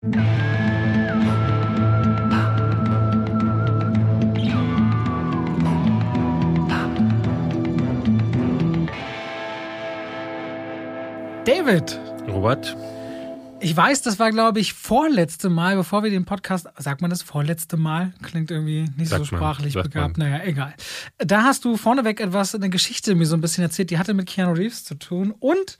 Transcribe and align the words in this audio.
David, 0.00 0.38
Robert, 12.28 12.76
ich 13.58 13.76
weiß, 13.76 14.02
das 14.02 14.20
war, 14.20 14.30
glaube 14.30 14.60
ich, 14.60 14.72
vorletzte 14.72 15.50
Mal, 15.50 15.74
bevor 15.74 16.04
wir 16.04 16.10
den 16.10 16.24
Podcast, 16.24 16.68
sagt 16.76 17.00
man 17.00 17.10
das 17.10 17.22
vorletzte 17.22 17.76
Mal? 17.76 18.12
Klingt 18.22 18.52
irgendwie 18.52 18.88
nicht 18.96 19.08
Sagt 19.08 19.24
so 19.26 19.32
man, 19.32 19.40
sprachlich 19.40 19.72
sagt 19.72 19.90
begabt. 19.90 20.16
man. 20.16 20.30
Naja, 20.30 20.44
egal. 20.44 20.74
Da 21.18 21.42
hast 21.42 21.64
du 21.64 21.76
vorneweg 21.76 22.20
etwas, 22.20 22.54
eine 22.54 22.70
Geschichte 22.70 23.16
mir 23.16 23.26
so 23.26 23.36
ein 23.36 23.40
bisschen 23.40 23.64
erzählt, 23.64 23.90
die 23.90 23.98
hatte 23.98 24.14
mit 24.14 24.28
Keanu 24.28 24.52
Reeves 24.52 24.84
zu 24.84 24.94
tun. 24.94 25.34
Und 25.40 25.76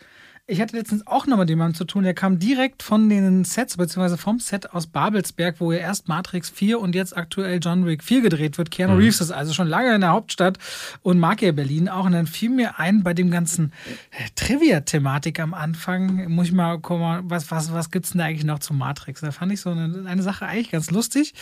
ich 0.50 0.62
hatte 0.62 0.74
letztens 0.78 1.06
auch 1.06 1.26
noch 1.26 1.36
mit 1.36 1.50
jemandem 1.50 1.74
zu 1.74 1.84
tun, 1.84 2.04
der 2.04 2.14
kam 2.14 2.38
direkt 2.38 2.82
von 2.82 3.10
den 3.10 3.44
Sets, 3.44 3.76
beziehungsweise 3.76 4.16
vom 4.16 4.40
Set 4.40 4.72
aus 4.72 4.86
Babelsberg, 4.86 5.56
wo 5.60 5.72
ja 5.72 5.78
erst 5.78 6.08
Matrix 6.08 6.48
4 6.48 6.80
und 6.80 6.94
jetzt 6.94 7.14
aktuell 7.14 7.60
John 7.62 7.84
Wick 7.84 8.02
4 8.02 8.22
gedreht 8.22 8.56
wird. 8.56 8.70
Keanu 8.70 8.96
Reeves 8.96 9.20
ist 9.20 9.30
also 9.30 9.52
schon 9.52 9.68
lange 9.68 9.94
in 9.94 10.00
der 10.00 10.10
Hauptstadt 10.10 10.58
und 11.02 11.18
mag 11.18 11.42
ja 11.42 11.52
Berlin 11.52 11.90
auch. 11.90 12.06
Und 12.06 12.12
dann 12.12 12.26
fiel 12.26 12.48
mir 12.48 12.78
ein, 12.78 13.02
bei 13.02 13.12
dem 13.12 13.30
ganzen 13.30 13.72
äh, 14.10 14.24
Trivia-Thematik 14.36 15.38
am 15.38 15.52
Anfang, 15.52 16.30
muss 16.30 16.46
ich 16.46 16.52
mal 16.52 16.78
gucken, 16.80 17.24
was, 17.24 17.50
was, 17.50 17.70
was 17.74 17.90
gibt's 17.90 18.12
denn 18.12 18.20
da 18.20 18.24
eigentlich 18.24 18.44
noch 18.44 18.60
zu 18.60 18.72
Matrix? 18.72 19.20
Da 19.20 19.32
fand 19.32 19.52
ich 19.52 19.60
so 19.60 19.68
eine, 19.68 20.08
eine 20.08 20.22
Sache 20.22 20.46
eigentlich 20.46 20.70
ganz 20.70 20.90
lustig, 20.90 21.34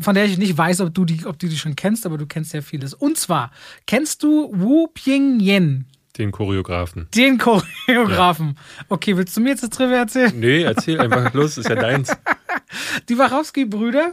von 0.00 0.16
der 0.16 0.24
ich 0.24 0.36
nicht 0.36 0.58
weiß, 0.58 0.80
ob 0.80 0.92
du 0.92 1.04
die, 1.04 1.26
ob 1.26 1.38
du 1.38 1.46
die 1.46 1.56
schon 1.56 1.76
kennst, 1.76 2.06
aber 2.06 2.18
du 2.18 2.26
kennst 2.26 2.52
ja 2.54 2.60
vieles. 2.60 2.92
Und 2.92 3.18
zwar, 3.18 3.52
kennst 3.86 4.24
du 4.24 4.50
Wu 4.52 4.88
Ping 4.88 5.38
Yen? 5.38 5.86
Den 6.18 6.32
Choreografen. 6.32 7.08
Den 7.14 7.38
Choreografen. 7.38 8.58
Okay, 8.88 9.16
willst 9.16 9.36
du 9.36 9.40
mir 9.40 9.50
jetzt 9.50 9.62
das 9.62 9.70
Trivia 9.70 9.98
erzählen? 9.98 10.32
Nee, 10.38 10.62
erzähl 10.62 11.00
einfach 11.00 11.32
los, 11.34 11.56
ist 11.58 11.68
ja 11.68 11.74
deins. 11.76 12.10
Die 13.08 13.16
Wachowski-Brüder, 13.18 14.12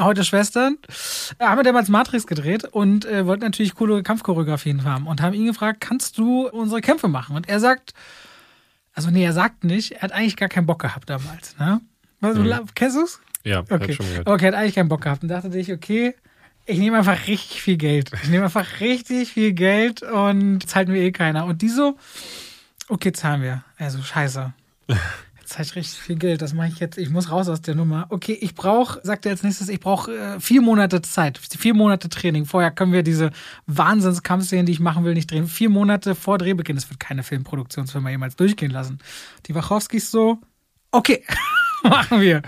heute 0.00 0.24
Schwestern, 0.24 0.78
äh, 1.38 1.44
haben 1.44 1.58
ja 1.58 1.62
damals 1.64 1.88
Matrix 1.88 2.26
gedreht 2.26 2.64
und 2.64 3.04
äh, 3.04 3.26
wollten 3.26 3.42
natürlich 3.44 3.74
coole 3.74 4.02
Kampfchoreografien 4.02 4.84
haben 4.84 5.06
und 5.06 5.20
haben 5.20 5.34
ihn 5.34 5.46
gefragt, 5.46 5.80
kannst 5.80 6.18
du 6.18 6.48
unsere 6.48 6.80
Kämpfe 6.80 7.08
machen? 7.08 7.36
Und 7.36 7.48
er 7.48 7.60
sagt, 7.60 7.92
also 8.94 9.10
nee, 9.10 9.24
er 9.24 9.32
sagt 9.32 9.64
nicht, 9.64 9.92
er 9.92 10.02
hat 10.02 10.12
eigentlich 10.12 10.36
gar 10.36 10.48
keinen 10.48 10.66
Bock 10.66 10.80
gehabt 10.80 11.10
damals. 11.10 11.56
Ne? 11.58 11.80
Was, 12.20 12.36
Kennst 12.74 12.96
du's? 12.96 13.20
Ja, 13.42 13.60
Okay. 13.60 13.72
hab 13.74 13.92
schon 13.92 14.06
gehört. 14.08 14.26
okay, 14.26 14.44
er 14.46 14.52
hat 14.52 14.58
eigentlich 14.58 14.74
keinen 14.76 14.88
Bock 14.88 15.02
gehabt 15.02 15.22
und 15.22 15.28
dachte 15.28 15.52
sich, 15.52 15.70
okay, 15.72 16.14
ich 16.66 16.78
nehme 16.78 16.98
einfach 16.98 17.26
richtig 17.26 17.62
viel 17.62 17.76
Geld. 17.76 18.10
Ich 18.22 18.28
nehme 18.28 18.44
einfach 18.44 18.80
richtig 18.80 19.32
viel 19.32 19.52
Geld 19.52 20.02
und 20.02 20.66
zahlt 20.66 20.88
mir 20.88 21.02
eh 21.02 21.12
keiner. 21.12 21.44
Und 21.44 21.62
die 21.62 21.68
so, 21.68 21.96
okay, 22.88 23.12
zahlen 23.12 23.42
wir. 23.42 23.64
Also 23.76 24.02
scheiße. 24.02 24.52
Jetzt 25.40 25.52
zahle 25.52 25.64
ich 25.64 25.76
richtig 25.76 25.98
viel 25.98 26.16
Geld. 26.16 26.40
Das 26.40 26.54
mache 26.54 26.68
ich 26.68 26.78
jetzt. 26.78 26.96
Ich 26.96 27.10
muss 27.10 27.30
raus 27.30 27.50
aus 27.50 27.60
der 27.60 27.74
Nummer. 27.74 28.06
Okay, 28.08 28.32
ich 28.32 28.54
brauche, 28.54 28.98
sagt 29.02 29.26
er 29.26 29.32
als 29.32 29.42
nächstes, 29.42 29.68
ich 29.68 29.78
brauche 29.78 30.10
äh, 30.10 30.40
vier 30.40 30.62
Monate 30.62 31.02
Zeit. 31.02 31.38
Vier 31.38 31.74
Monate 31.74 32.08
Training. 32.08 32.46
Vorher 32.46 32.70
können 32.70 32.92
wir 32.92 33.02
diese 33.02 33.30
Wahnsinnskampfszenen, 33.66 34.64
die 34.64 34.72
ich 34.72 34.80
machen 34.80 35.04
will, 35.04 35.12
nicht 35.12 35.30
drehen. 35.30 35.46
Vier 35.46 35.68
Monate 35.68 36.14
vor 36.14 36.38
Drehbeginn. 36.38 36.76
Das 36.76 36.88
wird 36.88 36.98
keine 36.98 37.22
Filmproduktionsfirma 37.22 38.08
jemals 38.08 38.36
durchgehen 38.36 38.70
lassen. 38.70 39.00
Die 39.46 39.54
Wachowskis 39.54 40.10
so, 40.10 40.38
okay, 40.92 41.22
machen 41.82 42.22
wir. 42.22 42.40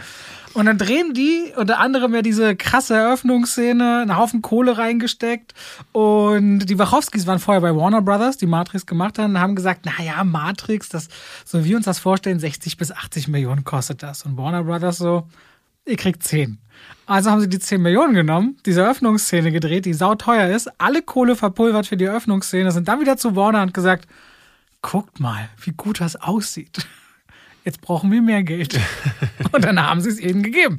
Und 0.57 0.65
dann 0.65 0.79
drehen 0.79 1.13
die 1.13 1.53
unter 1.55 1.81
anderem 1.81 2.15
ja 2.15 2.23
diese 2.23 2.57
krasse 2.57 2.95
Eröffnungsszene, 2.95 3.99
einen 4.01 4.17
Haufen 4.17 4.41
Kohle 4.41 4.79
reingesteckt. 4.79 5.53
Und 5.93 6.61
die 6.61 6.79
Wachowskis 6.79 7.27
waren 7.27 7.41
vorher 7.41 7.61
bei 7.61 7.77
Warner 7.77 8.01
Brothers, 8.01 8.39
die 8.39 8.47
Matrix 8.47 8.87
gemacht 8.87 9.19
haben, 9.19 9.33
und 9.33 9.41
haben 9.41 9.55
gesagt, 9.55 9.83
na 9.85 10.03
ja, 10.03 10.25
Matrix, 10.25 10.89
das, 10.89 11.09
so 11.45 11.63
wie 11.63 11.69
wir 11.69 11.77
uns 11.77 11.85
das 11.85 11.99
vorstellen, 11.99 12.39
60 12.39 12.79
bis 12.79 12.91
80 12.91 13.29
Millionen 13.29 13.65
kostet 13.65 14.03
das. 14.03 14.23
Und 14.23 14.39
Warner 14.39 14.65
Brothers 14.65 14.97
so, 14.97 15.29
ihr 15.85 15.99
kriegt 15.99 16.23
10. 16.23 16.57
Also 17.05 17.31
haben 17.31 17.43
sie 17.43 17.51
die 17.51 17.59
10 17.59 17.83
Millionen 17.83 18.15
genommen, 18.15 18.57
diese 18.65 18.81
Eröffnungsszene 18.81 19.53
gedreht, 19.53 19.85
die 19.85 19.93
sauteuer 19.93 20.49
ist, 20.49 20.71
alle 20.81 21.03
Kohle 21.03 21.37
verpulvert 21.37 21.87
für 21.87 21.99
die 21.99 22.07
Eröffnungsszene, 22.07 22.73
sind 22.73 22.89
dann 22.89 23.01
wieder 23.03 23.19
zu 23.19 23.37
Warner 23.37 23.61
und 23.61 23.75
gesagt, 23.75 24.09
guckt 24.81 25.21
mal, 25.21 25.51
wie 25.63 25.73
gut 25.73 26.01
das 26.01 26.17
aussieht. 26.17 26.87
Jetzt 27.67 27.81
brauchen 27.81 28.13
wir 28.13 28.23
mehr 28.23 28.45
Geld. 28.45 28.79
Und 29.53 29.65
dann 29.65 29.83
haben 29.83 30.01
sie 30.01 30.09
es 30.09 30.21
ihnen 30.21 30.45
gegeben. 30.45 30.79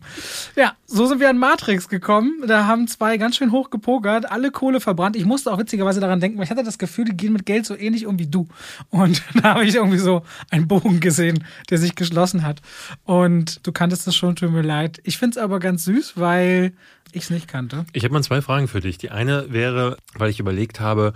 Ja, 0.56 0.72
so 0.86 1.06
sind 1.06 1.20
wir 1.20 1.30
an 1.30 1.38
Matrix 1.38 1.90
gekommen. 1.90 2.46
Da 2.48 2.66
haben 2.66 2.88
zwei 2.88 3.18
ganz 3.18 3.36
schön 3.36 3.52
hoch 3.52 3.72
gepokert, 3.72 4.32
alle 4.32 4.52
Kohle 4.52 4.80
verbrannt. 4.80 5.18
Ich 5.18 5.26
musste 5.26 5.52
auch 5.52 5.58
witzigerweise 5.58 6.00
daran 6.00 6.22
denken, 6.22 6.38
weil 6.38 6.46
ich 6.46 6.50
hatte 6.50 6.64
das 6.64 6.78
Gefühl, 6.78 7.04
die 7.04 7.18
gehen 7.18 7.34
mit 7.34 7.46
Geld 7.46 7.66
so 7.66 7.76
ähnlich 7.76 8.06
um 8.06 8.18
wie 8.20 8.28
du. 8.28 8.48
Und 8.90 9.22
da 9.44 9.56
habe 9.56 9.66
ich 9.66 9.76
irgendwie 9.76 9.98
so 9.98 10.24
einen 10.50 10.70
Bogen 10.70 11.02
gesehen, 11.02 11.44
der 11.70 11.78
sich 11.78 11.96
geschlossen 11.96 12.44
hat. 12.44 12.62
Und 13.04 13.68
du 13.68 13.74
kanntest 13.74 14.08
das 14.08 14.16
schon, 14.16 14.38
tut 14.38 14.54
mir 14.54 14.62
leid. 14.62 15.02
Ich 15.04 15.18
finde 15.18 15.38
es 15.38 15.44
aber 15.44 15.60
ganz 15.60 15.84
süß, 15.84 16.14
weil 16.16 16.72
ich 17.12 17.24
es 17.24 17.30
nicht 17.30 17.50
kannte. 17.50 17.86
Ich 17.92 18.06
habe 18.06 18.14
mal 18.14 18.24
zwei 18.24 18.42
Fragen 18.42 18.70
für 18.70 18.80
dich. 18.80 18.98
Die 18.98 19.12
eine 19.12 19.52
wäre, 19.52 19.98
weil 20.16 20.30
ich 20.30 20.40
überlegt 20.40 20.80
habe, 20.80 21.12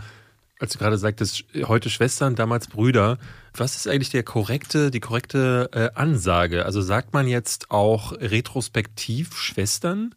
als 0.62 0.74
du 0.74 0.80
gerade 0.80 0.98
sagtest, 0.98 1.44
heute 1.64 1.90
Schwestern, 1.90 2.36
damals 2.36 2.68
Brüder, 2.68 3.18
was 3.56 3.76
ist 3.76 3.88
eigentlich 3.88 4.12
der 4.12 4.24
korrekte, 4.24 4.92
die 4.92 5.00
korrekte 5.00 5.70
äh, 5.74 5.90
Ansage? 6.00 6.66
Also 6.66 6.82
sagt 6.82 7.14
man 7.14 7.28
jetzt 7.28 7.72
auch 7.72 8.14
retrospektiv 8.14 9.36
Schwestern 9.36 10.14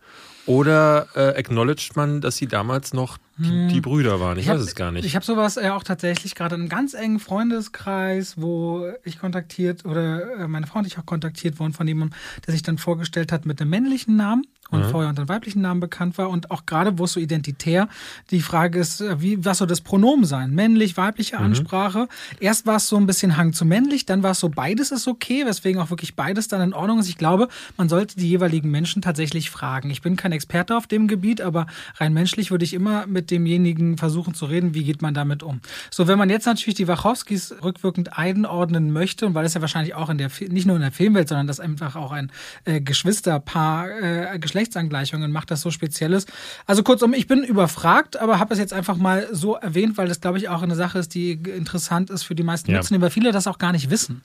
oder 0.47 1.09
äh, 1.15 1.39
acknowledged 1.39 1.97
man, 1.97 2.21
dass 2.21 2.37
sie 2.37 2.47
damals 2.47 2.93
noch 2.93 3.17
die, 3.39 3.69
die 3.69 3.81
Brüder 3.81 4.21
waren? 4.21 4.39
Ich, 4.39 4.47
weiß 4.47 4.61
hab- 4.61 4.69
es 4.69 4.75
gar 4.75 4.93
nicht. 4.93 5.07
Ich 5.07 5.17
habe 5.17 5.25
sowas 5.25 5.57
äh, 5.57 5.71
auch 5.71 5.83
tatsächlich 5.83 6.35
gerade 6.35 6.57
in 6.57 6.61
einem 6.61 6.69
ganz 6.69 6.93
engen 6.93 7.19
Freundeskreis, 7.21 8.35
wo 8.37 8.93
ich 9.03 9.19
kontaktiert 9.19 9.85
oder 9.87 10.41
äh, 10.41 10.49
meine 10.49 10.67
Frau 10.67 10.81
und 10.81 10.87
ich 10.87 10.99
auch 10.99 11.07
kontaktiert 11.07 11.59
wurden 11.59 11.73
von 11.73 11.89
jemandem, 11.89 12.17
der 12.47 12.53
sich 12.53 12.63
dann 12.63 12.77
vorgestellt 12.79 13.33
hat 13.33 13.47
mit 13.47 13.61
einem 13.61 13.71
männlichen 13.71 14.17
Namen 14.17 14.47
und 14.75 14.91
vorher 14.91 15.11
unter 15.11 15.29
weiblichen 15.29 15.63
Namen 15.63 15.81
bekannt 15.81 16.19
war 16.19 16.31
und 16.31 16.51
auch 16.51 16.67
gerade, 16.67 16.99
wo 16.99 17.05
es 17.05 17.13
so 17.13 17.21
identitär 17.21 17.89
die 18.31 18.41
Frage 18.41 18.79
ist, 18.79 19.01
äh, 19.01 19.21
wie 19.21 19.45
was 19.45 19.59
soll 19.59 19.69
das 19.69 19.81
Pronomen 19.81 20.25
sein? 20.25 20.51
Männlich, 20.55 20.97
weibliche 20.97 21.39
Ansprache. 21.39 22.09
Erst 22.41 22.67
war 22.67 22.77
es 22.77 22.89
so 22.89 22.97
ein 22.97 23.07
bisschen 23.07 23.37
Hang 23.37 23.53
zu 23.53 23.65
männlich, 23.65 24.07
dann 24.07 24.23
war 24.23 24.33
es 24.33 24.41
so 24.41 24.49
beides 24.49 24.91
ist 24.91 25.09
okay, 25.09 25.45
weswegen 25.47 25.81
auch 25.81 25.91
wirklich 25.91 26.17
beides 26.17 26.49
dann 26.49 26.61
in 26.61 26.75
Ordnung 26.75 26.99
ist. 26.99 27.09
Ich 27.09 27.19
glaube, 27.19 27.49
man 27.77 27.89
sollte 27.89 28.17
die 28.17 28.29
jeweiligen 28.29 28.71
Menschen 28.71 29.03
tatsächlich 29.03 29.51
fragen. 29.51 29.91
Ich 29.91 30.03
bin 30.03 30.17
kein 30.17 30.33
Experte 30.33 30.77
auf 30.77 30.87
dem 30.87 31.09
Gebiet, 31.09 31.41
aber 31.41 31.67
rein 31.97 32.13
menschlich 32.13 32.51
würde 32.51 32.65
ich 32.65 32.75
immer 32.75 33.07
mit 33.07 33.31
demjenigen 33.31 33.99
versuchen 33.99 34.35
zu 34.35 34.47
reden, 34.47 34.75
wie 34.75 34.85
geht 34.85 35.03
man 35.03 35.15
damit 35.15 35.43
um. 35.43 35.61
So, 35.91 36.07
wenn 36.07 36.19
man 36.19 36.31
jetzt 36.31 36.47
natürlich 36.47 36.75
die 36.75 36.89
Wachowskis 36.89 37.55
rückwirkend 37.63 38.17
einordnen 38.17 38.93
möchte, 38.93 39.27
und 39.27 39.35
weil 39.35 39.45
es 39.45 39.55
ja 39.55 39.61
wahrscheinlich 39.61 39.95
auch 39.95 40.11
in 40.11 40.19
der, 40.19 40.31
nicht 40.49 40.67
nur 40.67 40.77
in 40.77 40.83
der 40.83 40.93
Filmwelt, 40.93 41.29
sondern 41.29 41.47
das 41.47 41.61
einfach 41.61 41.97
auch 41.97 42.13
ein 42.13 42.31
äh, 42.65 42.81
Geschwisterpaar, 42.81 43.91
äh, 43.91 44.39
Geschlechtsangleichungen 44.69 45.31
macht, 45.31 45.51
das 45.51 45.61
so 45.61 45.71
speziell 45.71 46.13
ist. 46.13 46.31
Also 46.67 46.83
kurzum, 46.83 47.13
ich 47.15 47.27
bin 47.27 47.45
überfragt, 47.45 48.17
aber 48.17 48.39
habe 48.39 48.55
es 48.55 48.61
jetzt 48.61 48.73
einfach 48.73 48.97
mal 48.97 49.29
so 49.33 49.55
erwähnt, 49.57 49.97
weil 49.99 50.09
das, 50.09 50.21
glaube 50.21 50.39
ich, 50.39 50.49
auch 50.49 50.63
eine 50.63 50.75
Sache 50.75 50.99
ist, 50.99 51.15
die 51.15 51.33
interessant 51.33 52.11
ist 52.11 52.23
für 52.23 52.35
die 52.35 52.43
meisten 52.43 52.71
Ja. 52.71 52.79
Nutzenden, 52.79 53.03
weil 53.03 53.11
viele 53.11 53.31
das 53.33 53.47
auch 53.47 53.59
gar 53.59 53.73
nicht 53.73 53.91
wissen, 53.91 54.23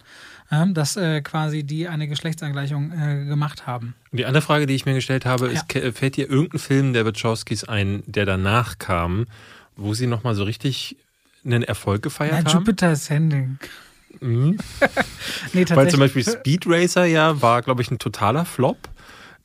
ja, 0.50 0.66
dass 0.66 0.96
äh, 0.96 1.22
quasi 1.22 1.64
die 1.64 1.88
eine 1.88 2.08
Geschlechtsangleichung 2.08 2.92
äh, 2.92 3.26
gemacht 3.26 3.68
haben. 3.68 3.96
Die 4.12 4.26
andere 4.26 4.42
Frage, 4.42 4.66
die 4.66 4.76
ich 4.76 4.86
mir 4.86 4.94
gestellt 4.94 5.26
habe, 5.26 5.48
ist, 5.48 5.68
ke- 5.70 5.92
fällt 5.92 6.16
dir 6.18 6.30
irgendein 6.30 6.60
Film 6.60 6.94
der 6.94 7.06
Wachowskis 7.06 7.66
ein, 7.66 8.04
der 8.08 8.26
danach 8.26 8.80
kam, 8.80 9.28
wo 9.76 9.94
sie 9.94 10.08
nochmal 10.08 10.36
so 10.36 10.44
richtig 10.44 10.96
einen 11.46 11.64
Erfolg 11.64 12.02
gefeiert 12.02 12.46
Ja, 12.48 12.54
haben? 12.54 12.60
Jupiter 12.66 12.90
Ascending. 12.90 13.60
Mhm. 14.22 14.58
Nee. 15.54 15.66
Weil 15.70 15.90
zum 15.90 16.00
Beispiel 16.00 16.24
Speed 16.24 16.66
Racer 16.68 17.06
ja 17.06 17.42
war, 17.42 17.62
glaube 17.62 17.82
ich, 17.82 17.90
ein 17.92 17.98
totaler 18.00 18.44
Flop. 18.46 18.89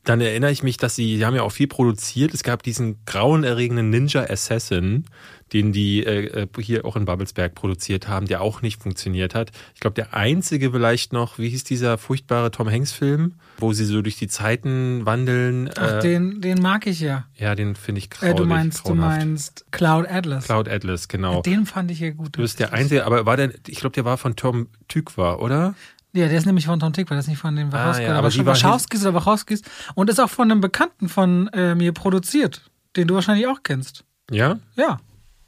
Dann 0.05 0.21
erinnere 0.21 0.51
ich 0.53 0.63
mich, 0.63 0.77
dass 0.77 0.95
sie, 0.97 1.17
die 1.17 1.25
haben 1.25 1.35
ja 1.35 1.43
auch 1.43 1.53
viel 1.53 1.67
produziert. 1.67 2.35
Es 2.35 2.43
gab 2.43 2.63
diesen 2.63 2.99
grauenerregenden 3.07 3.89
Ninja 3.91 4.23
Assassin, 4.29 5.07
den 5.53 5.73
die 5.73 6.05
äh, 6.05 6.43
äh, 6.43 6.47
hier 6.61 6.85
auch 6.85 6.97
in 6.97 7.05
Babelsberg 7.05 7.55
produziert 7.55 8.09
haben, 8.09 8.27
der 8.27 8.41
auch 8.43 8.61
nicht 8.61 8.83
funktioniert 8.83 9.35
hat. 9.35 9.51
Ich 9.75 9.81
glaube, 9.81 9.95
der 9.95 10.13
einzige 10.13 10.73
vielleicht 10.73 11.13
noch, 11.13 11.39
wie 11.39 11.49
hieß 11.49 11.65
dieser 11.65 11.97
furchtbare 11.97 12.51
Tom 12.51 12.69
Hanks 12.71 12.93
Film, 12.93 13.35
wo 13.59 13.73
sie 13.73 13.85
so 13.85 14.03
durch 14.03 14.17
die 14.17 14.29
Zeiten 14.29 15.07
wandeln. 15.07 15.71
Ach, 15.77 15.99
äh, 15.99 16.01
den, 16.01 16.41
den 16.41 16.61
mag 16.61 16.87
ich 16.87 17.01
ja. 17.01 17.25
ja, 17.37 17.55
den 17.55 17.75
finde 17.77 18.01
ich 18.01 18.11
graulich, 18.11 18.35
Äh, 18.35 18.37
du 18.37 18.47
meinst, 18.47 18.81
du 18.81 18.83
grauenhaft. 18.95 19.19
meinst 19.21 19.65
Cloud 19.71 20.07
Atlas. 20.09 20.45
Cloud 20.45 20.69
Atlas, 20.69 21.09
genau. 21.09 21.41
Den 21.43 21.67
fand 21.67 21.91
ich 21.91 22.01
ja 22.01 22.11
gut. 22.11 22.37
Du 22.37 22.43
bist 22.43 22.59
der 22.59 22.73
Einzige, 22.73 23.07
aber 23.07 23.25
war 23.25 23.37
der, 23.37 23.53
ich 23.69 23.79
glaube, 23.81 23.95
der 23.95 24.05
war 24.05 24.19
von 24.19 24.37
Tom 24.37 24.69
Tykwer, 24.89 25.41
oder? 25.41 25.75
Ja, 26.15 26.29
der 26.29 26.39
ist 26.39 26.47
nämlich 26.47 26.67
von 26.67 26.79
Tom 26.79 26.93
Tick, 26.93 27.11
weil 27.11 27.17
das 27.17 27.27
nicht 27.27 27.39
von 27.39 27.57
den 27.57 27.73
Wachowskis, 27.73 28.05
Ah, 28.05 28.09
ja, 28.13 28.19
aber 28.19 28.33
war 28.35 28.47
Wachowskis 28.47 29.03
oder 29.03 29.15
Wachowskis 29.15 29.63
und 29.97 30.09
ist 30.09 30.21
auch 30.21 30.31
von 30.31 30.51
einem 30.51 30.61
Bekannten 30.61 31.09
von 31.09 31.49
äh, 31.49 31.75
mir 31.75 31.93
produziert, 31.93 32.63
den 32.97 33.09
du 33.09 33.15
wahrscheinlich 33.15 33.49
auch 33.49 33.65
kennst. 33.65 34.05
Ja? 34.31 34.59
Ja. 34.77 35.01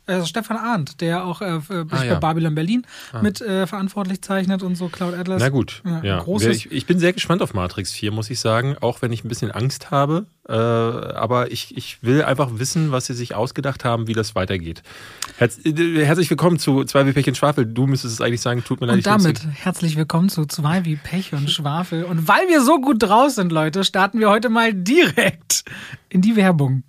Also 0.08 0.24
Stefan 0.26 0.56
Arndt, 0.56 1.00
der 1.00 1.24
auch 1.24 1.40
äh, 1.42 1.58
bei 1.68 1.84
Ah, 1.98 2.04
ja. 2.04 2.14
Babylon 2.20 2.54
Berlin 2.54 2.86
mit 3.22 3.40
äh, 3.40 3.66
verantwortlich 3.66 4.22
zeichnet 4.22 4.62
und 4.62 4.76
so, 4.76 4.88
Cloud 4.88 5.14
Atlas. 5.14 5.40
Na 5.42 5.48
gut, 5.48 5.82
Ja, 5.84 6.02
ja. 6.04 6.18
großes- 6.20 6.50
Ich, 6.50 6.70
ich 6.70 6.86
bin 6.86 6.98
sehr 7.00 7.12
gespannt 7.12 7.42
auf 7.42 7.54
Matrix 7.54 7.92
4, 7.92 8.12
muss 8.12 8.30
ich 8.30 8.38
sagen, 8.38 8.76
auch 8.80 9.02
wenn 9.02 9.10
ich 9.12 9.24
ein 9.24 9.28
bisschen 9.28 9.50
Angst 9.50 9.90
habe. 9.90 10.26
Äh, 10.48 10.52
aber 10.52 11.50
ich, 11.50 11.76
ich 11.76 12.02
will 12.04 12.22
einfach 12.22 12.50
wissen, 12.52 12.92
was 12.92 13.06
sie 13.06 13.14
sich 13.14 13.34
ausgedacht 13.34 13.84
haben, 13.84 14.06
wie 14.06 14.12
das 14.12 14.36
weitergeht. 14.36 14.84
Herz, 15.38 15.58
äh, 15.64 16.04
herzlich 16.04 16.30
willkommen 16.30 16.60
zu 16.60 16.84
Zwei 16.84 17.04
wie 17.04 17.12
Pech 17.12 17.26
und 17.26 17.36
Schwafel. 17.36 17.66
Du 17.66 17.88
müsstest 17.88 18.14
es 18.14 18.20
eigentlich 18.20 18.40
sagen, 18.42 18.62
tut 18.62 18.80
mir 18.80 18.86
leid. 18.86 18.96
Und 18.98 19.06
damit 19.06 19.40
herzlich 19.54 19.96
willkommen 19.96 20.28
zu 20.28 20.46
Zwei 20.46 20.84
wie 20.84 20.94
Pech 20.94 21.32
und 21.32 21.50
Schwafel. 21.50 22.04
Und 22.04 22.28
weil 22.28 22.46
wir 22.48 22.62
so 22.62 22.80
gut 22.80 23.02
draus 23.02 23.34
sind, 23.34 23.50
Leute, 23.50 23.82
starten 23.82 24.20
wir 24.20 24.30
heute 24.30 24.50
mal 24.50 24.72
direkt 24.72 25.64
in 26.08 26.22
die 26.22 26.36
Werbung. 26.36 26.84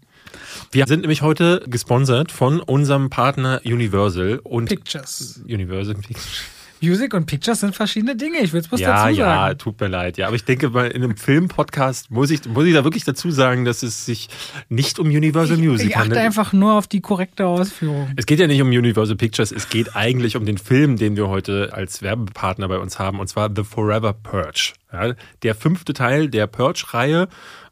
Wir 0.71 0.85
sind 0.87 1.01
nämlich 1.01 1.21
heute 1.21 1.63
gesponsert 1.67 2.31
von 2.31 2.59
unserem 2.59 3.09
Partner 3.09 3.61
Universal 3.65 4.39
und 4.43 4.65
Pictures. 4.67 5.41
Universal 5.45 5.95
Pictures. 5.95 6.41
Music 6.79 7.15
und 7.15 7.25
Pictures 7.25 7.61
sind 7.61 7.75
verschiedene 7.75 8.15
Dinge. 8.15 8.37
Ich 8.39 8.53
will 8.53 8.59
es 8.59 8.67
bloß 8.67 8.79
Ja, 8.81 9.05
dazu 9.07 9.17
ja, 9.17 9.25
sagen. 9.25 9.57
tut 9.57 9.79
mir 9.81 9.87
leid. 9.87 10.17
Ja, 10.17 10.27
aber 10.27 10.35
ich 10.35 10.43
denke 10.43 10.69
mal, 10.69 10.85
in 10.91 11.03
einem 11.03 11.17
Filmpodcast 11.17 12.11
muss 12.11 12.29
ich, 12.29 12.45
muss 12.45 12.65
ich 12.67 12.73
da 12.75 12.83
wirklich 12.83 13.03
dazu 13.03 13.31
sagen, 13.31 13.65
dass 13.65 13.81
es 13.81 14.05
sich 14.05 14.29
nicht 14.69 14.99
um 14.99 15.07
Universal 15.07 15.57
Music 15.57 15.87
Ich 15.87 15.95
achte 15.95 16.03
handelt. 16.09 16.21
einfach 16.21 16.53
nur 16.53 16.73
auf 16.73 16.85
die 16.85 17.01
korrekte 17.01 17.47
Ausführung. 17.47 18.11
Es 18.15 18.27
geht 18.27 18.39
ja 18.39 18.45
nicht 18.45 18.61
um 18.61 18.67
Universal 18.67 19.15
Pictures, 19.15 19.51
es 19.51 19.69
geht 19.69 19.95
eigentlich 19.95 20.35
um 20.35 20.45
den 20.45 20.59
Film, 20.59 20.97
den 20.97 21.15
wir 21.15 21.29
heute 21.29 21.73
als 21.73 22.03
Werbepartner 22.03 22.67
bei 22.67 22.77
uns 22.77 22.99
haben, 22.99 23.19
und 23.19 23.27
zwar 23.27 23.49
The 23.55 23.63
Forever 23.63 24.13
Purge. 24.13 24.73
Ja, 24.93 25.15
der 25.41 25.55
fünfte 25.55 25.93
Teil 25.93 26.29
der 26.29 26.45
Purge-Reihe. 26.45 27.27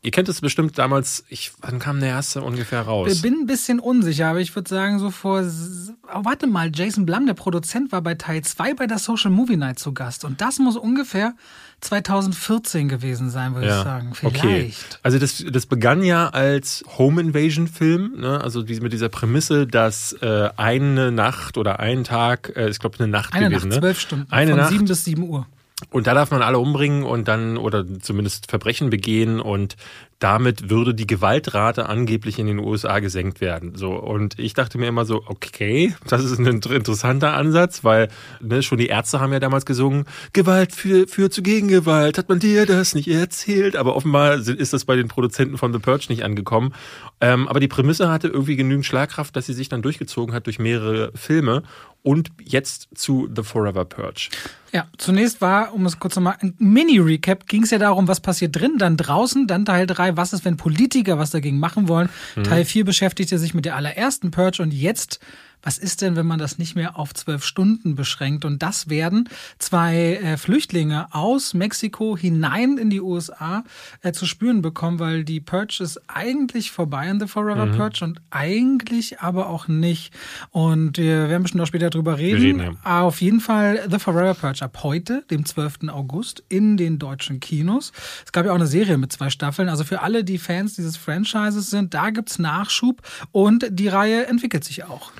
Ihr 0.06 0.12
kennt 0.12 0.30
es 0.30 0.40
bestimmt 0.40 0.78
damals, 0.78 1.26
ich, 1.30 1.52
wann 1.62 1.80
kam 1.80 2.00
der 2.00 2.10
erste 2.10 2.44
ungefähr 2.44 2.82
Ich 2.82 2.88
raus? 2.88 3.22
bin 3.24 3.34
ein 3.42 3.46
bisschen 3.48 3.80
unsicher, 3.80 4.28
aber 4.28 4.40
ich 4.40 4.56
würde 4.56 4.70
sagen, 4.70 5.00
so 5.00 5.10
vor. 5.10 5.42
Oh, 5.42 6.20
warte 6.24 6.46
mal, 6.46 6.70
Jason 6.72 7.08
Blum, 7.08 7.26
der 7.26 7.34
Produzent, 7.34 7.92
war 7.92 8.04
bei 8.04 8.14
Teil 8.14 8.44
2 8.44 8.76
bei 8.76 8.86
der 8.86 9.00
Social 9.00 9.32
Movie 9.32 9.58
Night 9.58 9.80
zu 9.80 9.94
Gast. 9.96 10.24
Und 10.24 10.42
das 10.42 10.60
muss 10.60 10.78
ungefähr 10.78 11.34
2014 11.82 12.88
gewesen 12.88 13.32
sein, 13.32 13.56
würde 13.56 13.68
ich 13.68 13.74
sagen. 13.74 14.14
Vielleicht. 14.14 14.38
Okay. 14.44 14.74
Also 15.02 15.18
das, 15.18 15.44
das 15.50 15.66
begann 15.66 16.04
ja 16.04 16.30
als 16.30 16.84
Home 17.00 17.20
Invasion 17.20 17.68
Film, 17.68 18.14
ne? 18.20 18.40
also 18.42 18.62
mit 18.62 18.94
dieser 18.94 19.10
Prämisse, 19.10 19.66
dass 19.66 20.14
äh, 20.22 20.50
eine 20.56 21.12
Nacht 21.12 21.58
oder 21.58 21.80
ein 21.80 22.04
Tag, 22.04 22.54
äh, 22.56 22.70
ich 22.70 22.78
glaube 22.78 23.00
eine 23.00 23.08
Nacht 23.08 23.34
Eine 23.34 23.50
gewesen, 23.50 23.70
Nacht, 23.70 23.78
ne? 23.78 23.82
zwölf 23.82 24.00
Stunden. 24.00 24.32
Eine 24.32 24.52
von 24.52 24.60
Nacht. 24.60 24.72
7 24.72 24.86
bis 24.86 25.04
7 25.06 25.24
Uhr. 25.28 25.48
Und 25.90 26.08
da 26.08 26.14
darf 26.14 26.32
man 26.32 26.42
alle 26.42 26.60
umbringen 26.60 27.04
und 27.04 27.28
dann 27.28 27.58
oder 27.58 27.86
zumindest 28.00 28.50
Verbrechen 28.50 28.90
begehen. 28.90 29.42
Und 29.42 29.76
damit 30.20 30.70
würde 30.70 30.94
die 30.94 31.08
Gewaltrate 31.08 31.90
angeblich 31.90 32.40
in 32.40 32.48
den 32.48 32.60
USA 32.60 33.00
gesenkt 33.00 33.42
werden. 33.42 33.76
So 33.76 33.92
und 33.92 34.40
ich 34.40 34.54
dachte 34.54 34.78
mir 34.78 34.88
immer 34.88 35.06
so, 35.06 35.24
okay, 35.26 35.94
das 36.08 36.24
ist 36.24 36.40
ein 36.40 36.46
inter- 36.46 36.72
interessanter 36.72 37.34
Ansatz, 37.34 37.84
weil 37.84 38.08
ne, 38.40 38.64
schon 38.64 38.78
die 38.78 38.88
Ärzte 38.88 39.20
haben 39.20 39.34
ja 39.34 39.40
damals 39.40 39.66
gesungen, 39.66 40.06
Gewalt 40.32 40.72
führt 40.72 41.10
für 41.10 41.30
zu 41.30 41.42
Gegengewalt. 41.42 42.18
Hat 42.18 42.30
man 42.30 42.40
dir 42.40 42.66
das 42.66 42.96
nicht 42.96 43.10
erzählt? 43.10 43.76
Aber 43.76 43.96
offenbar 43.96 44.36
ist 44.36 44.74
das 44.74 44.86
bei 44.86 44.96
den 44.96 45.10
Produzenten 45.10 45.58
von 45.58 45.74
The 45.74 45.80
Purge 45.80 46.06
nicht 46.10 46.24
angekommen. 46.24 46.74
Ähm, 47.20 47.48
aber 47.48 47.60
die 47.60 47.68
Prämisse 47.68 48.10
hatte 48.10 48.28
irgendwie 48.28 48.56
genügend 48.56 48.86
Schlagkraft, 48.86 49.36
dass 49.36 49.46
sie 49.48 49.54
sich 49.54 49.70
dann 49.70 49.82
durchgezogen 49.82 50.34
hat 50.34 50.46
durch 50.46 50.60
mehrere 50.60 51.12
Filme 51.14 51.64
und 52.06 52.30
jetzt 52.40 52.90
zu 52.94 53.28
The 53.36 53.42
Forever 53.42 53.84
Purge. 53.84 54.30
Ja, 54.72 54.86
zunächst 54.98 55.42
war, 55.42 55.74
um 55.74 55.88
es 55.88 56.00
kurz 56.00 56.16
nochmal, 56.16 56.36
ein 56.40 56.54
Mini-Recap, 56.60 57.48
ging 57.48 57.64
es 57.64 57.72
ja 57.72 57.80
darum, 57.80 58.08
was 58.08 58.20
passiert 58.20 58.56
drin, 58.56 58.78
dann 58.78 58.96
draußen, 58.96 59.48
dann 59.48 59.66
Teil 59.66 59.88
3, 59.88 60.05
was 60.18 60.34
ist, 60.34 60.46
wenn 60.46 60.58
Politiker 60.58 61.18
was 61.18 61.32
dagegen 61.32 61.60
machen 61.60 61.88
wollen. 61.88 62.10
Teil 62.44 62.66
4 62.66 62.86
beschäftigte 62.86 63.38
sich 63.38 63.54
mit 63.54 63.66
der 63.66 63.76
allerersten 63.76 64.32
Purge 64.32 64.62
und 64.62 64.74
jetzt, 64.74 65.20
was 65.66 65.80
ist 65.80 66.04
denn, 66.04 66.16
wenn 66.16 66.28
man 66.28 66.38
das 66.38 66.60
nicht 66.60 66.76
mehr 66.76 66.98
auf 66.98 67.14
zwölf 67.14 67.44
Stunden 67.44 67.96
beschränkt? 67.96 68.46
Und 68.46 68.62
das 68.62 68.88
werden 68.88 69.28
zwei 69.58 70.16
äh, 70.16 70.38
Flüchtlinge 70.38 71.08
aus 71.12 71.56
Mexiko 71.56 72.16
hinein 72.16 72.78
in 72.78 72.92
die 72.92 73.02
USA 73.02 73.64
äh, 74.02 74.12
zu 74.12 74.28
spüren 74.28 74.62
bekommen, 74.62 75.00
weil 75.00 75.24
die 75.24 75.40
Purge 75.40 75.80
ist 75.82 76.00
eigentlich 76.08 76.70
vorbei 76.70 77.10
in 77.10 77.20
The 77.20 77.28
Forever 77.28 77.66
Purge 77.76 78.06
und 78.06 78.22
eigentlich 78.30 79.20
aber 79.22 79.50
auch 79.50 79.68
nicht. 79.68 80.14
Und 80.52 81.00
wir 81.00 81.30
werden 81.30 81.42
bestimmt 81.42 81.64
auch 81.64 81.68
später 81.68 81.90
drüber 81.90 82.20
reden. 82.20 82.62
reden, 82.62 82.78
Auf 82.84 83.20
jeden 83.22 83.42
Fall 83.42 83.88
The 83.90 83.98
Forever 83.98 84.36
Purge 84.36 84.62
ab 84.62 84.78
heute, 84.84 85.24
dem 85.32 85.46
12. 85.46 85.90
August, 85.90 86.44
in 86.48 86.78
den 86.78 87.00
deutschen 87.00 87.40
Kinos. 87.40 87.92
Es 88.24 88.32
gab 88.32 88.46
ja 88.46 88.52
auch 88.52 88.56
eine 88.56 88.68
Serie 88.68 89.00
mit 89.00 89.12
zwei 89.12 89.32
Staffeln. 89.32 89.70
Also 89.70 89.84
für 89.84 90.02
alle, 90.04 90.24
die 90.24 90.38
Fans 90.38 90.76
dieses 90.76 90.96
Franchises 90.96 91.72
sind, 91.72 91.96
da 91.96 92.12
gibt's 92.12 92.38
Nachschub 92.38 93.02
und 93.32 93.66
die 93.72 93.88
Reihe 93.88 94.28
entwickelt 94.28 94.64
sich 94.64 94.84
auch. 94.84 95.12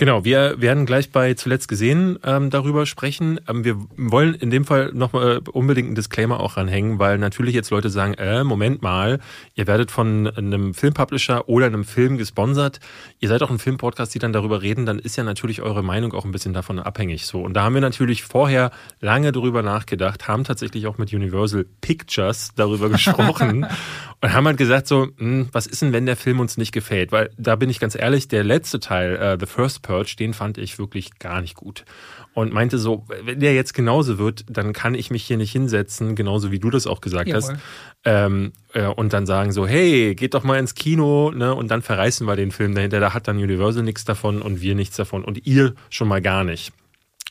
Genau, 0.00 0.24
wir 0.24 0.62
werden 0.62 0.86
gleich 0.86 1.12
bei 1.12 1.34
Zuletzt 1.34 1.68
gesehen 1.68 2.18
ähm, 2.24 2.48
darüber 2.48 2.86
sprechen. 2.86 3.38
Ähm, 3.46 3.64
wir 3.64 3.76
wollen 3.98 4.32
in 4.32 4.50
dem 4.50 4.64
Fall 4.64 4.92
nochmal 4.94 5.42
unbedingt 5.52 5.88
einen 5.88 5.94
Disclaimer 5.94 6.40
auch 6.40 6.56
ranhängen, 6.56 6.98
weil 6.98 7.18
natürlich 7.18 7.54
jetzt 7.54 7.68
Leute 7.68 7.90
sagen, 7.90 8.14
äh, 8.14 8.42
Moment 8.42 8.80
mal, 8.80 9.20
ihr 9.56 9.66
werdet 9.66 9.90
von 9.90 10.26
einem 10.26 10.72
Filmpublisher 10.72 11.50
oder 11.50 11.66
einem 11.66 11.84
Film 11.84 12.16
gesponsert. 12.16 12.80
Ihr 13.18 13.28
seid 13.28 13.42
auch 13.42 13.50
ein 13.50 13.58
Filmpodcast, 13.58 14.14
die 14.14 14.18
dann 14.18 14.32
darüber 14.32 14.62
reden, 14.62 14.86
dann 14.86 15.00
ist 15.00 15.16
ja 15.16 15.22
natürlich 15.22 15.60
eure 15.60 15.82
Meinung 15.82 16.14
auch 16.14 16.24
ein 16.24 16.32
bisschen 16.32 16.54
davon 16.54 16.78
abhängig. 16.78 17.26
So 17.26 17.42
Und 17.42 17.52
da 17.52 17.64
haben 17.64 17.74
wir 17.74 17.82
natürlich 17.82 18.22
vorher 18.22 18.70
lange 19.00 19.32
drüber 19.32 19.62
nachgedacht, 19.62 20.28
haben 20.28 20.44
tatsächlich 20.44 20.86
auch 20.86 20.96
mit 20.96 21.12
Universal 21.12 21.66
Pictures 21.82 22.52
darüber 22.56 22.88
gesprochen 22.88 23.66
und 24.22 24.32
haben 24.32 24.46
halt 24.46 24.56
gesagt 24.56 24.86
so, 24.86 25.08
hm, 25.18 25.50
was 25.52 25.66
ist 25.66 25.82
denn, 25.82 25.92
wenn 25.92 26.06
der 26.06 26.16
Film 26.16 26.40
uns 26.40 26.56
nicht 26.56 26.72
gefällt? 26.72 27.12
Weil 27.12 27.28
da 27.36 27.54
bin 27.56 27.68
ich 27.68 27.80
ganz 27.80 27.94
ehrlich, 27.94 28.28
der 28.28 28.44
letzte 28.44 28.80
Teil, 28.80 29.16
äh, 29.16 29.36
The 29.38 29.44
First 29.44 29.82
Purge, 29.90 30.14
den 30.16 30.34
fand 30.34 30.56
ich 30.56 30.78
wirklich 30.78 31.18
gar 31.18 31.40
nicht 31.40 31.56
gut. 31.56 31.84
Und 32.32 32.52
meinte 32.52 32.78
so, 32.78 33.04
wenn 33.24 33.40
der 33.40 33.54
jetzt 33.54 33.74
genauso 33.74 34.18
wird, 34.18 34.44
dann 34.48 34.72
kann 34.72 34.94
ich 34.94 35.10
mich 35.10 35.24
hier 35.24 35.36
nicht 35.36 35.50
hinsetzen, 35.50 36.14
genauso 36.14 36.52
wie 36.52 36.60
du 36.60 36.70
das 36.70 36.86
auch 36.86 37.00
gesagt 37.00 37.32
hast. 37.32 37.48
Jawohl. 37.48 37.60
Ähm, 38.04 38.52
äh, 38.72 38.86
und 38.86 39.12
dann 39.12 39.26
sagen 39.26 39.50
so, 39.50 39.66
hey, 39.66 40.14
geht 40.14 40.34
doch 40.34 40.44
mal 40.44 40.60
ins 40.60 40.76
Kino, 40.76 41.32
ne? 41.32 41.52
Und 41.52 41.72
dann 41.72 41.82
verreißen 41.82 42.24
wir 42.26 42.36
den 42.36 42.52
Film 42.52 42.74
dahinter. 42.74 43.00
Da 43.00 43.14
hat 43.14 43.26
dann 43.26 43.36
Universal 43.36 43.82
nichts 43.82 44.04
davon 44.04 44.42
und 44.42 44.60
wir 44.60 44.76
nichts 44.76 44.96
davon 44.96 45.24
und 45.24 45.44
ihr 45.44 45.74
schon 45.90 46.06
mal 46.06 46.22
gar 46.22 46.44
nicht. 46.44 46.72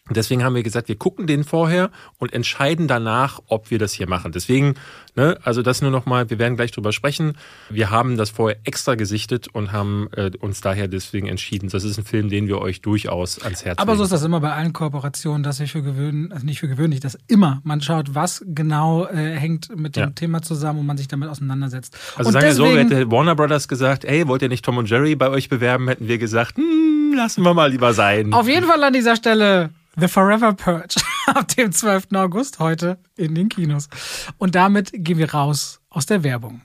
Deswegen 0.09 0.43
haben 0.43 0.55
wir 0.55 0.63
gesagt, 0.63 0.87
wir 0.87 0.97
gucken 0.97 1.27
den 1.27 1.43
vorher 1.43 1.89
und 2.17 2.33
entscheiden 2.33 2.87
danach, 2.87 3.39
ob 3.47 3.69
wir 3.71 3.79
das 3.79 3.93
hier 3.93 4.07
machen. 4.07 4.31
Deswegen, 4.31 4.75
ne, 5.15 5.37
also 5.43 5.61
das 5.61 5.81
nur 5.81 5.91
nochmal, 5.91 6.29
wir 6.29 6.39
werden 6.39 6.55
gleich 6.55 6.71
drüber 6.71 6.91
sprechen. 6.91 7.33
Wir 7.69 7.89
haben 7.91 8.17
das 8.17 8.29
vorher 8.29 8.57
extra 8.63 8.95
gesichtet 8.95 9.47
und 9.49 9.71
haben 9.71 10.07
äh, 10.15 10.31
uns 10.39 10.61
daher 10.61 10.87
deswegen 10.87 11.27
entschieden, 11.27 11.69
das 11.69 11.83
ist 11.83 11.97
ein 11.97 12.05
Film, 12.05 12.29
den 12.29 12.47
wir 12.47 12.59
euch 12.59 12.81
durchaus 12.81 13.39
ans 13.43 13.65
Herz 13.65 13.77
Aber 13.79 13.91
legen. 13.93 13.97
so 13.99 14.03
ist 14.05 14.11
das 14.13 14.23
immer 14.23 14.39
bei 14.39 14.51
allen 14.53 14.73
Kooperationen, 14.73 15.43
dass 15.43 15.57
sich 15.57 15.71
für 15.71 15.81
gewöhnlich, 15.83 16.31
also 16.33 16.45
nicht 16.45 16.59
für 16.59 16.67
gewöhnlich, 16.67 16.99
dass 16.99 17.17
immer 17.27 17.61
man 17.63 17.81
schaut, 17.81 18.15
was 18.15 18.43
genau 18.47 19.05
äh, 19.07 19.35
hängt 19.35 19.75
mit 19.77 19.95
dem 19.95 19.99
Ja. 20.03 20.09
Thema 20.09 20.41
zusammen 20.41 20.79
und 20.79 20.85
man 20.85 20.97
sich 20.97 21.07
damit 21.07 21.29
auseinandersetzt. 21.29 21.95
Also 22.15 22.29
und 22.29 22.33
sagen 22.33 22.45
wir 22.45 22.53
so, 22.53 22.63
deswegen- 22.65 22.89
hätte 22.89 23.11
Warner 23.11 23.35
Brothers 23.35 23.67
gesagt, 23.67 24.05
ey, 24.05 24.27
wollt 24.27 24.41
ihr 24.41 24.49
nicht 24.49 24.65
Tom 24.65 24.77
und 24.77 24.89
Jerry 24.89 25.15
bei 25.15 25.29
euch 25.29 25.49
bewerben, 25.49 25.87
hätten 25.87 26.07
wir 26.07 26.17
gesagt, 26.17 26.57
hm, 26.57 27.13
lassen 27.15 27.43
wir 27.43 27.53
mal 27.53 27.71
lieber 27.71 27.93
sein. 27.93 28.33
Auf 28.33 28.47
jeden 28.47 28.65
Fall 28.65 28.83
an 28.83 28.93
dieser 28.93 29.15
Stelle 29.15 29.69
The 29.99 30.07
Forever 30.07 30.53
Purge 30.53 30.95
ab 31.27 31.47
dem 31.55 31.73
12. 31.73 32.07
August 32.13 32.59
heute 32.59 32.99
in 33.17 33.35
den 33.35 33.49
Kinos. 33.49 33.89
Und 34.37 34.55
damit 34.55 34.91
gehen 34.93 35.17
wir 35.17 35.33
raus 35.33 35.81
aus 35.89 36.05
der 36.05 36.23
Werbung. 36.23 36.61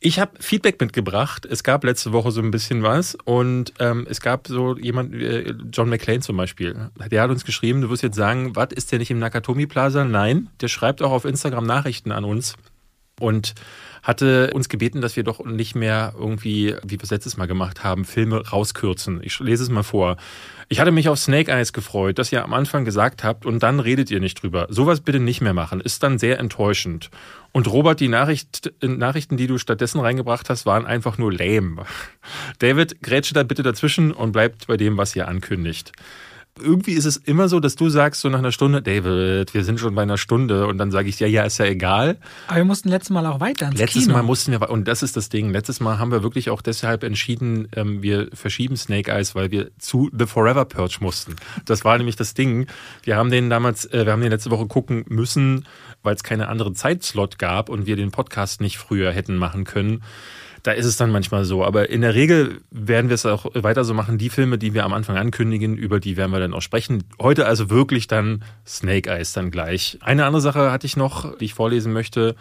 Ich 0.00 0.18
habe 0.18 0.32
Feedback 0.40 0.80
mitgebracht. 0.80 1.46
Es 1.46 1.62
gab 1.62 1.84
letzte 1.84 2.12
Woche 2.12 2.32
so 2.32 2.40
ein 2.40 2.50
bisschen 2.50 2.82
was 2.82 3.16
und 3.24 3.72
ähm, 3.78 4.06
es 4.10 4.20
gab 4.20 4.48
so 4.48 4.76
jemand, 4.76 5.14
äh, 5.14 5.54
John 5.72 5.88
McClane 5.88 6.20
zum 6.20 6.36
Beispiel, 6.36 6.90
der 7.10 7.22
hat 7.22 7.30
uns 7.30 7.44
geschrieben, 7.44 7.82
du 7.82 7.90
wirst 7.90 8.02
jetzt 8.02 8.16
sagen, 8.16 8.56
was 8.56 8.68
ist 8.74 8.90
der 8.90 8.98
nicht 8.98 9.10
im 9.10 9.18
Nakatomi 9.18 9.66
Plaza? 9.66 10.04
Nein, 10.04 10.48
der 10.60 10.68
schreibt 10.68 11.02
auch 11.02 11.12
auf 11.12 11.24
Instagram 11.24 11.66
Nachrichten 11.66 12.10
an 12.10 12.24
uns 12.24 12.56
und 13.20 13.54
hatte 14.02 14.50
uns 14.54 14.68
gebeten, 14.68 15.00
dass 15.00 15.16
wir 15.16 15.22
doch 15.22 15.44
nicht 15.44 15.74
mehr 15.74 16.14
irgendwie, 16.18 16.74
wie 16.84 16.98
wir 16.98 17.04
es 17.04 17.10
letztes 17.10 17.36
Mal 17.36 17.46
gemacht 17.46 17.84
haben, 17.84 18.04
Filme 18.04 18.46
rauskürzen. 18.48 19.20
Ich 19.22 19.38
lese 19.40 19.62
es 19.62 19.70
mal 19.70 19.82
vor. 19.82 20.16
Ich 20.68 20.80
hatte 20.80 20.90
mich 20.90 21.08
auf 21.08 21.18
Snake 21.18 21.50
Eyes 21.50 21.72
gefreut, 21.72 22.18
dass 22.18 22.32
ihr 22.32 22.42
am 22.42 22.52
Anfang 22.52 22.84
gesagt 22.84 23.22
habt 23.22 23.46
und 23.46 23.62
dann 23.62 23.78
redet 23.78 24.10
ihr 24.10 24.20
nicht 24.20 24.42
drüber. 24.42 24.66
Sowas 24.68 25.00
bitte 25.00 25.20
nicht 25.20 25.40
mehr 25.40 25.54
machen. 25.54 25.80
Ist 25.80 26.02
dann 26.02 26.18
sehr 26.18 26.38
enttäuschend. 26.38 27.10
Und 27.52 27.70
Robert, 27.70 28.00
die 28.00 28.08
Nachricht, 28.08 28.72
Nachrichten, 28.82 29.36
die 29.36 29.46
du 29.46 29.58
stattdessen 29.58 30.00
reingebracht 30.00 30.50
hast, 30.50 30.66
waren 30.66 30.84
einfach 30.84 31.18
nur 31.18 31.32
lame. 31.32 31.84
David, 32.58 33.02
grätsche 33.02 33.34
da 33.34 33.44
bitte 33.44 33.62
dazwischen 33.62 34.12
und 34.12 34.32
bleibt 34.32 34.66
bei 34.66 34.76
dem, 34.76 34.96
was 34.96 35.14
ihr 35.14 35.28
ankündigt 35.28 35.92
irgendwie 36.60 36.92
ist 36.92 37.04
es 37.04 37.16
immer 37.16 37.48
so, 37.48 37.60
dass 37.60 37.76
du 37.76 37.88
sagst 37.88 38.20
so 38.20 38.28
nach 38.28 38.38
einer 38.38 38.52
Stunde, 38.52 38.82
David, 38.82 39.54
wir 39.54 39.64
sind 39.64 39.80
schon 39.80 39.94
bei 39.94 40.02
einer 40.02 40.18
Stunde 40.18 40.66
und 40.66 40.78
dann 40.78 40.90
sage 40.90 41.08
ich, 41.08 41.20
ja, 41.20 41.26
ja, 41.26 41.44
ist 41.44 41.58
ja 41.58 41.66
egal. 41.66 42.16
Aber 42.46 42.56
wir 42.56 42.64
mussten 42.64 42.88
letztes 42.88 43.10
Mal 43.10 43.26
auch 43.26 43.40
weiter 43.40 43.68
ins 43.68 43.78
Letztes 43.78 44.04
Kino. 44.04 44.14
Mal 44.14 44.22
mussten 44.22 44.52
wir, 44.52 44.70
und 44.70 44.88
das 44.88 45.02
ist 45.02 45.16
das 45.16 45.28
Ding, 45.28 45.50
letztes 45.50 45.80
Mal 45.80 45.98
haben 45.98 46.10
wir 46.10 46.22
wirklich 46.22 46.50
auch 46.50 46.62
deshalb 46.62 47.02
entschieden, 47.02 47.68
ähm, 47.76 48.02
wir 48.02 48.28
verschieben 48.32 48.76
Snake 48.76 49.10
Eyes, 49.10 49.34
weil 49.34 49.50
wir 49.50 49.70
zu 49.78 50.10
The 50.16 50.26
Forever 50.26 50.64
Purge 50.64 50.98
mussten. 51.00 51.36
Das 51.64 51.84
war 51.84 51.96
nämlich 51.98 52.16
das 52.16 52.34
Ding. 52.34 52.66
Wir 53.02 53.16
haben 53.16 53.30
den 53.30 53.50
damals, 53.50 53.84
äh, 53.86 54.04
wir 54.06 54.12
haben 54.12 54.22
den 54.22 54.30
letzte 54.30 54.50
Woche 54.50 54.66
gucken 54.66 55.04
müssen, 55.08 55.66
weil 56.02 56.14
es 56.14 56.22
keine 56.22 56.48
anderen 56.48 56.74
Zeitslot 56.74 57.38
gab 57.38 57.68
und 57.68 57.86
wir 57.86 57.96
den 57.96 58.10
Podcast 58.10 58.60
nicht 58.60 58.78
früher 58.78 59.12
hätten 59.12 59.36
machen 59.36 59.64
können. 59.64 60.02
Da 60.66 60.72
ist 60.72 60.86
es 60.86 60.96
dann 60.96 61.12
manchmal 61.12 61.44
so. 61.44 61.64
Aber 61.64 61.90
in 61.90 62.00
der 62.00 62.14
Regel 62.14 62.60
werden 62.70 63.08
wir 63.08 63.14
es 63.14 63.24
auch 63.24 63.46
weiter 63.54 63.84
so 63.84 63.94
machen. 63.94 64.18
Die 64.18 64.30
Filme, 64.30 64.58
die 64.58 64.74
wir 64.74 64.84
am 64.84 64.92
Anfang 64.92 65.16
ankündigen, 65.16 65.76
über 65.76 66.00
die 66.00 66.16
werden 66.16 66.32
wir 66.32 66.40
dann 66.40 66.54
auch 66.54 66.62
sprechen. 66.62 67.04
Heute 67.20 67.46
also 67.46 67.70
wirklich 67.70 68.08
dann 68.08 68.42
Snake 68.66 69.08
Eyes 69.08 69.32
dann 69.32 69.52
gleich. 69.52 69.98
Eine 70.00 70.26
andere 70.26 70.40
Sache 70.40 70.72
hatte 70.72 70.86
ich 70.86 70.96
noch, 70.96 71.36
die 71.38 71.44
ich 71.44 71.54
vorlesen 71.54 71.92
möchte. 71.92 72.34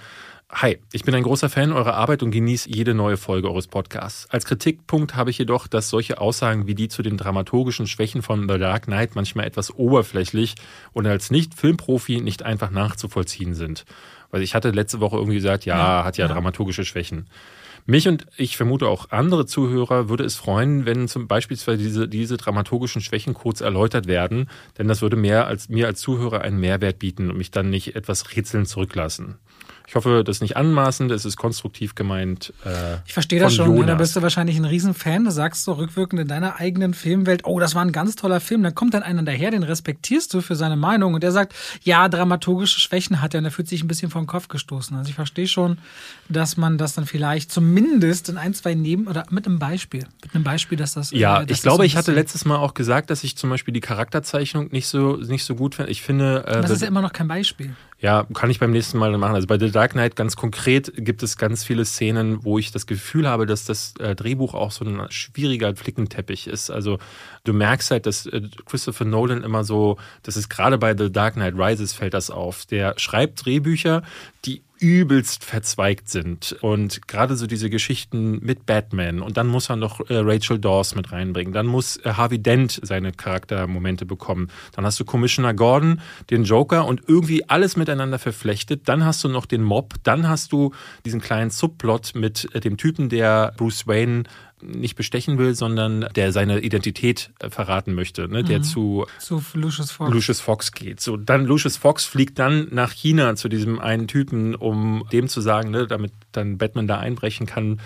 Hi, 0.50 0.78
ich 0.92 1.04
bin 1.04 1.14
ein 1.14 1.24
großer 1.24 1.50
Fan 1.50 1.72
eurer 1.72 1.96
Arbeit 1.96 2.24
und 2.24 2.32
genieße 2.32 2.70
jede 2.70 2.94
neue 2.94 3.18
Folge 3.18 3.50
eures 3.50 3.68
Podcasts. 3.68 4.28
Als 4.30 4.46
Kritikpunkt 4.46 5.16
habe 5.16 5.30
ich 5.30 5.38
jedoch, 5.38 5.68
dass 5.68 5.90
solche 5.90 6.20
Aussagen 6.20 6.66
wie 6.66 6.76
die 6.76 6.88
zu 6.88 7.04
den 7.04 7.18
dramaturgischen 7.18 7.88
Schwächen 7.88 8.22
von 8.22 8.48
The 8.50 8.58
Dark 8.58 8.86
Knight 8.86 9.16
manchmal 9.16 9.46
etwas 9.46 9.74
oberflächlich 9.74 10.56
und 10.94 11.06
als 11.06 11.30
Nicht-Filmprofi 11.30 12.22
nicht 12.22 12.44
einfach 12.44 12.72
nachzuvollziehen 12.72 13.54
sind. 13.54 13.86
Weil 14.32 14.42
ich 14.42 14.56
hatte 14.56 14.72
letzte 14.72 15.00
Woche 15.00 15.18
irgendwie 15.18 15.36
gesagt, 15.36 15.66
ja, 15.66 15.78
ja 15.78 16.04
hat 16.06 16.18
ja, 16.18 16.28
ja, 16.28 16.34
dramaturgische 16.34 16.86
Schwächen. 16.86 17.28
Mich 17.88 18.08
und 18.08 18.26
ich 18.36 18.58
vermute 18.58 18.88
auch 18.88 19.12
andere 19.12 19.46
Zuhörer 19.46 20.10
würde 20.10 20.24
es 20.24 20.36
freuen, 20.36 20.88
wenn 20.88 21.08
zum 21.08 21.28
Beispiel 21.28 21.56
diese, 21.78 22.08
diese 22.08 22.36
dramaturgischen 22.36 23.00
Schwächen 23.00 23.36
kurz 23.36 23.62
erläutert 23.62 24.08
werden, 24.08 24.50
denn 24.80 24.88
das 24.88 25.04
würde 25.04 25.16
mehr 25.16 25.46
als, 25.46 25.70
mir 25.70 25.86
als 25.86 26.02
Zuhörer 26.02 26.42
einen 26.42 26.60
Mehrwert 26.60 26.98
bieten 26.98 27.30
und 27.30 27.38
mich 27.38 27.52
dann 27.52 27.70
nicht 27.70 27.96
etwas 27.96 28.36
rätseln 28.36 28.66
zurücklassen. 28.66 29.38
Ich 29.88 29.96
hoffe, 29.96 30.24
das 30.26 30.38
ist 30.38 30.42
nicht 30.42 30.58
anmaßend, 30.58 31.12
es 31.12 31.26
ist 31.26 31.38
konstruktiv 31.38 31.96
gemeint. 31.96 32.54
Äh, 32.66 32.98
ich 33.06 33.14
verstehe 33.14 33.40
das 33.40 33.54
schon. 33.54 33.68
Jonas. 33.68 33.88
Da 33.88 33.96
bist 33.96 34.16
du 34.16 34.22
wahrscheinlich 34.22 34.58
ein 34.58 34.66
Riesenfan. 34.66 35.26
Da 35.26 35.32
sagst 35.32 35.68
du 35.68 35.74
rückwirkend 35.74 36.22
in 36.22 36.28
deiner 36.28 36.60
eigenen 36.60 36.94
Filmwelt, 36.94 37.42
oh, 37.46 37.60
das 37.60 37.76
war 37.76 37.84
ein 37.84 37.92
ganz 37.92 38.16
toller 38.16 38.40
Film. 38.40 38.64
Dann 38.64 38.74
kommt 38.74 38.94
dann 38.94 39.04
einer 39.04 39.24
daher, 39.24 39.52
den 39.52 39.64
respektierst 39.64 40.34
du 40.34 40.42
für 40.42 40.56
seine 40.56 40.76
Meinung 40.76 41.14
und 41.14 41.22
der 41.24 41.32
sagt, 41.32 41.54
ja, 41.84 42.10
dramaturgische 42.10 42.80
Schwächen 42.80 43.22
hat 43.22 43.34
er 43.34 43.40
und 43.40 43.46
er 43.46 43.52
fühlt 43.52 43.68
sich 43.68 43.84
ein 43.84 43.88
bisschen 43.88 44.10
vom 44.10 44.26
Kopf 44.26 44.48
gestoßen. 44.48 44.98
Also 44.98 45.10
ich 45.10 45.16
verstehe 45.16 45.48
schon, 45.48 45.78
dass 46.30 46.58
man 46.58 46.78
das 46.78 46.94
dann 46.94 47.06
vielleicht 47.06 47.52
zumindest 47.52 48.30
in 48.30 48.38
ein, 48.38 48.54
zwei 48.54 48.74
Neben- 48.74 49.08
oder 49.08 49.26
mit 49.30 49.46
einem 49.46 49.60
Beispiel, 49.60 50.06
mit 50.24 50.34
einem 50.34 50.44
Beispiel, 50.44 50.78
dass 50.78 50.94
das. 50.94 51.12
Ja, 51.12 51.42
äh, 51.42 51.46
dass 51.46 51.58
ich 51.58 51.62
glaube, 51.64 51.78
so 51.78 51.84
ich 51.84 51.96
hatte 51.96 52.12
letztes 52.12 52.46
Mal 52.46 52.58
auch 52.58 52.74
gesagt, 52.74 53.10
dass 53.10 53.24
ich 53.24 53.38
zum 53.38 53.50
Beispiel 53.50 53.74
die 53.74 53.82
Charakterzeichnung 53.82 54.70
nicht 54.72 54.88
so, 54.88 55.18
nicht 55.18 55.44
so 55.44 55.56
gut 55.56 55.76
finde. 55.76 55.92
Ich 55.92 56.02
finde. 56.02 56.44
Äh, 56.48 56.62
das 56.62 56.72
ist 56.72 56.82
ja 56.82 56.88
immer 56.88 57.02
noch 57.02 57.14
kein 57.14 57.28
Beispiel. 57.28 57.76
Ja, 57.98 58.28
kann 58.34 58.50
ich 58.50 58.60
beim 58.60 58.72
nächsten 58.72 58.98
Mal 58.98 59.18
machen. 59.18 59.36
Also 59.36 59.48
bei 59.48 59.58
The 59.58 59.72
Dark 59.72 59.94
Knight 59.94 60.18
ganz 60.18 60.36
konkret 60.36 60.92
gibt 60.98 61.24
es 61.24 61.38
ganz 61.38 61.64
viele 61.64 61.86
Szenen, 61.86 62.44
wo 62.44 62.60
ich 62.60 62.72
das 62.72 62.88
Gefühl 62.88 63.28
habe, 63.28 63.46
dass 63.46 63.64
das 63.64 63.94
äh, 64.00 64.16
Drehbuch 64.16 64.54
auch 64.54 64.72
so 64.72 64.84
ein 64.84 65.10
schwieriger 65.10 65.74
Flickenteppich 65.76 66.48
ist. 66.48 66.70
Also 66.70 67.00
du 67.46 67.54
merkst 67.54 67.92
halt, 67.92 68.06
dass 68.06 68.26
äh, 68.26 68.42
Christopher 68.66 69.06
Nolan 69.06 69.44
immer 69.44 69.64
so, 69.64 69.98
das 70.24 70.36
ist 70.36 70.50
gerade 70.50 70.78
bei 70.78 70.96
The 70.96 71.10
Dark 71.10 71.36
Knight 71.36 71.56
Rises 71.58 71.94
fällt 71.94 72.14
das 72.14 72.30
auf. 72.30 72.66
Der 72.66 72.96
schreibt 72.98 73.46
Drehbücher, 73.46 74.04
die 74.44 74.62
übelst 74.80 75.44
verzweigt 75.44 76.10
sind. 76.10 76.56
Und 76.62 77.08
gerade 77.08 77.36
so 77.36 77.48
diese 77.48 77.70
Geschichten 77.70 78.40
mit 78.42 78.66
Batman 78.66 79.22
und 79.22 79.38
dann 79.38 79.48
muss 79.48 79.70
er 79.70 79.76
noch 79.76 80.00
äh, 80.10 80.18
Rachel 80.18 80.60
Dawes 80.60 80.96
mit 80.96 81.12
reinbringen. 81.12 81.54
Dann 81.54 81.66
muss 81.66 81.98
äh, 81.98 82.14
Harvey 82.14 82.40
Dent 82.40 82.80
seine 82.84 83.12
Charaktermomente 83.12 84.06
bekommen. 84.06 84.50
Dann 84.74 84.86
hast 84.86 85.00
du 85.00 85.06
Commissioner 85.06 85.54
Gordon, 85.54 86.02
den 86.30 86.44
Joker 86.44 86.86
und 86.86 87.04
irgendwie 87.08 87.48
alles 87.50 87.78
miteinander 87.78 88.20
verflechtet. 88.20 88.88
Dann 88.90 89.06
hast 89.06 89.24
du 89.24 89.30
noch 89.30 89.46
den 89.46 89.64
Mob. 89.64 89.96
Dann 90.04 90.28
hast 90.28 90.52
du 90.52 90.72
diesen 91.06 91.22
kleinen 91.22 91.50
Subplot 91.50 92.14
mit 92.16 92.50
äh, 92.54 92.60
dem 92.60 92.78
Typen, 92.78 93.10
der 93.10 93.54
Bruce 93.58 93.88
Wayne 93.88 94.24
nicht 94.62 94.96
bestechen 94.96 95.38
will, 95.38 95.54
sondern 95.54 96.08
der 96.16 96.32
seine 96.32 96.60
Identität 96.60 97.32
äh, 97.40 97.50
verraten 97.50 97.94
möchte, 97.94 98.28
ne? 98.28 98.44
der 98.44 98.60
mhm. 98.60 98.64
zu, 98.64 99.06
zu 99.20 99.42
Lucius 99.54 99.92
Fox. 99.92 100.14
Lucius 100.14 100.42
Fox 100.42 100.72
geht. 100.72 101.02
So, 101.02 101.18
dann 101.18 101.46
Lucius 101.46 101.78
Fox 101.78 102.06
fliegt 102.06 102.40
dann 102.40 102.68
nach 102.72 102.92
China 102.92 103.36
zu 103.36 103.50
diesem 103.50 103.80
einen 103.80 104.08
Typen, 104.08 104.56
um 104.56 105.06
dem 105.12 105.28
zu 105.28 105.42
sagen, 105.42 105.72
ne, 105.72 105.88
damit 105.88 106.14
dann 106.32 106.58
Batman 106.58 106.88
da 106.88 107.00
einbrechen 107.00 107.46
kann. 107.46 107.80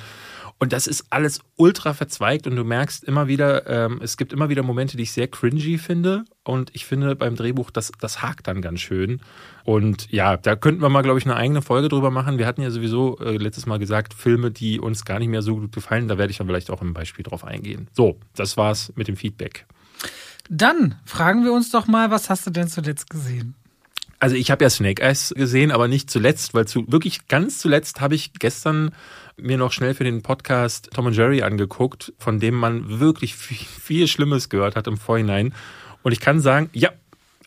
Und 0.62 0.74
das 0.74 0.88
ist 0.88 1.06
alles 1.10 1.40
ultra 1.56 1.94
verzweigt 1.94 2.46
und 2.46 2.58
du 2.58 2.66
merkst 2.66 3.06
immer 3.06 3.30
wieder, 3.30 3.66
ähm, 3.66 4.02
es 4.04 4.18
gibt 4.18 4.34
immer 4.34 4.50
wieder 4.50 4.62
Momente, 4.62 4.98
die 4.98 5.04
ich 5.04 5.14
sehr 5.14 5.30
cringy 5.30 5.78
finde. 5.78 6.26
Und 6.44 6.70
ich 6.76 6.86
finde 6.86 7.16
beim 7.16 7.38
Drehbuch, 7.38 7.72
das, 7.72 7.94
das 8.02 8.22
hakt 8.22 8.48
dann 8.48 8.62
ganz 8.62 8.82
schön. 8.82 9.22
Und 9.64 10.12
ja, 10.12 10.36
da 10.36 10.58
könnten 10.58 10.82
wir 10.82 10.90
mal, 10.90 11.02
glaube 11.02 11.18
ich, 11.18 11.26
eine 11.26 11.38
eigene 11.38 11.62
Folge 11.62 11.88
drüber 11.88 12.12
machen. 12.12 12.38
Wir 12.38 12.46
hatten 12.46 12.62
ja 12.62 12.72
sowieso 12.72 13.18
äh, 13.20 13.38
letztes 13.38 13.68
Mal 13.68 13.80
gesagt, 13.80 14.14
Filme, 14.14 14.52
die 14.52 14.82
uns 14.82 15.06
gar 15.06 15.20
nicht 15.20 15.30
mehr 15.30 15.42
so 15.42 15.56
gut 15.56 15.72
gefallen. 15.72 16.10
Da 16.10 16.18
werde 16.18 16.32
ich 16.32 16.38
dann 16.38 16.48
vielleicht 16.48 16.72
auch 16.72 16.82
im 16.82 16.94
Beispiel 16.94 17.24
drauf 17.24 17.46
eingehen. 17.46 17.88
So, 17.94 18.20
das 18.36 18.58
war's 18.58 18.92
mit 18.96 19.08
dem 19.08 19.16
Feedback. 19.16 19.66
Dann 20.50 20.96
fragen 21.06 21.46
wir 21.46 21.54
uns 21.54 21.72
doch 21.72 21.88
mal, 21.88 22.12
was 22.12 22.30
hast 22.30 22.46
du 22.46 22.52
denn 22.52 22.68
zuletzt 22.68 23.10
gesehen? 23.10 23.56
Also 24.20 24.36
ich 24.36 24.52
habe 24.52 24.66
ja 24.66 24.70
Snake 24.70 25.02
Eyes 25.02 25.34
gesehen, 25.36 25.72
aber 25.72 25.88
nicht 25.88 26.10
zuletzt, 26.10 26.54
weil 26.54 26.68
zu, 26.68 26.92
wirklich 26.92 27.28
ganz 27.30 27.60
zuletzt 27.60 28.02
habe 28.02 28.16
ich 28.16 28.34
gestern 28.34 28.92
mir 29.42 29.58
noch 29.58 29.72
schnell 29.72 29.94
für 29.94 30.04
den 30.04 30.22
Podcast 30.22 30.90
Tom 30.94 31.08
und 31.08 31.14
Jerry 31.14 31.42
angeguckt, 31.42 32.14
von 32.18 32.40
dem 32.40 32.56
man 32.56 33.00
wirklich 33.00 33.36
viel, 33.36 33.58
viel 33.58 34.08
Schlimmes 34.08 34.50
gehört 34.50 34.76
hat 34.76 34.88
im 34.88 34.98
Vorhinein. 34.98 35.54
Und 36.04 36.12
ich 36.12 36.20
kann 36.20 36.40
sagen, 36.40 36.70
ja, 36.74 36.90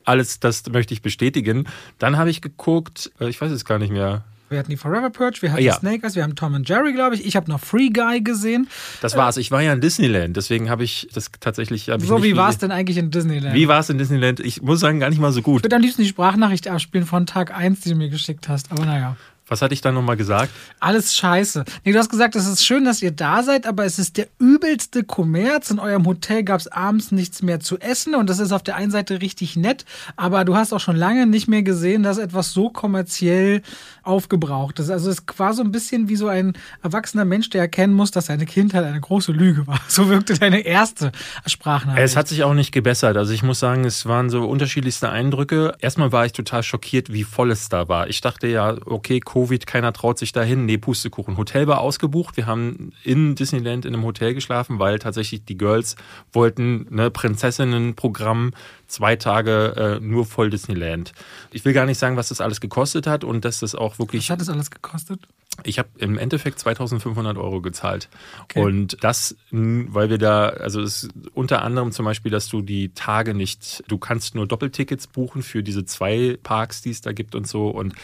alles 0.05 0.41
das 0.41 0.65
möchte 0.71 0.95
ich 0.95 1.03
bestätigen. 1.03 1.67
Dann 1.99 2.17
habe 2.17 2.31
ich 2.31 2.41
geguckt, 2.41 3.13
äh, 3.21 3.29
ich 3.29 3.41
weiß 3.41 3.51
es 3.51 3.65
gar 3.65 3.79
nicht 3.79 3.93
mehr. 3.93 4.25
Wir 4.53 4.59
hatten 4.59 4.71
die 4.71 4.77
Forever 4.77 5.09
Purge, 5.09 5.39
wir 5.41 5.51
hatten 5.53 5.63
ja. 5.63 5.73
Snake 5.73 6.05
Eyes, 6.05 6.15
wir 6.15 6.23
haben 6.23 6.35
Tom 6.35 6.53
und 6.53 6.69
Jerry, 6.69 6.93
glaube 6.93 7.15
ich. 7.15 7.25
Ich 7.27 7.37
habe 7.37 7.51
noch 7.51 7.59
Free 7.59 7.89
Guy 7.89 8.21
gesehen. 8.21 8.69
Das 9.01 9.17
war's. 9.17 9.39
Ich 9.39 9.51
war 9.51 9.63
ja 9.63 9.73
in 9.73 9.81
Disneyland, 9.81 10.37
deswegen 10.37 10.69
habe 10.69 10.85
ich 10.85 11.09
das 11.15 11.31
tatsächlich. 11.41 11.91
so, 11.99 12.23
wie 12.23 12.37
war 12.37 12.51
es 12.51 12.59
denn 12.59 12.71
eigentlich 12.71 12.99
in 12.99 13.11
Disneyland? 13.11 13.55
Wie 13.55 13.67
war 13.67 13.81
es 13.81 13.89
in 13.89 13.97
Disneyland? 13.97 14.41
Ich 14.41 14.61
muss 14.61 14.81
sagen, 14.81 15.01
gar 15.01 15.09
nicht 15.09 15.21
mal 15.21 15.33
so 15.33 15.41
gut. 15.41 15.61
Ich 15.61 15.65
würde 15.65 15.77
am 15.77 15.83
liebsten 15.83 16.03
die 16.03 16.09
Sprachnachricht 16.09 16.69
abspielen 16.69 17.07
von 17.07 17.25
Tag 17.25 17.57
1, 17.57 17.81
die 17.81 17.91
du 17.91 17.97
mir 17.97 18.11
geschickt 18.11 18.49
hast, 18.51 18.71
aber 18.71 18.85
naja. 18.85 19.17
Was 19.53 19.61
hatte 19.61 19.75
ich 19.75 19.83
da 19.83 19.93
nochmal 19.93 20.17
gesagt? 20.17 20.51
Alles 20.81 21.15
scheiße. 21.15 21.67
Nee, 21.85 21.93
du 21.93 21.99
hast 21.99 22.09
gesagt, 22.09 22.35
es 22.37 22.47
ist 22.47 22.65
schön, 22.65 22.87
dass 22.87 23.03
ihr 23.03 23.11
da 23.11 23.43
seid, 23.43 23.67
aber 23.67 23.85
es 23.85 23.99
ist 23.99 24.17
der 24.17 24.29
übelste 24.39 25.05
Kommerz. 25.05 25.71
In 25.71 25.79
eurem 25.79 26.07
Hotel 26.07 26.43
gab 26.43 26.59
es 26.59 26.69
abends 26.69 27.13
nichts 27.13 27.43
mehr 27.43 27.61
zu 27.61 27.79
essen 27.79 28.15
und 28.15 28.31
das 28.31 28.39
ist 28.39 28.51
auf 28.53 28.63
der 28.63 28.77
einen 28.77 28.91
Seite 28.91 29.21
richtig 29.21 29.57
nett, 29.57 29.85
aber 30.17 30.47
du 30.47 30.57
hast 30.57 30.73
auch 30.73 30.81
schon 30.81 30.97
lange 30.97 31.27
nicht 31.27 31.49
mehr 31.49 31.63
gesehen, 31.63 32.03
dass 32.03 32.17
etwas 32.17 32.55
so 32.55 32.71
kommerziell 32.71 33.61
aufgebraucht 34.05 34.79
ist. 34.79 34.89
Also 34.89 35.11
es 35.11 35.23
war 35.37 35.53
so 35.53 35.63
ein 35.63 35.71
bisschen 35.71 36.09
wie 36.09 36.17
so 36.17 36.29
ein 36.29 36.55
erwachsener 36.83 37.27
Mensch, 37.27 37.51
der 37.51 37.61
erkennen 37.61 37.93
muss, 37.93 38.11
dass 38.11 38.27
seine 38.27 38.47
Kindheit 38.47 38.85
eine 38.85 39.01
große 39.01 39.33
Lüge 39.33 39.67
war. 39.67 39.81
So 39.93 40.09
wirkte 40.09 40.39
deine 40.39 40.61
erste 40.61 41.13
Sprachnachricht. 41.45 42.03
Es 42.03 42.17
hat 42.17 42.27
sich 42.27 42.45
auch 42.45 42.55
nicht 42.55 42.73
gebessert. 42.73 43.19
Also 43.19 43.35
ich 43.35 43.43
muss 43.43 43.61
sagen, 43.61 43.85
es 43.85 44.07
waren 44.07 44.31
so 44.31 44.49
unterschiedlichste 44.49 45.11
Eindrücke. 45.11 45.75
Erstmal 45.81 46.13
war 46.13 46.25
ich 46.25 46.33
total 46.33 46.63
schockiert, 46.63 47.13
wie 47.13 47.25
voll 47.25 47.51
es 47.51 47.69
da 47.69 47.89
war. 47.89 48.09
Ich 48.09 48.23
dachte 48.23 48.47
ja, 48.47 48.77
okay, 48.87 49.21
cool 49.35 49.42
Covid, 49.43 49.67
keiner 49.67 49.93
traut 49.93 50.19
sich 50.19 50.33
dahin. 50.33 50.67
Nee, 50.67 50.79
Pustekuchen. 50.79 51.37
Hotel 51.37 51.67
war 51.67 51.81
ausgebucht. 51.81 52.37
Wir 52.37 52.47
haben 52.47 52.93
in 53.03 53.35
Disneyland 53.35 53.85
in 53.85 53.93
einem 53.93 54.05
Hotel 54.05 54.35
geschlafen, 54.35 54.79
weil 54.79 55.01
tatsächlich 55.01 55.45
die 55.45 55.59
Girls 55.59 55.97
wollten 56.33 56.87
ne 56.91 57.11
Prinzessinnenprogramm 57.11 58.53
zwei 58.87 59.17
Tage 59.17 59.99
äh, 60.01 60.05
nur 60.05 60.27
voll 60.27 60.49
Disneyland. 60.51 61.13
Ich 61.51 61.65
will 61.65 61.73
gar 61.73 61.87
nicht 61.87 61.99
sagen, 61.99 62.17
was 62.17 62.29
das 62.29 62.41
alles 62.41 62.61
gekostet 62.61 63.09
hat 63.09 63.25
und 63.25 63.45
dass 63.45 63.59
das 63.59 63.75
auch 63.75 63.99
wirklich. 63.99 64.25
Was 64.25 64.31
hat 64.31 64.41
das 64.41 64.49
alles 64.49 64.71
gekostet? 64.71 65.27
Ich 65.65 65.79
habe 65.79 65.89
im 65.99 66.19
Endeffekt 66.19 66.61
2500 66.61 67.37
Euro 67.37 67.61
gezahlt. 67.61 68.09
Okay. 68.45 68.61
Und 68.61 69.03
das, 69.03 69.37
weil 69.51 70.09
wir 70.09 70.19
da, 70.19 70.51
also 70.51 70.81
es 70.81 71.05
ist 71.05 71.13
unter 71.35 71.63
anderem 71.63 71.91
zum 71.91 72.05
Beispiel, 72.05 72.31
dass 72.31 72.49
du 72.49 72.63
die 72.63 72.91
Tage 72.95 73.35
nicht, 73.35 73.83
du 73.89 73.99
kannst 73.99 74.37
nur 74.37 74.47
Doppeltickets 74.47 75.09
buchen 75.09 75.43
für 75.43 75.63
diese 75.63 75.85
zwei 75.85 76.39
Parks, 76.43 76.81
die 76.81 76.91
es 76.91 77.01
da 77.01 77.13
gibt 77.13 77.35
und 77.35 77.49
so. 77.49 77.69
Und 77.69 77.95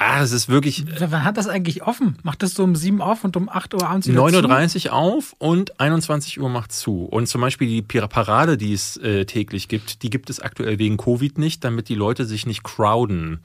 Ah, 0.00 0.22
es 0.22 0.30
ist 0.30 0.48
wirklich. 0.48 0.84
Wann 1.00 1.24
hat 1.24 1.36
das 1.36 1.48
eigentlich 1.48 1.82
offen? 1.82 2.16
Macht 2.22 2.44
das 2.44 2.54
so 2.54 2.62
um 2.62 2.76
7 2.76 3.02
auf 3.02 3.24
und 3.24 3.36
um 3.36 3.48
8 3.48 3.74
Uhr 3.74 3.84
abends 3.84 4.06
wieder 4.06 4.20
9.30 4.22 4.86
Uhr 4.86 4.92
auf 4.92 5.34
und 5.38 5.80
21 5.80 6.40
Uhr 6.40 6.48
macht 6.48 6.70
zu. 6.70 7.02
Und 7.02 7.26
zum 7.26 7.40
Beispiel 7.40 7.66
die 7.66 7.82
Parade, 7.82 8.56
die 8.56 8.72
es 8.72 8.96
äh, 8.98 9.24
täglich 9.24 9.66
gibt, 9.66 10.04
die 10.04 10.10
gibt 10.10 10.30
es 10.30 10.38
aktuell 10.38 10.78
wegen 10.78 10.98
Covid 10.98 11.36
nicht, 11.38 11.64
damit 11.64 11.88
die 11.88 11.96
Leute 11.96 12.26
sich 12.26 12.46
nicht 12.46 12.62
crowden. 12.62 13.40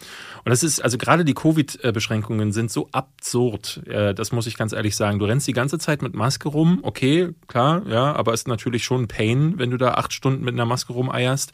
Und 0.45 0.49
das 0.49 0.61
ist, 0.61 0.79
also 0.79 0.99
gerade 0.99 1.25
die 1.25 1.33
Covid-Beschränkungen 1.33 2.51
sind 2.51 2.69
so 2.71 2.87
absurd. 2.91 3.81
Äh, 3.87 4.13
das 4.13 4.31
muss 4.31 4.45
ich 4.45 4.55
ganz 4.55 4.73
ehrlich 4.73 4.95
sagen. 4.95 5.17
Du 5.17 5.25
rennst 5.25 5.47
die 5.47 5.53
ganze 5.53 5.79
Zeit 5.79 6.03
mit 6.03 6.13
Maske 6.13 6.49
rum, 6.49 6.81
okay, 6.83 7.29
klar, 7.47 7.81
ja, 7.87 8.13
aber 8.13 8.31
ist 8.31 8.47
natürlich 8.47 8.83
schon 8.83 9.01
ein 9.01 9.07
Pain, 9.07 9.57
wenn 9.57 9.71
du 9.71 9.77
da 9.77 9.95
acht 9.95 10.13
Stunden 10.13 10.43
mit 10.43 10.53
einer 10.53 10.65
Maske 10.65 10.93
rumeierst. 10.93 11.51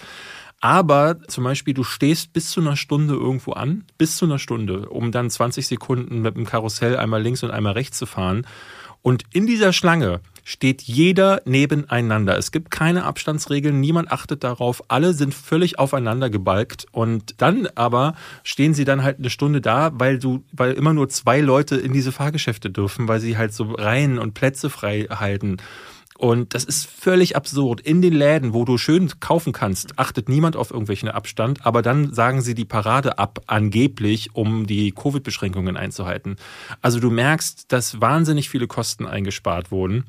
Aber 0.61 1.19
zum 1.27 1.45
Beispiel, 1.45 1.73
du 1.73 1.83
stehst 1.83 2.33
bis 2.33 2.51
zu 2.51 2.59
einer 2.59 2.75
Stunde 2.75 3.13
irgendwo 3.13 3.53
an, 3.53 3.85
bis 3.97 4.17
zu 4.17 4.25
einer 4.25 4.39
Stunde, 4.39 4.89
um 4.89 5.11
dann 5.11 5.29
20 5.29 5.65
Sekunden 5.65 6.21
mit 6.21 6.35
dem 6.35 6.45
Karussell 6.45 6.97
einmal 6.97 7.21
links 7.21 7.43
und 7.43 7.51
einmal 7.51 7.73
rechts 7.73 7.97
zu 7.97 8.05
fahren. 8.05 8.45
Und 9.01 9.23
in 9.31 9.47
dieser 9.47 9.71
Schlange 9.71 10.19
steht 10.43 10.81
jeder 10.81 11.41
nebeneinander. 11.45 12.37
Es 12.37 12.51
gibt 12.51 12.71
keine 12.71 13.05
Abstandsregeln, 13.05 13.79
niemand 13.79 14.11
achtet 14.11 14.43
darauf, 14.43 14.83
alle 14.89 15.13
sind 15.13 15.33
völlig 15.33 15.79
aufeinander 15.79 16.29
gebalgt 16.29 16.87
und 16.91 17.35
dann 17.41 17.67
aber 17.75 18.15
stehen 18.43 18.73
sie 18.73 18.83
dann 18.83 19.03
halt 19.03 19.19
eine 19.19 19.29
Stunde 19.29 19.61
da, 19.61 19.91
weil 19.93 20.19
du, 20.19 20.43
weil 20.51 20.73
immer 20.73 20.93
nur 20.93 21.07
zwei 21.07 21.39
Leute 21.39 21.77
in 21.77 21.93
diese 21.93 22.11
Fahrgeschäfte 22.11 22.69
dürfen, 22.69 23.07
weil 23.07 23.19
sie 23.21 23.37
halt 23.37 23.53
so 23.53 23.71
Reihen 23.71 24.19
und 24.19 24.33
Plätze 24.33 24.69
frei 24.69 25.07
halten. 25.09 25.57
Und 26.19 26.53
das 26.53 26.65
ist 26.65 26.85
völlig 26.85 27.37
absurd. 27.37 27.79
In 27.79 28.01
den 28.01 28.11
Läden, 28.11 28.53
wo 28.53 28.65
du 28.65 28.77
schön 28.77 29.09
kaufen 29.21 29.53
kannst, 29.53 29.97
achtet 29.97 30.27
niemand 30.27 30.57
auf 30.57 30.69
irgendwelchen 30.69 31.07
Abstand, 31.07 31.65
aber 31.65 31.81
dann 31.81 32.13
sagen 32.13 32.41
sie 32.41 32.55
die 32.55 32.65
Parade 32.65 33.17
ab, 33.17 33.39
angeblich, 33.47 34.35
um 34.35 34.67
die 34.67 34.91
Covid-Beschränkungen 34.91 35.77
einzuhalten. 35.77 36.35
Also 36.81 36.99
du 36.99 37.09
merkst, 37.09 37.71
dass 37.71 38.01
wahnsinnig 38.01 38.49
viele 38.49 38.67
Kosten 38.67 39.07
eingespart 39.07 39.71
wurden 39.71 40.03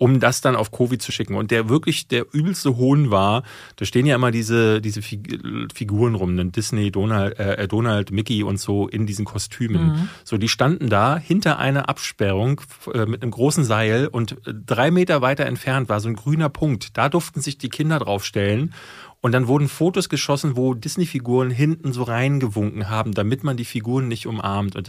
um 0.00 0.18
das 0.18 0.40
dann 0.40 0.56
auf 0.56 0.70
Covid 0.70 1.02
zu 1.02 1.12
schicken. 1.12 1.34
Und 1.34 1.50
der 1.50 1.68
wirklich 1.68 2.08
der 2.08 2.24
übelste 2.32 2.78
Hohn 2.78 3.10
war, 3.10 3.42
da 3.76 3.84
stehen 3.84 4.06
ja 4.06 4.14
immer 4.14 4.30
diese, 4.30 4.80
diese 4.80 5.02
Figuren 5.02 6.14
rum, 6.14 6.34
ne? 6.34 6.46
Disney, 6.46 6.90
Donald, 6.90 7.38
äh, 7.38 7.68
Donald, 7.68 8.10
Mickey 8.10 8.42
und 8.42 8.58
so 8.58 8.88
in 8.88 9.04
diesen 9.04 9.26
Kostümen. 9.26 9.88
Mhm. 9.88 10.08
So, 10.24 10.38
die 10.38 10.48
standen 10.48 10.88
da 10.88 11.18
hinter 11.18 11.58
einer 11.58 11.90
Absperrung 11.90 12.62
äh, 12.94 13.04
mit 13.04 13.20
einem 13.20 13.30
großen 13.30 13.62
Seil 13.62 14.06
und 14.06 14.32
äh, 14.46 14.54
drei 14.54 14.90
Meter 14.90 15.20
weiter 15.20 15.44
entfernt 15.44 15.90
war 15.90 16.00
so 16.00 16.08
ein 16.08 16.16
grüner 16.16 16.48
Punkt. 16.48 16.96
Da 16.96 17.10
durften 17.10 17.42
sich 17.42 17.58
die 17.58 17.68
Kinder 17.68 17.98
draufstellen. 17.98 18.72
Und 19.20 19.32
dann 19.32 19.48
wurden 19.48 19.68
Fotos 19.68 20.08
geschossen, 20.08 20.56
wo 20.56 20.72
Disney-Figuren 20.72 21.50
hinten 21.50 21.92
so 21.92 22.04
reingewunken 22.04 22.88
haben, 22.88 23.12
damit 23.12 23.44
man 23.44 23.58
die 23.58 23.66
Figuren 23.66 24.08
nicht 24.08 24.26
umarmt. 24.26 24.76
Und 24.76 24.88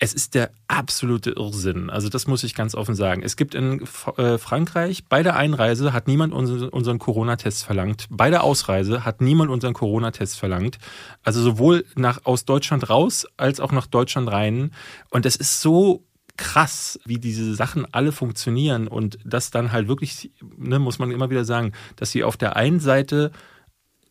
es 0.00 0.14
ist 0.14 0.34
der 0.34 0.50
absolute 0.68 1.30
Irrsinn. 1.30 1.90
Also 1.90 2.08
das 2.08 2.26
muss 2.26 2.44
ich 2.44 2.54
ganz 2.54 2.74
offen 2.74 2.94
sagen. 2.94 3.22
Es 3.22 3.36
gibt 3.36 3.54
in 3.54 3.82
äh, 4.16 4.38
Frankreich, 4.38 5.04
bei 5.08 5.24
der 5.24 5.36
Einreise 5.36 5.92
hat 5.92 6.06
niemand 6.06 6.32
unseren 6.32 6.98
Corona-Test 6.98 7.64
verlangt. 7.64 8.06
Bei 8.08 8.30
der 8.30 8.44
Ausreise 8.44 9.04
hat 9.04 9.20
niemand 9.20 9.50
unseren 9.50 9.74
Corona-Test 9.74 10.38
verlangt. 10.38 10.78
Also 11.24 11.42
sowohl 11.42 11.84
nach, 11.96 12.20
aus 12.24 12.44
Deutschland 12.44 12.88
raus 12.88 13.26
als 13.36 13.58
auch 13.58 13.72
nach 13.72 13.86
Deutschland 13.86 14.30
rein. 14.30 14.70
Und 15.10 15.26
es 15.26 15.34
ist 15.34 15.60
so 15.60 16.04
krass, 16.36 17.00
wie 17.04 17.18
diese 17.18 17.54
Sachen 17.56 17.92
alle 17.92 18.12
funktionieren 18.12 18.86
und 18.86 19.18
das 19.24 19.50
dann 19.50 19.72
halt 19.72 19.88
wirklich, 19.88 20.30
ne, 20.56 20.78
muss 20.78 21.00
man 21.00 21.10
immer 21.10 21.30
wieder 21.30 21.44
sagen, 21.44 21.72
dass 21.96 22.12
sie 22.12 22.22
auf 22.22 22.36
der 22.36 22.54
einen 22.54 22.78
Seite 22.78 23.32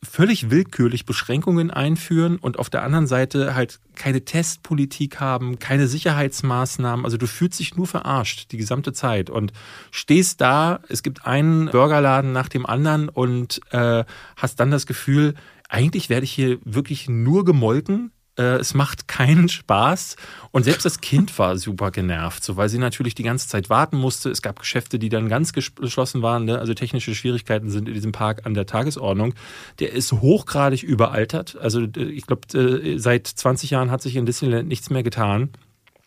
völlig 0.04 0.50
willkürlich 0.50 1.06
Beschränkungen 1.06 1.72
einführen 1.72 2.38
und 2.38 2.60
auf 2.60 2.70
der 2.70 2.84
anderen 2.84 3.08
Seite 3.08 3.56
halt 3.56 3.80
keine 3.96 4.24
Testpolitik 4.24 5.20
haben, 5.20 5.60
keine 5.60 5.88
Sicherheitsmaßnahmen. 5.88 7.06
Also 7.06 7.18
du 7.18 7.28
fühlst 7.28 7.60
dich 7.60 7.76
nur 7.76 7.88
verarscht 7.88 8.52
die 8.52 8.58
gesamte 8.58 8.94
Zeit 8.94 9.30
und 9.30 9.54
stehst 9.92 10.42
da, 10.42 10.80
es 10.90 11.04
gibt 11.04 11.26
einen 11.26 11.70
Burgerladen 11.70 12.32
nach 12.32 12.50
dem 12.50 12.66
anderen 12.66 13.10
und 13.10 13.62
äh, 13.72 14.04
hast 14.36 14.60
dann 14.60 14.72
das 14.72 14.86
Gefühl, 14.86 15.34
eigentlich 15.70 16.10
werde 16.10 16.24
ich 16.24 16.32
hier 16.32 16.60
wirklich 16.64 17.10
nur 17.10 17.44
gemolken 17.44 18.12
es 18.44 18.74
macht 18.74 19.08
keinen 19.08 19.50
Spaß. 19.50 20.16
Und 20.52 20.64
selbst 20.64 20.86
das 20.86 21.02
Kind 21.02 21.38
war 21.40 21.58
super 21.58 21.92
genervt, 21.92 22.44
so 22.44 22.58
weil 22.58 22.70
sie 22.70 22.78
natürlich 22.78 23.16
die 23.16 23.24
ganze 23.24 23.48
Zeit 23.48 23.70
warten 23.70 23.98
musste. 23.98 24.30
Es 24.30 24.42
gab 24.42 24.60
Geschäfte, 24.60 25.00
die 25.00 25.10
dann 25.10 25.30
ganz 25.30 25.54
geschlossen 25.54 26.22
waren. 26.22 26.46
Ne? 26.46 26.60
Also 26.60 26.74
technische 26.74 27.16
Schwierigkeiten 27.16 27.70
sind 27.70 27.88
in 27.88 27.94
diesem 27.94 28.12
Park 28.12 28.46
an 28.46 28.54
der 28.54 28.66
Tagesordnung. 28.66 29.34
Der 29.80 29.94
ist 29.94 30.12
hochgradig 30.12 30.84
überaltert. 30.84 31.58
Also 31.60 31.82
äh, 31.82 32.04
ich 32.04 32.26
glaube, 32.26 32.58
äh, 32.58 32.98
seit 32.98 33.28
20 33.28 33.72
Jahren 33.72 33.92
hat 33.92 34.02
sich 34.02 34.16
in 34.16 34.26
Disneyland 34.26 34.68
nichts 34.68 34.90
mehr 34.90 35.04
getan. 35.04 35.50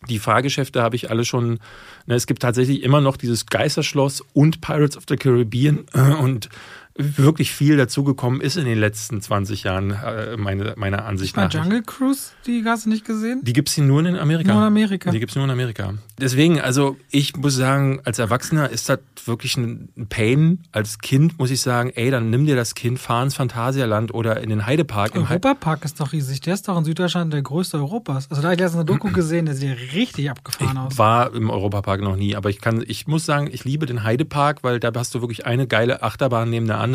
Die 0.09 0.19
Fahrgeschäfte 0.19 0.83
habe 0.83 0.97
ich 0.97 1.11
alle 1.11 1.27
schon. 1.27 1.59
Ne, 2.07 2.15
es 2.15 2.27
gibt 2.27 2.41
tatsächlich 2.41 2.83
immer 2.83 3.03
noch 3.03 3.19
dieses 3.19 3.47
Geisterschloss 3.47 4.23
und 4.33 4.63
Pirates 4.63 4.97
of 4.97 5.05
the 5.09 5.17
Caribbean 5.17 5.81
und 6.21 6.49
wirklich 6.97 7.53
viel 7.53 7.77
dazugekommen 7.77 8.41
ist 8.41 8.57
in 8.57 8.65
den 8.65 8.79
letzten 8.79 9.21
20 9.21 9.65
Jahren, 9.65 9.91
äh, 9.93 10.37
meine, 10.37 10.75
meiner 10.77 11.05
Ansicht 11.05 11.37
nach. 11.37 11.53
Jungle 11.53 11.83
Cruise, 11.83 12.33
die 12.47 12.63
hast 12.65 12.87
du 12.87 12.91
nicht 12.91 13.05
gesehen? 13.05 13.41
Die 13.43 13.53
gibt 13.53 13.69
es 13.69 13.79
nur 13.79 14.01
in 14.05 14.17
Amerika. 14.17 14.53
Nur 14.53 14.63
in 14.63 14.67
Amerika. 14.67 15.11
Die 15.11 15.19
gibt 15.19 15.31
es 15.31 15.37
nur 15.37 15.45
in 15.45 15.51
Amerika. 15.51 15.95
Deswegen, 16.19 16.61
also 16.61 16.97
ich 17.11 17.37
muss 17.37 17.55
sagen, 17.55 18.01
als 18.05 18.19
Erwachsener 18.19 18.69
ist 18.69 18.89
das 18.89 18.99
wirklich 19.25 19.57
ein 19.57 20.07
Pain. 20.09 20.61
Als 20.73 20.99
Kind 20.99 21.39
muss 21.39 21.51
ich 21.51 21.61
sagen, 21.61 21.91
ey, 21.95 22.11
dann 22.11 22.31
nimm 22.31 22.47
dir 22.47 22.57
das 22.57 22.75
Kind, 22.75 22.99
fahr 22.99 23.23
ins 23.23 23.35
Phantasialand 23.35 24.13
oder 24.13 24.41
in 24.41 24.51
den 24.51 24.67
Heidepark. 24.67 25.15
Europapark 25.17 25.85
ist 25.85 26.01
doch 26.01 26.13
riesig. 26.13 26.41
Der 26.43 26.55
ist 26.55 26.69
doch 26.69 26.77
in 26.77 26.85
Süddeutschland 26.85 27.33
der 27.33 27.43
größte 27.43 27.79
Europas. 27.79 28.31
Also 28.31 28.43
da 28.43 28.49
habe 28.49 28.55
ich 28.55 28.61
letztens 28.61 28.81
eine 28.81 28.85
Doku 28.85 29.11
gesehen, 29.13 29.47
der 29.47 29.55
sieht 29.55 29.77
richtig 29.95 30.31
abgefahren 30.31 30.77
ich 30.77 30.79
aus. 30.79 30.99
war 30.99 31.35
im 31.35 31.51
Europapark 31.51 32.01
noch 32.01 32.17
nie, 32.17 32.37
aber 32.37 32.51
ich 32.51 32.61
kann, 32.61 32.85
ich 32.87 33.07
muss 33.07 33.25
sagen, 33.25 33.49
ich 33.51 33.65
liebe 33.65 33.87
den 33.87 34.03
Heidepark, 34.03 34.63
weil 34.63 34.81
da 34.81 34.91
hast 34.95 35.15
du 35.15 35.21
wirklich 35.21 35.47
eine 35.47 35.67
geile 35.67 36.03
Achterbahn 36.03 36.51
neben 36.51 36.67
der 36.67 36.79
anderen. 36.79 36.90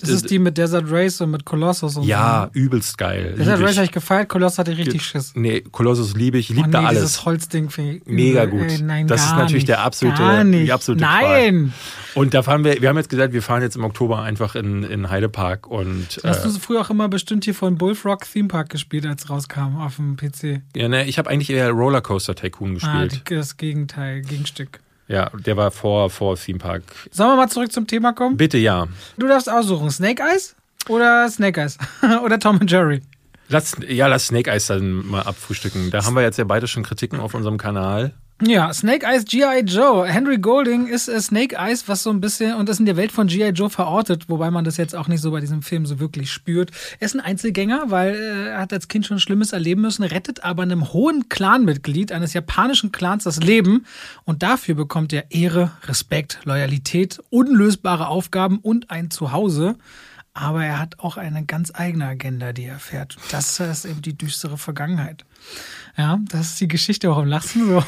Das 0.00 0.10
ist 0.10 0.30
die 0.30 0.38
mit 0.38 0.58
Desert 0.58 0.86
Race 0.90 1.20
und 1.20 1.30
mit 1.30 1.44
Colossus 1.44 1.96
und 1.96 2.04
Ja, 2.04 2.50
so. 2.52 2.60
übelst 2.60 2.98
geil. 2.98 3.34
Desert 3.38 3.60
Race 3.60 3.76
habe 3.76 3.84
ich 3.86 3.92
gefeiert, 3.92 4.28
Colossus 4.28 4.58
hatte 4.58 4.72
ich 4.72 4.78
richtig 4.78 5.04
Schiss. 5.04 5.32
Nee, 5.34 5.62
Colossus 5.62 6.14
liebe 6.14 6.38
ich, 6.38 6.50
ich 6.50 6.56
liebe 6.56 6.62
oh, 6.62 6.66
nee, 6.66 6.72
da 6.72 6.84
alles. 6.84 7.00
Dieses 7.00 7.24
Holzding 7.24 7.70
finde 7.70 7.96
ich 7.96 8.06
mega 8.06 8.46
gut. 8.46 8.62
Ey, 8.62 8.82
nein, 8.82 9.06
das 9.06 9.24
ist 9.24 9.32
natürlich 9.32 9.52
nicht, 9.54 9.68
der 9.68 9.80
absolute, 9.80 10.18
gar 10.18 10.44
nicht. 10.44 10.66
die 10.66 10.72
absolute 10.72 11.02
Nein. 11.02 11.72
Qual. 12.12 12.22
Und 12.22 12.34
da 12.34 12.42
fahren 12.42 12.64
wir, 12.64 12.80
wir 12.80 12.88
haben 12.88 12.96
jetzt 12.96 13.08
gesagt, 13.08 13.32
wir 13.32 13.42
fahren 13.42 13.62
jetzt 13.62 13.76
im 13.76 13.84
Oktober 13.84 14.22
einfach 14.22 14.54
in, 14.54 14.82
in 14.82 15.10
Heidepark 15.10 15.66
und. 15.66 16.20
Hast 16.24 16.44
äh, 16.44 16.48
du 16.48 16.58
früher 16.58 16.80
auch 16.80 16.90
immer 16.90 17.08
bestimmt 17.08 17.44
hier 17.44 17.54
von 17.54 17.76
Bullfrog 17.76 18.24
Theme 18.30 18.48
Park 18.48 18.70
gespielt, 18.70 19.06
als 19.06 19.24
es 19.24 19.30
rauskam 19.30 19.76
auf 19.78 19.96
dem 19.96 20.16
PC? 20.16 20.62
Ja, 20.76 20.88
ne, 20.88 21.06
ich 21.06 21.18
habe 21.18 21.30
eigentlich 21.30 21.50
eher 21.50 21.70
Rollercoaster 21.70 22.34
Tycoon 22.34 22.70
ah, 22.70 22.74
gespielt. 22.74 23.22
Ah, 23.26 23.34
das 23.36 23.56
Gegenteil, 23.56 24.22
Gegenstück. 24.22 24.80
Ja, 25.10 25.28
der 25.34 25.56
war 25.56 25.72
vor, 25.72 26.08
vor 26.08 26.36
Theme 26.36 26.60
Park. 26.60 26.84
Sollen 27.10 27.30
wir 27.30 27.36
mal 27.36 27.48
zurück 27.48 27.72
zum 27.72 27.88
Thema 27.88 28.12
kommen? 28.12 28.36
Bitte, 28.36 28.58
ja. 28.58 28.86
Du 29.18 29.26
darfst 29.26 29.50
aussuchen, 29.50 29.90
Snake 29.90 30.22
Eyes 30.22 30.54
oder 30.88 31.28
Snake 31.28 31.60
Eyes? 31.60 31.78
oder 32.24 32.38
Tom 32.38 32.58
und 32.58 32.70
Jerry? 32.70 33.02
Lass, 33.48 33.76
ja, 33.88 34.06
lass 34.06 34.28
Snake 34.28 34.48
Eyes 34.48 34.68
dann 34.68 35.04
mal 35.04 35.22
abfrühstücken. 35.22 35.90
Da 35.90 36.04
haben 36.04 36.14
wir 36.14 36.22
jetzt 36.22 36.38
ja 36.38 36.44
beide 36.44 36.68
schon 36.68 36.84
Kritiken 36.84 37.18
auf 37.18 37.34
unserem 37.34 37.58
Kanal. 37.58 38.14
Ja, 38.42 38.72
Snake 38.72 39.04
Eyes 39.04 39.26
G.I. 39.26 39.64
Joe. 39.66 40.06
Henry 40.06 40.38
Golding 40.38 40.86
ist 40.86 41.08
äh, 41.08 41.20
Snake 41.20 41.56
Eyes, 41.56 41.88
was 41.88 42.02
so 42.02 42.08
ein 42.08 42.22
bisschen, 42.22 42.54
und 42.54 42.70
ist 42.70 42.80
in 42.80 42.86
der 42.86 42.96
Welt 42.96 43.12
von 43.12 43.26
G.I. 43.26 43.50
Joe 43.50 43.68
verortet, 43.68 44.30
wobei 44.30 44.50
man 44.50 44.64
das 44.64 44.78
jetzt 44.78 44.96
auch 44.96 45.08
nicht 45.08 45.20
so 45.20 45.30
bei 45.30 45.40
diesem 45.40 45.60
Film 45.60 45.84
so 45.84 46.00
wirklich 46.00 46.32
spürt. 46.32 46.70
Er 47.00 47.06
ist 47.06 47.14
ein 47.14 47.20
Einzelgänger, 47.20 47.84
weil 47.88 48.14
äh, 48.14 48.48
er 48.48 48.60
hat 48.60 48.72
als 48.72 48.88
Kind 48.88 49.04
schon 49.04 49.20
Schlimmes 49.20 49.52
erleben 49.52 49.82
müssen, 49.82 50.04
rettet 50.04 50.42
aber 50.42 50.62
einem 50.62 50.90
hohen 50.94 51.28
Clanmitglied 51.28 52.12
eines 52.12 52.32
japanischen 52.32 52.92
Clans 52.92 53.24
das 53.24 53.40
Leben 53.40 53.84
und 54.24 54.42
dafür 54.42 54.74
bekommt 54.74 55.12
er 55.12 55.30
Ehre, 55.30 55.72
Respekt, 55.84 56.40
Loyalität, 56.44 57.20
unlösbare 57.28 58.08
Aufgaben 58.08 58.58
und 58.58 58.90
ein 58.90 59.10
Zuhause. 59.10 59.76
Aber 60.32 60.64
er 60.64 60.78
hat 60.78 60.98
auch 61.00 61.18
eine 61.18 61.44
ganz 61.44 61.72
eigene 61.74 62.06
Agenda, 62.06 62.54
die 62.54 62.64
er 62.64 62.78
fährt. 62.78 63.18
Das 63.32 63.60
ist 63.60 63.84
eben 63.84 64.00
die 64.00 64.16
düstere 64.16 64.56
Vergangenheit. 64.56 65.26
Ja, 65.98 66.20
das 66.30 66.52
ist 66.52 66.60
die 66.60 66.68
Geschichte, 66.68 67.10
warum 67.10 67.26
lachst 67.26 67.54
du 67.54 67.66
so? 67.66 67.84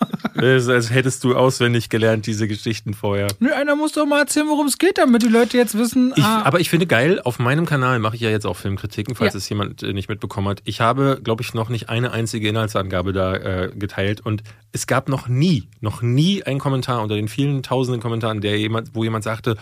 Als 0.34 0.90
hättest 0.90 1.24
du 1.24 1.34
auswendig 1.34 1.88
gelernt, 1.88 2.26
diese 2.26 2.46
Geschichten 2.46 2.94
vorher. 2.94 3.26
Nö, 3.40 3.52
einer 3.52 3.74
muss 3.74 3.92
doch 3.92 4.06
mal 4.06 4.20
erzählen, 4.20 4.46
worum 4.48 4.66
es 4.66 4.78
geht, 4.78 4.98
damit 4.98 5.22
die 5.22 5.28
Leute 5.28 5.56
jetzt 5.56 5.76
wissen. 5.76 6.12
Ich, 6.16 6.22
ah. 6.22 6.42
Aber 6.44 6.60
ich 6.60 6.70
finde 6.70 6.86
geil, 6.86 7.20
auf 7.24 7.38
meinem 7.38 7.66
Kanal 7.66 7.98
mache 7.98 8.14
ich 8.14 8.22
ja 8.22 8.30
jetzt 8.30 8.46
auch 8.46 8.56
Filmkritiken, 8.56 9.14
falls 9.14 9.34
ja. 9.34 9.38
es 9.38 9.48
jemand 9.48 9.82
äh, 9.82 9.92
nicht 9.92 10.08
mitbekommen 10.08 10.48
hat. 10.48 10.60
Ich 10.64 10.80
habe, 10.80 11.20
glaube 11.22 11.42
ich, 11.42 11.54
noch 11.54 11.68
nicht 11.68 11.88
eine 11.88 12.12
einzige 12.12 12.48
Inhaltsangabe 12.48 13.12
da 13.12 13.34
äh, 13.34 13.72
geteilt 13.74 14.20
und 14.20 14.42
es 14.70 14.86
gab 14.86 15.08
noch 15.08 15.28
nie, 15.28 15.64
noch 15.80 16.02
nie 16.02 16.44
einen 16.44 16.60
Kommentar 16.60 17.02
unter 17.02 17.16
den 17.16 17.28
vielen 17.28 17.62
tausenden 17.62 18.00
Kommentaren, 18.00 18.40
der 18.40 18.58
jemand, 18.58 18.94
wo 18.94 19.02
jemand 19.02 19.24
sagte, 19.24 19.56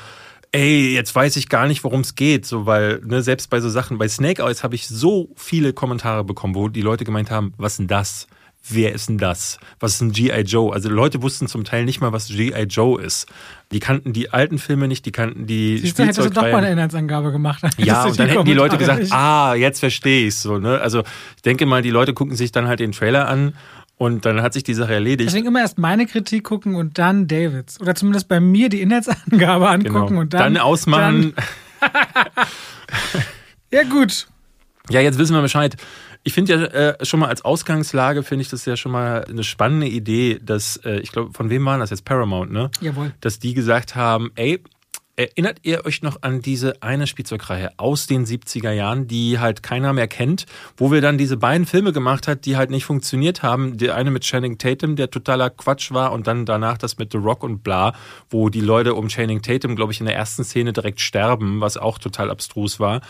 ey, 0.53 0.95
jetzt 0.95 1.15
weiß 1.15 1.37
ich 1.37 1.49
gar 1.49 1.67
nicht, 1.67 1.85
worum 1.85 2.01
es 2.01 2.15
geht, 2.15 2.47
so 2.47 2.67
weil 2.67 3.01
ne, 3.05 3.23
selbst 3.23 3.51
bei 3.51 3.61
so 3.61 3.69
Sachen, 3.69 3.99
bei 3.99 4.09
Snake 4.09 4.43
Eyes 4.43 4.63
habe 4.63 4.75
ich 4.75 4.89
so 4.89 5.31
viele 5.37 5.73
Kommentare 5.73 6.25
bekommen, 6.25 6.55
wo 6.55 6.69
die 6.69 6.83
Leute 6.83 7.05
gemeint 7.05 7.31
haben, 7.31 7.53
was 7.57 7.77
denn 7.77 7.89
das? 7.89 8.27
Wer 8.69 8.93
ist 8.93 9.09
denn 9.09 9.19
das? 9.19 9.59
Was 9.81 9.95
ist 9.95 10.01
ein 10.01 10.13
G.I. 10.13 10.41
Joe? 10.43 10.73
Also 10.73 10.89
Leute 10.89 11.23
wussten 11.23 11.47
zum 11.47 11.65
Teil 11.65 11.85
nicht 11.85 12.01
mal, 12.01 12.13
was 12.13 12.29
G.I. 12.29 12.63
Joe 12.65 13.01
ist. 13.01 13.27
Die 13.73 13.81
kannten 13.81 14.13
die 14.13 14.33
alten 14.33 14.59
Filme 14.59 14.89
nicht, 14.89 15.07
die 15.07 15.13
kannten 15.13 15.47
die 15.47 15.79
Siehst 15.79 15.99
du, 15.99 16.05
hättest 16.05 16.25
du 16.25 16.31
doch 16.31 16.43
mal 16.43 16.57
eine 16.57 16.73
Inhaltsangabe 16.73 17.33
gemacht. 17.33 17.63
Ja, 17.79 18.05
und 18.05 18.19
dann 18.19 18.29
hätten 18.29 18.45
die 18.45 18.55
Leute 18.55 18.79
gesagt, 18.79 19.01
nicht. 19.01 19.13
ah, 19.13 19.55
jetzt 19.55 19.81
verstehe 19.81 20.27
ich 20.27 20.37
so. 20.37 20.59
Ne? 20.59 20.81
Also 20.81 21.03
ich 21.37 21.43
denke 21.43 21.67
mal, 21.67 21.83
die 21.83 21.91
Leute 21.91 22.15
gucken 22.15 22.35
sich 22.35 22.53
dann 22.53 22.67
halt 22.67 22.81
den 22.81 22.93
Trailer 22.93 23.29
an 23.29 23.55
und 23.97 24.25
dann 24.25 24.43
hat 24.43 24.53
sich 24.53 24.65
die 24.65 24.75
Sache 24.75 24.95
erledigt. 24.95 25.29
Deswegen 25.29 25.47
immer 25.47 25.61
erst 25.61 25.79
meine 25.79 26.07
Kritik 26.07 26.45
gucken 26.45 26.75
und 26.75 26.99
dann 26.99 27.29
Davids. 27.29 27.81
Oder 27.81 27.95
zumindest 27.95 28.29
bei 28.29 28.41
mir 28.41 28.69
die 28.69 28.81
Inhaltsangabe 28.81 29.69
angucken 29.69 30.09
genau. 30.09 30.21
und 30.21 30.35
dann. 30.35 30.55
Dann 30.55 30.57
ausmachen. 30.63 31.35
Dann 31.81 31.91
ja, 33.73 33.83
gut. 33.85 34.27
Ja, 34.91 35.01
jetzt 35.01 35.19
wissen 35.19 35.35
wir 35.35 35.43
Bescheid. 35.43 35.77
Ich 36.27 36.33
finde 36.33 36.55
ja 36.55 36.65
äh, 36.65 37.05
schon 37.05 37.21
mal 37.21 37.29
als 37.29 37.45
Ausgangslage 37.45 38.25
finde 38.25 38.43
ich 38.43 38.49
das 38.49 38.65
ja 38.65 38.77
schon 38.77 38.91
mal 38.91 39.25
eine 39.25 39.45
spannende 39.45 39.87
Idee, 39.87 40.41
dass 40.43 40.77
äh, 40.79 40.99
ich 40.99 41.13
glaube, 41.13 41.33
von 41.33 41.51
wem 41.51 41.65
waren 41.65 41.79
das 41.79 41.91
jetzt 41.91 42.05
Paramount, 42.05 42.51
ne? 42.51 42.69
Jawohl. 42.81 43.15
Dass 43.21 43.39
die 43.39 43.55
gesagt 43.55 43.95
haben, 43.95 44.33
ey, 44.35 44.61
Erinnert 45.19 45.61
ihr 45.63 45.87
euch 45.87 46.03
noch 46.03 46.19
an 46.21 46.43
diese 46.43 46.83
eine 46.83 47.07
Spielzeugreihe 47.07 47.71
aus 47.79 48.07
den 48.07 48.27
70er 48.27 48.73
Jahren, 48.73 49.07
die 49.07 49.39
halt 49.39 49.63
keiner 49.63 49.95
mehr 49.95 50.09
kennt, 50.09 50.45
wo 50.77 50.93
wir 50.93 51.01
dann 51.01 51.17
diese 51.17 51.39
beiden 51.39 51.67
Filme 51.67 51.95
gemacht 51.95 52.29
hat, 52.29 52.45
die 52.45 52.59
halt 52.59 52.69
nicht 52.69 52.85
funktioniert 52.85 53.43
haben? 53.43 53.79
Der 53.79 53.95
eine 53.95 54.11
mit 54.11 54.25
Channing 54.25 54.59
Tatum, 54.59 54.95
der 54.95 55.11
totaler 55.11 55.49
Quatsch 55.49 55.91
war 55.91 56.13
und 56.13 56.27
dann 56.27 56.45
danach 56.45 56.77
das 56.77 56.99
mit 56.99 57.13
The 57.13 57.19
Rock 57.19 57.45
und 57.45 57.65
bla, 57.65 57.95
wo 58.29 58.51
die 58.51 58.61
Leute 58.61 58.93
um 58.93 59.09
Channing 59.09 59.41
Tatum, 59.41 59.75
glaube 59.75 59.93
ich, 59.93 60.01
in 60.01 60.07
der 60.07 60.17
ersten 60.17 60.45
Szene 60.45 60.75
direkt 60.75 61.01
sterben, 61.01 61.63
was 61.63 61.79
auch 61.79 61.97
total 61.97 62.31
abstrus 62.31 62.79
war 62.79 63.01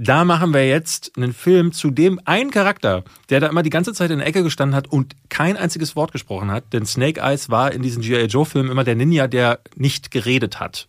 da 0.00 0.24
machen 0.24 0.54
wir 0.54 0.66
jetzt 0.66 1.12
einen 1.16 1.34
Film 1.34 1.72
zu 1.72 1.90
dem 1.90 2.20
einen 2.24 2.52
Charakter, 2.52 3.02
der 3.30 3.40
da 3.40 3.48
immer 3.48 3.64
die 3.64 3.70
ganze 3.70 3.92
Zeit 3.92 4.12
in 4.12 4.18
der 4.18 4.28
Ecke 4.28 4.44
gestanden 4.44 4.76
hat 4.76 4.86
und 4.86 5.16
kein 5.28 5.56
einziges 5.56 5.96
Wort 5.96 6.12
gesprochen 6.12 6.52
hat. 6.52 6.72
Denn 6.72 6.86
Snake 6.86 7.20
Eyes 7.20 7.50
war 7.50 7.72
in 7.72 7.82
diesen 7.82 8.02
G.I. 8.02 8.26
Joe-Filmen 8.26 8.70
immer 8.70 8.84
der 8.84 8.94
Ninja, 8.94 9.26
der 9.26 9.58
nicht 9.74 10.12
geredet 10.12 10.60
hat. 10.60 10.86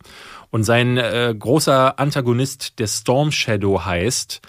Und 0.50 0.62
sein 0.62 0.96
äh, 0.96 1.34
großer 1.36 1.98
Antagonist, 1.98 2.78
der 2.78 2.86
Storm 2.86 3.32
Shadow 3.32 3.84
heißt, 3.84 4.42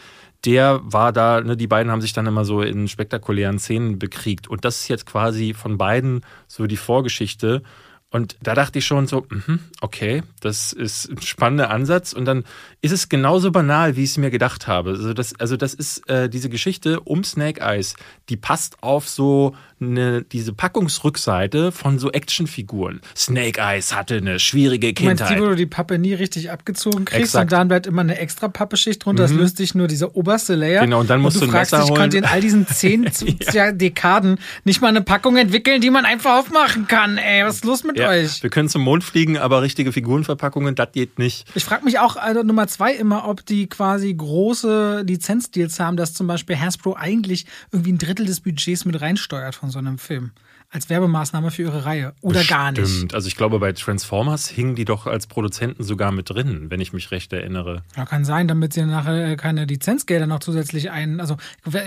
der 0.45 0.79
war 0.83 1.11
da, 1.11 1.41
ne, 1.41 1.57
die 1.57 1.67
beiden 1.67 1.91
haben 1.91 2.01
sich 2.01 2.13
dann 2.13 2.27
immer 2.27 2.45
so 2.45 2.61
in 2.61 2.87
spektakulären 2.87 3.57
Szenen 3.57 3.97
bekriegt. 3.97 4.47
Und 4.47 4.63
das 4.63 4.81
ist 4.81 4.87
jetzt 4.89 5.07
quasi 5.07 5.55
von 5.55 5.79
beiden 5.79 6.21
so 6.47 6.67
die 6.67 6.77
Vorgeschichte. 6.77 7.63
Und 8.11 8.35
da 8.43 8.55
dachte 8.55 8.79
ich 8.79 8.85
schon 8.85 9.07
so, 9.07 9.25
mhm, 9.29 9.59
okay, 9.79 10.21
das 10.41 10.73
ist 10.73 11.09
ein 11.09 11.21
spannender 11.21 11.69
Ansatz. 11.69 12.11
Und 12.11 12.25
dann 12.25 12.43
ist 12.81 12.91
es 12.91 13.07
genauso 13.07 13.51
banal, 13.51 13.95
wie 13.95 14.03
ich 14.03 14.11
es 14.11 14.17
mir 14.17 14.29
gedacht 14.29 14.67
habe. 14.67 14.91
Also 14.91 15.13
das, 15.13 15.33
also 15.39 15.55
das 15.55 15.73
ist 15.73 16.09
äh, 16.09 16.29
diese 16.29 16.49
Geschichte 16.49 16.99
um 16.99 17.23
Snake 17.23 17.61
Eyes, 17.61 17.95
die 18.27 18.35
passt 18.35 18.83
auf 18.83 19.07
so 19.07 19.55
eine, 19.81 20.21
diese 20.23 20.53
Packungsrückseite 20.53 21.71
von 21.71 21.99
so 21.99 22.11
Actionfiguren. 22.11 23.01
Snake 23.15 23.59
Eyes 23.59 23.95
hatte 23.95 24.17
eine 24.17 24.39
schwierige 24.39 24.93
Kindheit. 24.93 25.19
Du 25.19 25.23
meinst 25.23 25.37
die, 25.37 25.41
wo 25.41 25.49
du 25.49 25.55
die 25.55 25.65
Pappe 25.65 25.97
nie 25.97 26.13
richtig 26.13 26.51
abgezogen 26.51 27.05
kriegst 27.05 27.23
Exakt. 27.23 27.45
und 27.45 27.51
dann 27.51 27.67
bleibt 27.67 27.87
immer 27.87 28.01
eine 28.01 28.17
extra 28.17 28.47
Pappeschicht 28.47 29.03
drunter, 29.03 29.23
mhm. 29.23 29.31
das 29.31 29.37
löst 29.37 29.59
dich 29.59 29.75
nur 29.75 29.87
dieser 29.87 30.15
oberste 30.15 30.55
Layer. 30.55 30.81
Genau, 30.81 30.99
und 30.99 31.09
dann 31.09 31.21
musst 31.21 31.37
und 31.37 31.43
du, 31.43 31.45
du 31.47 31.51
fragst 31.51 31.73
dich, 31.73 31.79
holen. 31.81 31.95
konnte 31.95 32.17
in 32.17 32.25
all 32.25 32.41
diesen 32.41 32.67
zehn 32.67 33.09
ja. 33.53 33.71
Dekaden 33.71 34.37
nicht 34.63 34.81
mal 34.81 34.89
eine 34.89 35.01
Packung 35.01 35.37
entwickeln, 35.37 35.81
die 35.81 35.89
man 35.89 36.05
einfach 36.05 36.39
aufmachen 36.39 36.87
kann. 36.87 37.17
Ey, 37.17 37.43
was 37.43 37.55
ist 37.55 37.65
los 37.65 37.83
mit 37.83 37.97
ja. 37.97 38.09
euch? 38.09 38.43
Wir 38.43 38.49
können 38.49 38.69
zum 38.69 38.83
Mond 38.83 39.03
fliegen, 39.03 39.37
aber 39.37 39.61
richtige 39.61 39.91
Figurenverpackungen, 39.91 40.75
das 40.75 40.91
geht 40.91 41.19
nicht. 41.19 41.47
Ich 41.55 41.63
frage 41.63 41.85
mich 41.85 41.99
auch, 41.99 42.15
also 42.15 42.43
Nummer 42.43 42.67
zwei 42.67 42.93
immer, 42.93 43.27
ob 43.27 43.45
die 43.45 43.67
quasi 43.67 44.13
große 44.13 45.03
Lizenzdeals 45.07 45.79
haben, 45.79 45.97
dass 45.97 46.13
zum 46.13 46.27
Beispiel 46.27 46.59
Hasbro 46.59 46.95
eigentlich 46.95 47.45
irgendwie 47.71 47.93
ein 47.93 47.97
Drittel 47.97 48.25
des 48.25 48.41
Budgets 48.41 48.85
mit 48.85 49.01
reinsteuert 49.01 49.55
von 49.55 49.70
so 49.71 49.79
einem 49.79 49.97
Film 49.97 50.31
als 50.71 50.89
Werbemaßnahme 50.89 51.51
für 51.51 51.63
ihre 51.63 51.85
Reihe 51.85 52.13
oder 52.21 52.39
Bestimmt. 52.39 52.59
gar 52.59 52.71
nicht. 52.71 52.87
Stimmt. 52.87 53.13
Also 53.13 53.27
ich 53.27 53.35
glaube, 53.35 53.59
bei 53.59 53.73
Transformers 53.73 54.47
hingen 54.47 54.75
die 54.75 54.85
doch 54.85 55.05
als 55.05 55.27
Produzenten 55.27 55.83
sogar 55.83 56.11
mit 56.11 56.29
drin, 56.29 56.67
wenn 56.69 56.79
ich 56.79 56.93
mich 56.93 57.11
recht 57.11 57.33
erinnere. 57.33 57.83
Ja, 57.97 58.05
kann 58.05 58.23
sein, 58.23 58.47
damit 58.47 58.73
sie 58.73 58.85
nachher 58.85 59.35
keine 59.35 59.65
Lizenzgelder 59.65 60.27
noch 60.27 60.39
zusätzlich 60.39 60.89
ein. 60.89 61.19
Also, 61.19 61.35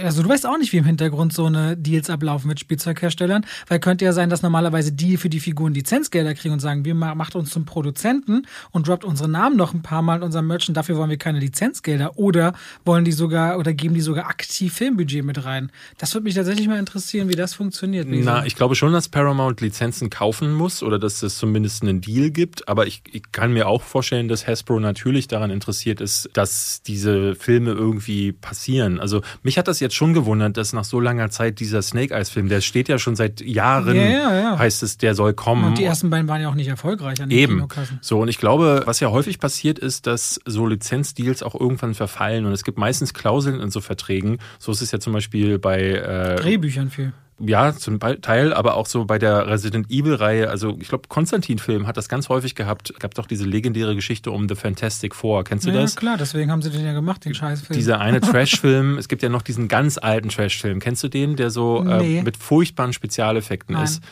also 0.03 0.23
du 0.23 0.29
weißt 0.29 0.47
auch 0.47 0.59
nicht, 0.59 0.73
wie 0.73 0.77
im 0.77 0.85
Hintergrund 0.85 1.33
so 1.33 1.47
eine 1.47 1.77
Deals 1.77 2.11
ablaufen 2.11 2.49
mit 2.49 2.61
Spielzeugherstellern, 2.61 3.47
weil 3.69 3.81
könnte 3.81 4.05
ja 4.05 4.13
sein, 4.13 4.29
dass 4.29 4.43
normalerweise 4.43 4.93
die 4.93 5.17
für 5.17 5.31
die 5.31 5.41
Figuren 5.41 5.73
Lizenzgelder 5.73 6.35
kriegen 6.35 6.53
und 6.53 6.61
sagen, 6.61 6.85
wir 6.85 6.95
macht 6.95 7.37
uns 7.37 7.51
zum 7.51 7.65
Produzenten 7.65 8.47
und 8.71 8.87
droppt 8.87 9.05
unsere 9.05 9.29
Namen 9.29 9.57
noch 9.57 9.73
ein 9.73 9.83
paar 9.83 10.03
Mal 10.03 10.17
in 10.17 10.23
unserem 10.23 10.47
Merchant, 10.47 10.77
dafür 10.77 10.97
wollen 10.97 11.11
wir 11.11 11.17
keine 11.17 11.41
Lizenzgelder. 11.41 12.19
Oder 12.19 12.53
wollen 12.85 13.05
die 13.05 13.13
sogar 13.13 13.59
oder 13.59 13.73
geben 13.73 13.95
die 13.95 14.01
sogar 14.03 14.27
aktiv 14.27 14.75
Filmbudget 14.75 15.25
mit 15.25 15.45
rein? 15.45 15.73
Das 15.97 16.13
würde 16.15 16.25
mich 16.25 16.35
tatsächlich 16.35 16.69
mal 16.69 16.79
interessieren, 16.79 17.29
wie 17.29 17.35
das 17.35 17.55
funktioniert. 17.55 18.07
Na, 18.11 18.45
ich 18.45 18.57
glaube 18.57 18.74
glaube 18.75 18.91
schon, 18.91 18.93
dass 18.93 19.09
Paramount 19.09 19.61
Lizenzen 19.61 20.11
kaufen 20.11 20.53
muss 20.53 20.83
oder 20.83 20.99
dass 20.99 21.23
es 21.23 21.39
zumindest 21.39 21.83
einen 21.83 22.01
Deal 22.01 22.31
gibt. 22.31 22.69
Aber 22.69 22.87
ich, 22.87 23.03
ich 23.13 23.31
kann 23.31 23.53
mir 23.53 23.69
auch 23.69 23.83
vorstellen, 23.83 24.29
dass 24.29 24.47
Hasbro 24.47 24.81
natürlich 24.81 25.29
daran 25.29 25.51
interessiert 25.51 26.01
ist, 26.01 26.29
dass 26.33 26.83
diese 26.83 27.35
Filme 27.37 27.71
irgendwie 27.71 28.33
passieren. 28.33 28.99
Also 28.99 29.23
mich 29.43 29.59
hat 29.59 29.69
das 29.69 29.81
jetzt 29.81 29.95
schon 29.95 30.13
gewundert, 30.13 30.57
dass 30.57 30.73
nach 30.73 30.85
so 30.85 30.99
langer 30.99 31.31
Zeit 31.31 31.61
dieser 31.61 31.83
Snake 31.83 32.13
Eyes 32.13 32.31
Film, 32.31 32.49
der 32.49 32.61
steht 32.61 32.89
ja 32.89 32.99
schon 32.99 33.17
seit 33.17 33.41
Jahren, 33.41 33.97
ja, 33.97 34.03
ja, 34.03 34.41
ja. 34.41 34.59
heißt 34.59 34.83
es, 34.83 34.99
der 34.99 35.15
soll 35.15 35.35
kommen. 35.35 35.65
Und 35.65 35.79
die 35.79 35.85
ersten 35.85 36.11
beiden 36.11 36.29
waren 36.29 36.41
ja 36.41 36.49
auch 36.49 36.55
nicht 36.55 36.69
erfolgreich 36.69 37.23
an 37.23 37.29
den 37.29 37.39
Eben. 37.39 37.55
Kinokassen. 37.55 37.99
So, 38.03 38.21
und 38.21 38.29
ich 38.29 38.39
glaube, 38.39 38.83
was 38.87 39.01
ja 39.01 39.11
häufig 39.11 39.39
passiert 39.39 39.79
ist, 39.79 40.07
dass 40.07 40.41
so 40.45 40.67
Lizenzdeals 40.67 41.43
auch 41.43 41.55
irgendwann 41.55 41.95
verfallen 41.95 42.45
und 42.45 42.53
es 42.53 42.65
gibt 42.65 42.79
meistens 42.79 43.15
Klauseln 43.15 43.61
in 43.61 43.71
so 43.71 43.81
Verträgen. 43.81 44.39
So 44.59 44.73
ist 44.73 44.83
es 44.83 44.91
ja 44.91 44.99
zum 44.99 45.13
Beispiel 45.13 45.59
bei 45.59 45.81
äh, 45.81 46.37
Drehbüchern 46.37 46.91
viel 46.91 47.13
ja, 47.41 47.75
zum 47.75 47.99
Teil, 47.99 48.53
aber 48.53 48.77
auch 48.77 48.87
so 48.87 49.05
bei 49.05 49.19
der 49.19 49.49
Resident 49.49 49.91
Evil-Reihe. 49.91 50.49
Also 50.49 50.77
ich 50.81 50.89
glaube, 50.89 51.09
Konstantin-Film 51.09 51.87
hat 51.87 51.97
das 51.97 52.09
ganz 52.09 52.29
häufig 52.29 52.55
gehabt. 52.55 52.95
Gab 53.01 53.15
doch 53.15 53.27
diese 53.27 53.45
legendäre 53.45 53.95
Geschichte 53.95 54.31
um 54.31 54.49
The 54.49 54.55
Fantastic 54.55 55.15
Four. 55.15 55.43
Kennst 55.45 55.67
du 55.67 55.71
ja, 55.71 55.81
das? 55.81 55.95
Ja, 55.95 56.01
klar, 56.01 56.17
deswegen 56.17 56.51
haben 56.51 56.63
sie 56.63 56.71
den 56.71 56.85
ja 56.85 56.93
gemacht, 56.93 57.25
den 57.25 57.35
Scheißfilm. 57.35 57.77
Dieser 57.77 58.01
eine 58.01 58.21
Trash-Film. 58.23 58.99
es 58.99 59.09
gibt 59.09 59.23
ja 59.23 59.29
noch 59.29 59.43
diesen 59.43 59.69
ganz 59.69 59.99
alten 59.99 60.29
Trash-Film. 60.29 60.79
Kennst 60.79 61.03
du 61.03 61.09
den, 61.09 61.35
der 61.35 61.51
so 61.51 61.85
äh, 61.85 61.99
nee. 61.99 62.19
äh, 62.19 62.23
mit 62.23 62.37
furchtbaren 62.37 62.93
Spezialeffekten 62.93 63.75
Nein. 63.75 63.85
ist? 63.85 64.03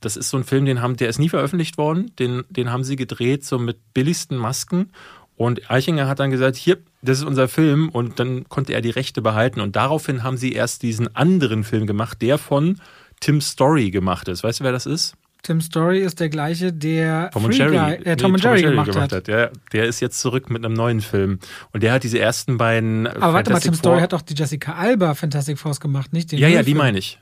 Das 0.00 0.16
ist 0.16 0.28
so 0.28 0.36
ein 0.36 0.44
Film, 0.44 0.66
den 0.66 0.82
haben, 0.82 0.96
der 0.96 1.08
ist 1.08 1.18
nie 1.18 1.28
veröffentlicht 1.28 1.78
worden. 1.78 2.10
Den, 2.18 2.44
den 2.50 2.70
haben 2.70 2.84
sie 2.84 2.96
gedreht, 2.96 3.44
so 3.44 3.58
mit 3.58 3.94
billigsten 3.94 4.36
Masken. 4.36 4.90
Und 5.36 5.70
Eichinger 5.70 6.06
hat 6.06 6.20
dann 6.20 6.30
gesagt, 6.30 6.56
hier, 6.56 6.78
das 7.02 7.18
ist 7.18 7.24
unser 7.24 7.48
Film. 7.48 7.88
Und 7.88 8.20
dann 8.20 8.48
konnte 8.48 8.72
er 8.72 8.80
die 8.80 8.90
Rechte 8.90 9.20
behalten. 9.22 9.60
Und 9.60 9.74
daraufhin 9.76 10.22
haben 10.22 10.36
sie 10.36 10.52
erst 10.52 10.82
diesen 10.82 11.14
anderen 11.16 11.64
Film 11.64 11.86
gemacht, 11.86 12.22
der 12.22 12.38
von 12.38 12.80
Tim 13.20 13.40
Story 13.40 13.90
gemacht 13.90 14.28
ist. 14.28 14.44
Weißt 14.44 14.60
du, 14.60 14.64
wer 14.64 14.72
das 14.72 14.86
ist? 14.86 15.14
Tim 15.42 15.60
Story 15.60 16.00
ist 16.00 16.20
der 16.20 16.30
gleiche, 16.30 16.72
der 16.72 17.30
Tom 17.30 17.44
und 17.44 17.56
Jerry, 17.56 17.76
Guy, 17.76 17.92
äh, 18.04 18.16
Tom 18.16 18.30
nee, 18.30 18.34
und 18.36 18.42
Jerry, 18.42 18.60
Jerry 18.60 18.70
gemacht, 18.70 18.92
gemacht, 18.92 19.12
hat. 19.12 19.18
hat. 19.18 19.26
Der, 19.26 19.52
der 19.74 19.84
ist 19.84 20.00
jetzt 20.00 20.18
zurück 20.20 20.48
mit 20.48 20.64
einem 20.64 20.72
neuen 20.72 21.02
Film. 21.02 21.38
Und 21.72 21.82
der 21.82 21.92
hat 21.92 22.02
diese 22.02 22.18
ersten 22.18 22.56
beiden. 22.56 23.06
Aber 23.06 23.34
warte 23.34 23.52
mal, 23.52 23.60
Tim 23.60 23.74
Story 23.74 24.00
hat 24.00 24.14
doch 24.14 24.22
die 24.22 24.34
Jessica 24.34 24.72
Alba 24.74 25.14
Fantastic 25.14 25.58
Force 25.58 25.80
gemacht, 25.80 26.14
nicht 26.14 26.32
den 26.32 26.38
Ja, 26.38 26.46
Müllfilm. 26.46 26.60
ja, 26.60 26.62
die 26.64 26.74
meine 26.74 26.98
ich. 26.98 27.18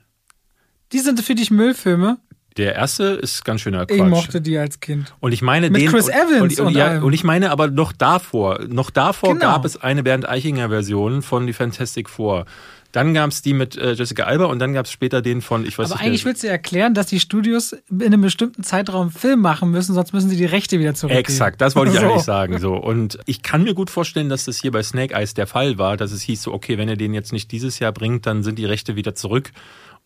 Die 0.93 1.01
sind 1.01 1.21
für 1.21 1.35
dich 1.35 1.51
Müllfilme? 1.51 2.19
Der 2.57 2.75
erste 2.75 3.05
ist 3.05 3.45
ganz 3.45 3.61
schöner 3.63 3.87
Quatsch. 3.87 3.97
Ich 3.97 4.05
mochte 4.05 4.41
die 4.41 4.59
als 4.59 4.81
Kind. 4.81 5.15
Und 5.21 5.33
ich 5.33 5.43
meine 5.43 5.71
Mit 5.71 5.83
den. 5.83 5.89
Chris 5.89 6.09
Evans 6.09 6.59
und, 6.59 6.67
und, 6.67 6.77
ja, 6.77 7.01
und, 7.01 7.13
ich 7.13 7.25
meine 7.25 7.51
aber 7.51 7.69
noch 7.69 7.93
davor. 7.93 8.61
Noch 8.69 8.91
davor 8.91 9.35
genau. 9.35 9.47
gab 9.47 9.65
es 9.65 9.81
eine 9.81 10.03
Bernd 10.03 10.29
Eichinger 10.29 10.69
Version 10.69 11.23
von 11.23 11.47
die 11.47 11.53
Fantastic 11.53 12.09
Four. 12.09 12.47
Dann 12.93 13.15
gab 13.15 13.31
es 13.31 13.41
die 13.41 13.55
mit 13.55 13.75
äh, 13.77 13.93
Jessica 13.93 14.25
Alba 14.25 14.45
und 14.45 14.59
dann 14.59 14.75
gab 14.75 14.85
es 14.85 14.93
später 14.93 15.23
den 15.23 15.41
von, 15.41 15.65
ich 15.65 15.79
weiß 15.79 15.87
Aber 15.87 15.95
nicht. 15.95 16.01
Aber 16.01 16.07
eigentlich 16.07 16.25
willst 16.27 16.43
du 16.43 16.49
erklären, 16.49 16.93
dass 16.93 17.07
die 17.07 17.21
Studios 17.21 17.75
in 17.91 18.03
einem 18.03 18.21
bestimmten 18.21 18.63
Zeitraum 18.63 19.11
Film 19.11 19.41
machen 19.41 19.71
müssen, 19.71 19.95
sonst 19.95 20.13
müssen 20.13 20.29
sie 20.29 20.37
die 20.37 20.45
Rechte 20.45 20.79
wieder 20.79 20.93
zurückgeben. 20.93 21.21
Exakt, 21.21 21.63
das 21.63 21.75
wollte 21.75 21.93
ich 21.93 22.01
so. 22.01 22.07
eigentlich 22.07 22.23
sagen. 22.23 22.59
So. 22.59 22.75
Und 22.75 23.19
ich 23.25 23.43
kann 23.43 23.65
mir 23.65 23.73
gut 23.73 23.89
vorstellen, 23.89 24.29
dass 24.29 24.45
das 24.45 24.59
hier 24.59 24.73
bei 24.73 24.83
Snake 24.83 25.15
Eyes 25.15 25.33
der 25.33 25.47
Fall 25.47 25.79
war, 25.79 25.97
dass 25.97 26.13
es 26.13 26.21
hieß 26.21 26.43
so, 26.43 26.53
okay, 26.53 26.77
wenn 26.77 26.91
ihr 26.91 26.97
den 26.97 27.15
jetzt 27.15 27.33
nicht 27.33 27.51
dieses 27.51 27.79
Jahr 27.79 27.93
bringt, 27.93 28.27
dann 28.27 28.43
sind 28.43 28.59
die 28.59 28.67
Rechte 28.67 28.95
wieder 28.95 29.15
zurück 29.15 29.53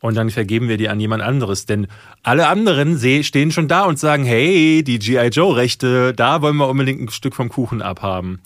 und 0.00 0.16
dann 0.16 0.30
vergeben 0.30 0.68
wir 0.68 0.76
die 0.76 0.88
an 0.88 1.00
jemand 1.00 1.22
anderes. 1.22 1.66
Denn 1.66 1.86
alle 2.22 2.48
anderen 2.48 2.98
stehen 3.22 3.50
schon 3.50 3.68
da 3.68 3.84
und 3.84 3.98
sagen, 3.98 4.24
hey, 4.24 4.82
die 4.84 4.98
G.I. 4.98 5.28
Joe-Rechte, 5.28 6.12
da 6.14 6.42
wollen 6.42 6.56
wir 6.56 6.68
unbedingt 6.68 7.00
ein 7.00 7.08
Stück 7.08 7.34
vom 7.34 7.48
Kuchen 7.48 7.82
abhaben. 7.82 8.40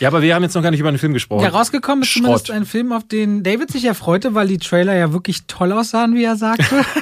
Ja, 0.00 0.08
aber 0.08 0.22
wir 0.22 0.34
haben 0.34 0.42
jetzt 0.42 0.54
noch 0.54 0.62
gar 0.62 0.70
nicht 0.70 0.80
über 0.80 0.90
den 0.90 0.98
Film 0.98 1.12
gesprochen. 1.12 1.42
Ja, 1.44 1.50
rausgekommen 1.50 2.02
ist 2.02 2.08
Schrott. 2.08 2.22
zumindest 2.22 2.50
ein 2.50 2.66
Film, 2.66 2.92
auf 2.92 3.06
den 3.06 3.42
David 3.42 3.70
sich 3.70 3.84
erfreute, 3.84 4.34
weil 4.34 4.48
die 4.48 4.58
Trailer 4.58 4.94
ja 4.94 5.12
wirklich 5.12 5.46
toll 5.46 5.72
aussahen, 5.72 6.14
wie 6.14 6.24
er 6.24 6.36
sagte. 6.36 6.84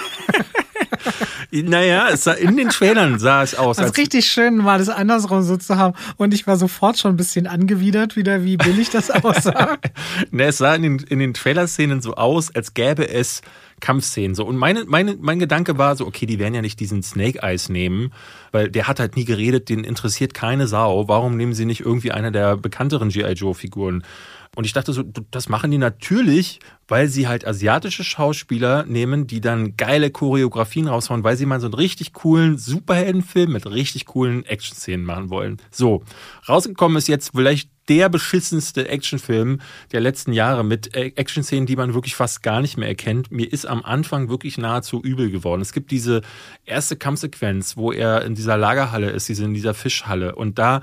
Naja, 1.50 2.08
es 2.10 2.24
sah, 2.24 2.32
in 2.32 2.56
den 2.56 2.68
Trailern 2.68 3.18
sah 3.20 3.42
es 3.42 3.54
aus. 3.54 3.78
Es 3.78 3.86
ist 3.86 3.96
richtig 3.96 4.26
schön, 4.26 4.56
mal 4.56 4.78
das 4.78 4.88
andersrum 4.88 5.42
so 5.42 5.56
zu 5.56 5.76
haben. 5.76 5.94
Und 6.16 6.34
ich 6.34 6.48
war 6.48 6.56
sofort 6.56 6.98
schon 6.98 7.12
ein 7.12 7.16
bisschen 7.16 7.46
angewidert, 7.46 8.16
wieder 8.16 8.44
wie 8.44 8.56
billig 8.56 8.90
das 8.90 9.10
aussah. 9.24 9.78
ne, 10.32 10.44
es 10.46 10.58
sah 10.58 10.74
in 10.74 10.82
den, 10.82 10.98
in 10.98 11.20
den 11.20 11.32
Trailer-Szenen 11.32 12.00
so 12.00 12.14
aus, 12.16 12.52
als 12.52 12.74
gäbe 12.74 13.08
es 13.08 13.42
Kampfszenen. 13.80 14.34
So. 14.34 14.44
Und 14.44 14.56
meine, 14.56 14.84
meine, 14.86 15.16
mein 15.20 15.38
Gedanke 15.38 15.78
war 15.78 15.96
so, 15.96 16.06
okay, 16.06 16.26
die 16.26 16.38
werden 16.38 16.54
ja 16.54 16.62
nicht 16.62 16.80
diesen 16.80 17.02
Snake 17.02 17.42
Eyes 17.42 17.68
nehmen, 17.68 18.12
weil 18.52 18.70
der 18.70 18.88
hat 18.88 19.00
halt 19.00 19.16
nie 19.16 19.24
geredet, 19.24 19.68
den 19.68 19.84
interessiert 19.84 20.34
keine 20.34 20.66
Sau. 20.66 21.08
Warum 21.08 21.36
nehmen 21.36 21.54
sie 21.54 21.64
nicht 21.64 21.80
irgendwie 21.80 22.12
einer 22.12 22.30
der 22.30 22.56
bekannteren 22.56 23.08
G.I. 23.08 23.32
Joe-Figuren? 23.32 24.04
Und 24.56 24.64
ich 24.64 24.72
dachte 24.72 24.92
so, 24.92 25.02
das 25.02 25.48
machen 25.48 25.70
die 25.70 25.78
natürlich, 25.78 26.60
weil 26.86 27.08
sie 27.08 27.26
halt 27.28 27.46
asiatische 27.46 28.04
Schauspieler 28.04 28.84
nehmen, 28.84 29.26
die 29.26 29.40
dann 29.40 29.76
geile 29.76 30.10
Choreografien 30.10 30.88
raushauen, 30.88 31.24
weil 31.24 31.36
sie 31.36 31.46
mal 31.46 31.60
so 31.60 31.66
einen 31.66 31.74
richtig 31.74 32.12
coolen 32.12 32.58
Superheldenfilm 32.58 33.52
mit 33.52 33.66
richtig 33.66 34.06
coolen 34.06 34.44
Action-Szenen 34.44 35.04
machen 35.04 35.30
wollen. 35.30 35.58
So, 35.70 36.04
rausgekommen 36.48 36.98
ist 36.98 37.08
jetzt 37.08 37.32
vielleicht 37.34 37.70
der 37.88 38.08
beschissenste 38.08 38.88
Actionfilm 38.88 39.60
der 39.92 40.00
letzten 40.00 40.32
Jahre 40.32 40.64
mit 40.64 40.94
Action-Szenen, 40.94 41.66
die 41.66 41.76
man 41.76 41.92
wirklich 41.92 42.14
fast 42.14 42.42
gar 42.42 42.60
nicht 42.60 42.78
mehr 42.78 42.88
erkennt. 42.88 43.30
Mir 43.30 43.52
ist 43.52 43.66
am 43.66 43.82
Anfang 43.82 44.28
wirklich 44.30 44.56
nahezu 44.56 45.02
übel 45.02 45.30
geworden. 45.30 45.60
Es 45.60 45.72
gibt 45.72 45.90
diese 45.90 46.22
erste 46.64 46.96
Kampfsequenz, 46.96 47.76
wo 47.76 47.92
er 47.92 48.24
in 48.24 48.34
dieser 48.34 48.56
Lagerhalle 48.56 49.10
ist, 49.10 49.28
diese 49.28 49.44
in 49.44 49.54
dieser 49.54 49.74
Fischhalle 49.74 50.34
und 50.34 50.58
da 50.58 50.80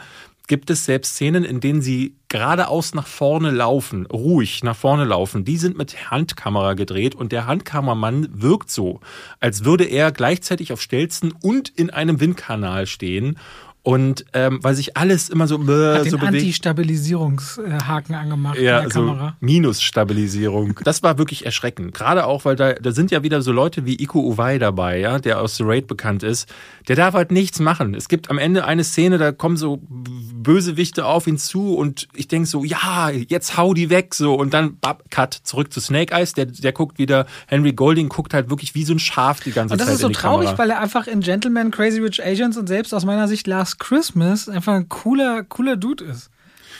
gibt 0.48 0.70
es 0.70 0.86
selbst 0.86 1.14
Szenen, 1.16 1.44
in 1.44 1.60
denen 1.60 1.82
sie 1.82 2.16
geradeaus 2.28 2.94
nach 2.94 3.08
vorne 3.08 3.52
laufen, 3.52 4.06
ruhig 4.06 4.64
nach 4.64 4.76
vorne 4.76 5.06
laufen. 5.06 5.46
Die 5.46 5.58
sind 5.58 5.78
mit 5.78 6.12
Handkamera 6.12 6.74
gedreht 6.74 7.16
und 7.16 7.32
der 7.32 7.48
Handkameramann 7.48 8.28
wirkt 8.32 8.72
so, 8.72 9.00
als 9.40 9.66
würde 9.66 9.86
er 9.86 10.12
gleichzeitig 10.12 10.74
auf 10.74 10.82
Stelzen 10.82 11.34
und 11.42 11.70
in 11.70 11.90
einem 11.90 12.20
Windkanal 12.20 12.86
stehen. 12.86 13.38
Und 13.84 14.26
ähm, 14.34 14.60
weil 14.62 14.76
sich 14.76 14.96
alles 14.96 15.30
immer 15.30 15.48
so, 15.48 15.56
äh, 15.56 15.96
Hat 15.96 16.06
den 16.06 16.12
so 16.12 16.18
bewegt. 16.20 16.36
Anti-Stabilisierungshaken 16.36 18.14
angemacht 18.16 18.58
in 18.58 18.64
Ja, 18.66 18.82
der 18.82 18.90
so 18.92 19.00
Kamera. 19.06 19.36
Minusstabilisierung. 19.40 20.80
Das 20.84 21.04
war 21.04 21.18
wirklich 21.18 21.46
erschreckend. 21.46 21.94
Gerade 21.94 22.26
auch, 22.26 22.46
weil 22.46 22.56
da, 22.56 22.74
da 22.74 22.92
sind 22.92 23.12
ja 23.12 23.24
wieder 23.24 23.42
so 23.42 23.52
Leute 23.52 23.86
wie 23.86 23.96
Iko 24.02 24.20
Uwei 24.20 24.58
dabei, 24.60 25.00
ja, 25.00 25.20
der 25.20 25.42
aus 25.42 25.56
The 25.58 25.64
Raid 25.64 25.88
bekannt 25.88 26.22
ist. 26.24 26.48
Der 26.88 26.96
darf 26.96 27.14
halt 27.14 27.32
nichts 27.32 27.60
machen. 27.60 27.94
Es 27.96 28.08
gibt 28.08 28.30
am 28.30 28.38
Ende 28.38 28.66
eine 28.66 28.84
Szene, 28.84 29.18
da 29.18 29.32
kommen 29.32 29.58
so 29.58 29.80
Bösewichte 29.90 31.06
auf 31.06 31.28
ihn 31.28 31.38
zu 31.38 31.76
und 31.76 32.08
ich 32.16 32.28
denk 32.28 32.48
so, 32.48 32.64
ja, 32.64 33.10
jetzt 33.10 33.58
hau 33.58 33.74
die 33.74 33.90
weg, 33.90 34.14
so. 34.16 34.34
Und 34.36 34.54
dann, 34.54 34.78
bap, 34.78 35.10
cut, 35.12 35.34
zurück 35.34 35.72
zu 35.72 35.80
Snake 35.80 36.14
Eyes. 36.14 36.34
Der, 36.34 36.46
der 36.46 36.72
guckt 36.72 36.98
wieder, 37.00 37.26
Henry 37.48 37.74
Golding 37.74 38.10
guckt 38.10 38.34
halt 38.34 38.50
wirklich 38.50 38.76
wie 38.76 38.84
so 38.84 38.94
ein 38.94 39.00
Schaf 39.00 39.40
die 39.42 39.52
ganze 39.52 39.74
Und 39.74 39.80
das 39.82 39.88
Zeit 39.88 39.96
ist 39.96 40.02
so 40.02 40.08
in 40.08 40.14
traurig, 40.14 40.46
Kamera. 40.48 40.58
weil 40.58 40.70
er 40.72 40.80
einfach 40.82 41.08
in 41.08 41.22
Gentleman, 41.22 41.72
Crazy 41.72 42.00
Rich 42.00 42.24
Asians 42.24 42.58
und 42.58 42.68
selbst 42.68 42.94
aus 42.94 43.06
meiner 43.06 43.28
Sicht 43.28 43.48
Last 43.72 43.80
Christmas 43.80 44.50
einfach 44.50 44.74
ein 44.74 44.90
cooler, 44.90 45.44
cooler 45.44 45.78
Dude 45.78 46.04
ist. 46.06 46.30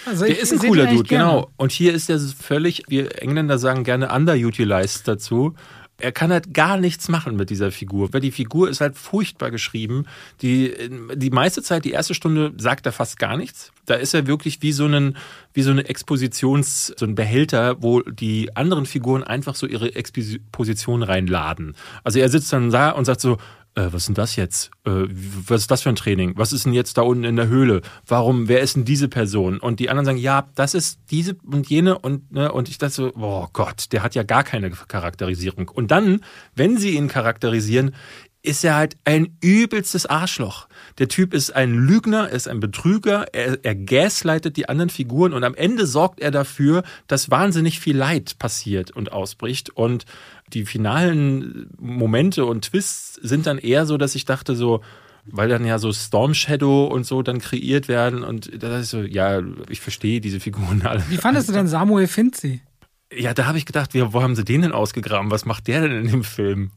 Also 0.06 0.26
Der 0.26 0.34
ich 0.34 0.40
ist 0.40 0.52
ein 0.52 0.60
cooler 0.60 0.88
Dude, 0.88 1.04
gerne. 1.04 1.26
genau. 1.26 1.52
Und 1.58 1.72
hier 1.72 1.94
ist 1.94 2.10
er 2.10 2.20
völlig, 2.20 2.84
wir 2.88 3.22
Engländer 3.22 3.58
sagen 3.58 3.84
gerne 3.84 4.12
underutilized 4.12 5.08
dazu. 5.08 5.56
Er 5.98 6.12
kann 6.12 6.32
halt 6.32 6.56
gar 6.56 6.78
nichts 6.78 7.10
machen 7.10 7.36
mit 7.36 7.52
dieser 7.52 7.72
Figur, 7.72 8.12
weil 8.12 8.22
die 8.22 8.32
Figur 8.32 8.68
ist 8.70 8.82
halt 8.82 8.98
furchtbar 8.98 9.52
geschrieben. 9.52 10.06
Die, 10.42 10.74
die 11.14 11.30
meiste 11.30 11.62
Zeit, 11.62 11.86
die 11.86 11.92
erste 11.92 12.16
Stunde, 12.16 12.54
sagt 12.58 12.88
er 12.88 12.92
fast 12.92 13.20
gar 13.20 13.38
nichts. 13.38 13.72
Da 13.86 13.94
ist 13.94 14.16
er 14.16 14.26
wirklich 14.26 14.64
wie 14.64 14.72
so, 14.72 14.86
einen, 14.86 15.16
wie 15.54 15.62
so 15.62 15.70
eine 15.70 15.84
Expositions-, 15.84 16.94
so 16.98 17.06
ein 17.06 17.14
Behälter, 17.14 17.84
wo 17.84 18.02
die 18.02 18.56
anderen 18.56 18.88
Figuren 18.88 19.24
einfach 19.24 19.54
so 19.54 19.68
ihre 19.68 19.94
Exposition 19.94 21.04
reinladen. 21.04 21.76
Also 22.04 22.18
er 22.18 22.30
sitzt 22.30 22.52
dann 22.52 22.72
da 22.72 22.90
und 22.90 23.06
sagt 23.06 23.22
so, 23.22 23.38
äh, 23.76 23.86
was 23.86 24.02
ist 24.02 24.08
denn 24.08 24.16
das 24.16 24.36
jetzt? 24.36 24.72
Äh, 24.86 25.08
was 25.10 25.62
ist 25.62 25.72
das 25.72 25.82
für 25.82 25.90
ein 25.90 25.96
Training? 25.96 26.34
Was 26.36 26.54
ist 26.54 26.66
denn 26.66 26.74
jetzt 26.74 26.98
da 26.98 27.04
unten 27.04 27.24
in 27.24 27.36
der 27.36 27.48
Höhle? 27.48 27.82
Warum, 28.06 28.48
wer 28.48 28.62
ist 28.62 28.76
denn 28.76 28.86
diese 28.86 29.08
Person? 29.08 29.60
Und 29.60 29.80
die 29.80 29.90
anderen 29.90 30.06
sagen, 30.06 30.18
ja, 30.18 30.50
das 30.56 30.74
ist 30.74 31.00
diese 31.10 31.36
und 31.44 31.70
jene 31.70 31.98
und, 31.98 32.32
ne, 32.32 32.52
und 32.52 32.70
ich 32.70 32.78
dachte 32.78 32.94
so, 32.94 33.12
oh 33.16 33.48
Gott, 33.54 33.92
der 33.92 34.04
hat 34.04 34.16
ja 34.16 34.24
gar 34.24 34.44
keine 34.44 34.72
Charakterisierung. 34.72 35.70
Und 35.70 35.92
dann, 35.92 36.22
wenn 36.54 36.78
sie 36.78 36.98
ihn 36.98 37.08
charakterisieren, 37.08 37.96
ist 38.44 38.64
er 38.64 38.76
halt 38.76 38.98
ein 39.06 39.38
übelstes 39.42 40.06
Arschloch. 40.06 40.68
Der 40.98 41.08
Typ 41.08 41.34
ist 41.34 41.52
ein 41.52 41.74
Lügner, 41.74 42.30
er 42.30 42.36
ist 42.36 42.48
ein 42.48 42.60
Betrüger, 42.60 43.28
er, 43.34 43.64
er 43.64 43.76
gaslightet 43.76 44.58
die 44.58 44.68
anderen 44.68 44.90
Figuren 44.90 45.34
und 45.34 45.44
am 45.44 45.54
Ende 45.54 45.86
sorgt 45.86 46.20
er 46.20 46.32
dafür, 46.32 46.84
dass 47.08 47.30
wahnsinnig 47.30 47.80
viel 47.80 47.96
Leid 47.96 48.40
passiert 48.40 48.92
und 48.92 49.12
ausbricht. 49.12 49.70
Und 49.70 50.06
die 50.54 50.66
finalen 50.66 51.70
Momente 51.80 52.46
und 52.46 52.66
Twists 52.66 53.16
sind 53.16 53.46
dann 53.46 53.58
eher 53.58 53.86
so, 53.86 53.98
dass 53.98 54.16
ich 54.16 54.26
dachte 54.26 54.56
so, 54.56 54.82
weil 55.26 55.50
dann 55.50 55.66
ja 55.66 55.78
so 55.78 55.92
Storm 55.92 56.34
Shadow 56.34 56.86
und 56.86 57.06
so 57.06 57.22
dann 57.22 57.40
kreiert 57.40 57.88
werden 57.88 58.24
und 58.24 58.52
da 58.62 58.80
ist 58.80 58.90
so, 58.90 59.02
ja, 59.02 59.42
ich 59.70 59.82
verstehe 59.82 60.22
diese 60.22 60.40
Figuren 60.40 60.82
alle. 60.84 61.04
Wie 61.10 61.18
fandest 61.18 61.50
du 61.50 61.54
denn 61.54 61.68
Samuel 61.68 62.08
Finzi? 62.08 62.62
Ja, 63.14 63.34
da 63.34 63.46
habe 63.46 63.58
ich 63.58 63.66
gedacht, 63.66 63.90
wo 63.94 64.22
haben 64.22 64.36
sie 64.36 64.46
den 64.46 64.62
denn 64.62 64.72
ausgegraben? 64.72 65.32
Was 65.32 65.46
macht 65.46 65.68
der 65.68 65.82
denn 65.82 65.92
in 65.92 66.08
dem 66.08 66.24
Film? 66.24 66.72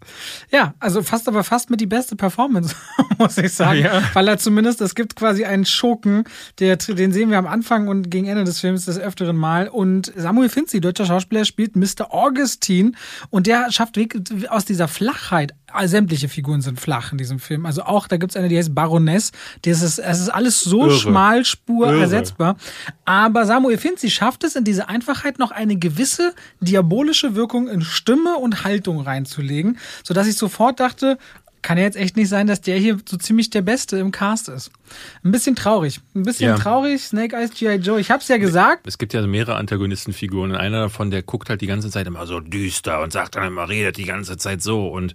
Ja, 0.50 0.74
also 0.80 1.02
fast 1.02 1.28
aber 1.28 1.44
fast 1.44 1.70
mit 1.70 1.80
die 1.80 1.86
beste 1.86 2.16
Performance, 2.16 2.74
muss 3.18 3.38
ich 3.38 3.52
sagen. 3.52 3.80
Ja. 3.80 4.02
Weil 4.14 4.26
er 4.26 4.38
zumindest, 4.38 4.80
es 4.80 4.96
gibt 4.96 5.14
quasi 5.14 5.44
einen 5.44 5.64
Schurken, 5.64 6.24
der, 6.58 6.76
den 6.76 7.12
sehen 7.12 7.30
wir 7.30 7.38
am 7.38 7.46
Anfang 7.46 7.86
und 7.86 8.10
gegen 8.10 8.26
Ende 8.26 8.42
des 8.42 8.58
Films 8.58 8.84
des 8.84 8.98
öfteren 8.98 9.36
Mal. 9.36 9.68
Und 9.68 10.12
Samuel 10.16 10.48
Finzi, 10.48 10.80
deutscher 10.80 11.06
Schauspieler, 11.06 11.44
spielt 11.44 11.76
Mr. 11.76 12.12
Augustine 12.12 12.92
und 13.30 13.46
der 13.46 13.70
schafft 13.70 13.96
Weg 13.96 14.18
aus 14.48 14.64
dieser 14.64 14.88
Flachheit. 14.88 15.54
Sämtliche 15.84 16.28
Figuren 16.28 16.60
sind 16.62 16.80
flach 16.80 17.12
in 17.12 17.18
diesem 17.18 17.38
Film. 17.38 17.66
Also 17.66 17.82
auch, 17.82 18.06
da 18.08 18.16
gibt's 18.16 18.36
eine, 18.36 18.48
die 18.48 18.56
heißt 18.58 18.74
Baroness. 18.74 19.32
Das 19.62 19.82
ist, 19.82 19.98
es 19.98 20.20
ist 20.20 20.28
alles 20.28 20.60
so 20.60 20.86
Irre. 20.86 20.92
schmalspur 20.98 21.88
Irre. 21.88 22.00
ersetzbar. 22.00 22.56
Aber 23.04 23.44
Samuel 23.46 23.78
Finzi 23.78 24.10
schafft 24.10 24.44
es, 24.44 24.56
in 24.56 24.64
diese 24.64 24.88
Einfachheit 24.88 25.38
noch 25.38 25.50
eine 25.50 25.76
gewisse 25.76 26.34
diabolische 26.60 27.34
Wirkung 27.34 27.68
in 27.68 27.82
Stimme 27.82 28.36
und 28.36 28.64
Haltung 28.64 29.00
reinzulegen, 29.00 29.78
sodass 30.02 30.26
ich 30.26 30.36
sofort 30.36 30.80
dachte, 30.80 31.18
kann 31.62 31.78
ja 31.78 31.84
jetzt 31.84 31.96
echt 31.96 32.16
nicht 32.18 32.28
sein, 32.28 32.46
dass 32.46 32.60
der 32.60 32.76
hier 32.78 32.98
so 33.08 33.16
ziemlich 33.16 33.48
der 33.48 33.62
Beste 33.62 33.96
im 33.96 34.10
Cast 34.12 34.50
ist. 34.50 34.70
Ein 35.24 35.32
bisschen 35.32 35.56
traurig. 35.56 36.00
Ein 36.14 36.22
bisschen 36.24 36.48
Ja. 36.50 36.56
traurig, 36.58 37.02
Snake 37.02 37.34
Eyes 37.34 37.52
G.I. 37.52 37.76
Joe. 37.76 37.98
Ich 37.98 38.10
hab's 38.10 38.28
ja 38.28 38.36
gesagt. 38.36 38.86
Es 38.86 38.98
gibt 38.98 39.14
ja 39.14 39.26
mehrere 39.26 39.56
Antagonistenfiguren 39.56 40.50
und 40.50 40.56
einer 40.58 40.82
davon, 40.82 41.10
der 41.10 41.22
guckt 41.22 41.48
halt 41.48 41.62
die 41.62 41.66
ganze 41.66 41.88
Zeit 41.90 42.06
immer 42.06 42.26
so 42.26 42.40
düster 42.40 43.00
und 43.02 43.14
sagt 43.14 43.36
dann 43.36 43.46
immer, 43.46 43.66
redet 43.66 43.96
die 43.96 44.04
ganze 44.04 44.36
Zeit 44.36 44.62
so 44.62 44.88
und 44.88 45.14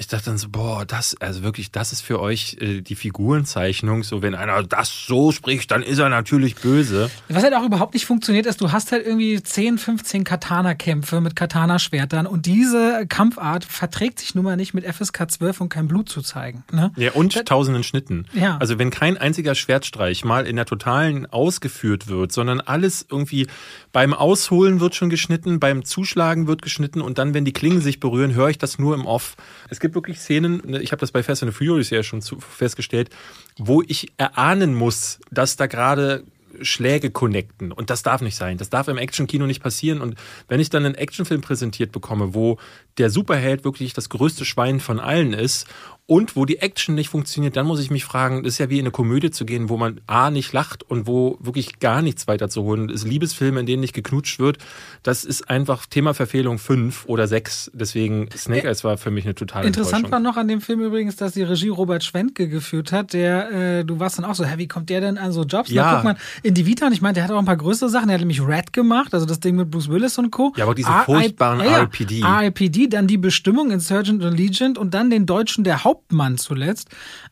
ich 0.00 0.06
dachte 0.06 0.26
dann 0.26 0.38
so, 0.38 0.48
boah, 0.48 0.86
das, 0.86 1.16
also 1.20 1.42
wirklich, 1.42 1.72
das 1.72 1.90
ist 1.90 2.02
für 2.02 2.20
euch 2.20 2.56
äh, 2.60 2.82
die 2.82 2.94
Figurenzeichnung. 2.94 4.04
So, 4.04 4.22
wenn 4.22 4.36
einer 4.36 4.62
das 4.62 5.06
so 5.06 5.32
spricht, 5.32 5.72
dann 5.72 5.82
ist 5.82 5.98
er 5.98 6.08
natürlich 6.08 6.54
böse. 6.54 7.10
Was 7.28 7.42
halt 7.42 7.54
auch 7.54 7.64
überhaupt 7.64 7.94
nicht 7.94 8.06
funktioniert, 8.06 8.46
ist, 8.46 8.60
du 8.60 8.70
hast 8.70 8.92
halt 8.92 9.04
irgendwie 9.04 9.42
10, 9.42 9.76
15 9.76 10.22
Katana-Kämpfe 10.22 11.20
mit 11.20 11.34
Katana-Schwertern 11.34 12.28
und 12.28 12.46
diese 12.46 13.06
Kampfart 13.08 13.64
verträgt 13.64 14.20
sich 14.20 14.36
nun 14.36 14.44
mal 14.44 14.56
nicht 14.56 14.72
mit 14.72 14.84
FSK 14.84 15.32
12 15.32 15.62
und 15.62 15.68
kein 15.68 15.88
Blut 15.88 16.08
zu 16.08 16.22
zeigen. 16.22 16.62
Ne? 16.70 16.92
Ja, 16.94 17.12
und 17.12 17.44
tausenden 17.44 17.82
Schnitten. 17.82 18.26
Ja. 18.34 18.56
Also 18.58 18.78
wenn 18.78 18.90
kein 18.90 19.18
einziger 19.18 19.56
Schwertstreich 19.56 20.24
mal 20.24 20.46
in 20.46 20.54
der 20.54 20.66
totalen 20.66 21.26
ausgeführt 21.26 22.06
wird, 22.06 22.30
sondern 22.30 22.60
alles 22.60 23.04
irgendwie 23.10 23.48
beim 23.90 24.14
Ausholen 24.14 24.78
wird 24.78 24.94
schon 24.94 25.10
geschnitten, 25.10 25.58
beim 25.58 25.84
Zuschlagen 25.84 26.46
wird 26.46 26.62
geschnitten 26.62 27.00
und 27.00 27.18
dann, 27.18 27.34
wenn 27.34 27.44
die 27.44 27.52
Klingen 27.52 27.80
sich 27.80 27.98
berühren, 27.98 28.34
höre 28.34 28.50
ich 28.50 28.58
das 28.58 28.78
nur 28.78 28.94
im 28.94 29.04
Off. 29.04 29.34
Es 29.70 29.80
gibt 29.80 29.87
wirklich 29.94 30.18
Szenen, 30.18 30.62
ne, 30.64 30.80
ich 30.80 30.92
habe 30.92 31.00
das 31.00 31.12
bei 31.12 31.22
Fast 31.22 31.42
and 31.42 31.54
Furious 31.54 31.90
ja 31.90 32.02
schon 32.02 32.22
zu, 32.22 32.40
festgestellt, 32.40 33.10
wo 33.56 33.82
ich 33.82 34.12
erahnen 34.16 34.74
muss, 34.74 35.20
dass 35.30 35.56
da 35.56 35.66
gerade 35.66 36.24
Schläge 36.62 37.10
connecten. 37.10 37.72
Und 37.72 37.90
das 37.90 38.02
darf 38.02 38.20
nicht 38.20 38.36
sein. 38.36 38.58
Das 38.58 38.70
darf 38.70 38.88
im 38.88 38.96
Actionkino 38.96 39.46
nicht 39.46 39.62
passieren. 39.62 40.00
Und 40.00 40.16
wenn 40.48 40.60
ich 40.60 40.70
dann 40.70 40.84
einen 40.84 40.94
Actionfilm 40.94 41.40
präsentiert 41.40 41.92
bekomme, 41.92 42.34
wo 42.34 42.58
der 42.98 43.10
Superheld 43.10 43.64
wirklich 43.64 43.92
das 43.92 44.08
größte 44.08 44.44
Schwein 44.44 44.80
von 44.80 45.00
allen 45.00 45.32
ist 45.32 45.66
und 46.10 46.36
wo 46.36 46.46
die 46.46 46.60
Action 46.60 46.94
nicht 46.94 47.10
funktioniert, 47.10 47.54
dann 47.54 47.66
muss 47.66 47.80
ich 47.80 47.90
mich 47.90 48.06
fragen, 48.06 48.42
das 48.42 48.54
ist 48.54 48.58
ja 48.58 48.70
wie 48.70 48.78
in 48.78 48.86
eine 48.86 48.90
Komödie 48.90 49.30
zu 49.30 49.44
gehen, 49.44 49.68
wo 49.68 49.76
man 49.76 50.00
A 50.06 50.30
nicht 50.30 50.54
lacht 50.54 50.82
und 50.82 51.06
wo 51.06 51.36
wirklich 51.38 51.80
gar 51.80 52.00
nichts 52.00 52.26
weiter 52.26 52.48
zu 52.48 52.62
holen 52.62 52.88
ist. 52.88 53.06
Liebesfilme, 53.06 53.60
in 53.60 53.66
denen 53.66 53.80
nicht 53.80 53.92
geknutscht 53.92 54.38
wird, 54.38 54.56
das 55.02 55.24
ist 55.24 55.50
einfach 55.50 55.84
Thema 55.84 56.14
Verfehlung 56.14 56.58
5 56.58 57.04
oder 57.08 57.28
6. 57.28 57.72
Deswegen 57.74 58.30
Snake 58.34 58.66
Eyes 58.66 58.84
war 58.84 58.96
für 58.96 59.10
mich 59.10 59.26
eine 59.26 59.34
totale 59.34 59.66
Interessant 59.66 60.10
war 60.10 60.18
noch 60.18 60.38
an 60.38 60.48
dem 60.48 60.62
Film 60.62 60.80
übrigens, 60.80 61.16
dass 61.16 61.34
die 61.34 61.42
Regie 61.42 61.68
Robert 61.68 62.02
Schwentke 62.02 62.48
geführt 62.48 62.90
hat. 62.90 63.12
Der, 63.12 63.50
äh, 63.50 63.84
du 63.84 64.00
warst 64.00 64.16
dann 64.16 64.24
auch 64.24 64.34
so, 64.34 64.46
hä, 64.46 64.54
wie 64.56 64.66
kommt 64.66 64.88
der 64.88 65.02
denn 65.02 65.18
an 65.18 65.32
so 65.32 65.42
Jobs? 65.42 65.70
Ja. 65.70 65.82
Da 65.82 65.90
guckt 65.90 66.04
man 66.04 66.16
in 66.42 66.54
die 66.54 66.64
Vita 66.64 66.86
und 66.86 66.94
ich 66.94 67.02
meine, 67.02 67.12
der 67.12 67.24
hat 67.24 67.30
auch 67.32 67.38
ein 67.38 67.44
paar 67.44 67.58
größere 67.58 67.90
Sachen. 67.90 68.08
Der 68.08 68.14
hat 68.14 68.20
nämlich 68.20 68.40
Red 68.40 68.72
gemacht, 68.72 69.12
also 69.12 69.26
das 69.26 69.40
Ding 69.40 69.56
mit 69.56 69.70
Bruce 69.70 69.90
Willis 69.90 70.16
und 70.16 70.30
Co. 70.30 70.54
Ja, 70.56 70.64
aber 70.64 70.74
diese 70.74 70.90
furchtbaren 71.04 71.60
ja, 71.60 71.66
ja. 71.66 72.38
RIPD. 72.38 72.87
Dann 72.88 73.06
die 73.06 73.18
Bestimmung 73.18 73.70
Insurgent 73.70 74.22
und 74.22 74.36
Legend 74.36 74.78
und 74.78 74.94
dann 74.94 75.10
den 75.10 75.26
Deutschen 75.26 75.64
der 75.64 75.84
Hauptmann 75.84 76.38
zuletzt. 76.38 76.88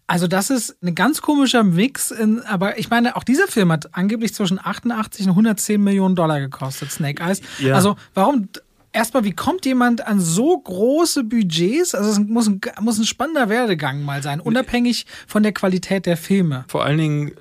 Also 0.07 0.27
das 0.27 0.51
ist 0.51 0.77
ein 0.83 0.95
ganz 0.95 1.23
komischer 1.23 1.65
Mix, 1.65 2.11
in, 2.11 2.41
aber 2.43 2.79
ich 2.79 2.91
meine, 2.91 3.17
auch 3.17 3.25
dieser 3.25 3.49
Film 3.49 3.73
hat 3.73 3.95
angeblich 3.95 4.35
zwischen 4.35 4.59
88 4.63 5.27
und 5.27 5.31
110 5.31 5.83
Millionen 5.83 6.15
Dollar 6.15 6.41
gekostet, 6.41 6.93
Snake 6.93 7.23
Eyes. 7.23 7.41
Ja. 7.59 7.75
Also 7.75 7.97
warum 8.15 8.49
erstmal, 8.97 9.25
wie 9.25 9.33
kommt 9.33 9.67
jemand 9.67 10.07
an 10.07 10.21
so 10.21 10.59
große 10.59 11.25
Budgets? 11.25 11.95
Also 11.95 12.11
es 12.11 12.19
muss 12.19 12.49
ein, 12.49 12.61
muss 12.81 12.99
ein 12.99 13.05
spannender 13.05 13.49
Werdegang 13.49 14.03
mal 14.03 14.23
sein, 14.23 14.41
unabhängig 14.41 15.07
von 15.27 15.43
der 15.43 15.53
Qualität 15.53 16.07
der 16.07 16.17
Filme. 16.17 16.65
Vor 16.69 16.85
allen 16.85 16.99
Dingen, 16.99 17.33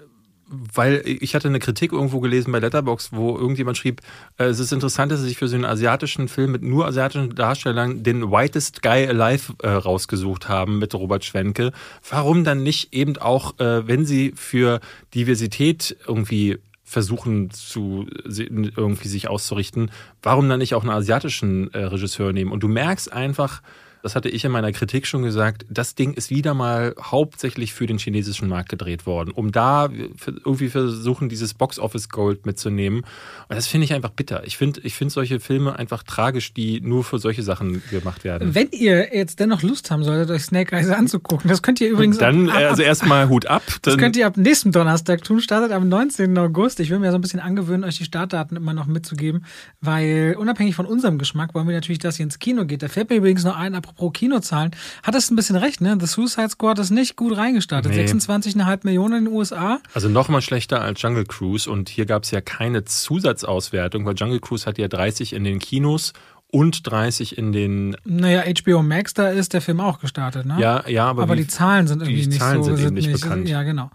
weil 0.74 1.02
ich 1.06 1.36
hatte 1.36 1.48
eine 1.48 1.60
Kritik 1.60 1.92
irgendwo 1.92 2.20
gelesen 2.20 2.52
bei 2.52 2.60
Letterbox, 2.60 3.12
wo 3.12 3.38
irgendjemand 3.38 3.78
schrieb, 3.78 4.02
äh, 4.38 4.46
es 4.46 4.60
ist 4.60 4.72
interessant, 4.72 5.12
dass 5.12 5.22
sie 5.22 5.28
sich 5.28 5.38
für 5.38 5.48
so 5.48 5.56
einen 5.56 5.66
asiatischen 5.66 6.28
Film 6.28 6.52
mit 6.52 6.64
nur 6.64 6.86
asiatischen 6.86 7.36
Darstellern 7.36 8.04
den 8.04 8.32
Whitest 8.32 8.82
Guy 8.82 9.08
Alive 9.08 9.54
äh, 9.62 9.70
rausgesucht 9.70 10.50
haben 10.50 10.80
mit 10.80 10.94
Robert 10.94 11.26
Schwenke. 11.26 11.72
Warum 12.10 12.44
dann 12.44 12.64
nicht 12.64 12.94
eben 12.94 13.18
auch, 13.18 13.60
äh, 13.60 13.88
wenn 13.88 14.06
sie 14.06 14.34
für 14.36 14.80
Diversität 15.14 15.96
irgendwie 16.08 16.58
versuchen 16.84 17.50
zu 17.50 18.08
irgendwie 18.24 19.08
sich 19.08 19.28
auszurichten, 19.28 19.90
warum 20.22 20.48
dann 20.48 20.60
nicht 20.60 20.76
auch 20.76 20.84
einen 20.84 20.92
asiatischen 20.92 21.74
äh, 21.74 21.80
Regisseur 21.80 22.32
nehmen? 22.32 22.52
Und 22.52 22.62
du 22.62 22.68
merkst 22.68 23.12
einfach, 23.12 23.62
das 24.06 24.16
hatte 24.16 24.30
ich 24.30 24.46
in 24.46 24.52
meiner 24.52 24.72
Kritik 24.72 25.08
schon 25.08 25.24
gesagt, 25.24 25.66
das 25.68 25.96
Ding 25.96 26.14
ist 26.14 26.30
wieder 26.30 26.54
mal 26.54 26.94
hauptsächlich 27.02 27.74
für 27.74 27.88
den 27.88 27.98
chinesischen 27.98 28.48
Markt 28.48 28.70
gedreht 28.70 29.08
worden, 29.08 29.32
um 29.32 29.52
da 29.52 29.90
irgendwie 29.90 30.70
versuchen, 30.70 31.28
dieses 31.28 31.56
Box-Office-Gold 31.56 32.46
mitzunehmen. 32.46 33.00
Und 33.00 33.56
das 33.56 33.66
finde 33.66 33.86
ich 33.86 33.94
einfach 33.94 34.12
bitter. 34.12 34.44
Ich 34.46 34.58
finde 34.58 34.82
ich 34.84 34.94
finde 34.94 35.12
solche 35.12 35.40
Filme 35.40 35.80
einfach 35.80 36.04
tragisch, 36.04 36.54
die 36.54 36.82
nur 36.82 37.04
für 37.04 37.18
solche 37.18 37.42
Sachen 37.42 37.82
gemacht 37.90 38.24
werden. 38.24 38.54
Wenn 38.54 38.70
ihr 38.74 39.16
jetzt 39.16 39.40
dennoch 39.40 39.64
Lust 39.64 39.90
haben 39.90 40.04
solltet, 40.04 40.30
euch 40.30 40.44
Snake 40.44 40.76
Eyes 40.76 40.90
anzugucken, 40.92 41.50
das 41.50 41.64
könnt 41.64 41.82
ihr 41.82 41.90
übrigens 41.90 42.20
Dann, 42.20 42.48
ab, 42.52 42.58
ab, 42.58 42.64
also 42.70 42.84
erstmal 42.84 43.28
Hut 43.28 43.48
ab. 43.48 43.64
Das 43.82 43.98
könnt 43.98 44.16
ihr 44.18 44.28
ab 44.28 44.38
nächsten 44.38 44.72
Donnerstag 44.72 45.24
tun. 45.24 45.42
Startet 45.42 45.72
am 45.72 45.90
19. 45.90 46.38
August. 46.38 46.80
Ich 46.80 46.92
will 46.92 47.00
mir 47.00 47.10
so 47.10 47.18
ein 47.18 47.22
bisschen 47.22 47.40
angewöhnen, 47.40 47.84
euch 47.84 47.98
die 47.98 48.06
Startdaten 48.06 48.56
immer 48.56 48.76
noch 48.76 48.86
mitzugeben, 48.86 49.46
weil 49.82 50.36
unabhängig 50.38 50.76
von 50.76 50.86
unserem 50.86 51.18
Geschmack 51.18 51.56
wollen 51.56 51.68
wir 51.68 51.74
natürlich, 51.74 51.98
dass 51.98 52.20
ihr 52.20 52.26
ins 52.26 52.38
Kino 52.38 52.66
geht. 52.66 52.84
Da 52.84 52.88
fällt 52.88 53.10
mir 53.10 53.16
übrigens 53.16 53.44
noch 53.44 53.58
ein, 53.58 53.74
apropos 53.74 53.95
pro 53.96 54.10
Kinozahlen, 54.10 54.72
hat 55.04 55.16
es 55.16 55.32
ein 55.32 55.36
bisschen 55.36 55.56
recht, 55.56 55.82
ne? 55.82 55.98
The 56.00 56.06
Suicide 56.06 56.50
Squad 56.50 56.80
ist 56.80 56.92
nicht 56.92 57.16
gut 57.16 57.38
reingestartet. 57.38 57.92
Nee. 57.92 58.06
26,5 58.06 58.80
Millionen 58.84 59.18
in 59.20 59.26
den 59.26 59.34
USA. 59.34 59.80
Also 59.94 60.10
nochmal 60.10 60.42
schlechter 60.42 60.82
als 60.82 61.02
Jungle 61.02 61.26
Cruise 61.26 61.70
und 61.70 61.90
hier 61.90 62.06
gab 62.06 62.24
es 62.24 62.32
ja 62.32 62.42
keine 62.42 62.86
Zusatzauswertung, 62.86 64.06
weil 64.06 64.16
Jungle 64.16 64.40
Cruise 64.40 64.66
hat 64.66 64.78
ja 64.78 64.88
30 64.88 65.34
in 65.34 65.44
den 65.44 65.60
Kinos 65.60 66.14
und 66.52 66.90
30 66.90 67.38
in 67.38 67.52
den. 67.52 67.98
Naja, 68.06 68.44
HBO 68.64 68.82
Max, 68.82 69.14
da 69.14 69.30
ist 69.30 69.54
der 69.54 69.62
Film 69.62 69.80
auch 69.82 70.00
gestartet, 70.00 70.46
ne? 70.46 70.56
Ja, 70.60 70.88
ja, 70.88 71.06
aber, 71.06 71.24
aber 71.24 71.36
die 71.36 71.48
Zahlen 71.48 71.88
sind 71.88 72.02
irgendwie 72.02 72.22
die 72.22 72.28
nicht 72.28 72.40
Zahlen 72.40 72.64
so 72.64 72.76
sind 72.76 72.86
eben 72.88 72.96
nicht 72.96 73.12
bekannt. 73.12 73.50
Ja, 73.50 73.64
genau. 73.64 73.90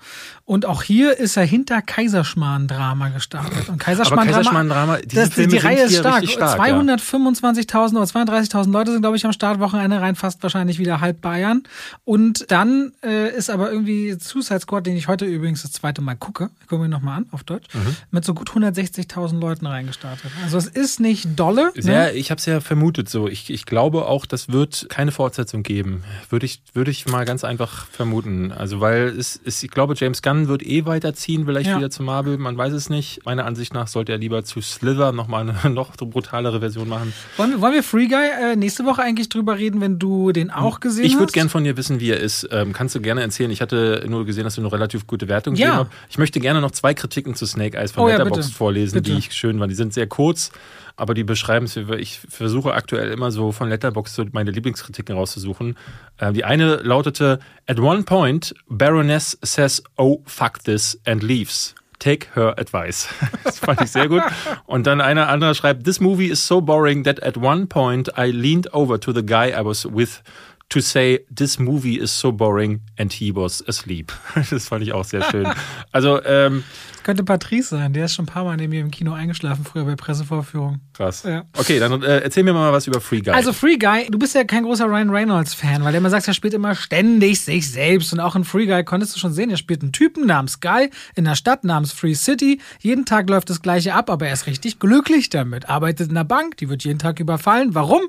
Und 0.45 0.67
auch 0.67 0.83
hier 0.83 1.17
ist 1.19 1.37
er 1.37 1.45
hinter 1.45 1.81
Kaiserschmarrn-Drama 1.81 3.09
gestartet. 3.11 3.69
Und 3.69 3.79
Kaiserschmarrn-Drama, 3.79 4.99
diese 4.99 5.27
das, 5.27 5.31
die, 5.31 5.47
die 5.47 5.57
Reihe 5.59 5.85
ist 5.85 5.97
stark. 5.97 6.27
stark. 6.29 6.59
ja. 6.59 6.65
225.000 6.65 7.97
oder 7.97 8.05
32.000 8.05 8.71
Leute 8.73 8.93
sind, 8.93 9.03
glaube 9.03 9.17
ich, 9.17 9.25
am 9.25 9.33
Startwochenende 9.33 10.01
rein, 10.01 10.17
fast 10.17 10.43
wahrscheinlich 10.43 10.79
wieder 10.79 11.01
halb 11.01 11.21
Bayern. 11.21 11.63
Und 12.05 12.51
dann 12.51 12.93
äh, 13.05 13.31
ist 13.35 13.49
aber 13.51 13.71
irgendwie 13.71 14.17
Suicide 14.19 14.61
Squad, 14.61 14.87
den 14.87 14.97
ich 14.97 15.09
heute 15.09 15.25
übrigens 15.25 15.63
das 15.63 15.73
zweite 15.73 16.03
Mal 16.03 16.17
gucke, 16.17 16.51
ich 16.61 16.67
gucke 16.67 16.83
mir 16.83 16.89
nochmal 16.89 17.19
an 17.19 17.27
auf 17.31 17.45
Deutsch, 17.45 17.69
Mhm. 17.75 17.97
mit 18.11 18.25
so 18.25 18.35
gut 18.35 18.51
160.000 18.51 19.39
Leuten 19.39 19.67
reingestartet. 19.67 20.31
Also 20.43 20.59
es 20.59 20.67
ist 20.67 21.01
nicht 21.01 21.39
dolle. 21.39 21.71
Sehr, 21.77 22.07
ne? 22.07 22.13
ich 22.13 22.31
habe 22.31 22.40
es 22.41 22.47
ja 22.47 22.61
vermutet 22.61 23.09
so. 23.09 23.29
Ich, 23.29 23.51
ich 23.51 23.65
glaube 23.67 24.07
auch, 24.07 24.27
das 24.27 24.51
wird 24.51 24.87
keine 24.89 25.13
Fortsetzung 25.13 25.63
geben. 25.63 26.03
Würde 26.29 26.47
ich, 26.47 26.61
würde 26.75 26.91
ich 26.91 27.07
mal 27.07 27.25
ganz 27.25 27.45
einfach 27.45 27.87
vermuten. 27.87 28.51
Also 28.53 28.81
weil 28.81 29.09
es, 29.09 29.41
es 29.45 29.63
ich 29.63 29.71
glaube, 29.71 29.95
James 29.97 30.23
Gunn 30.23 30.49
wird 30.49 30.63
eh 30.63 30.85
weiterziehen, 30.87 31.45
vielleicht 31.47 31.69
Ja. 31.71 31.77
wieder 31.79 31.91
zu 31.91 32.03
Marvel, 32.03 32.39
man 32.39 32.57
weiß 32.57 32.73
es 32.73 32.91
nicht. 32.91 33.25
Meiner 33.25 33.45
Ansicht 33.47 33.73
nach 33.75 33.87
sollte 33.89 34.13
er 34.13 34.19
lieber 34.19 34.45
zu 34.45 34.61
Slither 34.61 35.13
nochmal 35.13 35.49
eine 35.63 35.71
noch 35.75 35.95
brutalere 35.97 36.61
Version 36.61 36.89
machen. 36.89 37.13
Wollen, 37.37 37.51
wir- 37.53 37.61
wollen 37.61 37.75
wir 37.75 37.83
Free 37.83 38.07
Guy 38.09 38.27
äh, 38.53 38.57
nächste 38.57 38.85
Woche 38.85 39.03
eigentlich 39.03 39.29
drüber 39.29 39.57
reden, 39.59 39.81
wenn 39.81 39.99
du 39.99 40.33
den 40.33 40.51
auch 40.51 40.81
gesehen 40.81 41.05
Ich 41.05 41.13
hast? 41.13 41.21
würde 41.21 41.33
gern 41.33 41.49
von 41.49 41.65
dir 41.65 41.77
wissen, 41.77 42.01
wie 42.01 42.11
er 42.11 42.19
ist. 42.21 42.49
Ähm, 42.51 42.73
kannst 42.73 42.95
du 42.95 43.01
gerne 43.01 43.21
erzählen. 43.21 43.51
Ich 43.51 43.61
hatte 43.61 44.05
nur 44.09 44.27
gesehen, 44.27 44.45
dass 44.45 44.55
du 44.57 44.61
eine 44.63 44.73
relativ 44.73 45.07
gute 45.07 45.29
Wertung 45.29 45.55
Ja. 45.55 45.71
gegeben 45.79 45.89
hast. 45.91 46.11
Ich 46.11 46.19
möchte 46.19 46.41
gerne 46.41 46.61
noch 46.61 46.71
zwei 46.73 46.95
Kritiken 46.95 47.35
zu 47.35 47.47
Snake 47.47 47.77
Eyes 47.77 47.93
von 47.93 48.05
Oh 48.05 48.09
ja, 48.09 48.17
Letterboxd 48.17 48.49
bitte. 48.49 48.57
vorlesen, 48.57 48.95
Bitte. 48.95 49.13
die 49.13 49.19
ich 49.19 49.33
schön 49.33 49.61
waren. 49.61 49.69
Die 49.69 49.75
sind 49.75 49.93
sehr 49.93 50.07
kurz, 50.07 50.51
aber 50.97 51.15
die 51.15 51.25
beschreiben 51.25 51.67
es. 51.67 51.77
Ich 51.77 52.21
versuche 52.29 52.75
aktuell 52.75 53.11
immer 53.11 53.31
so 53.31 53.53
von 53.53 53.69
Letterboxd 53.69 54.33
meine 54.33 54.51
Lieblingskritiken 54.51 55.15
rauszusuchen. 55.15 55.77
Äh, 56.19 56.33
die 56.33 56.45
eine 56.45 56.77
lautete: 56.77 57.39
At 57.67 57.79
one 57.79 58.03
point, 58.03 58.55
Baroness 58.69 59.39
says, 59.43 59.83
"Oh 59.97 60.23
fuck 60.27 60.63
this" 60.65 61.01
and 61.05 61.23
leaves. 61.23 61.75
Take 62.01 62.29
her 62.35 62.59
advice. 62.59 63.09
Das 63.45 63.59
fand 63.59 63.83
ich 63.83 63.91
sehr 63.91 64.09
gut. 64.09 64.23
Und 64.65 64.87
dann 64.87 65.03
einer 65.03 65.29
anderer 65.29 65.55
schreibt, 65.55 65.85
This 65.85 66.01
movie 66.01 66.29
is 66.29 66.45
so 66.47 66.63
boring 66.63 67.05
that 67.05 67.23
at 67.23 67.37
one 67.37 67.67
point 67.67 68.11
I 68.17 68.31
leaned 68.31 68.73
over 68.73 68.99
to 68.99 69.13
the 69.13 69.25
guy 69.25 69.51
I 69.51 69.63
was 69.63 69.85
with 69.85 70.23
to 70.71 70.81
say, 70.81 71.21
This 71.35 71.59
movie 71.59 71.99
is 71.99 72.19
so 72.19 72.33
boring 72.33 72.81
and 72.97 73.13
he 73.13 73.35
was 73.35 73.63
asleep. 73.69 74.13
Das 74.51 74.69
fand 74.69 74.83
ich 74.83 74.93
auch 74.93 75.05
sehr 75.05 75.23
schön. 75.31 75.47
Also, 75.93 76.23
ähm, 76.25 76.65
Das 76.93 77.03
könnte 77.03 77.25
Patrice 77.25 77.71
sein, 77.77 77.93
der 77.93 78.05
ist 78.07 78.15
schon 78.15 78.25
ein 78.25 78.29
paar 78.29 78.45
Mal 78.45 78.57
neben 78.57 78.71
mir 78.71 78.81
im 78.81 78.91
Kino 78.91 79.13
eingeschlafen, 79.13 79.65
früher 79.65 79.85
bei 79.85 79.97
Pressevorführungen. 79.97 80.81
krass. 80.93 81.25
Ja. 81.25 81.45
Okay, 81.59 81.79
dann 81.79 82.03
äh, 82.03 82.19
erzähl 82.21 82.45
mir 82.45 82.53
mal 82.53 82.73
was 82.73 82.87
über 82.87 83.01
Free 83.01 83.21
Guy. 83.21 83.33
Also 83.33 83.53
Free 83.53 83.77
Guy, 83.77 84.07
du 84.11 84.19
bist 84.19 84.35
ja 84.35 84.45
kein 84.45 84.63
großer 84.65 84.87
Ryan 84.87 85.11
Reynolds-Fan, 85.11 85.83
weil 85.85 85.95
er 85.95 85.99
immer 85.99 86.11
sagt, 86.11 86.29
er 86.29 86.35
spielt 86.35 86.55
immer 86.55 86.75
ständig 86.75 87.41
sich 87.41 87.71
selbst. 87.71 88.13
Und 88.13 88.21
auch 88.21 88.37
in 88.37 88.45
Free 88.45 88.67
Guy 88.67 88.85
konntest 88.85 89.15
du 89.17 89.19
schon 89.19 89.33
sehen, 89.33 89.51
er 89.51 89.57
spielt 89.57 89.83
einen 89.83 89.93
Typen 89.93 90.27
namens 90.27 90.61
Guy 90.61 90.91
in 91.17 91.27
einer 91.27 91.37
Stadt 91.37 91.65
namens 91.65 91.93
Free 91.93 92.15
City. 92.15 92.61
Jeden 92.79 93.05
Tag 93.07 93.29
läuft 93.29 93.51
das 93.51 93.61
Gleiche 93.63 93.95
ab, 93.95 94.09
aber 94.09 94.29
er 94.29 94.33
ist 94.35 94.47
richtig 94.47 94.79
glücklich 94.79 95.31
damit. 95.31 95.69
Arbeitet 95.69 96.11
in 96.11 96.17
einer 96.17 96.25
Bank, 96.25 96.57
die 96.59 96.69
wird 96.69 96.85
jeden 96.85 96.99
Tag 97.01 97.19
überfallen. 97.19 97.75
Warum? 97.75 98.03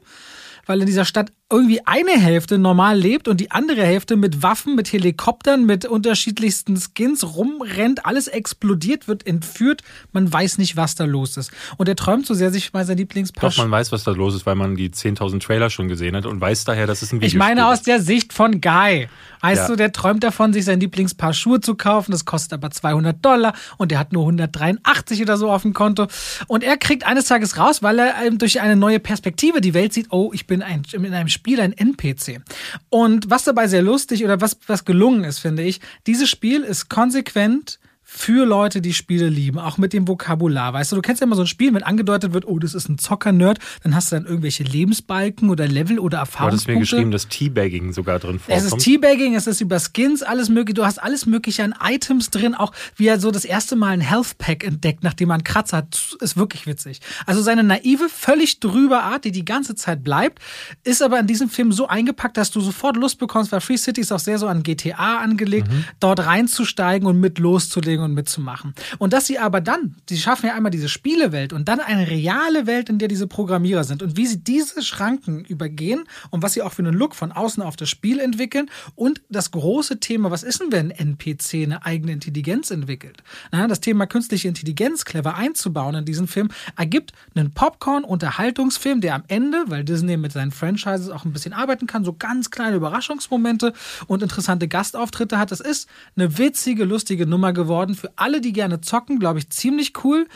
Weil 0.67 0.79
in 0.81 0.85
dieser 0.85 1.05
Stadt 1.05 1.31
irgendwie 1.51 1.85
eine 1.85 2.11
Hälfte 2.11 2.57
normal 2.57 2.97
lebt 2.97 3.27
und 3.27 3.39
die 3.39 3.51
andere 3.51 3.83
Hälfte 3.83 4.15
mit 4.15 4.41
Waffen, 4.41 4.75
mit 4.75 4.91
Helikoptern, 4.91 5.65
mit 5.65 5.85
unterschiedlichsten 5.85 6.79
Skins 6.79 7.35
rumrennt, 7.35 8.05
alles 8.05 8.27
explodiert, 8.27 9.07
wird 9.07 9.27
entführt. 9.27 9.81
Man 10.13 10.31
weiß 10.31 10.57
nicht, 10.57 10.77
was 10.77 10.95
da 10.95 11.05
los 11.05 11.37
ist. 11.37 11.51
Und 11.77 11.89
er 11.89 11.95
träumt 11.95 12.25
so 12.25 12.33
sehr, 12.33 12.51
sich 12.51 12.73
mal 12.73 12.85
sein 12.85 12.97
Lieblingspaar 12.97 13.49
Doch, 13.49 13.57
man 13.57 13.69
weiß, 13.69 13.91
was 13.91 14.03
da 14.03 14.11
los 14.11 14.35
ist, 14.35 14.45
weil 14.45 14.55
man 14.55 14.75
die 14.75 14.89
10.000 14.89 15.41
Trailer 15.41 15.69
schon 15.69 15.87
gesehen 15.87 16.15
hat 16.15 16.25
und 16.25 16.39
weiß 16.39 16.63
daher, 16.63 16.87
dass 16.87 17.01
es 17.01 17.11
ein 17.11 17.17
Video 17.17 17.27
Ich 17.27 17.35
meine 17.35 17.67
aus 17.67 17.81
der 17.81 18.01
Sicht 18.01 18.33
von 18.33 18.61
Guy. 18.61 19.09
Weißt 19.41 19.61
Ja. 19.63 19.67
du, 19.67 19.75
der 19.75 19.91
träumt 19.91 20.23
davon, 20.23 20.53
sich 20.53 20.65
sein 20.65 20.79
Lieblingspaar 20.79 21.33
Schuhe 21.33 21.59
zu 21.61 21.75
kaufen. 21.75 22.11
Das 22.11 22.25
kostet 22.25 22.53
aber 22.53 22.71
200 22.71 23.23
Dollar 23.25 23.53
und 23.77 23.91
der 23.91 23.99
hat 23.99 24.13
nur 24.13 24.23
183 24.23 25.21
oder 25.21 25.37
so 25.37 25.51
auf 25.51 25.63
dem 25.63 25.73
Konto. 25.73 26.07
Und 26.47 26.63
er 26.63 26.77
kriegt 26.77 27.05
eines 27.05 27.25
Tages 27.25 27.57
raus, 27.57 27.81
weil 27.83 27.99
er 27.99 28.13
durch 28.31 28.61
eine 28.61 28.75
neue 28.75 28.99
Perspektive 28.99 29.61
die 29.61 29.73
Welt 29.73 29.93
sieht. 29.93 30.07
Oh, 30.11 30.31
ich 30.33 30.47
bin 30.47 30.61
ein, 30.61 30.83
in 30.93 31.13
einem 31.13 31.27
Spiel 31.29 31.59
ein 31.59 31.73
NPC. 31.73 32.41
Und 32.89 33.29
was 33.29 33.43
dabei 33.43 33.67
sehr 33.67 33.81
lustig 33.81 34.23
oder 34.23 34.41
was, 34.41 34.57
was 34.67 34.85
gelungen 34.85 35.23
ist, 35.23 35.39
finde 35.39 35.63
ich, 35.63 35.81
dieses 36.07 36.29
Spiel 36.29 36.61
ist 36.61 36.89
konsequent 36.89 37.79
für 38.13 38.45
Leute, 38.45 38.81
die 38.81 38.93
Spiele 38.93 39.29
lieben, 39.29 39.57
auch 39.57 39.77
mit 39.77 39.93
dem 39.93 40.05
Vokabular. 40.05 40.73
Weißt 40.73 40.91
du, 40.91 40.97
du 40.97 41.01
kennst 41.01 41.21
ja 41.21 41.25
immer 41.27 41.37
so 41.37 41.43
ein 41.43 41.47
Spiel, 41.47 41.73
wenn 41.73 41.81
angedeutet 41.81 42.33
wird, 42.33 42.45
oh, 42.45 42.59
das 42.59 42.73
ist 42.75 42.89
ein 42.89 42.97
Zocker-Nerd, 42.97 43.59
dann 43.83 43.95
hast 43.95 44.11
du 44.11 44.17
dann 44.17 44.25
irgendwelche 44.25 44.63
Lebensbalken 44.63 45.49
oder 45.49 45.65
Level 45.65 45.97
oder 45.97 46.17
Du 46.17 46.21
hattest 46.21 46.33
Erfahrungspunkte. 46.33 46.73
mir 46.73 46.79
geschrieben, 46.81 47.11
dass 47.11 47.29
Teabagging 47.29 47.93
sogar 47.93 48.19
drin 48.19 48.35
Es 48.35 48.43
vorkommt. 48.63 48.65
ist 48.67 48.77
Teabagging, 48.83 49.35
es 49.35 49.47
ist 49.47 49.61
über 49.61 49.79
Skins, 49.79 50.23
alles 50.23 50.49
mögliche. 50.49 50.73
Du 50.73 50.85
hast 50.85 51.01
alles 51.01 51.25
mögliche 51.25 51.63
an 51.63 51.73
Items 51.81 52.29
drin, 52.31 52.53
auch 52.53 52.73
wie 52.97 53.07
er 53.07 53.17
so 53.17 53.31
das 53.31 53.45
erste 53.45 53.77
Mal 53.77 53.91
ein 53.91 54.01
Health 54.01 54.37
Pack 54.37 54.65
entdeckt, 54.65 55.03
nachdem 55.05 55.31
einen 55.31 55.45
Kratzer 55.45 55.77
hat, 55.77 56.17
ist 56.19 56.35
wirklich 56.35 56.67
witzig. 56.67 56.99
Also 57.25 57.41
seine 57.41 57.63
naive, 57.63 58.09
völlig 58.09 58.59
drüber 58.59 59.03
Art, 59.03 59.23
die 59.23 59.31
die 59.31 59.45
ganze 59.45 59.73
Zeit 59.75 60.03
bleibt, 60.03 60.39
ist 60.83 61.01
aber 61.01 61.17
in 61.17 61.27
diesem 61.27 61.49
Film 61.49 61.71
so 61.71 61.87
eingepackt, 61.87 62.35
dass 62.35 62.51
du 62.51 62.59
sofort 62.59 62.97
Lust 62.97 63.19
bekommst, 63.19 63.53
weil 63.53 63.61
Free 63.61 63.77
City 63.77 64.01
ist 64.01 64.11
auch 64.11 64.19
sehr 64.19 64.37
so 64.37 64.47
an 64.47 64.63
GTA 64.63 65.19
angelegt, 65.19 65.67
dort 66.01 66.19
reinzusteigen 66.25 67.07
und 67.07 67.19
mit 67.21 67.39
loszulegen 67.39 68.00
und 68.01 68.13
mitzumachen. 68.13 68.73
Und 68.97 69.13
dass 69.13 69.27
sie 69.27 69.39
aber 69.39 69.61
dann, 69.61 69.95
sie 70.09 70.17
schaffen 70.17 70.47
ja 70.47 70.55
einmal 70.55 70.71
diese 70.71 70.89
Spielewelt 70.89 71.53
und 71.53 71.67
dann 71.67 71.79
eine 71.79 72.09
reale 72.09 72.67
Welt, 72.67 72.89
in 72.89 72.99
der 72.99 73.07
diese 73.07 73.27
Programmierer 73.27 73.83
sind 73.83 74.03
und 74.03 74.17
wie 74.17 74.25
sie 74.25 74.43
diese 74.43 74.81
Schranken 74.83 75.45
übergehen 75.45 76.03
und 76.29 76.43
was 76.43 76.53
sie 76.53 76.61
auch 76.61 76.73
für 76.73 76.81
einen 76.81 76.93
Look 76.93 77.15
von 77.15 77.31
außen 77.31 77.63
auf 77.63 77.75
das 77.75 77.89
Spiel 77.89 78.19
entwickeln 78.19 78.69
und 78.95 79.21
das 79.29 79.51
große 79.51 79.99
Thema, 79.99 80.31
was 80.31 80.43
ist 80.43 80.61
denn, 80.61 80.71
wenn 80.71 80.91
NPC 80.91 81.63
eine 81.63 81.85
eigene 81.85 82.11
Intelligenz 82.11 82.71
entwickelt? 82.71 83.23
Na, 83.51 83.67
das 83.67 83.81
Thema 83.81 84.05
künstliche 84.05 84.47
Intelligenz 84.47 85.05
clever 85.05 85.35
einzubauen 85.35 85.95
in 85.95 86.05
diesen 86.05 86.27
Film 86.27 86.49
ergibt 86.77 87.13
einen 87.35 87.53
Popcorn-Unterhaltungsfilm, 87.53 89.01
der 89.01 89.15
am 89.15 89.23
Ende, 89.27 89.63
weil 89.67 89.83
Disney 89.83 90.17
mit 90.17 90.31
seinen 90.31 90.51
Franchises 90.51 91.09
auch 91.09 91.25
ein 91.25 91.33
bisschen 91.33 91.53
arbeiten 91.53 91.87
kann, 91.87 92.03
so 92.03 92.13
ganz 92.13 92.51
kleine 92.51 92.75
Überraschungsmomente 92.75 93.73
und 94.07 94.23
interessante 94.23 94.67
Gastauftritte 94.67 95.37
hat. 95.37 95.51
Das 95.51 95.59
ist 95.59 95.87
eine 96.15 96.37
witzige, 96.37 96.85
lustige 96.85 97.25
Nummer 97.25 97.53
geworden. 97.53 97.90
Für 97.95 98.11
alle, 98.15 98.41
die 98.41 98.53
gerne 98.53 98.81
zocken, 98.81 99.19
glaube 99.19 99.39
ich, 99.39 99.49
ziemlich 99.49 99.93
cool. 100.03 100.27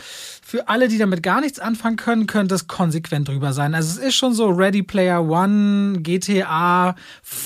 Für 0.44 0.68
alle, 0.68 0.88
die 0.88 0.98
damit 0.98 1.24
gar 1.24 1.42
nichts 1.42 1.60
anfangen 1.60 1.98
können, 1.98 2.28
könnte 2.28 2.56
es 2.56 2.68
konsequent 2.68 3.28
drüber 3.28 3.54
sein. 3.54 3.74
Also 3.74 4.00
es 4.00 4.08
ist 4.08 4.16
schon 4.16 4.34
so 4.34 4.50
Ready 4.50 4.84
Player 4.84 5.24
One, 5.24 6.00
GTA, 6.02 6.96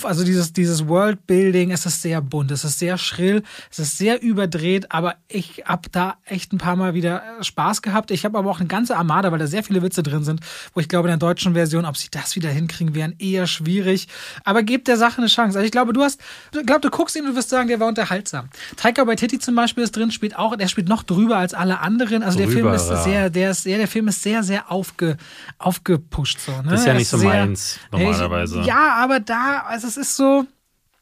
also 0.04 0.24
dieses, 0.24 0.54
dieses 0.54 0.88
Worldbuilding, 0.88 1.72
es 1.72 1.86
ist 1.86 2.02
sehr 2.02 2.22
bunt, 2.22 2.52
es 2.52 2.64
ist 2.64 2.80
sehr 2.80 2.98
schrill, 2.98 3.44
es 3.72 3.80
ist 3.80 3.98
sehr 3.98 4.22
überdreht, 4.22 4.92
aber 4.92 5.16
ich 5.28 5.64
habe 5.66 5.90
da 5.92 6.18
echt 6.26 6.54
ein 6.54 6.58
paar 6.58 6.76
Mal 6.76 6.94
wieder 6.94 7.24
äh, 7.40 7.44
Spaß 7.44 7.82
gehabt. 7.82 8.12
Ich 8.12 8.26
habe 8.26 8.38
aber 8.38 8.50
auch 8.50 8.60
eine 8.60 8.68
ganze 8.68 8.98
Armada, 8.98 9.32
weil 9.32 9.40
da 9.40 9.48
sehr 9.48 9.64
viele 9.64 9.82
Witze 9.82 10.04
drin 10.04 10.24
sind, 10.24 10.42
wo 10.74 10.80
ich 10.80 10.90
glaube, 10.90 11.08
in 11.08 11.12
der 11.12 11.18
deutschen 11.18 11.54
Version, 11.54 11.86
ob 11.86 11.98
sie 11.98 12.10
das 12.12 12.36
wieder 12.36 12.50
hinkriegen, 12.50 12.96
wären 12.96 13.16
eher 13.20 13.48
schwierig. 13.48 14.08
Aber 14.44 14.64
gebt 14.64 14.88
der 14.88 14.98
Sache 14.98 15.20
eine 15.20 15.28
Chance. 15.28 15.58
Also 15.58 15.66
ich 15.66 15.72
glaube, 15.72 15.94
du 15.94 16.04
hast, 16.04 16.20
ich 16.54 16.66
glaube, 16.66 16.82
du 16.82 16.90
guckst 16.90 17.16
ihn 17.16 17.26
und 17.26 17.36
wirst 17.36 17.50
sagen, 17.50 17.68
der 17.68 17.80
war 17.80 17.88
unterhaltsam. 17.88 18.50
Taika 18.76 19.06
Waititi 19.08 19.40
zum 19.40 19.56
Beispiel 19.56 19.84
ist 19.84 19.96
drin, 20.00 20.12
spielt 20.12 20.38
auch, 20.38 20.56
der 20.56 20.68
spielt 20.68 20.88
noch 20.90 21.04
drüber 21.04 21.38
als 21.38 21.54
alle 21.54 21.80
anderen. 21.80 22.24
Also 22.24 22.38
der 22.38 22.48
Film 22.48 22.64
Drüber, 22.64 22.76
ist 22.76 22.90
ja. 22.90 23.04
sehr, 23.04 23.30
der 23.30 23.52
ist 23.52 23.64
sehr, 23.64 23.78
der 23.78 23.88
Film 23.88 24.08
ist 24.08 24.24
sehr, 24.24 24.44
sehr 24.44 24.72
aufge, 24.72 25.18
aufgepusht 25.58 26.40
so. 26.40 26.52
Ne? 26.52 26.70
Das 26.72 26.82
ist 26.82 26.88
ja 26.88 26.94
nicht 26.94 27.08
so 27.08 27.18
sehr- 27.18 27.30
meins, 27.30 27.80
normalerweise. 27.92 28.62
Ich, 28.62 28.66
ja, 28.66 28.96
aber 28.96 29.20
da, 29.20 29.64
also 29.68 29.88
es 29.88 29.98
ist 29.98 30.16
so. 30.16 30.46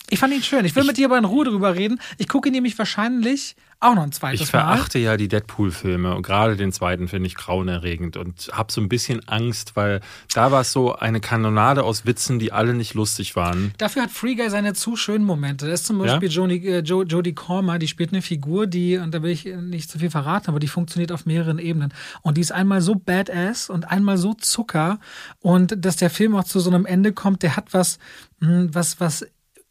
Ich 0.10 0.20
fand 0.20 0.34
ihn 0.34 0.42
schön. 0.44 0.64
Ich 0.66 0.76
will 0.76 0.86
mit 0.86 0.98
dir 0.98 1.08
aber 1.08 1.18
in 1.18 1.26
Ruhe 1.26 1.46
drüber 1.46 1.76
reden. 1.76 2.00
Ich 2.18 2.28
gucke 2.30 2.48
ihn 2.50 2.54
nämlich 2.54 2.78
wahrscheinlich 2.78 3.56
auch 3.80 3.94
noch 3.94 4.02
ein 4.04 4.12
zweites 4.12 4.42
Ich 4.42 4.54
Mal. 4.54 4.62
verachte 4.62 4.98
ja 4.98 5.18
die 5.18 5.28
Deadpool-Filme 5.28 6.16
und 6.16 6.24
gerade 6.24 6.56
den 6.56 6.72
zweiten 6.72 7.08
finde 7.08 7.28
ich 7.28 7.36
grauenerregend 7.36 8.18
und 8.18 8.50
habe 8.52 8.72
so 8.72 8.82
ein 8.82 8.90
bisschen 8.90 9.28
Angst, 9.28 9.76
weil 9.76 10.02
da 10.34 10.52
war 10.52 10.62
es 10.62 10.72
so 10.72 10.96
eine 10.96 11.20
Kanonade 11.20 11.84
aus 11.84 12.06
Witzen, 12.08 12.40
die 12.40 12.52
alle 12.52 12.74
nicht 12.74 12.96
lustig 12.96 13.36
waren. 13.36 13.74
Dafür 13.78 14.02
hat 14.04 14.10
Free 14.12 14.34
Guy 14.34 14.50
seine 14.50 14.74
zu 14.74 14.96
schönen 14.96 15.26
Momente. 15.26 15.68
Das 15.68 15.82
ist 15.82 15.88
zum 15.88 16.00
Ja? 16.04 16.14
Beispiel 16.14 16.30
Jodie, 16.30 16.66
äh, 16.68 16.80
Jo- 16.80 17.04
Jodie 17.04 17.34
Comer, 17.36 17.78
die 17.78 17.88
spielt 17.88 18.14
eine 18.14 18.24
Figur, 18.24 18.66
die, 18.66 18.98
und 18.98 19.14
da 19.14 19.22
will 19.22 19.30
ich 19.32 19.46
nicht 19.46 19.92
zu 19.92 20.00
viel 20.00 20.10
verraten, 20.10 20.50
aber 20.50 20.60
die 20.60 20.68
funktioniert 20.70 21.12
auf 21.12 21.28
mehreren 21.28 21.60
Ebenen. 21.60 21.94
Und 22.24 22.38
die 22.38 22.42
ist 22.42 22.52
einmal 22.54 22.82
so 22.82 22.96
badass 22.96 23.70
und 23.70 23.92
einmal 23.92 24.18
so 24.18 24.34
Zucker. 24.34 25.00
Und 25.40 25.76
dass 25.86 25.98
der 25.98 26.10
Film 26.10 26.36
auch 26.36 26.46
zu 26.46 26.60
so 26.62 26.72
einem 26.72 26.88
Ende 26.88 27.14
kommt, 27.14 27.44
der 27.44 27.56
hat 27.56 27.74
was, 27.76 28.00
mh, 28.40 28.70
was, 28.72 29.00
was 29.00 29.28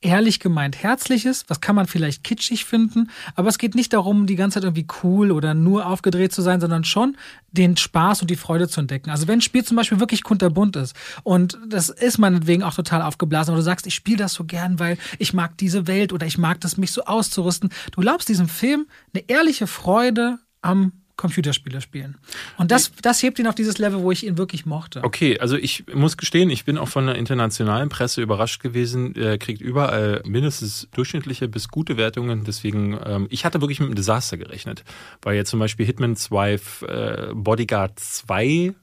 ehrlich 0.07 0.38
gemeint 0.38 0.83
Herzliches, 0.83 1.45
was 1.49 1.61
kann 1.61 1.75
man 1.75 1.88
vielleicht 1.88 2.23
kitschig 2.23 2.64
finden, 2.64 3.11
aber 3.35 3.49
es 3.49 3.59
geht 3.59 3.75
nicht 3.75 3.92
darum, 3.92 4.27
die 4.27 4.37
ganze 4.37 4.55
Zeit 4.55 4.64
irgendwie 4.64 4.87
cool 5.03 5.33
oder 5.33 5.53
nur 5.53 5.87
aufgedreht 5.87 6.33
zu 6.33 6.42
sein, 6.42 6.61
sondern 6.61 6.85
schon 6.85 7.16
den 7.51 7.77
Spaß 7.77 8.23
und 8.23 8.31
die 8.31 8.37
Freude 8.37 8.69
zu 8.69 8.81
entdecken. 8.81 9.11
Also 9.11 9.27
wenn 9.27 9.40
ein 9.40 9.42
Spiel 9.42 9.64
zum 9.64 9.77
Beispiel 9.77 9.99
wirklich 9.99 10.23
kunterbunt 10.23 10.77
ist 10.77 10.95
und 11.25 11.59
das 11.69 11.88
ist 11.88 12.19
meinetwegen 12.19 12.62
auch 12.62 12.75
total 12.75 13.03
aufgeblasen, 13.03 13.51
aber 13.51 13.59
du 13.59 13.64
sagst, 13.64 13.87
ich 13.87 13.95
spiele 13.95 14.19
das 14.19 14.35
so 14.35 14.45
gern, 14.45 14.79
weil 14.79 14.97
ich 15.19 15.35
mag 15.35 15.59
diese 15.59 15.88
Welt 15.88 16.12
oder 16.12 16.27
ich 16.27 16.38
mag 16.38 16.61
das, 16.61 16.77
mich 16.77 16.92
so 16.92 17.05
auszurüsten. 17.05 17.71
Du 17.90 18.01
glaubst 18.01 18.29
diesem 18.29 18.49
Film 18.49 18.87
eine 19.12 19.25
ehrliche 19.29 19.66
Freude 19.66 20.38
am 20.62 20.92
Computerspiele 21.16 21.81
spielen. 21.81 22.16
Und 22.59 22.70
das, 22.70 22.92
das 23.02 23.22
hebt 23.22 23.38
ihn 23.38 23.46
auf 23.46 23.55
dieses 23.55 23.79
Level, 23.79 24.00
wo 24.00 24.12
ich 24.12 24.26
ihn 24.26 24.37
wirklich 24.37 24.66
mochte. 24.66 25.02
Okay, 25.02 25.38
also 25.40 25.57
ich 25.57 25.85
muss 25.94 26.16
gestehen, 26.16 26.50
ich 26.50 26.64
bin 26.64 26.76
auch 26.76 26.88
von 26.88 27.07
der 27.07 27.16
internationalen 27.16 27.88
Presse 27.88 28.20
überrascht 28.20 28.62
gewesen. 28.62 29.14
Er 29.14 29.38
kriegt 29.38 29.61
überall 29.61 30.22
mindestens 30.26 30.88
durchschnittliche 30.92 31.48
bis 31.48 31.68
gute 31.68 31.96
Wertungen. 31.96 32.44
Deswegen, 32.44 32.98
ähm, 33.05 33.26
ich 33.31 33.44
hatte 33.44 33.61
wirklich 33.61 33.81
mit 33.81 33.88
einem 33.88 33.96
Desaster 33.96 34.37
gerechnet. 34.37 34.85
Weil 35.22 35.37
jetzt 35.37 35.50
zum 35.50 35.61
Beispiel 35.61 35.87
Hitman's 35.87 36.31
Wife 36.31 36.87
äh, 36.87 37.35
Bodyguard 37.35 37.98
2 37.98 38.74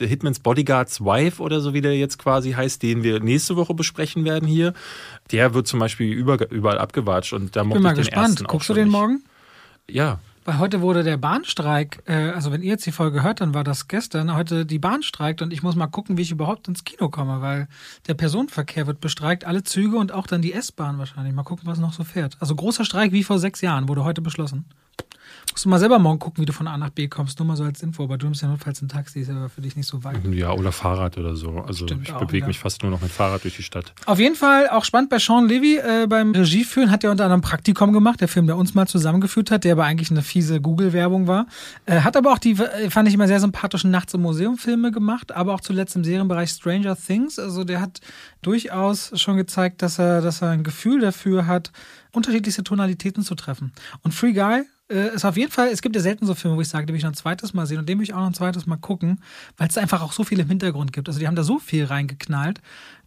der 0.00 0.06
Hitmans 0.06 0.38
Bodyguards 0.38 1.00
Wife 1.00 1.42
oder 1.42 1.60
so, 1.60 1.74
wie 1.74 1.80
der 1.80 1.96
jetzt 1.96 2.18
quasi 2.18 2.52
heißt, 2.52 2.82
den 2.82 3.02
wir 3.02 3.20
nächste 3.20 3.56
Woche 3.56 3.74
besprechen 3.74 4.24
werden 4.24 4.46
hier, 4.46 4.72
der 5.32 5.54
wird 5.54 5.66
zum 5.66 5.80
Beispiel 5.80 6.12
überall 6.12 6.78
abgewatscht 6.78 7.32
und 7.32 7.56
da 7.56 7.62
ich 7.62 7.68
bin 7.68 7.82
mal 7.82 7.94
gespannt. 7.94 8.44
Guckst 8.46 8.68
du 8.68 8.74
den 8.74 8.88
morgen? 8.88 9.24
Ja, 9.90 10.20
weil 10.48 10.58
heute 10.58 10.80
wurde 10.80 11.02
der 11.02 11.18
Bahnstreik, 11.18 12.02
äh, 12.06 12.30
also 12.30 12.50
wenn 12.50 12.62
ihr 12.62 12.70
jetzt 12.70 12.86
die 12.86 12.90
Folge 12.90 13.22
hört, 13.22 13.42
dann 13.42 13.52
war 13.52 13.64
das 13.64 13.86
gestern, 13.86 14.34
heute 14.34 14.64
die 14.64 14.78
Bahn 14.78 15.02
streikt 15.02 15.42
und 15.42 15.52
ich 15.52 15.62
muss 15.62 15.76
mal 15.76 15.88
gucken, 15.88 16.16
wie 16.16 16.22
ich 16.22 16.30
überhaupt 16.30 16.68
ins 16.68 16.84
Kino 16.84 17.10
komme, 17.10 17.42
weil 17.42 17.68
der 18.06 18.14
Personenverkehr 18.14 18.86
wird 18.86 18.98
bestreikt, 18.98 19.44
alle 19.44 19.62
Züge 19.62 19.98
und 19.98 20.10
auch 20.10 20.26
dann 20.26 20.40
die 20.40 20.54
S-Bahn 20.54 20.96
wahrscheinlich. 20.96 21.34
Mal 21.34 21.42
gucken, 21.42 21.66
was 21.66 21.78
noch 21.78 21.92
so 21.92 22.02
fährt. 22.02 22.38
Also 22.40 22.54
großer 22.54 22.86
Streik 22.86 23.12
wie 23.12 23.24
vor 23.24 23.38
sechs 23.38 23.60
Jahren, 23.60 23.90
wurde 23.90 24.04
heute 24.04 24.22
beschlossen. 24.22 24.64
Musst 25.58 25.64
du 25.64 25.70
mal 25.70 25.80
selber 25.80 25.98
morgen 25.98 26.20
gucken, 26.20 26.40
wie 26.40 26.46
du 26.46 26.52
von 26.52 26.68
A 26.68 26.78
nach 26.78 26.90
B 26.90 27.08
kommst. 27.08 27.40
Nur 27.40 27.46
mal 27.48 27.56
so 27.56 27.64
als 27.64 27.82
Info. 27.82 28.04
Aber 28.04 28.16
du 28.16 28.26
nimmst 28.26 28.42
ja 28.42 28.46
notfalls 28.46 28.80
ein 28.80 28.86
Taxi, 28.86 29.18
ist 29.18 29.28
aber 29.28 29.48
für 29.48 29.60
dich 29.60 29.74
nicht 29.74 29.88
so 29.88 30.04
weit. 30.04 30.24
Ja, 30.30 30.52
oder 30.52 30.70
Fahrrad 30.70 31.18
oder 31.18 31.34
so. 31.34 31.50
Also 31.66 31.84
Stimmt 31.84 32.08
ich 32.08 32.14
bewege 32.14 32.46
mich 32.46 32.60
fast 32.60 32.84
nur 32.84 32.92
noch 32.92 33.00
mit 33.00 33.10
Fahrrad 33.10 33.42
durch 33.42 33.56
die 33.56 33.64
Stadt. 33.64 33.92
Auf 34.06 34.20
jeden 34.20 34.36
Fall 34.36 34.68
auch 34.68 34.84
spannend 34.84 35.10
bei 35.10 35.18
Sean 35.18 35.48
Levy 35.48 35.78
äh, 35.78 36.06
beim 36.08 36.30
Regieführen 36.30 36.92
hat 36.92 37.02
er 37.02 37.10
unter 37.10 37.24
anderem 37.24 37.40
Praktikum 37.40 37.92
gemacht, 37.92 38.20
der 38.20 38.28
Film, 38.28 38.46
der 38.46 38.56
uns 38.56 38.74
mal 38.74 38.86
zusammengeführt 38.86 39.50
hat, 39.50 39.64
der 39.64 39.72
aber 39.72 39.82
eigentlich 39.82 40.12
eine 40.12 40.22
fiese 40.22 40.60
Google-Werbung 40.60 41.26
war. 41.26 41.48
Äh, 41.86 42.02
hat 42.02 42.16
aber 42.16 42.32
auch 42.32 42.38
die, 42.38 42.52
äh, 42.52 42.88
fand 42.88 43.08
ich 43.08 43.14
immer 43.14 43.26
sehr 43.26 43.40
sympathischen 43.40 43.90
Nachts 43.90 44.14
im 44.14 44.22
Museum 44.22 44.58
Filme 44.58 44.92
gemacht, 44.92 45.32
aber 45.32 45.54
auch 45.54 45.60
zuletzt 45.60 45.96
im 45.96 46.04
Serienbereich 46.04 46.50
Stranger 46.50 46.94
Things. 46.96 47.36
Also 47.40 47.64
der 47.64 47.80
hat 47.80 48.00
durchaus 48.42 49.10
schon 49.20 49.36
gezeigt, 49.36 49.82
dass 49.82 49.98
er, 49.98 50.20
dass 50.20 50.40
er 50.40 50.50
ein 50.50 50.62
Gefühl 50.62 51.00
dafür 51.00 51.48
hat, 51.48 51.72
unterschiedlichste 52.12 52.62
Tonalitäten 52.62 53.24
zu 53.24 53.34
treffen. 53.34 53.72
Und 54.04 54.14
Free 54.14 54.32
Guy 54.32 54.62
äh, 54.90 55.14
ist 55.14 55.24
auf 55.24 55.36
jeden 55.36 55.52
Fall, 55.52 55.68
es 55.68 55.82
gibt 55.82 55.96
ja 55.96 56.02
selten 56.02 56.26
so 56.26 56.34
Filme, 56.34 56.56
wo 56.56 56.60
ich 56.60 56.68
sage, 56.68 56.86
den 56.86 56.92
will 56.94 56.98
ich 56.98 57.04
noch 57.04 57.12
ein 57.12 57.16
zweites 57.16 57.54
Mal 57.54 57.66
sehen 57.66 57.78
und 57.78 57.88
den 57.88 57.98
will 57.98 58.04
ich 58.04 58.14
auch 58.14 58.20
noch 58.20 58.26
ein 58.26 58.34
zweites 58.34 58.66
Mal 58.66 58.76
gucken, 58.76 59.20
weil 59.56 59.68
es 59.68 59.78
einfach 59.78 60.02
auch 60.02 60.12
so 60.12 60.24
viel 60.24 60.38
im 60.40 60.48
Hintergrund 60.48 60.92
gibt. 60.92 61.08
Also 61.08 61.20
die 61.20 61.26
haben 61.26 61.36
da 61.36 61.44
so 61.44 61.58
viel 61.58 61.84
reingeknallt. 61.84 62.60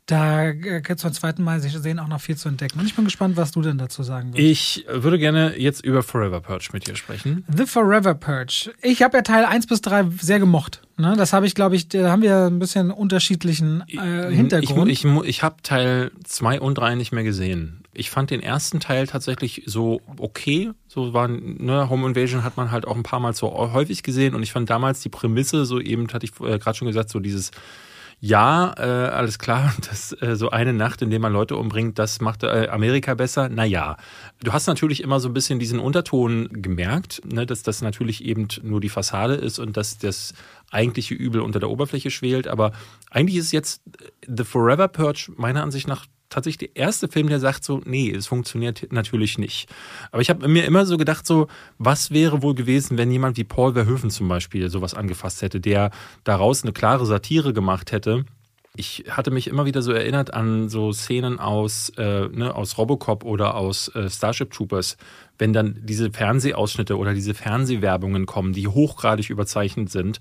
Da 0.07 0.51
gibt 0.51 0.89
es 0.89 1.03
beim 1.03 1.13
zweiten 1.13 1.43
Mal 1.43 1.61
sehen 1.61 1.99
auch 1.99 2.07
noch 2.07 2.19
viel 2.19 2.35
zu 2.35 2.49
entdecken. 2.49 2.79
Und 2.79 2.85
ich 2.85 2.95
bin 2.95 3.05
gespannt, 3.05 3.37
was 3.37 3.51
du 3.51 3.61
denn 3.61 3.77
dazu 3.77 4.03
sagen 4.03 4.33
willst. 4.33 4.39
Ich 4.39 4.85
würde 4.91 5.17
gerne 5.17 5.57
jetzt 5.57 5.85
über 5.85 6.03
Forever 6.03 6.41
Purge 6.41 6.69
mit 6.73 6.87
dir 6.87 6.95
sprechen. 6.95 7.45
The 7.55 7.65
Forever 7.65 8.15
Purge. 8.15 8.73
Ich 8.81 9.03
habe 9.03 9.17
ja 9.17 9.21
Teil 9.21 9.45
1 9.45 9.67
bis 9.67 9.79
3 9.81 10.07
sehr 10.19 10.39
gemocht. 10.39 10.81
Ne? 10.97 11.13
Das 11.15 11.33
habe 11.33 11.45
ich, 11.45 11.55
glaube 11.55 11.75
ich, 11.75 11.87
da 11.87 12.09
haben 12.09 12.23
wir 12.23 12.47
ein 12.47 12.59
bisschen 12.59 12.91
unterschiedlichen 12.91 13.83
äh, 13.87 14.33
Hintergrund. 14.33 14.91
Ich, 14.91 15.05
ich, 15.05 15.23
ich 15.23 15.43
habe 15.43 15.57
Teil 15.63 16.11
2 16.25 16.59
und 16.59 16.75
3 16.77 16.95
nicht 16.95 17.11
mehr 17.13 17.23
gesehen. 17.23 17.80
Ich 17.93 18.09
fand 18.09 18.31
den 18.31 18.41
ersten 18.41 18.79
Teil 18.79 19.07
tatsächlich 19.07 19.63
so 19.65 20.01
okay. 20.17 20.71
So 20.87 21.13
war, 21.13 21.27
ne, 21.27 21.89
Home 21.89 22.07
Invasion 22.07 22.43
hat 22.43 22.57
man 22.57 22.71
halt 22.71 22.87
auch 22.87 22.95
ein 22.95 23.03
paar 23.03 23.19
Mal 23.19 23.33
so 23.33 23.51
häufig 23.51 24.03
gesehen 24.03 24.35
und 24.35 24.43
ich 24.43 24.51
fand 24.51 24.69
damals 24.69 25.01
die 25.01 25.09
Prämisse, 25.09 25.65
so 25.65 25.79
eben 25.79 26.07
hatte 26.11 26.25
ich 26.25 26.31
äh, 26.39 26.57
gerade 26.57 26.77
schon 26.77 26.87
gesagt, 26.87 27.09
so 27.09 27.19
dieses 27.19 27.51
ja, 28.23 28.75
äh, 28.77 29.09
alles 29.09 29.39
klar, 29.39 29.73
das 29.89 30.15
äh, 30.21 30.35
so 30.35 30.51
eine 30.51 30.73
Nacht, 30.73 31.01
in 31.01 31.09
der 31.09 31.19
man 31.19 31.33
Leute 31.33 31.57
umbringt, 31.57 31.97
das 31.97 32.21
macht 32.21 32.43
äh, 32.43 32.67
Amerika 32.69 33.15
besser. 33.15 33.49
Naja, 33.49 33.97
du 34.43 34.53
hast 34.53 34.67
natürlich 34.67 35.01
immer 35.01 35.19
so 35.19 35.27
ein 35.27 35.33
bisschen 35.33 35.57
diesen 35.57 35.79
Unterton 35.79 36.47
gemerkt, 36.51 37.23
ne, 37.25 37.47
dass 37.47 37.63
das 37.63 37.81
natürlich 37.81 38.23
eben 38.23 38.47
nur 38.61 38.79
die 38.79 38.89
Fassade 38.89 39.33
ist 39.33 39.57
und 39.57 39.75
dass 39.75 39.97
das 39.97 40.35
eigentliche 40.69 41.15
Übel 41.15 41.41
unter 41.41 41.59
der 41.59 41.71
Oberfläche 41.71 42.11
schwelt. 42.11 42.47
Aber 42.47 42.73
eigentlich 43.09 43.37
ist 43.37 43.51
jetzt 43.51 43.81
The 44.27 44.43
Forever 44.43 44.87
Purge 44.87 45.31
meiner 45.35 45.63
Ansicht 45.63 45.87
nach 45.87 46.05
tatsächlich 46.31 46.73
der 46.73 46.83
erste 46.83 47.07
Film, 47.07 47.29
der 47.29 47.39
sagt 47.39 47.63
so, 47.63 47.81
nee, 47.85 48.09
es 48.09 48.25
funktioniert 48.25 48.87
natürlich 48.91 49.37
nicht. 49.37 49.69
Aber 50.11 50.23
ich 50.23 50.31
habe 50.31 50.47
mir 50.47 50.65
immer 50.65 50.87
so 50.87 50.97
gedacht, 50.97 51.27
so, 51.27 51.47
was 51.77 52.09
wäre 52.09 52.41
wohl 52.41 52.55
gewesen, 52.55 52.97
wenn 52.97 53.11
jemand 53.11 53.37
wie 53.37 53.43
Paul 53.43 53.73
Verhoeven 53.73 54.09
zum 54.09 54.27
Beispiel 54.27 54.69
sowas 54.69 54.95
angefasst 54.95 55.43
hätte, 55.43 55.59
der 55.59 55.91
daraus 56.23 56.63
eine 56.63 56.73
klare 56.73 57.05
Satire 57.05 57.53
gemacht 57.53 57.91
hätte. 57.91 58.25
Ich 58.75 59.03
hatte 59.09 59.31
mich 59.31 59.47
immer 59.47 59.65
wieder 59.65 59.81
so 59.81 59.91
erinnert 59.91 60.33
an 60.33 60.69
so 60.69 60.93
Szenen 60.93 61.39
aus, 61.39 61.89
äh, 61.97 62.29
ne, 62.29 62.55
aus 62.55 62.77
Robocop 62.77 63.25
oder 63.25 63.55
aus 63.55 63.89
äh, 63.89 64.09
Starship 64.09 64.51
Troopers, 64.51 64.95
wenn 65.37 65.51
dann 65.51 65.81
diese 65.83 66.11
Fernsehausschnitte 66.11 66.97
oder 66.97 67.13
diese 67.13 67.33
Fernsehwerbungen 67.33 68.25
kommen, 68.25 68.53
die 68.53 68.69
hochgradig 68.69 69.29
überzeichnet 69.29 69.89
sind. 69.91 70.19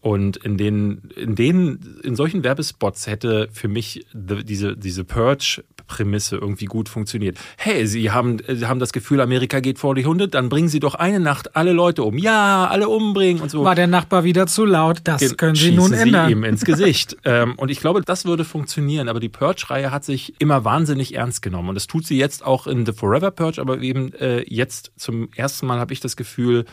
Und 0.00 0.36
in 0.36 0.56
den, 0.56 1.10
in 1.16 1.34
denen, 1.34 1.98
in 2.04 2.14
solchen 2.14 2.44
Werbespots 2.44 3.08
hätte 3.08 3.48
für 3.52 3.66
mich 3.66 4.06
the, 4.12 4.44
diese, 4.44 4.76
diese 4.76 5.02
Purge-Prämisse 5.02 6.36
irgendwie 6.36 6.66
gut 6.66 6.88
funktioniert. 6.88 7.36
Hey, 7.56 7.84
Sie 7.84 8.12
haben, 8.12 8.38
Sie 8.46 8.66
haben 8.66 8.78
das 8.78 8.92
Gefühl, 8.92 9.20
Amerika 9.20 9.58
geht 9.58 9.80
vor 9.80 9.96
die 9.96 10.06
Hunde, 10.06 10.28
dann 10.28 10.50
bringen 10.50 10.68
Sie 10.68 10.78
doch 10.78 10.94
eine 10.94 11.18
Nacht 11.18 11.56
alle 11.56 11.72
Leute 11.72 12.04
um. 12.04 12.16
Ja, 12.16 12.68
alle 12.68 12.88
umbringen 12.88 13.42
und 13.42 13.50
so. 13.50 13.64
War 13.64 13.74
der 13.74 13.88
Nachbar 13.88 14.22
wieder 14.22 14.46
zu 14.46 14.64
laut? 14.64 15.00
Das 15.02 15.20
Gen- 15.20 15.36
können 15.36 15.54
Sie 15.56 15.72
nun 15.72 15.92
ändern. 15.92 16.26
Sie 16.26 16.32
ihm 16.32 16.44
ins 16.44 16.64
Gesicht. 16.64 17.16
ähm, 17.24 17.54
und 17.56 17.68
ich 17.68 17.80
glaube, 17.80 18.00
das 18.00 18.24
würde 18.24 18.44
funktionieren. 18.44 19.08
Aber 19.08 19.18
die 19.18 19.28
Purge-Reihe 19.28 19.90
hat 19.90 20.04
sich 20.04 20.34
immer 20.38 20.64
wahnsinnig 20.64 21.16
ernst 21.16 21.42
genommen. 21.42 21.70
Und 21.70 21.74
das 21.74 21.88
tut 21.88 22.06
sie 22.06 22.18
jetzt 22.18 22.44
auch 22.46 22.68
in 22.68 22.86
The 22.86 22.92
Forever 22.92 23.32
Purge. 23.32 23.60
Aber 23.60 23.80
eben 23.80 24.12
äh, 24.14 24.44
jetzt 24.46 24.92
zum 24.96 25.28
ersten 25.34 25.66
Mal 25.66 25.80
habe 25.80 25.92
ich 25.92 25.98
das 25.98 26.16
Gefühl, 26.16 26.66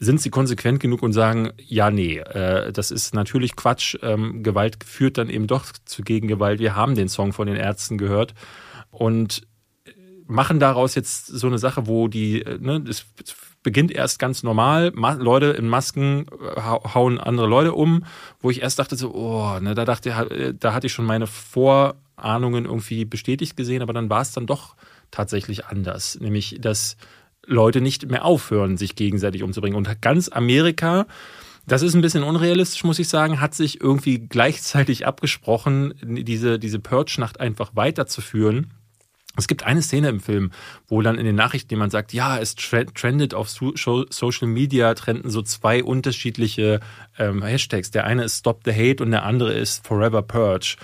sind 0.00 0.20
sie 0.20 0.30
konsequent 0.30 0.80
genug 0.80 1.02
und 1.02 1.12
sagen, 1.12 1.52
ja, 1.58 1.90
nee, 1.90 2.18
äh, 2.18 2.72
das 2.72 2.90
ist 2.90 3.14
natürlich 3.14 3.54
Quatsch. 3.54 3.96
Ähm, 4.02 4.42
Gewalt 4.42 4.82
führt 4.82 5.18
dann 5.18 5.28
eben 5.28 5.46
doch 5.46 5.66
zu 5.84 6.02
Gegengewalt. 6.02 6.58
Wir 6.58 6.74
haben 6.74 6.94
den 6.96 7.08
Song 7.08 7.32
von 7.32 7.46
den 7.46 7.56
Ärzten 7.56 7.98
gehört. 7.98 8.34
Und 8.90 9.46
machen 10.26 10.60
daraus 10.60 10.94
jetzt 10.94 11.26
so 11.26 11.46
eine 11.46 11.58
Sache, 11.58 11.86
wo 11.86 12.08
die, 12.08 12.42
äh, 12.42 12.58
ne, 12.58 12.82
es 12.88 13.04
beginnt 13.62 13.90
erst 13.92 14.18
ganz 14.18 14.42
normal, 14.42 14.92
Ma 14.94 15.12
Leute 15.12 15.46
in 15.46 15.68
Masken 15.68 16.26
äh, 16.28 16.60
hau- 16.62 16.94
hauen 16.94 17.18
andere 17.18 17.46
Leute 17.46 17.74
um, 17.74 18.04
wo 18.40 18.50
ich 18.50 18.62
erst 18.62 18.78
dachte 18.78 18.96
so, 18.96 19.12
oh, 19.12 19.58
ne, 19.60 19.74
da 19.74 19.84
dachte 19.84 20.10
äh, 20.10 20.54
da 20.58 20.72
hatte 20.72 20.86
ich 20.86 20.92
schon 20.92 21.04
meine 21.04 21.26
Vorahnungen 21.26 22.64
irgendwie 22.64 23.04
bestätigt 23.04 23.56
gesehen, 23.56 23.82
aber 23.82 23.92
dann 23.92 24.08
war 24.08 24.22
es 24.22 24.32
dann 24.32 24.46
doch 24.46 24.76
tatsächlich 25.10 25.66
anders, 25.66 26.18
nämlich 26.20 26.58
dass 26.60 26.96
Leute 27.46 27.80
nicht 27.80 28.10
mehr 28.10 28.24
aufhören, 28.24 28.76
sich 28.76 28.96
gegenseitig 28.96 29.42
umzubringen 29.42 29.76
und 29.76 30.00
ganz 30.02 30.28
Amerika 30.28 31.06
das 31.66 31.82
ist 31.82 31.94
ein 31.94 32.00
bisschen 32.00 32.24
unrealistisch, 32.24 32.84
muss 32.84 32.98
ich 32.98 33.08
sagen, 33.08 33.40
hat 33.40 33.54
sich 33.54 33.80
irgendwie 33.80 34.18
gleichzeitig 34.18 35.06
abgesprochen, 35.06 35.94
diese, 36.02 36.58
diese 36.58 36.80
Purge-Nacht 36.80 37.38
einfach 37.38 37.76
weiterzuführen. 37.76 38.72
Es 39.36 39.46
gibt 39.46 39.62
eine 39.62 39.80
Szene 39.80 40.08
im 40.08 40.18
Film, 40.18 40.50
wo 40.88 41.00
dann 41.02 41.16
in 41.16 41.24
den 41.24 41.36
Nachrichten 41.36 41.72
jemand 41.72 41.92
sagt, 41.92 42.12
ja, 42.12 42.38
es 42.38 42.56
tre- 42.56 42.92
trendet 42.92 43.34
auf 43.34 43.48
Social 43.48 44.48
Media, 44.48 44.92
trenden 44.94 45.30
so 45.30 45.42
zwei 45.42 45.84
unterschiedliche 45.84 46.80
ähm, 47.18 47.42
Hashtags. 47.42 47.92
Der 47.92 48.04
eine 48.04 48.24
ist 48.24 48.38
Stop 48.38 48.62
the 48.64 48.72
Hate 48.72 49.04
und 49.04 49.12
der 49.12 49.24
andere 49.24 49.52
ist 49.52 49.86
Forever 49.86 50.22
Purge. 50.22 50.76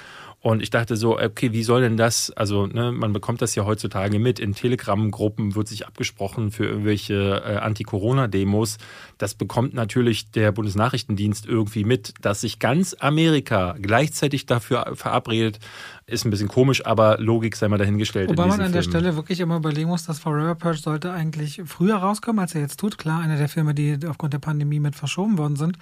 Und 0.43 0.63
ich 0.63 0.71
dachte 0.71 0.97
so, 0.97 1.19
okay, 1.19 1.53
wie 1.53 1.65
soll 1.65 1.81
denn 1.81 1.97
das, 1.97 2.31
also 2.31 2.67
ne, 2.69 2.93
man 2.93 3.13
bekommt 3.13 3.43
das 3.43 3.57
ja 3.57 3.65
heutzutage 3.65 4.21
mit, 4.21 4.39
in 4.39 4.55
Telegram-Gruppen 4.55 5.57
wird 5.57 5.67
sich 5.67 5.89
abgesprochen 5.89 6.53
für 6.53 6.67
irgendwelche 6.67 7.43
äh, 7.45 7.57
Anti-Corona-Demos. 7.57 8.79
Das 9.19 9.35
bekommt 9.35 9.75
natürlich 9.75 10.31
der 10.31 10.53
Bundesnachrichtendienst 10.53 11.47
irgendwie 11.47 11.83
mit, 11.85 12.15
dass 12.21 12.43
sich 12.43 12.61
ganz 12.61 12.95
Amerika 13.01 13.75
gleichzeitig 13.81 14.47
dafür 14.47 14.93
verabredet, 14.95 15.59
ist 16.07 16.25
ein 16.25 16.31
bisschen 16.31 16.47
komisch, 16.49 16.87
aber 16.87 17.19
Logik 17.19 17.57
sei 17.57 17.67
mal 17.67 17.79
dahingestellt. 17.79 18.29
Wobei 18.29 18.47
man 18.47 18.61
an 18.61 18.71
der 18.73 18.83
Filmen. 18.83 19.01
Stelle 19.01 19.17
wirklich 19.17 19.41
immer 19.41 19.57
überlegen 19.57 19.89
muss, 19.89 20.05
dass 20.05 20.21
Forever 20.21 20.55
Purge 20.55 20.79
sollte 20.79 21.11
eigentlich 21.11 21.63
früher 21.65 21.97
rauskommen, 21.97 22.39
als 22.39 22.55
er 22.55 22.61
jetzt 22.61 22.79
tut. 22.79 22.99
Klar, 22.99 23.23
einer 23.23 23.37
der 23.37 23.49
Filme, 23.49 23.75
die 23.75 23.99
aufgrund 24.07 24.33
der 24.33 24.39
Pandemie 24.39 24.79
mit 24.79 24.95
verschoben 24.95 25.37
worden 25.39 25.57
sind. 25.57 25.77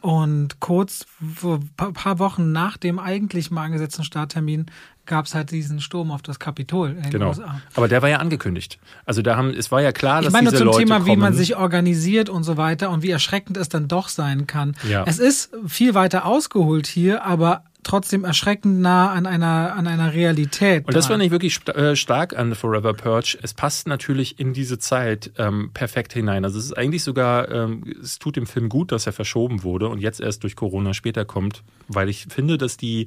Und 0.00 0.60
kurz, 0.60 1.06
ein 1.42 1.70
paar- 1.76 1.92
paar 1.92 2.18
Wochen 2.18 2.52
nach 2.52 2.76
dem 2.76 2.98
eigentlich 2.98 3.50
mal 3.50 3.64
angesetzten 3.64 3.93
Starttermin, 4.02 4.66
gab 5.06 5.26
es 5.26 5.34
halt 5.34 5.50
diesen 5.50 5.80
Sturm 5.80 6.10
auf 6.10 6.22
das 6.22 6.38
Kapitol 6.38 6.96
Genau. 7.10 7.28
USA. 7.28 7.60
Aber 7.74 7.88
der 7.88 8.02
war 8.02 8.08
ja 8.08 8.16
angekündigt. 8.18 8.78
Also 9.04 9.22
da 9.22 9.36
haben, 9.36 9.50
es 9.50 9.70
war 9.70 9.82
ja 9.82 9.92
klar, 9.92 10.20
Ich 10.20 10.24
dass 10.24 10.32
meine 10.32 10.44
nur 10.44 10.52
diese 10.52 10.62
zum 10.64 10.66
Leute 10.68 10.78
Thema, 10.78 10.96
kommen. 10.96 11.06
wie 11.06 11.16
man 11.16 11.34
sich 11.34 11.56
organisiert 11.56 12.28
und 12.30 12.42
so 12.42 12.56
weiter 12.56 12.90
und 12.90 13.02
wie 13.02 13.10
erschreckend 13.10 13.56
es 13.58 13.68
dann 13.68 13.86
doch 13.86 14.08
sein 14.08 14.46
kann. 14.46 14.74
Ja. 14.88 15.04
Es 15.06 15.18
ist 15.18 15.50
viel 15.66 15.94
weiter 15.94 16.24
ausgeholt 16.24 16.86
hier, 16.86 17.24
aber 17.24 17.64
trotzdem 17.82 18.24
erschreckend 18.24 18.80
nah 18.80 19.10
an 19.12 19.26
einer, 19.26 19.74
an 19.76 19.86
einer 19.86 20.14
Realität. 20.14 20.86
Und 20.86 20.96
das 20.96 21.08
fand 21.08 21.22
ich 21.22 21.30
wirklich 21.30 21.54
st 21.54 21.68
äh, 21.68 21.94
stark 21.96 22.34
an 22.34 22.48
The 22.48 22.54
Forever 22.56 22.94
Purge. 22.94 23.36
Es 23.42 23.52
passt 23.52 23.86
natürlich 23.86 24.40
in 24.40 24.54
diese 24.54 24.78
Zeit 24.78 25.32
ähm, 25.36 25.70
perfekt 25.74 26.14
hinein. 26.14 26.46
Also 26.46 26.58
es 26.58 26.64
ist 26.64 26.78
eigentlich 26.78 27.02
sogar, 27.04 27.50
ähm, 27.50 27.84
es 28.02 28.18
tut 28.18 28.36
dem 28.36 28.46
Film 28.46 28.70
gut, 28.70 28.90
dass 28.90 29.06
er 29.06 29.12
verschoben 29.12 29.62
wurde 29.64 29.88
und 29.88 29.98
jetzt 30.00 30.20
erst 30.22 30.44
durch 30.44 30.56
Corona 30.56 30.94
später 30.94 31.26
kommt, 31.26 31.62
weil 31.88 32.08
ich 32.08 32.26
finde, 32.30 32.56
dass 32.56 32.78
die 32.78 33.06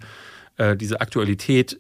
äh, 0.58 0.76
diese 0.76 1.02
Aktualität 1.02 1.80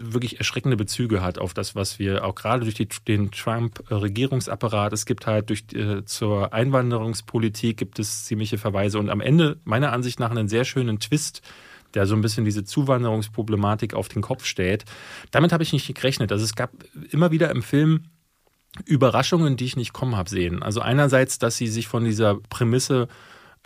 wirklich 0.00 0.38
erschreckende 0.38 0.76
Bezüge 0.76 1.22
hat 1.22 1.38
auf 1.38 1.54
das, 1.54 1.74
was 1.74 1.98
wir 1.98 2.24
auch 2.24 2.34
gerade 2.34 2.62
durch 2.62 2.74
die, 2.74 2.88
den 3.06 3.30
Trump-Regierungsapparat, 3.30 4.92
es 4.92 5.06
gibt 5.06 5.26
halt 5.26 5.50
durch 5.50 5.64
äh, 5.74 6.04
zur 6.04 6.52
Einwanderungspolitik 6.52 7.76
gibt 7.76 7.98
es 7.98 8.24
ziemliche 8.24 8.58
Verweise 8.58 8.98
und 8.98 9.10
am 9.10 9.20
Ende 9.20 9.58
meiner 9.64 9.92
Ansicht 9.92 10.20
nach 10.20 10.30
einen 10.30 10.48
sehr 10.48 10.64
schönen 10.64 11.00
Twist, 11.00 11.42
der 11.94 12.06
so 12.06 12.14
ein 12.14 12.20
bisschen 12.20 12.44
diese 12.44 12.64
Zuwanderungsproblematik 12.64 13.94
auf 13.94 14.08
den 14.08 14.22
Kopf 14.22 14.44
stellt. 14.44 14.84
Damit 15.30 15.52
habe 15.52 15.62
ich 15.62 15.72
nicht 15.72 15.92
gerechnet. 15.94 16.32
Also 16.32 16.44
es 16.44 16.54
gab 16.54 16.70
immer 17.10 17.30
wieder 17.30 17.50
im 17.50 17.62
Film 17.62 18.04
Überraschungen, 18.84 19.56
die 19.56 19.64
ich 19.64 19.76
nicht 19.76 19.92
kommen 19.92 20.16
habe 20.16 20.28
sehen. 20.28 20.62
Also 20.62 20.80
einerseits, 20.80 21.38
dass 21.38 21.56
sie 21.56 21.66
sich 21.66 21.88
von 21.88 22.04
dieser 22.04 22.36
Prämisse 22.36 23.08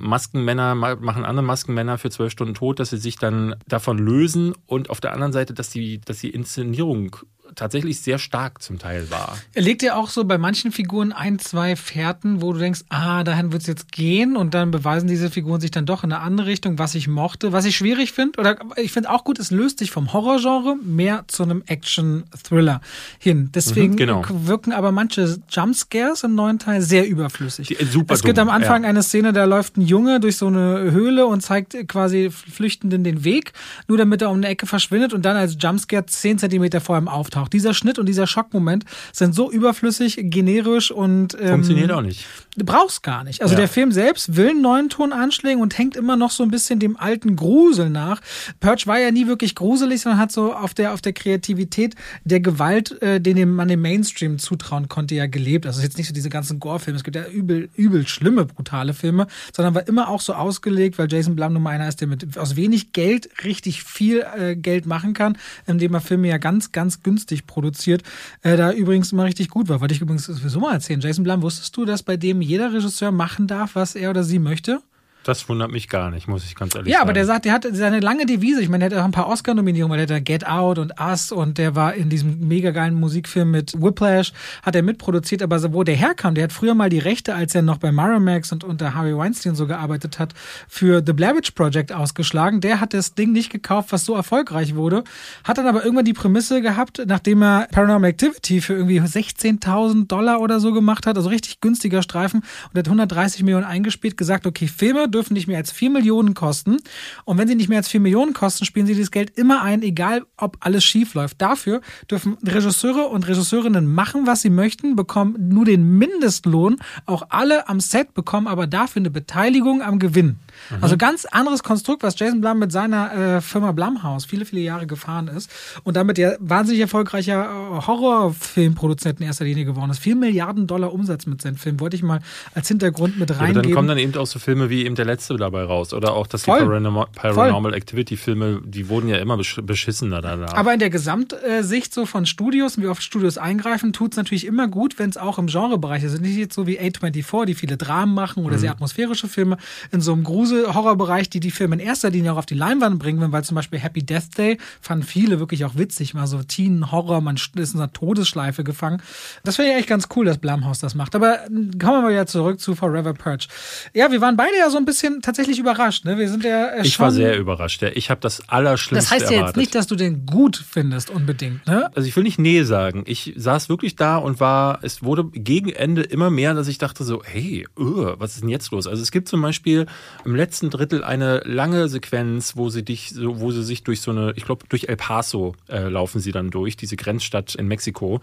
Maskenmänner 0.02 0.74
machen 0.74 1.24
andere 1.24 1.44
Maskenmänner 1.44 1.96
für 1.96 2.10
zwölf 2.10 2.32
Stunden 2.32 2.54
tot, 2.54 2.80
dass 2.80 2.90
sie 2.90 2.98
sich 2.98 3.16
dann 3.16 3.54
davon 3.66 3.98
lösen 3.98 4.52
und 4.66 4.90
auf 4.90 5.00
der 5.00 5.12
anderen 5.12 5.32
Seite, 5.32 5.54
dass 5.54 5.70
die, 5.70 6.00
dass 6.00 6.18
die 6.18 6.30
Inszenierung 6.30 7.16
tatsächlich 7.54 8.00
sehr 8.00 8.18
stark 8.18 8.62
zum 8.62 8.78
Teil 8.78 9.10
war. 9.10 9.36
Er 9.54 9.62
legt 9.62 9.82
ja 9.82 9.96
auch 9.96 10.08
so 10.08 10.24
bei 10.24 10.38
manchen 10.38 10.72
Figuren 10.72 11.12
ein, 11.12 11.38
zwei 11.38 11.76
Fährten, 11.76 12.42
wo 12.42 12.52
du 12.52 12.58
denkst, 12.58 12.82
ah, 12.88 13.24
dahin 13.24 13.52
wird 13.52 13.62
es 13.62 13.68
jetzt 13.68 13.92
gehen 13.92 14.36
und 14.36 14.54
dann 14.54 14.70
beweisen 14.70 15.08
diese 15.08 15.30
Figuren 15.30 15.60
sich 15.60 15.70
dann 15.70 15.86
doch 15.86 16.04
in 16.04 16.12
eine 16.12 16.22
andere 16.22 16.46
Richtung, 16.46 16.78
was 16.78 16.94
ich 16.94 17.08
mochte. 17.08 17.52
Was 17.52 17.64
ich 17.64 17.76
schwierig 17.76 18.12
finde, 18.12 18.40
oder 18.40 18.58
ich 18.76 18.92
finde 18.92 19.10
auch 19.10 19.24
gut, 19.24 19.38
es 19.38 19.50
löst 19.50 19.78
sich 19.78 19.90
vom 19.90 20.12
Horrorgenre 20.12 20.76
mehr 20.76 21.24
zu 21.28 21.42
einem 21.42 21.62
Action-Thriller 21.66 22.80
hin. 23.18 23.50
Deswegen 23.54 23.92
mhm, 23.92 23.96
genau. 23.96 24.24
wirken 24.28 24.72
aber 24.72 24.92
manche 24.92 25.38
Jumpscares 25.50 26.24
im 26.24 26.34
neuen 26.34 26.58
Teil 26.58 26.82
sehr 26.82 27.08
überflüssig. 27.08 27.68
Die, 27.68 27.84
super 27.84 28.14
es 28.14 28.22
gibt 28.22 28.38
dumm, 28.38 28.48
am 28.48 28.54
Anfang 28.54 28.84
ja. 28.84 28.88
eine 28.88 29.02
Szene, 29.02 29.32
da 29.32 29.44
läuft 29.44 29.76
ein 29.76 29.82
Junge 29.82 30.20
durch 30.20 30.36
so 30.36 30.46
eine 30.46 30.90
Höhle 30.90 31.26
und 31.26 31.40
zeigt 31.42 31.76
quasi 31.88 32.30
Flüchtenden 32.30 33.04
den 33.04 33.24
Weg, 33.24 33.52
nur 33.88 33.98
damit 33.98 34.22
er 34.22 34.30
um 34.30 34.38
eine 34.38 34.48
Ecke 34.48 34.66
verschwindet 34.66 35.12
und 35.12 35.22
dann 35.22 35.36
als 35.36 35.56
Jumpscare 35.58 36.06
zehn 36.06 36.38
Zentimeter 36.38 36.80
vor 36.80 36.96
ihm 36.96 37.08
auftaucht 37.08 37.41
auch. 37.42 37.48
Dieser 37.48 37.74
Schnitt 37.74 37.98
und 37.98 38.06
dieser 38.06 38.26
Schockmoment 38.26 38.84
sind 39.12 39.34
so 39.34 39.50
überflüssig, 39.50 40.18
generisch 40.22 40.90
und 40.90 41.36
ähm, 41.40 41.48
funktioniert 41.48 41.92
auch 41.92 42.02
nicht. 42.02 42.26
Du 42.56 42.66
brauchst 42.66 43.02
gar 43.02 43.24
nicht. 43.24 43.42
Also 43.42 43.54
ja. 43.54 43.60
der 43.60 43.68
Film 43.68 43.92
selbst 43.92 44.36
will 44.36 44.50
einen 44.50 44.60
neuen 44.60 44.88
Ton 44.90 45.12
anschlägen 45.12 45.62
und 45.62 45.78
hängt 45.78 45.96
immer 45.96 46.16
noch 46.16 46.30
so 46.30 46.42
ein 46.42 46.50
bisschen 46.50 46.78
dem 46.78 46.98
alten 46.98 47.34
Grusel 47.34 47.88
nach. 47.88 48.20
Purge 48.60 48.86
war 48.86 48.98
ja 48.98 49.10
nie 49.10 49.26
wirklich 49.26 49.54
gruselig, 49.54 50.02
sondern 50.02 50.20
hat 50.20 50.32
so 50.32 50.52
auf 50.52 50.74
der 50.74 50.92
auf 50.92 51.00
der 51.00 51.14
Kreativität 51.14 51.94
der 52.24 52.40
Gewalt, 52.40 53.00
äh, 53.00 53.20
den 53.20 53.54
man 53.54 53.68
dem 53.68 53.80
Mainstream 53.80 54.38
zutrauen 54.38 54.88
konnte, 54.88 55.14
ja 55.14 55.26
gelebt. 55.26 55.66
Also 55.66 55.80
jetzt 55.80 55.96
nicht 55.96 56.08
so 56.08 56.12
diese 56.12 56.28
ganzen 56.28 56.60
Gore-Filme. 56.60 56.96
Es 56.96 57.04
gibt 57.04 57.16
ja 57.16 57.26
übel 57.26 57.70
übel 57.74 58.06
schlimme 58.06 58.44
brutale 58.44 58.92
Filme, 58.92 59.26
sondern 59.54 59.74
war 59.74 59.88
immer 59.88 60.08
auch 60.08 60.20
so 60.20 60.34
ausgelegt, 60.34 60.98
weil 60.98 61.10
Jason 61.10 61.34
Blum 61.34 61.54
Nummer 61.54 61.70
einer 61.70 61.88
ist, 61.88 62.00
der 62.02 62.08
mit 62.08 62.36
aus 62.36 62.56
wenig 62.56 62.92
Geld 62.92 63.30
richtig 63.44 63.82
viel 63.82 64.26
äh, 64.38 64.56
Geld 64.56 64.84
machen 64.84 65.14
kann, 65.14 65.38
indem 65.66 65.94
er 65.94 66.02
Filme 66.02 66.28
ja 66.28 66.36
ganz 66.36 66.72
ganz 66.72 67.02
günstig 67.02 67.21
günstig 67.22 67.46
produziert, 67.46 68.02
äh, 68.42 68.56
da 68.56 68.72
übrigens 68.72 69.12
immer 69.12 69.24
richtig 69.24 69.48
gut 69.48 69.68
war. 69.68 69.80
Wollte 69.80 69.94
ich 69.94 70.00
übrigens 70.00 70.26
sowieso 70.26 70.60
mal 70.60 70.74
erzählen. 70.74 71.00
Jason 71.00 71.24
Blum, 71.24 71.42
wusstest 71.42 71.76
du, 71.76 71.84
dass 71.84 72.02
bei 72.02 72.16
dem 72.16 72.42
jeder 72.42 72.72
Regisseur 72.72 73.12
machen 73.12 73.46
darf, 73.46 73.74
was 73.74 73.94
er 73.94 74.10
oder 74.10 74.24
sie 74.24 74.38
möchte? 74.38 74.82
Das 75.24 75.48
wundert 75.48 75.70
mich 75.70 75.88
gar 75.88 76.10
nicht, 76.10 76.26
muss 76.26 76.44
ich 76.44 76.54
ganz 76.54 76.74
ehrlich 76.74 76.90
ja, 76.90 76.98
sagen. 76.98 77.00
Ja, 77.00 77.02
aber 77.02 77.12
der 77.12 77.26
sagt, 77.26 77.44
der 77.44 77.52
hat 77.52 77.66
seine 77.72 78.00
lange 78.00 78.26
Devise. 78.26 78.60
Ich 78.60 78.68
meine, 78.68 78.88
der 78.88 78.98
hat 78.98 79.02
auch 79.02 79.06
ein 79.06 79.12
paar 79.12 79.28
Oscar-Nominierungen, 79.28 79.96
weil 79.96 80.06
der 80.06 80.16
hat 80.16 80.24
Get 80.24 80.46
Out 80.46 80.78
und 80.78 81.00
Us 81.00 81.30
und 81.30 81.58
der 81.58 81.76
war 81.76 81.94
in 81.94 82.08
diesem 82.08 82.48
mega 82.48 82.70
geilen 82.70 82.94
Musikfilm 82.94 83.50
mit 83.50 83.80
Whiplash, 83.80 84.32
hat 84.62 84.74
er 84.74 84.82
mitproduziert. 84.82 85.42
Aber 85.42 85.72
wo 85.72 85.84
der 85.84 85.94
herkam, 85.94 86.34
der 86.34 86.44
hat 86.44 86.52
früher 86.52 86.74
mal 86.74 86.88
die 86.88 86.98
Rechte, 86.98 87.34
als 87.34 87.54
er 87.54 87.62
noch 87.62 87.78
bei 87.78 87.92
Miramax 87.92 88.52
und 88.52 88.64
unter 88.64 88.94
Harvey 88.94 89.16
Weinstein 89.16 89.54
so 89.54 89.66
gearbeitet 89.66 90.18
hat, 90.18 90.34
für 90.68 91.02
The 91.04 91.12
Blair 91.12 91.36
Witch 91.36 91.52
Project 91.52 91.92
ausgeschlagen. 91.92 92.60
Der 92.60 92.80
hat 92.80 92.94
das 92.94 93.14
Ding 93.14 93.32
nicht 93.32 93.50
gekauft, 93.50 93.92
was 93.92 94.04
so 94.04 94.14
erfolgreich 94.14 94.74
wurde. 94.74 95.04
Hat 95.44 95.58
dann 95.58 95.66
aber 95.66 95.84
irgendwann 95.84 96.04
die 96.04 96.12
Prämisse 96.12 96.62
gehabt, 96.62 97.02
nachdem 97.06 97.42
er 97.42 97.68
Paranormal 97.70 98.10
Activity 98.10 98.60
für 98.60 98.74
irgendwie 98.74 99.00
16.000 99.00 100.08
Dollar 100.08 100.40
oder 100.40 100.58
so 100.58 100.72
gemacht 100.72 101.06
hat, 101.06 101.16
also 101.16 101.28
richtig 101.28 101.60
günstiger 101.60 102.02
Streifen 102.02 102.42
und 102.72 102.78
hat 102.78 102.86
130 102.86 103.42
Millionen 103.44 103.64
eingespielt, 103.64 104.16
gesagt, 104.16 104.46
okay, 104.46 104.66
Filme 104.66 105.08
dürfen 105.12 105.34
nicht 105.34 105.46
mehr 105.46 105.58
als 105.58 105.70
4 105.70 105.90
Millionen 105.90 106.34
kosten. 106.34 106.78
Und 107.24 107.38
wenn 107.38 107.48
sie 107.48 107.54
nicht 107.54 107.68
mehr 107.68 107.78
als 107.78 107.88
4 107.88 108.00
Millionen 108.00 108.32
kosten, 108.32 108.64
spielen 108.64 108.86
sie 108.86 108.94
dieses 108.94 109.10
Geld 109.10 109.38
immer 109.38 109.62
ein, 109.62 109.82
egal 109.82 110.24
ob 110.36 110.56
alles 110.60 110.84
schief 110.84 111.14
läuft. 111.14 111.40
Dafür 111.40 111.80
dürfen 112.10 112.36
Regisseure 112.44 113.06
und 113.08 113.28
Regisseurinnen 113.28 113.86
machen, 113.86 114.26
was 114.26 114.42
sie 114.42 114.50
möchten, 114.50 114.96
bekommen 114.96 115.36
nur 115.48 115.64
den 115.64 115.98
Mindestlohn. 115.98 116.78
Auch 117.06 117.24
alle 117.28 117.68
am 117.68 117.80
Set 117.80 118.14
bekommen 118.14 118.46
aber 118.46 118.66
dafür 118.66 119.00
eine 119.00 119.10
Beteiligung 119.10 119.82
am 119.82 119.98
Gewinn. 119.98 120.36
Mhm. 120.70 120.78
Also 120.80 120.96
ganz 120.96 121.24
anderes 121.26 121.62
Konstrukt, 121.62 122.02
was 122.02 122.18
Jason 122.18 122.40
Blum 122.40 122.58
mit 122.58 122.72
seiner 122.72 123.36
äh, 123.36 123.40
Firma 123.40 123.72
Blumhouse 123.72 124.24
viele, 124.24 124.44
viele 124.44 124.62
Jahre 124.62 124.86
gefahren 124.86 125.28
ist 125.28 125.50
und 125.84 125.96
damit 125.96 126.18
ja 126.18 126.32
wahnsinnig 126.38 126.80
erfolgreicher 126.80 127.44
äh, 127.44 127.86
Horrorfilmproduzent 127.86 129.20
in 129.20 129.26
erster 129.26 129.44
Linie 129.44 129.64
geworden 129.64 129.90
ist. 129.90 129.98
4 130.00 130.16
Milliarden 130.16 130.66
Dollar 130.66 130.92
Umsatz 130.92 131.26
mit 131.26 131.42
seinem 131.42 131.56
Film, 131.56 131.80
wollte 131.80 131.96
ich 131.96 132.02
mal 132.02 132.20
als 132.54 132.68
Hintergrund 132.68 133.18
mit 133.18 133.30
reingeben. 133.30 133.56
Ja, 133.56 133.62
dann 133.62 133.72
kommen 133.72 133.88
dann 133.88 133.98
eben 133.98 134.14
auch 134.16 134.26
so 134.26 134.38
Filme 134.38 134.70
wie 134.70 134.84
eben 134.84 134.94
der 134.94 135.04
letzte 135.04 135.36
dabei 135.36 135.64
raus 135.64 135.92
oder 135.92 136.14
auch, 136.14 136.26
die 136.26 136.38
Paranormal, 136.38 137.06
Paranormal 137.14 137.74
Activity 137.74 138.16
Filme, 138.16 138.60
die 138.64 138.88
wurden 138.88 139.08
ja 139.08 139.18
immer 139.18 139.36
beschissener 139.36 140.20
danach. 140.20 140.54
Aber 140.54 140.72
in 140.72 140.78
der 140.78 140.90
Gesamtsicht 140.90 141.92
so 141.92 142.06
von 142.06 142.26
Studios 142.26 142.76
und 142.76 142.84
wie 142.84 142.88
oft 142.88 143.02
Studios 143.02 143.38
eingreifen, 143.38 143.92
tut 143.92 144.12
es 144.12 144.16
natürlich 144.16 144.46
immer 144.46 144.68
gut, 144.68 144.98
wenn 144.98 145.10
es 145.10 145.16
auch 145.16 145.38
im 145.38 145.46
Genrebereich 145.46 146.04
ist. 146.04 146.20
Nicht 146.20 146.36
jetzt 146.36 146.54
so 146.54 146.66
wie 146.66 146.80
A24, 146.80 147.46
die 147.46 147.54
viele 147.54 147.76
Dramen 147.76 148.14
machen 148.14 148.44
oder 148.44 148.56
mhm. 148.56 148.60
sehr 148.60 148.70
atmosphärische 148.70 149.28
Filme 149.28 149.56
in 149.90 150.00
so 150.00 150.12
einem 150.12 150.24
Grusel 150.24 150.51
Grusel-Horrorbereich, 150.52 151.30
die 151.30 151.40
die 151.40 151.50
Filme 151.50 151.76
in 151.76 151.80
erster 151.80 152.10
Linie 152.10 152.32
auch 152.32 152.36
auf 152.36 152.46
die 152.46 152.54
Leinwand 152.54 152.98
bringen, 152.98 153.32
weil 153.32 153.44
zum 153.44 153.54
Beispiel 153.54 153.78
Happy 153.78 154.02
Death 154.02 154.36
Day 154.36 154.58
fanden 154.80 155.04
viele 155.04 155.38
wirklich 155.38 155.64
auch 155.64 155.76
witzig, 155.76 156.14
mal 156.14 156.26
so 156.26 156.42
Teen-Horror, 156.42 157.20
man 157.20 157.36
ist 157.36 157.74
in 157.74 157.80
einer 157.80 157.92
Todesschleife 157.92 158.64
gefangen. 158.64 159.02
Das 159.44 159.58
wäre 159.58 159.70
ja 159.70 159.78
echt 159.78 159.88
ganz 159.88 160.08
cool, 160.14 160.26
dass 160.26 160.38
Blumhouse 160.38 160.80
das 160.80 160.94
macht. 160.94 161.14
Aber 161.14 161.38
kommen 161.48 161.78
wir 161.78 162.02
mal 162.02 162.10
wieder 162.10 162.26
zurück 162.26 162.60
zu 162.60 162.74
Forever 162.74 163.14
Purge. 163.14 163.46
Ja, 163.94 164.10
wir 164.10 164.20
waren 164.20 164.36
beide 164.36 164.56
ja 164.58 164.70
so 164.70 164.76
ein 164.76 164.84
bisschen 164.84 165.22
tatsächlich 165.22 165.58
überrascht. 165.58 166.04
Ne? 166.04 166.18
Wir 166.18 166.28
sind 166.28 166.44
ja 166.44 166.66
äh, 166.68 166.86
Ich 166.86 166.98
war 167.00 167.10
sehr 167.10 167.38
überrascht. 167.38 167.82
Ich 167.82 168.10
habe 168.10 168.20
das 168.20 168.48
Allerschlimmste 168.48 169.10
Das 169.14 169.22
heißt 169.22 169.32
ja 169.32 169.46
jetzt 169.46 169.56
nicht, 169.56 169.74
dass 169.74 169.86
du 169.86 169.96
den 169.96 170.26
gut 170.26 170.56
findest 170.56 171.10
unbedingt. 171.10 171.66
Ne? 171.66 171.90
Also 171.94 172.08
ich 172.08 172.16
will 172.16 172.24
nicht 172.24 172.38
nee 172.38 172.62
sagen. 172.62 173.04
Ich 173.06 173.32
saß 173.36 173.68
wirklich 173.68 173.96
da 173.96 174.16
und 174.16 174.40
war, 174.40 174.80
es 174.82 175.02
wurde 175.02 175.24
gegen 175.32 175.70
Ende 175.70 176.02
immer 176.02 176.30
mehr, 176.30 176.54
dass 176.54 176.68
ich 176.68 176.78
dachte 176.78 177.04
so, 177.04 177.22
hey, 177.24 177.66
uh, 177.78 178.14
was 178.18 178.34
ist 178.34 178.42
denn 178.42 178.48
jetzt 178.48 178.70
los? 178.70 178.86
Also 178.86 179.02
es 179.02 179.10
gibt 179.10 179.28
zum 179.28 179.40
Beispiel 179.40 179.86
im 180.24 180.34
letzten 180.34 180.41
Drittel 180.70 181.04
eine 181.04 181.38
lange 181.44 181.88
Sequenz, 181.88 182.56
wo 182.56 182.68
sie 182.70 182.84
dich, 182.84 183.14
wo 183.16 183.50
sie 183.50 183.62
sich 183.62 183.82
durch 183.84 184.00
so 184.00 184.10
eine, 184.10 184.32
ich 184.36 184.44
glaube, 184.44 184.66
durch 184.68 184.84
El 184.88 184.96
Paso 184.96 185.54
äh, 185.68 185.88
laufen 185.88 186.20
sie 186.20 186.32
dann 186.32 186.50
durch, 186.50 186.76
diese 186.76 186.96
Grenzstadt 186.96 187.54
in 187.54 187.68
Mexiko. 187.68 188.20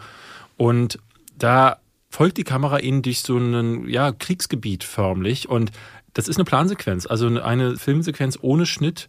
Und 0.57 0.99
da 1.37 1.77
folgt 2.09 2.37
die 2.37 2.43
Kamera 2.43 2.79
ihnen 2.79 3.01
durch 3.01 3.21
so 3.21 3.37
ein 3.37 3.87
ja, 3.87 4.11
Kriegsgebiet 4.11 4.83
förmlich. 4.83 5.47
Und 5.47 5.71
das 6.13 6.27
ist 6.27 6.37
eine 6.37 6.45
Plansequenz, 6.45 7.05
also 7.05 7.27
eine 7.27 7.77
Filmsequenz 7.77 8.37
ohne 8.41 8.65
Schnitt 8.65 9.07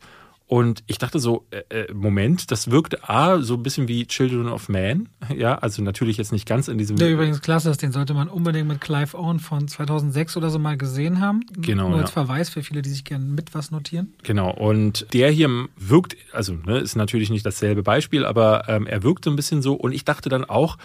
und 0.51 0.82
ich 0.88 0.98
dachte 0.98 1.20
so, 1.20 1.46
äh, 1.51 1.82
äh, 1.82 1.94
Moment, 1.94 2.51
das 2.51 2.72
wirkt 2.72 3.09
A, 3.09 3.40
so 3.40 3.55
ein 3.55 3.62
bisschen 3.62 3.86
wie 3.86 4.05
Children 4.09 4.48
of 4.48 4.68
Man. 4.68 5.09
Ja, 5.36 5.57
also 5.57 5.80
natürlich 5.80 6.16
jetzt 6.16 6.32
nicht 6.32 6.44
ganz 6.44 6.66
in 6.66 6.76
diesem. 6.76 6.96
Der 6.96 7.09
übrigens 7.09 7.40
klasse 7.40 7.70
ist, 7.70 7.82
den 7.82 7.92
sollte 7.92 8.14
man 8.14 8.28
unbedingt 8.28 8.66
mit 8.66 8.80
Clive 8.80 9.16
Owen 9.16 9.38
von 9.38 9.68
2006 9.68 10.36
oder 10.36 10.51
so 10.51 10.59
mal 10.59 10.76
gesehen 10.76 11.20
haben. 11.20 11.42
Genau. 11.53 11.90
Nur 11.90 11.98
als 11.98 12.11
ja. 12.11 12.24
Verweis 12.24 12.51
für 12.51 12.64
viele, 12.64 12.82
die 12.82 12.90
sich 12.90 13.05
gerne 13.05 13.24
mit 13.24 13.55
was 13.55 13.70
notieren. 13.70 14.12
Genau. 14.24 14.51
Und 14.51 15.07
der 15.12 15.30
hier 15.30 15.68
wirkt, 15.76 16.16
also 16.32 16.55
ne, 16.55 16.78
ist 16.78 16.96
natürlich 16.96 17.30
nicht 17.30 17.46
dasselbe 17.46 17.84
Beispiel, 17.84 18.24
aber 18.24 18.68
ähm, 18.68 18.88
er 18.88 19.05
wirkt 19.05 19.26
so 19.26 19.30
ein 19.30 19.36
bisschen 19.36 19.62
so. 19.62 19.74
Und 19.74 19.92
ich 19.92 20.05
dachte 20.05 20.28
dann 20.30 20.44
auch, 20.44 20.78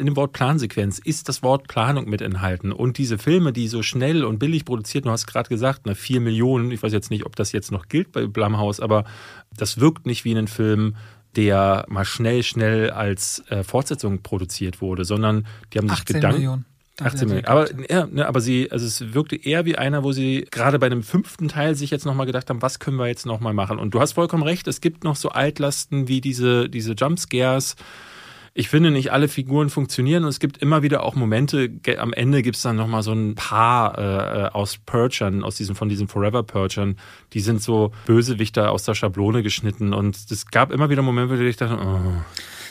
in 0.00 0.06
dem 0.06 0.16
Wort 0.16 0.32
Plansequenz 0.32 0.98
ist 0.98 1.28
das 1.28 1.42
Wort 1.42 1.68
Planung 1.68 2.08
mit 2.08 2.22
enthalten. 2.22 2.72
Und 2.72 2.98
diese 2.98 3.18
Filme, 3.18 3.52
die 3.52 3.68
so 3.68 3.82
schnell 3.82 4.24
und 4.24 4.38
billig 4.38 4.64
produziert, 4.64 5.04
du 5.04 5.10
hast 5.10 5.26
gerade 5.26 5.48
gesagt, 5.48 5.86
ne, 5.86 5.94
4 5.94 6.20
Millionen, 6.20 6.70
ich 6.70 6.82
weiß 6.82 6.92
jetzt 6.92 7.10
nicht, 7.10 7.26
ob 7.26 7.36
das 7.36 7.52
jetzt 7.52 7.70
noch 7.70 7.88
gilt 7.88 8.10
bei 8.12 8.26
Blumhaus, 8.26 8.80
aber 8.80 9.04
das 9.56 9.78
wirkt 9.78 10.06
nicht 10.06 10.24
wie 10.24 10.34
ein 10.34 10.48
Film, 10.48 10.96
der 11.36 11.84
mal 11.88 12.04
schnell, 12.04 12.42
schnell 12.42 12.90
als 12.90 13.44
äh, 13.48 13.62
Fortsetzung 13.62 14.22
produziert 14.22 14.80
wurde, 14.80 15.04
sondern 15.04 15.46
die 15.72 15.78
haben 15.78 15.88
sich 15.88 16.04
Gedanken. 16.04 16.38
Millionen. 16.38 16.64
18 17.00 17.28
Millionen. 17.28 17.46
Aber, 17.46 17.68
ja, 17.90 18.06
ne, 18.06 18.26
aber 18.26 18.40
sie, 18.40 18.70
also 18.70 18.86
es 18.86 19.14
wirkte 19.14 19.36
eher 19.36 19.64
wie 19.64 19.76
einer, 19.76 20.02
wo 20.02 20.12
sie 20.12 20.46
gerade 20.50 20.78
bei 20.78 20.86
einem 20.86 21.02
fünften 21.02 21.48
Teil 21.48 21.74
sich 21.74 21.90
jetzt 21.90 22.04
nochmal 22.04 22.26
gedacht 22.26 22.50
haben, 22.50 22.62
was 22.62 22.78
können 22.78 22.98
wir 22.98 23.06
jetzt 23.06 23.26
nochmal 23.26 23.54
machen? 23.54 23.78
Und 23.78 23.94
du 23.94 24.00
hast 24.00 24.12
vollkommen 24.12 24.42
recht, 24.42 24.66
es 24.68 24.80
gibt 24.80 25.04
noch 25.04 25.16
so 25.16 25.30
Altlasten 25.30 26.08
wie 26.08 26.20
diese, 26.20 26.68
diese 26.68 26.92
Jumpscares, 26.92 27.76
ich 28.52 28.68
finde, 28.68 28.90
nicht 28.90 29.12
alle 29.12 29.28
Figuren 29.28 29.70
funktionieren 29.70 30.24
und 30.24 30.30
es 30.30 30.40
gibt 30.40 30.58
immer 30.58 30.82
wieder 30.82 31.02
auch 31.04 31.14
Momente, 31.14 31.70
am 31.98 32.12
Ende 32.12 32.42
gibt 32.42 32.56
es 32.56 32.62
dann 32.62 32.76
nochmal 32.76 33.02
so 33.02 33.12
ein 33.12 33.34
paar 33.36 33.98
äh, 33.98 34.48
aus 34.48 34.78
Perchern, 34.78 35.44
aus 35.44 35.56
diesen, 35.56 35.74
von 35.74 35.88
diesen 35.88 36.08
Forever 36.08 36.42
Perchern, 36.42 36.96
die 37.32 37.40
sind 37.40 37.62
so 37.62 37.92
Bösewichter 38.06 38.72
aus 38.72 38.84
der 38.84 38.94
Schablone 38.94 39.42
geschnitten 39.42 39.92
und 39.92 40.16
es 40.16 40.46
gab 40.46 40.72
immer 40.72 40.90
wieder 40.90 41.02
Momente, 41.02 41.38
wo 41.38 41.42
ich 41.42 41.56
dachte, 41.56 41.78
oh. 41.80 42.22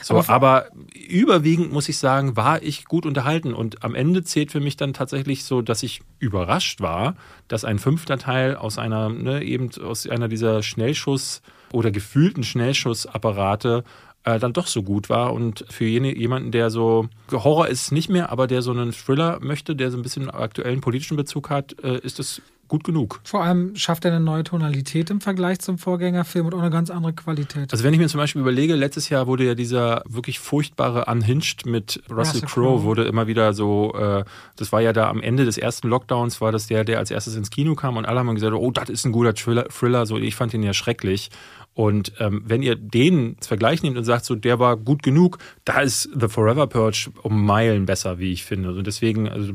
So, 0.02 0.18
aber, 0.18 0.30
aber, 0.30 0.66
überwiegend 0.94 1.72
muss 1.72 1.90
ich 1.90 1.98
sagen, 1.98 2.36
war 2.38 2.64
ich 2.64 2.86
gut 2.86 3.06
unterhalten. 3.06 3.54
Und 3.54 3.84
am 3.84 3.96
Ende 3.96 4.24
zählt 4.24 4.52
für 4.52 4.60
mich 4.62 4.78
dann 4.78 4.94
tatsächlich 4.94 5.44
so, 5.44 5.62
dass 5.62 5.84
ich 5.84 6.02
überrascht 6.20 6.82
war, 6.82 7.16
dass 7.48 7.66
ein 7.66 7.80
fünfter 7.80 8.18
Teil 8.18 8.56
aus 8.56 8.78
einer, 8.78 9.10
ne, 9.10 9.44
eben 9.44 9.70
aus 9.82 10.08
einer 10.08 10.30
dieser 10.30 10.64
Schnellschuss- 10.64 11.42
oder 11.72 11.92
gefühlten 11.92 12.44
Schnellschussapparate 12.44 13.84
äh, 14.24 14.40
dann 14.40 14.54
doch 14.54 14.68
so 14.68 14.84
gut 14.84 15.10
war. 15.10 15.34
Und 15.34 15.66
für 15.70 15.86
jene, 15.86 16.16
jemanden, 16.16 16.52
der 16.52 16.70
so, 16.70 17.08
Horror 17.32 17.68
ist 17.68 17.92
nicht 17.92 18.10
mehr, 18.10 18.32
aber 18.32 18.48
der 18.48 18.62
so 18.62 18.72
einen 18.72 18.92
Thriller 18.92 19.40
möchte, 19.42 19.76
der 19.76 19.92
so 19.92 19.98
ein 19.98 20.04
bisschen 20.04 20.30
aktuellen 20.30 20.82
politischen 20.82 21.18
Bezug 21.18 21.50
hat, 21.50 21.76
äh, 21.84 22.00
ist 22.00 22.20
das 22.20 22.42
gut 22.70 22.86
genug. 22.86 23.20
Vor 23.24 23.44
allem 23.44 23.76
schafft 23.76 24.06
er 24.06 24.12
eine 24.12 24.24
neue 24.24 24.44
Tonalität 24.46 25.10
im 25.10 25.20
Vergleich 25.20 25.60
zum 25.60 25.78
Vorgängerfilm 25.78 26.46
und 26.46 26.54
auch 26.54 26.60
eine 26.60 26.70
ganz 26.70 26.90
andere 26.90 27.14
Qualität. 27.14 27.72
Also 27.72 27.84
wenn 27.84 27.94
ich 27.94 28.00
mir 28.00 28.08
zum 28.08 28.20
Beispiel 28.20 28.42
überlege, 28.42 28.76
letztes 28.76 29.10
Jahr 29.10 29.28
wurde 29.28 29.44
ja 29.44 29.56
dieser 29.56 30.04
wirklich 30.08 30.40
furchtbare 30.40 31.06
Unhinged 31.06 31.66
mit 31.66 32.02
Russell, 32.10 32.16
Russell 32.16 32.42
Crowe 32.42 32.84
wurde 32.84 33.04
immer 33.04 33.28
wieder 33.28 33.54
so, 33.54 33.94
äh, 33.96 34.24
das 34.56 34.72
war 34.72 34.82
ja 34.82 34.94
da 34.94 35.10
am 35.10 35.22
Ende 35.22 35.46
des 35.46 35.58
ersten 35.58 35.90
Lockdowns, 35.90 36.40
war 36.40 36.52
das 36.52 36.68
der, 36.68 36.86
der 36.86 37.00
als 37.00 37.12
erstes 37.12 37.36
ins 37.36 37.50
Kino 37.50 37.74
kam 37.76 37.98
und 37.98 38.06
alle 38.06 38.20
haben 38.20 38.34
gesagt, 38.36 38.54
oh, 38.54 38.72
das 38.72 38.90
ist 38.90 39.04
ein 39.04 39.12
guter 39.12 39.34
Thriller, 39.34 39.66
Thriller. 39.68 40.06
so 40.06 40.18
ich 40.18 40.36
fand 40.36 40.54
ihn 40.54 40.64
ja 40.64 40.74
schrecklich. 40.74 41.32
Und 41.80 42.12
ähm, 42.20 42.44
wenn 42.46 42.62
ihr 42.62 42.76
den 42.76 43.38
Vergleich 43.40 43.84
nehmt 43.84 43.98
und 43.98 44.04
sagt, 44.04 44.26
so 44.26 44.36
der 44.36 44.60
war 44.60 44.76
gut 44.76 45.02
genug, 45.02 45.38
da 45.64 45.80
ist 45.80 46.10
The 46.14 46.28
Forever 46.28 46.68
Purge 46.68 47.10
um 47.24 47.46
Meilen 47.46 47.86
besser, 47.86 48.20
wie 48.20 48.34
ich 48.34 48.44
finde. 48.44 48.74
Und 48.74 48.86
deswegen 48.86 49.30
also, 49.30 49.54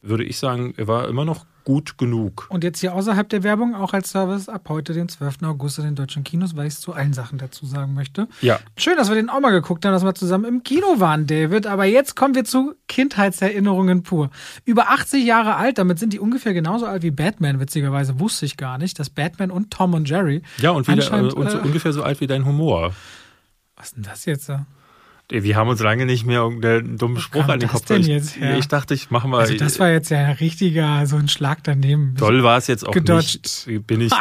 würde 0.00 0.24
ich 0.24 0.38
sagen, 0.38 0.74
er 0.76 0.88
war 0.88 1.06
immer 1.06 1.24
noch 1.24 1.46
gut 1.64 1.98
genug. 1.98 2.46
Und 2.50 2.64
jetzt 2.64 2.80
hier 2.80 2.94
außerhalb 2.94 3.28
der 3.28 3.42
Werbung 3.42 3.74
auch 3.74 3.92
als 3.92 4.10
Service 4.10 4.48
ab 4.48 4.68
heute, 4.68 4.92
den 4.92 5.08
12. 5.08 5.42
August 5.42 5.78
in 5.78 5.84
den 5.84 5.94
deutschen 5.94 6.24
Kinos, 6.24 6.56
weil 6.56 6.66
ich 6.66 6.74
es 6.74 6.80
zu 6.80 6.92
allen 6.92 7.12
Sachen 7.12 7.38
dazu 7.38 7.66
sagen 7.66 7.94
möchte. 7.94 8.28
Ja. 8.40 8.58
Schön, 8.76 8.96
dass 8.96 9.08
wir 9.08 9.14
den 9.14 9.28
auch 9.28 9.40
mal 9.40 9.50
geguckt 9.50 9.84
haben, 9.84 9.92
dass 9.92 10.04
wir 10.04 10.14
zusammen 10.14 10.44
im 10.44 10.62
Kino 10.62 11.00
waren, 11.00 11.26
David. 11.26 11.66
Aber 11.66 11.84
jetzt 11.84 12.16
kommen 12.16 12.34
wir 12.34 12.44
zu 12.44 12.74
Kindheitserinnerungen 12.88 14.02
pur. 14.02 14.30
Über 14.64 14.90
80 14.90 15.24
Jahre 15.24 15.56
alt, 15.56 15.78
damit 15.78 15.98
sind 15.98 16.12
die 16.12 16.18
ungefähr 16.18 16.54
genauso 16.54 16.86
alt 16.86 17.02
wie 17.02 17.10
Batman, 17.10 17.60
witzigerweise 17.60 18.20
wusste 18.20 18.46
ich 18.46 18.56
gar 18.56 18.78
nicht, 18.78 18.98
dass 18.98 19.10
Batman 19.10 19.50
und 19.50 19.70
Tom 19.70 19.94
und 19.94 20.08
Jerry. 20.08 20.42
Ja, 20.58 20.70
und, 20.70 20.88
wieder, 20.88 21.12
äh, 21.12 21.32
und 21.32 21.50
so 21.50 21.58
äh, 21.58 21.62
ungefähr 21.62 21.92
so 21.92 22.02
alt 22.02 22.20
wie 22.20 22.26
dein 22.26 22.44
Humor. 22.44 22.92
Was 23.76 23.86
ist 23.86 23.96
denn 23.96 24.02
das 24.04 24.24
jetzt? 24.26 24.50
Wir 25.32 25.56
haben 25.56 25.68
uns 25.68 25.80
lange 25.80 26.04
nicht 26.04 26.26
mehr 26.26 26.40
irgendeinen 26.40 26.98
dummen 26.98 27.18
Spruch 27.18 27.48
an 27.48 27.58
den 27.58 27.70
Kopf 27.70 27.86
denn 27.86 28.02
jetzt 28.02 28.36
her? 28.36 28.58
Ich 28.58 28.68
dachte, 28.68 28.92
ich 28.92 29.10
mache 29.10 29.26
mal. 29.28 29.40
Also 29.40 29.56
das 29.56 29.78
war 29.78 29.90
jetzt 29.90 30.10
ja 30.10 30.18
ein 30.18 30.32
richtiger, 30.32 31.06
so 31.06 31.16
ein 31.16 31.28
Schlag 31.28 31.60
daneben. 31.64 32.14
Toll 32.18 32.42
war 32.42 32.58
es 32.58 32.66
jetzt 32.66 32.86
auch 32.86 32.92
gedodged. 32.92 33.66
nicht. 33.66 33.86
Bin 33.86 34.02
ich, 34.02 34.12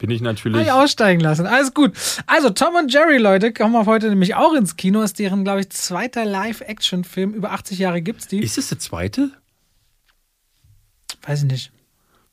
bin 0.00 0.10
ich 0.10 0.20
natürlich. 0.20 0.60
ich 0.60 0.72
aussteigen 0.72 1.20
lassen. 1.20 1.46
Alles 1.46 1.72
gut. 1.72 1.92
Also 2.26 2.50
Tom 2.50 2.74
und 2.74 2.92
Jerry, 2.92 3.16
Leute, 3.16 3.52
kommen 3.54 3.76
auf 3.76 3.86
heute 3.86 4.10
nämlich 4.10 4.34
auch 4.34 4.52
ins 4.52 4.76
Kino. 4.76 5.00
Ist 5.00 5.18
deren, 5.18 5.44
glaube 5.44 5.60
ich, 5.60 5.70
zweiter 5.70 6.26
Live-Action-Film. 6.26 7.32
Über 7.32 7.52
80 7.52 7.78
Jahre 7.78 8.02
gibt 8.02 8.20
es 8.20 8.28
die. 8.28 8.40
Ist 8.40 8.58
es 8.58 8.68
der 8.68 8.78
zweite? 8.78 9.30
Weiß 11.22 11.42
ich 11.44 11.50
nicht. 11.50 11.72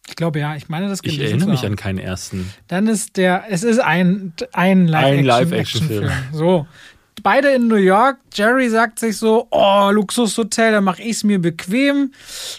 Ich 0.07 0.15
glaube 0.15 0.39
ja, 0.39 0.55
ich 0.55 0.69
meine 0.69 0.87
das 0.87 0.99
Ich 1.03 1.19
erinnere 1.19 1.49
mich 1.49 1.65
an 1.65 1.75
keinen 1.75 1.97
ersten. 1.97 2.51
Dann 2.67 2.87
ist 2.87 3.17
der, 3.17 3.45
es 3.49 3.63
ist 3.63 3.79
ein, 3.79 4.33
ein 4.53 4.87
Live-Action-Film. 4.87 6.03
Live 6.03 6.13
so, 6.31 6.67
beide 7.25 7.55
in 7.55 7.67
New 7.67 7.75
York. 7.75 8.19
Jerry 8.31 8.69
sagt 8.69 8.99
sich 8.99 9.17
so, 9.17 9.47
oh, 9.49 9.89
Luxushotel, 9.91 10.73
da 10.73 10.79
mache 10.79 11.01
ich 11.01 11.17
es 11.17 11.23
mir 11.23 11.41
bequem. 11.41 12.11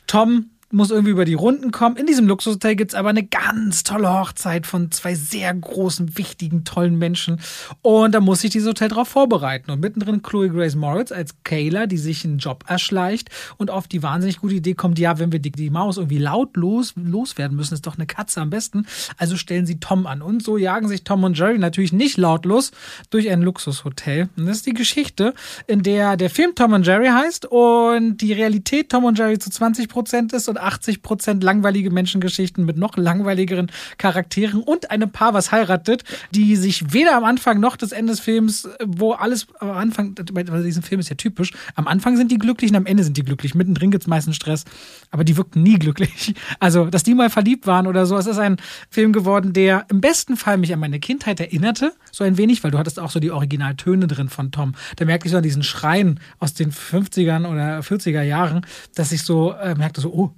Tom 0.09 0.51
muss 0.71 0.91
irgendwie 0.91 1.12
über 1.12 1.25
die 1.25 1.35
Runden 1.35 1.71
kommen. 1.71 1.97
In 1.97 2.07
diesem 2.07 2.27
Luxushotel 2.27 2.75
gibt 2.75 2.93
es 2.93 2.95
aber 2.95 3.11
eine 3.11 3.25
ganz 3.25 3.85
tolle 3.85 4.12
Hochzeit 4.12 4.67
von 4.67 4.91
zwei 4.91 5.14
sehr 5.14 5.55
großen, 5.55 6.19
wichtigen, 6.19 6.64
tollen 6.64 6.99
Menschen. 6.99 7.41
Und 7.83 8.14
da 8.14 8.21
muss 8.21 8.41
sich 8.41 8.51
dieses 8.51 8.69
Hotel 8.69 8.89
darauf 8.89 9.09
vorbereiten. 9.09 9.71
Und 9.71 9.81
mittendrin 9.81 10.23
Chloe 10.23 10.49
Grace 10.49 10.75
Moritz 10.75 11.12
als 11.12 11.35
Kayla, 11.45 11.87
die 11.87 11.99
sich 11.99 12.25
einen 12.25 12.39
Job 12.39 12.64
erschleicht 12.67 13.31
und 13.57 13.71
auf 13.71 13.87
die 13.87 14.03
wahnsinnig 14.03 14.41
gute 14.41 14.55
Idee 14.55 14.75
kommt, 14.75 14.99
ja, 14.99 15.19
wenn 15.19 15.31
wir 15.31 15.39
die, 15.39 15.53
die 15.53 15.71
Maus 15.71 15.99
irgendwie 15.99 16.19
lautlos 16.19 16.95
loswerden 16.97 17.57
müssen, 17.57 17.75
ist 17.75 17.87
doch 17.87 17.97
eine 17.97 18.07
Katze 18.07 18.41
am 18.41 18.51
besten. 18.51 18.87
Also 19.17 19.37
stellen 19.37 19.67
sie 19.67 19.79
Tom 19.79 20.07
an. 20.07 20.21
Und 20.21 20.43
so 20.43 20.57
jagen 20.57 20.89
sich 20.89 21.05
Tom 21.05 21.23
und 21.25 21.39
Jerry 21.39 21.59
natürlich 21.59 21.93
nicht 21.93 22.17
lautlos 22.17 22.73
durch 23.11 23.31
ein 23.31 23.43
Luxushotel. 23.43 24.29
Und 24.37 24.47
das 24.47 24.59
ist 24.59 24.67
die 24.67 24.75
Geschichte, 24.75 25.35
in 25.67 25.83
der 25.83 26.17
der 26.17 26.31
Film 26.31 26.55
Tom 26.55 26.73
und 26.73 26.87
Jerry 26.87 27.09
heißt 27.09 27.47
und 27.47 28.19
die 28.19 28.33
Realität 28.33 28.91
Tom 28.91 29.05
und 29.05 29.19
Jerry 29.19 29.39
zu 29.39 29.51
20 29.51 29.89
Prozent 29.89 30.33
ist 30.33 30.49
und 30.57 30.63
80 30.63 31.03
Prozent 31.03 31.43
langweilige 31.43 31.91
Menschengeschichten 31.91 32.65
mit 32.65 32.77
noch 32.77 32.97
langweiligeren 32.97 33.71
Charakteren 33.99 34.63
und 34.63 34.91
einem 34.91 35.11
Paar, 35.11 35.35
was 35.35 35.53
heiratet, 35.53 36.05
die 36.31 36.57
sich 36.57 36.93
weder 36.93 37.17
am 37.17 37.25
Anfang 37.25 37.61
noch 37.61 37.77
des 37.77 37.93
Ende 37.93 38.13
des 38.13 38.21
Films, 38.21 38.69
wo 38.85 39.13
alles 39.13 39.47
am 39.61 39.71
Anfang, 39.71 40.15
bei 40.15 40.43
diesem 40.43 40.83
Film 40.83 41.01
ist 41.01 41.11
ja 41.11 41.17
typisch, 41.17 41.53
am 41.75 41.87
Anfang 41.87 42.17
sind 42.17 42.31
die 42.31 42.39
glücklich 42.39 42.71
und 42.71 42.77
am 42.77 42.87
Ende 42.87 43.05
sind 43.05 43.17
die 43.17 43.23
glücklich. 43.23 43.55
Mittendrin 43.55 43.91
gibt 43.91 44.05
es 44.05 44.09
meistens 44.09 44.37
Stress, 44.37 44.65
aber 45.11 45.25
die 45.25 45.37
wirkten 45.37 45.63
nie 45.63 45.79
glücklich. 45.79 46.35
Also, 46.59 46.87
dass 46.87 47.03
die 47.03 47.15
mal 47.15 47.29
verliebt 47.29 47.67
waren 47.67 47.87
oder 47.87 48.07
so. 48.07 48.17
Es 48.17 48.27
ist 48.27 48.39
ein 48.39 48.57
Film 48.89 49.13
geworden, 49.13 49.53
der 49.53 49.85
im 49.91 50.01
besten 50.01 50.37
Fall 50.37 50.57
mich 50.57 50.73
an 50.73 50.81
meine 50.81 51.01
Kindheit 51.01 51.39
erinnerte, 51.39 51.93
so 52.11 52.25
ein 52.25 52.39
wenig, 52.39 52.65
weil 52.65 52.71
du 52.71 52.79
hattest 52.79 52.99
auch 52.99 53.11
so 53.11 53.21
die 53.21 53.31
Originaltöne 53.31 54.07
drin 54.07 54.29
von 54.29 54.51
Tom. 54.53 54.75
Da 54.97 55.05
merkte 55.05 55.27
ich 55.27 55.33
so 55.33 55.37
an 55.37 55.43
diesen 55.43 55.63
Schreien 55.63 56.19
aus 56.39 56.55
den 56.55 56.73
50ern 56.73 57.47
oder 57.47 57.81
40er 57.81 58.23
Jahren, 58.23 58.65
dass 58.95 59.13
ich 59.13 59.23
so 59.23 59.53
äh, 59.53 59.75
merkte 59.75 60.01
so, 60.01 60.13
oh, 60.13 60.35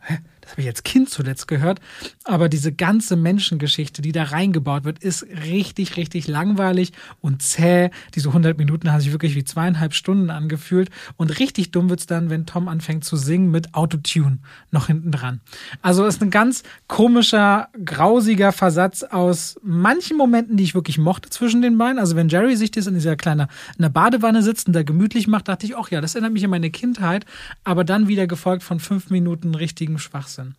das 0.49 0.53
habe 0.53 0.63
ich 0.63 0.69
als 0.69 0.83
Kind 0.83 1.11
zuletzt 1.11 1.47
gehört, 1.47 1.79
aber 2.25 2.49
diese 2.49 2.73
ganze 2.73 3.17
Menschengeschichte, 3.17 4.01
die 4.01 4.13
da 4.13 4.25
reingebaut 4.25 4.85
wird, 4.85 4.99
ist 5.01 5.27
richtig, 5.45 5.99
richtig 5.99 6.27
langweilig 6.27 6.93
und 7.21 7.43
zäh. 7.43 7.91
Diese 8.15 8.29
100 8.29 8.57
Minuten 8.57 8.91
haben 8.91 9.01
sich 9.01 9.13
wirklich 9.13 9.35
wie 9.35 9.45
zweieinhalb 9.45 9.93
Stunden 9.93 10.31
angefühlt 10.31 10.89
und 11.19 11.39
richtig 11.39 11.71
dumm 11.71 11.91
wird's 11.91 12.07
dann, 12.07 12.31
wenn 12.31 12.47
Tom 12.47 12.69
anfängt 12.69 13.05
zu 13.05 13.17
singen 13.17 13.51
mit 13.51 13.75
Autotune 13.75 14.39
noch 14.71 14.87
hinten 14.87 15.13
dran. 15.13 15.43
Also 15.83 16.07
ist 16.07 16.23
ein 16.23 16.31
ganz 16.31 16.63
komischer, 16.87 17.69
grausiger 17.85 18.53
Versatz 18.53 19.03
aus 19.03 19.61
manchen 19.63 20.17
Momenten, 20.17 20.57
die 20.57 20.65
ich 20.65 20.75
wirklich 20.75 20.97
mochte 20.97 21.29
zwischen 21.29 21.61
den 21.61 21.77
beiden. 21.77 21.99
Also 21.99 22.17
wenn 22.17 22.31
Jerry 22.31 22.57
sich 22.57 22.71
das 22.71 22.87
in 22.87 22.95
dieser 22.95 23.17
kleinen 23.17 23.49
in 23.77 23.83
der 23.83 23.91
Badewanne 23.91 24.43
sitzt 24.43 24.67
und 24.67 24.73
da 24.73 24.83
gemütlich 24.83 25.29
macht, 25.29 25.49
dachte 25.49 25.67
ich, 25.67 25.77
ach 25.77 25.91
ja, 25.91 26.01
das 26.01 26.15
erinnert 26.15 26.33
mich 26.33 26.45
an 26.45 26.51
meine 26.51 26.71
Kindheit, 26.71 27.27
aber 27.65 27.85
dann 27.85 28.09
wieder 28.09 28.27
gefolgt 28.27 28.63
von 28.63 28.81
fünf 28.81 29.11
Minuten 29.11 29.55
richtigen 29.55 29.99
Schwachsinn. 29.99 30.38
2018. 30.39 30.55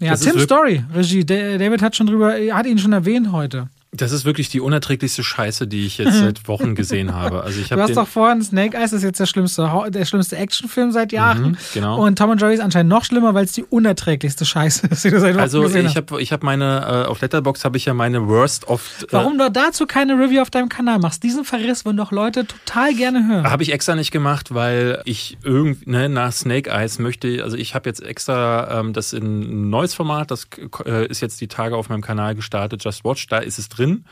Ja, 0.00 0.10
das 0.10 0.20
Tim 0.20 0.38
Story, 0.40 0.84
Regie. 0.94 1.24
David 1.24 1.82
hat 1.82 1.96
schon 1.96 2.06
drüber, 2.06 2.34
hat 2.52 2.66
ihn 2.66 2.78
schon 2.78 2.92
erwähnt 2.92 3.32
heute. 3.32 3.68
Das 3.96 4.12
ist 4.12 4.24
wirklich 4.24 4.48
die 4.48 4.60
unerträglichste 4.60 5.22
Scheiße, 5.22 5.66
die 5.66 5.86
ich 5.86 5.98
jetzt 5.98 6.18
seit 6.18 6.48
Wochen 6.48 6.74
gesehen 6.74 7.14
habe. 7.14 7.42
Also 7.42 7.60
ich 7.60 7.68
du 7.70 7.80
hast 7.80 7.96
doch 7.96 8.08
vorhin 8.08 8.42
Snake 8.42 8.76
Eyes, 8.76 8.92
ist 8.92 9.02
jetzt 9.02 9.20
der 9.20 9.26
schlimmste, 9.26 9.70
der 9.88 10.04
schlimmste 10.04 10.36
Actionfilm 10.36 10.90
seit 10.90 11.12
Jahren. 11.12 11.42
Mhm, 11.42 11.56
genau. 11.72 12.04
Und 12.04 12.18
Tom 12.18 12.30
und 12.30 12.40
Jerry 12.40 12.54
ist 12.54 12.60
anscheinend 12.60 12.90
noch 12.90 13.04
schlimmer, 13.04 13.34
weil 13.34 13.44
es 13.44 13.52
die 13.52 13.64
unerträglichste 13.64 14.44
Scheiße 14.44 14.88
ist, 14.88 15.04
die 15.04 15.10
du 15.10 15.20
seit 15.20 15.34
Wochen 15.34 15.40
also 15.40 15.62
gesehen 15.62 15.86
ich 15.86 15.96
habe 15.96 16.20
ich 16.20 16.32
hab 16.32 16.42
meine, 16.42 17.04
äh, 17.04 17.08
auf 17.08 17.20
Letterbox 17.20 17.64
habe 17.64 17.76
ich 17.76 17.84
ja 17.84 17.94
meine 17.94 18.26
Worst 18.26 18.68
of. 18.68 19.02
Äh, 19.02 19.06
Warum 19.10 19.38
du 19.38 19.50
dazu 19.50 19.86
keine 19.86 20.14
Review 20.14 20.42
auf 20.42 20.50
deinem 20.50 20.68
Kanal 20.68 20.98
machst? 20.98 21.22
Diesen 21.22 21.44
Verriss 21.44 21.84
wollen 21.84 21.96
doch 21.96 22.10
Leute 22.10 22.46
total 22.46 22.94
gerne 22.94 23.26
hören. 23.28 23.50
Habe 23.50 23.62
ich 23.62 23.72
extra 23.72 23.94
nicht 23.94 24.10
gemacht, 24.10 24.54
weil 24.54 25.00
ich 25.04 25.38
irgendwie 25.42 25.90
ne, 25.90 26.08
nach 26.08 26.32
Snake 26.32 26.70
Eyes 26.70 26.98
möchte, 26.98 27.42
also 27.42 27.56
ich 27.56 27.74
habe 27.74 27.88
jetzt 27.88 28.02
extra 28.02 28.80
ähm, 28.80 28.92
das 28.92 29.12
in 29.12 29.40
ein 29.40 29.70
neues 29.70 29.94
Format, 29.94 30.30
das 30.30 30.48
äh, 30.84 31.06
ist 31.06 31.20
jetzt 31.20 31.40
die 31.40 31.48
Tage 31.48 31.76
auf 31.76 31.88
meinem 31.88 32.02
Kanal 32.02 32.34
gestartet, 32.34 32.82
Just 32.84 33.04
Watch, 33.04 33.26
da 33.28 33.38
ist 33.38 33.58
es 33.58 33.68
drin. 33.68 33.83
Ähm, 33.84 34.04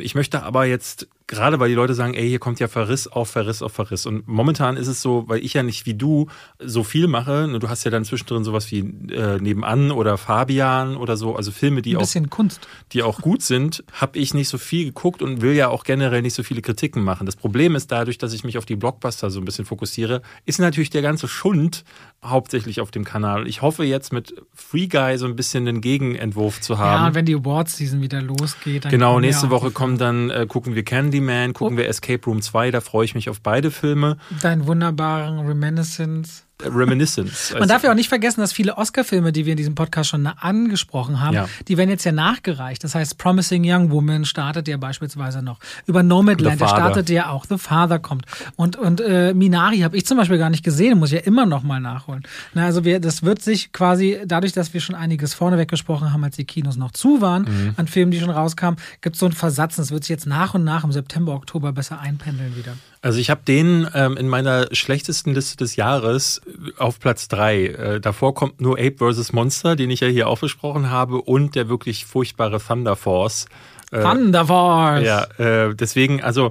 ich 0.00 0.14
möchte 0.14 0.42
aber 0.42 0.64
jetzt 0.64 1.08
gerade 1.26 1.58
weil 1.58 1.68
die 1.68 1.74
Leute 1.74 1.94
sagen, 1.94 2.14
ey, 2.14 2.28
hier 2.28 2.38
kommt 2.38 2.60
ja 2.60 2.68
Verriss 2.68 3.08
auf 3.08 3.30
Verriss 3.30 3.62
auf 3.62 3.72
Verriss. 3.72 4.06
Und 4.06 4.28
momentan 4.28 4.76
ist 4.76 4.86
es 4.86 5.02
so, 5.02 5.24
weil 5.26 5.44
ich 5.44 5.54
ja 5.54 5.62
nicht 5.62 5.86
wie 5.86 5.94
du 5.94 6.28
so 6.58 6.84
viel 6.84 7.08
mache, 7.08 7.48
ne, 7.48 7.58
du 7.58 7.68
hast 7.68 7.84
ja 7.84 7.90
dann 7.90 8.04
zwischendrin 8.04 8.44
sowas 8.44 8.70
wie 8.70 8.80
äh, 8.80 9.38
Nebenan 9.40 9.90
oder 9.90 10.18
Fabian 10.18 10.96
oder 10.96 11.16
so, 11.16 11.34
also 11.34 11.50
Filme, 11.50 11.82
die 11.82 11.96
auch, 11.96 12.08
Kunst. 12.30 12.68
die 12.92 13.02
auch 13.02 13.20
gut 13.20 13.42
sind, 13.42 13.84
habe 13.92 14.18
ich 14.18 14.34
nicht 14.34 14.48
so 14.48 14.58
viel 14.58 14.84
geguckt 14.86 15.20
und 15.22 15.40
will 15.40 15.54
ja 15.54 15.68
auch 15.68 15.84
generell 15.84 16.22
nicht 16.22 16.34
so 16.34 16.42
viele 16.42 16.62
Kritiken 16.62 17.02
machen. 17.02 17.26
Das 17.26 17.36
Problem 17.36 17.74
ist 17.74 17.90
dadurch, 17.90 18.18
dass 18.18 18.32
ich 18.32 18.44
mich 18.44 18.58
auf 18.58 18.66
die 18.66 18.76
Blockbuster 18.76 19.30
so 19.30 19.40
ein 19.40 19.44
bisschen 19.44 19.64
fokussiere, 19.64 20.22
ist 20.44 20.60
natürlich 20.60 20.90
der 20.90 21.02
ganze 21.02 21.26
Schund 21.26 21.84
hauptsächlich 22.24 22.80
auf 22.80 22.90
dem 22.90 23.04
Kanal. 23.04 23.46
Ich 23.48 23.62
hoffe 23.62 23.84
jetzt 23.84 24.12
mit 24.12 24.34
Free 24.54 24.86
Guy 24.86 25.18
so 25.18 25.26
ein 25.26 25.36
bisschen 25.36 25.64
den 25.64 25.80
Gegenentwurf 25.80 26.60
zu 26.60 26.78
haben. 26.78 27.06
Ja, 27.08 27.14
wenn 27.14 27.24
die 27.24 27.34
Awards 27.34 27.76
Season 27.76 28.00
wieder 28.00 28.22
losgeht, 28.22 28.84
dann 28.84 28.92
genau 28.92 29.20
nächste 29.20 29.50
Woche 29.50 29.70
kommen 29.76 29.98
dann 29.98 30.30
äh, 30.30 30.46
gucken 30.48 30.74
wir 30.74 30.84
Candy 30.84 31.18
Candyman, 31.18 31.52
gucken 31.52 31.76
oh. 31.76 31.78
wir 31.78 31.86
Escape 31.86 32.24
Room 32.24 32.40
2, 32.40 32.70
da 32.70 32.80
freue 32.80 33.04
ich 33.04 33.14
mich 33.14 33.28
auf 33.28 33.42
beide 33.42 33.70
Filme. 33.70 34.16
Deinen 34.40 34.66
wunderbaren 34.66 35.46
Reminiscence. 35.46 36.45
Reminiscence. 36.64 37.54
Man 37.58 37.68
darf 37.68 37.82
ja 37.82 37.90
auch 37.90 37.94
nicht 37.94 38.08
vergessen, 38.08 38.40
dass 38.40 38.52
viele 38.52 38.76
Oscar-Filme, 38.78 39.32
die 39.32 39.44
wir 39.44 39.52
in 39.52 39.56
diesem 39.56 39.74
Podcast 39.74 40.10
schon 40.10 40.26
angesprochen 40.26 41.20
haben, 41.20 41.34
Ja. 41.34 41.48
die 41.68 41.76
werden 41.76 41.90
jetzt 41.90 42.04
ja 42.04 42.12
nachgereicht. 42.12 42.82
Das 42.82 42.94
heißt, 42.94 43.18
Promising 43.18 43.62
Young 43.66 43.90
Woman 43.90 44.24
startet 44.24 44.66
ja 44.68 44.76
beispielsweise 44.76 45.42
noch. 45.42 45.58
Über 45.86 46.02
Nomadland, 46.02 46.60
der 46.60 46.68
startet 46.68 47.10
ja 47.10 47.28
auch. 47.30 47.44
The 47.46 47.58
Father 47.58 47.98
kommt. 47.98 48.24
Und, 48.56 48.76
und 48.76 49.00
äh, 49.00 49.34
Minari 49.34 49.80
habe 49.80 49.96
ich 49.96 50.06
zum 50.06 50.16
Beispiel 50.16 50.38
gar 50.38 50.50
nicht 50.50 50.64
gesehen, 50.64 50.98
muss 50.98 51.12
ich 51.12 51.20
ja 51.20 51.26
immer 51.26 51.46
noch 51.46 51.62
mal 51.62 51.80
nachholen. 51.80 52.22
Na, 52.54 52.64
also 52.64 52.84
wir, 52.84 53.00
das 53.00 53.22
wird 53.22 53.42
sich 53.42 53.72
quasi, 53.72 54.18
dadurch, 54.24 54.52
dass 54.52 54.72
wir 54.74 54.80
schon 54.80 54.94
einiges 54.94 55.34
vorneweg 55.34 55.68
gesprochen 55.68 56.12
haben, 56.12 56.24
als 56.24 56.36
die 56.36 56.44
Kinos 56.44 56.76
noch 56.76 56.92
zu 56.92 57.20
waren, 57.20 57.42
Mhm. 57.44 57.74
an 57.76 57.86
Filmen, 57.86 58.10
die 58.12 58.18
schon 58.20 58.30
rauskamen, 58.30 58.78
gibt 59.02 59.16
es 59.16 59.20
so 59.20 59.26
einen 59.26 59.34
Versatz. 59.34 59.76
Das 59.76 59.90
wird 59.90 60.04
sich 60.04 60.10
jetzt 60.10 60.26
nach 60.26 60.54
und 60.54 60.64
nach 60.64 60.84
im 60.84 60.92
September, 60.92 61.34
Oktober 61.34 61.72
besser 61.72 62.00
einpendeln 62.00 62.56
wieder. 62.56 62.72
Also 63.06 63.20
ich 63.20 63.30
habe 63.30 63.42
den 63.46 63.88
ähm, 63.94 64.16
in 64.16 64.26
meiner 64.26 64.66
schlechtesten 64.72 65.32
Liste 65.32 65.56
des 65.56 65.76
Jahres 65.76 66.42
äh, 66.44 66.76
auf 66.76 66.98
Platz 66.98 67.28
drei. 67.28 67.66
Äh, 67.66 68.00
davor 68.00 68.34
kommt 68.34 68.60
nur 68.60 68.80
Ape 68.80 68.96
vs. 68.98 69.32
Monster, 69.32 69.76
den 69.76 69.90
ich 69.90 70.00
ja 70.00 70.08
hier 70.08 70.26
auch 70.26 70.40
besprochen 70.40 70.90
habe, 70.90 71.22
und 71.22 71.54
der 71.54 71.68
wirklich 71.68 72.04
furchtbare 72.04 72.58
Thunder 72.58 72.96
Force. 72.96 73.46
Äh, 73.92 74.02
Thunder 74.02 74.46
Force! 74.46 75.04
Ja, 75.04 75.22
äh, 75.38 75.76
deswegen, 75.76 76.20
also 76.20 76.50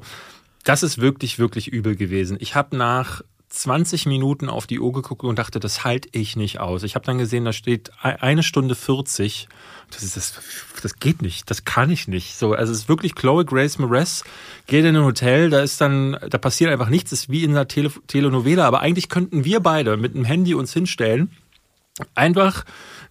das 0.64 0.82
ist 0.82 1.02
wirklich, 1.02 1.40
wirklich 1.40 1.68
übel 1.68 1.98
gewesen. 1.98 2.38
Ich 2.40 2.56
habe 2.56 2.78
nach 2.78 3.22
20 3.50 4.06
Minuten 4.06 4.48
auf 4.48 4.66
die 4.66 4.80
Uhr 4.80 4.94
geguckt 4.94 5.26
und 5.26 5.38
dachte, 5.38 5.60
das 5.60 5.84
halte 5.84 6.08
ich 6.14 6.38
nicht 6.38 6.62
aus. 6.62 6.84
Ich 6.84 6.96
habe 6.96 7.06
dann 7.06 7.18
gesehen, 7.18 7.44
da 7.44 7.52
steht 7.52 7.90
e- 8.02 8.16
eine 8.22 8.44
Stunde 8.44 8.76
40. 8.76 9.50
Das, 9.92 10.04
ist, 10.04 10.18
das, 10.18 10.34
das 10.82 11.00
geht 11.00 11.22
nicht, 11.22 11.50
das 11.50 11.64
kann 11.66 11.90
ich 11.90 12.08
nicht. 12.08 12.36
So, 12.36 12.54
also 12.54 12.72
es 12.72 12.80
ist 12.80 12.90
wirklich 12.90 13.16
Chloe 13.16 13.46
Grace 13.46 13.78
Moretz 13.78 14.24
geht 14.68 14.86
in 14.86 14.96
ein 14.96 15.04
Hotel, 15.04 15.50
da 15.50 15.62
ist 15.62 15.80
dann, 15.80 16.18
da 16.30 16.38
passiert 16.38 16.72
einfach 16.72 16.90
nichts, 16.90 17.12
das 17.12 17.20
ist 17.22 17.30
wie 17.30 17.44
in 17.44 17.52
einer 17.52 17.68
Tele 17.68 17.92
Telenovela, 18.08 18.66
aber 18.66 18.82
eigentlich 18.82 19.10
könnten 19.10 19.46
wir 19.46 19.60
beide 19.60 19.98
mit 19.98 20.16
einem 20.16 20.26
Handy 20.26 20.54
uns 20.54 20.74
hinstellen 20.74 21.30
einfach 22.14 22.66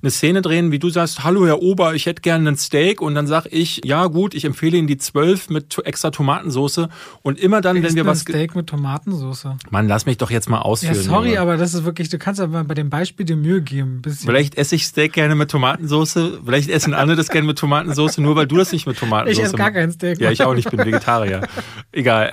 eine 0.05 0.11
Szene 0.11 0.43
drehen, 0.43 0.71
wie 0.71 0.79
du 0.79 0.91
sagst, 0.91 1.25
hallo 1.25 1.47
Herr 1.47 1.63
Ober, 1.63 1.95
ich 1.95 2.05
hätte 2.05 2.21
gerne 2.21 2.47
einen 2.47 2.59
Steak 2.59 3.01
und 3.01 3.15
dann 3.15 3.27
sag 3.27 3.47
ich, 3.51 3.81
ja 3.87 4.05
gut, 4.07 4.35
ich 4.35 4.45
empfehle 4.45 4.77
Ihnen 4.77 4.87
die 4.87 4.99
12 4.99 5.49
mit 5.49 5.79
extra 5.83 6.11
Tomatensoße 6.11 6.91
und 7.23 7.39
immer 7.39 7.63
dann, 7.63 7.83
wenn 7.83 7.95
wir 7.95 8.03
ein 8.03 8.07
was... 8.07 8.21
Steak 8.21 8.55
mit 8.55 8.67
Tomatensauce. 8.67 9.47
Mann, 9.71 9.89
lass 9.89 10.05
mich 10.05 10.19
doch 10.19 10.31
jetzt 10.31 10.51
mal 10.51 10.59
Ja, 10.59 10.63
ausführen. 10.63 10.95
sorry, 10.95 11.29
Junge. 11.29 11.41
aber 11.41 11.57
das 11.57 11.73
ist 11.73 11.85
wirklich, 11.85 12.11
du 12.11 12.19
kannst 12.19 12.39
aber 12.39 12.65
bei 12.65 12.75
dem 12.75 12.91
Beispiel 12.91 13.25
dir 13.25 13.37
Mühe 13.37 13.63
geben. 13.63 13.97
Ein 13.97 14.03
bisschen. 14.03 14.27
Vielleicht 14.27 14.57
esse 14.59 14.75
ich 14.75 14.85
Steak 14.85 15.15
gerne 15.15 15.35
mit 15.37 15.51
Tomatensoße, 15.51 16.41
vielleicht 16.45 16.69
essen 16.69 16.93
andere 16.93 17.17
das 17.17 17.31
gerne 17.31 17.47
mit 17.47 17.59
Tomatensoße, 17.59 18.21
nur 18.21 18.37
weil 18.37 18.47
du 18.47 18.59
das 18.59 18.73
nicht 18.73 18.87
mit 18.87 18.99
Tomatensoße 18.99 19.41
Ich 19.41 19.47
esse 19.47 19.57
gar 19.57 19.71
kein 19.73 19.91
Steak. 19.91 20.21
Ja, 20.21 20.31
ich 20.31 20.43
auch 20.43 20.55
nicht, 20.55 20.69
bin 20.71 20.81
Vegetarier. 20.81 21.49
Egal. 21.93 22.31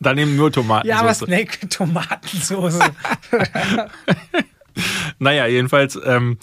Dann 0.00 0.18
eben 0.18 0.34
nur 0.34 0.50
Tomatensoße. 0.50 0.88
Ja, 0.88 1.00
aber 1.02 1.14
Snake 1.14 1.58
mit 1.62 1.72
Tomatensauce. 1.72 2.80
Naja, 5.18 5.46
jedenfalls, 5.46 5.98
ähm, 6.04 6.38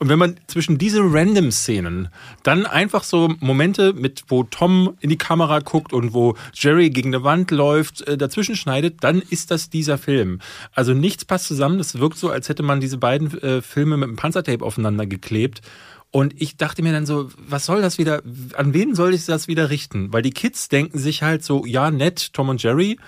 und 0.00 0.08
wenn 0.08 0.18
man 0.18 0.36
zwischen 0.46 0.78
diese 0.78 1.00
Random-Szenen 1.00 2.08
dann 2.44 2.66
einfach 2.66 3.02
so 3.02 3.34
Momente 3.40 3.92
mit, 3.92 4.24
wo 4.28 4.44
Tom 4.44 4.96
in 5.00 5.10
die 5.10 5.18
Kamera 5.18 5.58
guckt 5.58 5.92
und 5.92 6.14
wo 6.14 6.36
Jerry 6.54 6.90
gegen 6.90 7.12
eine 7.12 7.24
Wand 7.24 7.50
läuft, 7.50 8.06
äh, 8.06 8.16
dazwischen 8.16 8.54
schneidet, 8.54 9.02
dann 9.02 9.20
ist 9.20 9.50
das 9.50 9.70
dieser 9.70 9.98
Film. 9.98 10.38
Also 10.72 10.94
nichts 10.94 11.24
passt 11.24 11.48
zusammen. 11.48 11.78
Das 11.78 11.98
wirkt 11.98 12.16
so, 12.16 12.30
als 12.30 12.48
hätte 12.48 12.62
man 12.62 12.80
diese 12.80 12.98
beiden 12.98 13.36
äh, 13.42 13.60
Filme 13.60 13.96
mit 13.96 14.08
einem 14.08 14.16
Panzertape 14.16 14.64
aufeinander 14.64 15.06
geklebt. 15.06 15.62
Und 16.10 16.40
ich 16.40 16.56
dachte 16.56 16.82
mir 16.82 16.92
dann 16.92 17.04
so, 17.04 17.28
was 17.36 17.66
soll 17.66 17.82
das 17.82 17.98
wieder, 17.98 18.22
an 18.54 18.72
wen 18.72 18.94
soll 18.94 19.12
ich 19.12 19.26
das 19.26 19.48
wieder 19.48 19.68
richten? 19.68 20.12
Weil 20.12 20.22
die 20.22 20.30
Kids 20.30 20.68
denken 20.68 20.98
sich 20.98 21.22
halt 21.22 21.44
so, 21.44 21.66
ja, 21.66 21.90
nett, 21.90 22.32
Tom 22.32 22.48
und 22.48 22.62
Jerry, 22.62 22.98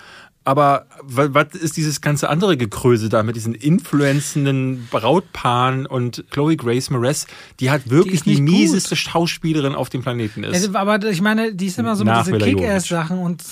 aber 0.43 0.87
wa- 1.03 1.29
was 1.31 1.53
ist 1.55 1.77
dieses 1.77 2.01
ganze 2.01 2.29
andere 2.29 2.57
Gekröse 2.57 3.09
da 3.09 3.21
mit 3.23 3.35
diesen 3.35 3.53
influenzenden 3.53 4.87
Brautpaaren 4.89 5.85
und 5.85 6.25
Chloe 6.31 6.55
Grace 6.57 6.89
Moretz, 6.89 7.27
die 7.59 7.69
halt 7.69 7.89
wirklich 7.89 8.23
die, 8.23 8.31
nicht 8.31 8.41
mieseste 8.41 8.95
Schauspielerin 8.95 9.75
auf 9.75 9.89
dem 9.89 10.01
Planeten 10.01 10.43
ist. 10.43 10.53
Also, 10.55 10.77
aber 10.77 11.03
ich 11.09 11.21
meine, 11.21 11.53
die 11.53 11.67
ist 11.67 11.77
immer 11.77 11.95
so 11.95 12.03
mit 12.03 12.13
Nach 12.13 12.23
diese 12.25 12.31
Mila 12.37 12.45
Kick-Ass-Sachen 12.45 13.19
und. 13.19 13.43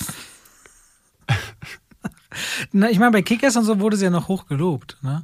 Na, 2.72 2.90
ich 2.90 2.98
meine, 2.98 3.10
bei 3.12 3.22
Kick-Ass 3.22 3.56
und 3.56 3.64
so 3.64 3.80
wurde 3.80 3.96
sie 3.96 4.04
ja 4.04 4.10
noch 4.10 4.28
hoch 4.28 4.46
gelobt, 4.46 4.96
ne? 5.02 5.22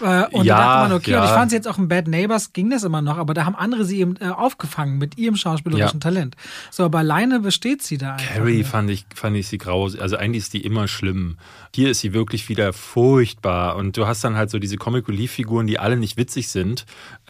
Äh, 0.00 0.24
Und 0.32 0.44
Ja, 0.44 0.56
da 0.56 0.62
dachte 0.64 0.88
man, 0.88 0.92
okay, 0.98 1.10
ja. 1.12 1.20
und 1.20 1.24
ich 1.26 1.30
fand 1.30 1.50
sie 1.50 1.56
jetzt 1.56 1.68
auch 1.68 1.78
in 1.78 1.88
Bad 1.88 2.08
Neighbors 2.08 2.52
ging 2.52 2.70
das 2.70 2.82
immer 2.84 3.02
noch, 3.02 3.18
aber 3.18 3.34
da 3.34 3.44
haben 3.44 3.54
andere 3.54 3.84
sie 3.84 4.00
eben 4.00 4.16
äh, 4.20 4.28
aufgefangen 4.28 4.98
mit 4.98 5.18
ihrem 5.18 5.36
schauspielerischen 5.36 6.00
Ja. 6.00 6.10
Talent. 6.10 6.36
So, 6.70 6.84
aber 6.84 6.98
alleine 6.98 7.40
besteht 7.40 7.82
sie 7.82 7.98
da 7.98 8.14
einfach. 8.14 8.34
Carrie 8.34 8.58
nicht. 8.58 8.68
fand 8.68 8.90
ich, 8.90 9.06
fand 9.14 9.36
ich 9.36 9.48
sie 9.48 9.58
grausig. 9.58 10.00
Also 10.00 10.16
eigentlich 10.16 10.44
ist 10.44 10.52
die 10.52 10.60
immer 10.64 10.88
schlimm. 10.88 11.36
Hier 11.74 11.90
ist 11.90 12.00
sie 12.00 12.12
wirklich 12.12 12.48
wieder 12.48 12.72
furchtbar. 12.72 13.76
Und 13.76 13.96
du 13.96 14.06
hast 14.06 14.22
dann 14.24 14.36
halt 14.36 14.50
so 14.50 14.58
diese 14.58 14.76
Comic 14.76 15.08
Relief 15.08 15.32
Figuren, 15.32 15.66
die 15.66 15.78
alle 15.78 15.96
nicht 15.96 16.16
witzig 16.16 16.48
sind. 16.48 16.86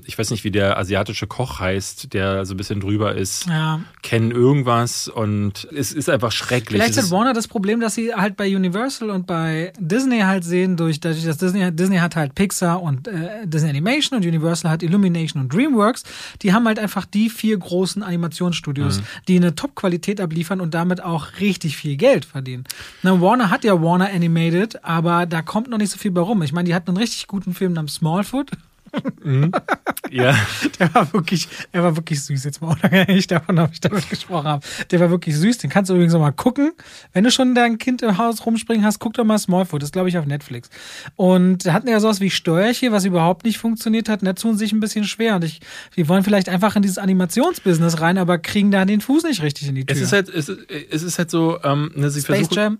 Ich 0.07 0.19
weiß 0.19 0.31
nicht, 0.31 0.45
wie 0.45 0.51
der 0.51 0.77
asiatische 0.79 1.27
Koch 1.27 1.61
heißt, 1.61 2.13
der 2.13 2.45
so 2.45 2.55
ein 2.55 2.57
bisschen 2.57 2.81
drüber 2.81 3.15
ist. 3.15 3.47
Ja. 3.47 3.81
Kennen 4.03 4.31
irgendwas 4.31 5.09
und 5.09 5.67
es 5.75 5.93
ist 5.93 6.11
einfach 6.11 6.31
schrecklich. 6.33 6.81
Vielleicht 6.83 6.99
hat 6.99 7.11
Warner 7.11 7.33
das 7.33 7.49
Problem, 7.49 7.81
dass 7.81 7.95
sie 7.95 8.15
halt 8.15 8.37
bei 8.37 8.55
Universal 8.55 9.11
und 9.11 9.27
bei 9.27 9.73
Disney 9.79 10.21
halt 10.21 10.45
sehen, 10.45 10.77
durch, 10.77 11.01
dadurch, 11.01 11.25
dass 11.25 11.39
Disney, 11.39 11.71
Disney 11.73 11.97
hat 11.97 12.17
halt 12.17 12.35
Pixar 12.35 12.83
und 12.83 13.09
äh, 13.09 13.47
Disney 13.47 13.71
Animation 13.71 14.19
und 14.19 14.27
Universal 14.27 14.71
hat 14.71 14.83
Illumination 14.83 15.43
und 15.43 15.53
DreamWorks. 15.55 16.03
Die 16.43 16.53
haben 16.53 16.67
halt 16.67 16.79
einfach 16.79 17.07
die 17.07 17.31
vier 17.31 17.57
großen 17.59 18.03
Animationsstudios, 18.03 18.99
Mhm. 18.99 19.05
die 19.29 19.37
eine 19.37 19.55
Top-Qualität 19.55 20.21
abliefern 20.21 20.61
und 20.61 20.75
damit 20.75 21.03
auch 21.03 21.29
richtig 21.41 21.77
viel 21.77 21.97
Geld 21.97 22.25
verdienen. 22.25 22.65
Na, 23.03 23.21
Warner 23.21 23.51
hat 23.51 23.65
ja 23.65 23.81
Warner 23.83 24.11
Animated, 24.13 24.85
aber 24.85 25.27
da 25.27 25.43
kommt 25.43 25.69
noch 25.71 25.79
nicht 25.79 25.91
so 25.91 25.99
viel 25.99 26.11
bei 26.11 26.21
rum. 26.21 26.43
Ich 26.43 26.53
meine, 26.53 26.67
die 26.67 26.75
hatten 26.75 26.91
einen 26.91 26.99
richtig 26.99 27.27
guten 27.27 27.55
Film 27.55 27.73
namens 27.73 27.95
Smallfoot. 27.95 28.51
Ja. 30.11 30.37
Der 30.79 30.95
war 30.95 31.13
wirklich, 31.13 31.49
er 31.73 31.83
war 31.83 31.97
wirklich 31.97 32.23
süß. 32.23 32.45
Jetzt 32.45 32.61
mal 32.61 32.69
unabhängig 32.73 33.27
davon, 33.27 33.59
ob 33.59 33.73
ich 33.73 33.81
damit 33.81 34.09
gesprochen 34.09 34.47
habe. 34.49 34.67
Der 34.91 35.01
war 35.01 35.11
wirklich 35.11 35.37
süß. 35.37 35.59
Den 35.59 35.71
kannst 35.71 35.91
du 35.91 35.95
übrigens 35.95 36.13
noch 36.13 36.21
mal 36.21 36.33
gucken. 36.33 36.73
Wenn 37.13 37.25
du 37.25 37.31
schon 37.31 37.55
dein 37.55 37.79
Kind 37.79 38.03
im 38.03 38.19
Haus 38.19 38.45
rumspringen 38.47 38.85
hast, 38.85 38.99
guck 38.99 39.15
doch 39.15 39.25
mal 39.25 39.39
Smallfoot. 39.39 39.83
Das 39.83 39.93
glaube 39.93 40.09
ich, 40.09 40.19
auf 40.19 40.27
Netflix. 40.27 40.71
Und 41.17 41.67
da 41.67 41.73
hatten 41.73 41.89
ja 41.89 42.01
sowas 42.01 42.21
wie 42.21 42.31
Steuerchen, 42.31 42.93
was 42.93 43.05
überhaupt 43.05 43.45
nicht 43.45 43.59
funktioniert 43.59 44.09
hat. 44.09 44.23
Und 44.23 44.27
da 44.27 44.33
tun 44.35 44.57
sich 44.57 44.73
ein 44.73 44.81
bisschen 44.81 45.05
schwer. 45.05 45.37
Und 45.37 45.45
ich, 45.45 45.61
wir 45.95 46.09
wollen 46.09 46.25
vielleicht 46.25 46.49
einfach 46.49 46.77
in 46.77 46.83
dieses 46.83 46.99
Animationsbusiness 46.99 48.01
rein, 48.01 48.19
aber 48.19 48.39
kriegen 48.39 48.71
da 48.71 48.85
den 48.85 49.01
Fuß 49.01 49.25
nicht 49.25 49.43
richtig 49.43 49.69
in 49.69 49.75
die 49.75 49.85
Tür. 49.87 49.97
Es 49.97 50.03
ist 50.03 50.13
halt, 50.13 50.29
es, 50.29 50.49
ist- 50.49 50.61
es 50.91 51.03
ist 51.03 51.19
halt 51.19 51.31
so, 51.31 51.59
ähm, 51.63 51.91
ne, 51.95 52.11
sie 52.11 52.21
Space 52.21 52.37
versuchen, 52.49 52.55
Jam 52.57 52.79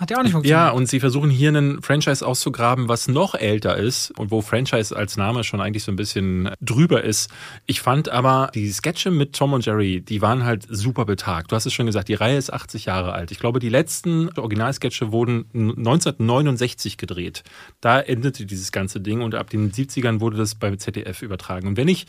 hat 0.00 0.10
ja 0.10 0.18
auch 0.18 0.22
nicht 0.22 0.32
funktioniert. 0.32 0.58
Ja, 0.58 0.70
und 0.70 0.88
sie 0.88 1.00
versuchen 1.00 1.28
hier 1.28 1.48
einen 1.48 1.82
Franchise 1.82 2.26
auszugraben, 2.26 2.88
was 2.88 3.08
noch 3.08 3.34
älter 3.34 3.76
ist 3.76 4.10
und 4.18 4.30
wo 4.30 4.40
Franchise 4.40 4.96
als 4.96 5.18
Name 5.18 5.44
schon 5.44 5.60
eigentlich 5.60 5.84
so 5.84 5.92
ein 5.92 5.96
bisschen 5.96 6.50
drüber 6.60 7.04
ist. 7.04 7.30
Ich 7.66 7.82
fand 7.82 8.08
aber 8.08 8.50
die 8.54 8.70
Sketche 8.70 9.10
mit 9.10 9.34
Tom 9.34 9.52
und 9.52 9.66
Jerry, 9.66 10.00
die 10.00 10.22
waren 10.22 10.44
halt 10.44 10.66
super 10.68 11.04
betagt. 11.04 11.52
Du 11.52 11.56
hast 11.56 11.66
es 11.66 11.74
schon 11.74 11.86
gesagt, 11.86 12.08
die 12.08 12.14
Reihe 12.14 12.38
ist 12.38 12.52
80 12.52 12.86
Jahre 12.86 13.12
alt. 13.12 13.30
Ich 13.32 13.38
glaube, 13.38 13.60
die 13.60 13.68
letzten 13.68 14.30
Originalsketche 14.38 15.12
wurden 15.12 15.44
1969 15.52 16.96
gedreht. 16.96 17.44
Da 17.82 18.00
endete 18.00 18.46
dieses 18.46 18.72
ganze 18.72 19.00
Ding 19.00 19.20
und 19.20 19.34
ab 19.34 19.50
den 19.50 19.72
70ern 19.72 20.20
wurde 20.20 20.38
das 20.38 20.54
beim 20.54 20.78
ZDF 20.78 21.20
übertragen. 21.20 21.68
Und 21.68 21.76
wenn 21.76 21.88
ich 21.88 22.06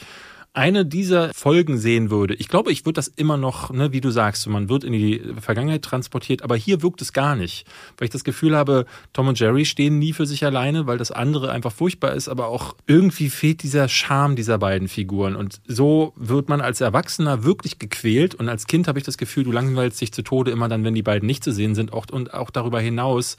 eine 0.53 0.85
dieser 0.85 1.33
Folgen 1.33 1.77
sehen 1.77 2.11
würde, 2.11 2.35
ich 2.35 2.47
glaube, 2.47 2.71
ich 2.71 2.85
würde 2.85 2.93
das 2.93 3.07
immer 3.07 3.37
noch, 3.37 3.71
ne, 3.71 3.91
wie 3.91 4.01
du 4.01 4.11
sagst, 4.11 4.47
man 4.47 4.69
wird 4.69 4.83
in 4.83 4.93
die 4.93 5.21
Vergangenheit 5.39 5.81
transportiert, 5.81 6.43
aber 6.43 6.55
hier 6.55 6.83
wirkt 6.83 7.01
es 7.01 7.11
gar 7.11 7.35
nicht, 7.35 7.65
weil 7.97 8.05
ich 8.05 8.11
das 8.11 8.23
Gefühl 8.23 8.55
habe, 8.55 8.85
Tom 9.13 9.27
und 9.27 9.39
Jerry 9.39 9.65
stehen 9.65 9.97
nie 9.97 10.13
für 10.13 10.27
sich 10.27 10.45
alleine, 10.45 10.85
weil 10.85 10.99
das 10.99 11.11
andere 11.11 11.51
einfach 11.51 11.71
furchtbar 11.71 12.13
ist, 12.13 12.29
aber 12.29 12.47
auch 12.47 12.75
irgendwie 12.85 13.29
fehlt 13.29 13.63
dieser 13.63 13.87
Charme 13.87 14.35
dieser 14.35 14.59
beiden 14.59 14.87
Figuren. 14.87 15.35
Und 15.35 15.59
so 15.65 16.13
wird 16.15 16.49
man 16.49 16.61
als 16.61 16.81
Erwachsener 16.81 17.43
wirklich 17.43 17.79
gequält 17.79 18.35
und 18.35 18.47
als 18.47 18.67
Kind 18.67 18.87
habe 18.87 18.99
ich 18.99 19.05
das 19.05 19.17
Gefühl, 19.17 19.43
du 19.43 19.51
langweilst 19.51 19.99
dich 20.01 20.13
zu 20.13 20.21
Tode 20.21 20.51
immer 20.51 20.69
dann, 20.69 20.83
wenn 20.83 20.93
die 20.93 21.03
beiden 21.03 21.25
nicht 21.25 21.43
zu 21.43 21.51
sehen 21.51 21.73
sind 21.73 21.93
auch, 21.93 22.05
und 22.11 22.33
auch 22.33 22.51
darüber 22.51 22.79
hinaus 22.79 23.37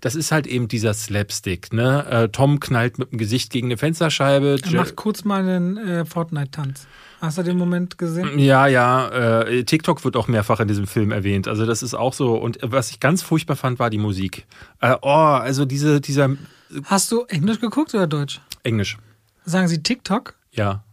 das 0.00 0.14
ist 0.14 0.32
halt 0.32 0.46
eben 0.46 0.68
dieser 0.68 0.94
Slapstick, 0.94 1.72
ne? 1.72 2.06
Äh, 2.06 2.28
Tom 2.28 2.60
knallt 2.60 2.98
mit 2.98 3.12
dem 3.12 3.18
Gesicht 3.18 3.50
gegen 3.50 3.68
eine 3.68 3.76
Fensterscheibe. 3.76 4.58
Er 4.62 4.72
macht 4.74 4.96
kurz 4.96 5.24
mal 5.24 5.40
einen 5.40 5.76
äh, 5.76 6.04
Fortnite-Tanz. 6.04 6.86
Hast 7.20 7.38
du 7.38 7.42
den 7.42 7.58
Moment 7.58 7.98
gesehen? 7.98 8.38
Ja, 8.38 8.68
ja, 8.68 9.08
äh, 9.08 9.64
TikTok 9.64 10.04
wird 10.04 10.16
auch 10.16 10.28
mehrfach 10.28 10.60
in 10.60 10.68
diesem 10.68 10.86
Film 10.86 11.10
erwähnt. 11.10 11.48
Also 11.48 11.66
das 11.66 11.82
ist 11.82 11.94
auch 11.94 12.12
so. 12.12 12.36
Und 12.36 12.58
was 12.62 12.90
ich 12.90 13.00
ganz 13.00 13.22
furchtbar 13.22 13.56
fand, 13.56 13.78
war 13.78 13.90
die 13.90 13.98
Musik. 13.98 14.46
Äh, 14.80 14.94
oh, 15.02 15.08
also 15.08 15.64
diese, 15.64 16.00
dieser 16.00 16.36
Hast 16.84 17.10
du 17.10 17.24
Englisch 17.24 17.60
geguckt 17.60 17.94
oder 17.94 18.06
Deutsch? 18.06 18.40
Englisch. 18.62 18.98
Sagen 19.44 19.68
sie 19.68 19.82
TikTok? 19.82 20.34
Ja. 20.52 20.84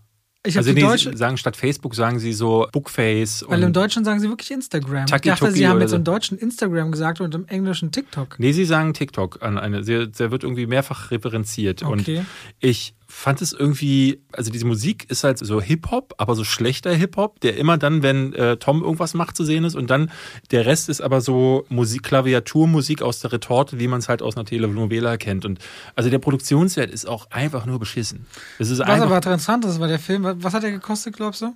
Ich 0.45 0.57
Also 0.57 0.73
die 0.73 0.81
deutsche, 0.81 1.15
sagen 1.17 1.37
statt 1.37 1.55
Facebook 1.57 1.95
sagen 1.95 2.19
sie 2.19 2.33
so 2.33 2.67
Bookface 2.71 3.45
Weil 3.47 3.59
im 3.61 3.67
und 3.67 3.75
Deutschen 3.75 4.05
sagen 4.05 4.19
sie 4.19 4.29
wirklich 4.29 4.51
Instagram. 4.51 5.05
Taki 5.07 5.29
ich 5.29 5.35
dachte, 5.35 5.51
sie 5.51 5.67
haben 5.67 5.81
jetzt 5.81 5.91
so. 5.91 5.95
im 5.97 6.03
Deutschen 6.03 6.37
Instagram 6.37 6.91
gesagt 6.91 7.21
und 7.21 7.33
im 7.35 7.47
Englischen 7.47 7.91
TikTok. 7.91 8.39
Nee, 8.39 8.51
sie 8.51 8.65
sagen 8.65 8.93
TikTok 8.93 9.41
an 9.41 9.57
eine. 9.57 9.81
Der, 9.81 10.31
wird 10.31 10.43
irgendwie 10.43 10.67
mehrfach 10.67 11.11
referenziert. 11.11 11.81
Und 11.83 12.01
Okay. 12.01 12.23
ich 12.59 12.93
fand 13.15 13.41
es 13.41 13.53
irgendwie, 13.53 14.19
also 14.33 14.51
diese 14.51 14.65
Musik 14.65 15.09
ist 15.09 15.23
halt 15.23 15.39
so 15.39 15.61
Hip-Hop, 15.61 16.15
aber 16.17 16.35
so 16.35 16.43
schlechter 16.43 16.93
Hip-Hop, 16.93 17.39
der 17.39 17.57
immer 17.57 17.77
dann, 17.77 18.03
wenn 18.03 18.33
äh, 18.33 18.57
Tom 18.57 18.83
irgendwas 18.83 19.13
macht, 19.13 19.37
zu 19.37 19.45
sehen 19.45 19.63
ist. 19.63 19.73
Und 19.73 19.89
dann 19.89 20.11
der 20.51 20.65
Rest 20.65 20.89
ist 20.89 20.99
aber 20.99 21.21
so 21.21 21.65
Musik, 21.69 22.03
Klaviaturmusik 22.03 23.01
aus 23.01 23.21
der 23.21 23.31
Retorte, 23.31 23.79
wie 23.79 23.87
man 23.87 23.99
es 23.99 24.09
halt 24.09 24.21
aus 24.21 24.35
einer 24.35 24.45
Telenovela 24.45 25.15
kennt. 25.15 25.45
Und 25.45 25.59
also 25.95 26.09
der 26.09 26.19
Produktionswert 26.19 26.91
ist 26.91 27.07
auch 27.07 27.31
einfach 27.31 27.65
nur 27.65 27.79
beschissen. 27.79 28.25
Es 28.59 28.69
ist 28.69 28.79
Was 28.79 28.87
einfach 28.87 29.05
aber 29.05 29.15
interessant 29.15 29.63
ist, 29.63 29.79
weil 29.79 29.87
der 29.89 29.99
Film, 29.99 30.23
was 30.43 30.53
hat 30.53 30.63
der 30.63 30.71
gekostet, 30.71 31.15
glaubst 31.15 31.41
du? 31.41 31.55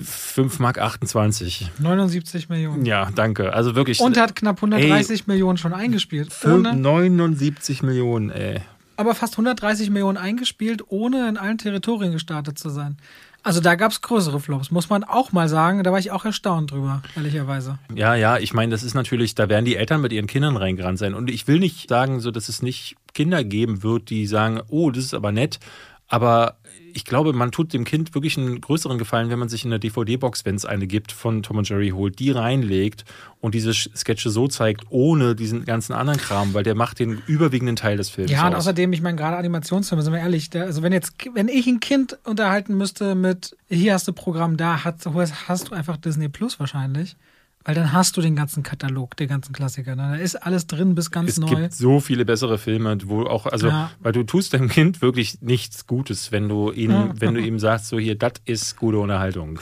5 0.00 0.60
Mark 0.60 0.78
28. 0.78 1.70
79 1.78 2.48
Millionen. 2.48 2.86
Ja, 2.86 3.10
danke. 3.12 3.52
Also 3.52 3.74
wirklich. 3.74 4.00
Und 4.00 4.16
hat 4.16 4.36
knapp 4.36 4.56
130 4.56 5.26
Millionen 5.26 5.58
schon 5.58 5.72
eingespielt. 5.72 6.32
Ohne, 6.44 6.76
79 6.76 7.82
Millionen, 7.82 8.30
ey. 8.30 8.60
Aber 8.96 9.14
fast 9.14 9.34
130 9.34 9.90
Millionen 9.90 10.18
eingespielt, 10.18 10.82
ohne 10.88 11.28
in 11.28 11.36
allen 11.36 11.58
Territorien 11.58 12.12
gestartet 12.12 12.58
zu 12.58 12.70
sein. 12.70 12.96
Also 13.44 13.60
da 13.60 13.74
gab 13.74 13.90
es 13.90 14.00
größere 14.02 14.38
Flops, 14.38 14.70
muss 14.70 14.88
man 14.88 15.02
auch 15.02 15.32
mal 15.32 15.48
sagen. 15.48 15.82
Da 15.82 15.90
war 15.90 15.98
ich 15.98 16.12
auch 16.12 16.24
erstaunt 16.24 16.70
drüber, 16.70 17.02
ehrlicherweise. 17.16 17.78
Ja, 17.92 18.14
ja, 18.14 18.38
ich 18.38 18.54
meine, 18.54 18.70
das 18.70 18.84
ist 18.84 18.94
natürlich, 18.94 19.34
da 19.34 19.48
werden 19.48 19.64
die 19.64 19.74
Eltern 19.74 20.00
mit 20.00 20.12
ihren 20.12 20.28
Kindern 20.28 20.56
reingerannt 20.56 20.98
sein. 20.98 21.14
Und 21.14 21.28
ich 21.28 21.48
will 21.48 21.58
nicht 21.58 21.88
sagen, 21.88 22.20
so, 22.20 22.30
dass 22.30 22.48
es 22.48 22.62
nicht 22.62 22.94
Kinder 23.14 23.42
geben 23.42 23.82
wird, 23.82 24.10
die 24.10 24.26
sagen, 24.26 24.60
oh, 24.68 24.90
das 24.92 25.04
ist 25.04 25.14
aber 25.14 25.32
nett. 25.32 25.58
Aber 26.06 26.56
ich 26.94 27.04
glaube, 27.04 27.32
man 27.32 27.52
tut 27.52 27.72
dem 27.72 27.84
Kind 27.84 28.14
wirklich 28.14 28.38
einen 28.38 28.60
größeren 28.60 28.98
Gefallen, 28.98 29.30
wenn 29.30 29.38
man 29.38 29.48
sich 29.48 29.64
in 29.64 29.70
der 29.70 29.78
DVD-Box, 29.78 30.44
wenn 30.44 30.54
es 30.54 30.64
eine 30.64 30.86
gibt, 30.86 31.12
von 31.12 31.42
Tom 31.42 31.58
und 31.58 31.68
Jerry 31.68 31.90
holt, 31.90 32.18
die 32.18 32.30
reinlegt 32.30 33.04
und 33.40 33.54
diese 33.54 33.72
Sketche 33.72 34.30
so 34.30 34.48
zeigt, 34.48 34.84
ohne 34.90 35.34
diesen 35.34 35.64
ganzen 35.64 35.92
anderen 35.92 36.18
Kram, 36.18 36.54
weil 36.54 36.62
der 36.62 36.74
macht 36.74 36.98
den 36.98 37.22
überwiegenden 37.26 37.76
Teil 37.76 37.96
des 37.96 38.10
Films. 38.10 38.30
Ja, 38.30 38.46
und 38.46 38.54
aus. 38.54 38.60
außerdem, 38.60 38.92
ich 38.92 39.02
meine, 39.02 39.16
gerade 39.16 39.36
Animationsfilme, 39.36 40.02
sind 40.02 40.12
wir 40.12 40.20
ehrlich, 40.20 40.50
der, 40.50 40.64
also 40.64 40.82
wenn 40.82 40.92
jetzt, 40.92 41.14
wenn 41.34 41.48
ich 41.48 41.66
ein 41.66 41.80
Kind 41.80 42.18
unterhalten 42.24 42.76
müsste 42.76 43.14
mit, 43.14 43.56
hier 43.68 43.94
hast 43.94 44.06
du 44.08 44.12
Programm, 44.12 44.56
da 44.56 44.84
hast, 44.84 45.06
hast 45.48 45.70
du 45.70 45.74
einfach 45.74 45.96
Disney 45.96 46.28
Plus 46.28 46.60
wahrscheinlich. 46.60 47.16
Weil 47.64 47.74
dann 47.74 47.92
hast 47.92 48.16
du 48.16 48.20
den 48.20 48.34
ganzen 48.36 48.62
Katalog, 48.62 49.16
den 49.16 49.28
ganzen 49.28 49.52
Klassiker. 49.52 49.94
ne? 49.96 50.12
Da 50.12 50.14
ist 50.16 50.36
alles 50.36 50.66
drin 50.66 50.94
bis 50.94 51.10
ganz 51.10 51.30
es 51.30 51.38
neu. 51.38 51.48
gibt 51.48 51.74
so 51.74 52.00
viele 52.00 52.24
bessere 52.24 52.58
Filme, 52.58 52.98
wo 53.06 53.22
auch, 53.24 53.46
also, 53.46 53.68
Ja. 53.68 53.90
weil 54.00 54.12
du 54.12 54.22
tust 54.24 54.52
deinem 54.54 54.68
Kind 54.68 55.00
wirklich 55.02 55.40
nichts 55.42 55.86
Gutes, 55.86 56.32
wenn 56.32 56.48
du 56.48 56.72
ihm, 56.72 56.90
Ja. 56.90 57.10
wenn 57.18 57.34
du 57.34 57.40
ihm 57.40 57.58
sagst, 57.58 57.88
so 57.88 57.98
hier, 57.98 58.16
das 58.18 58.32
ist 58.44 58.76
gute 58.76 58.98
Unterhaltung. 58.98 59.60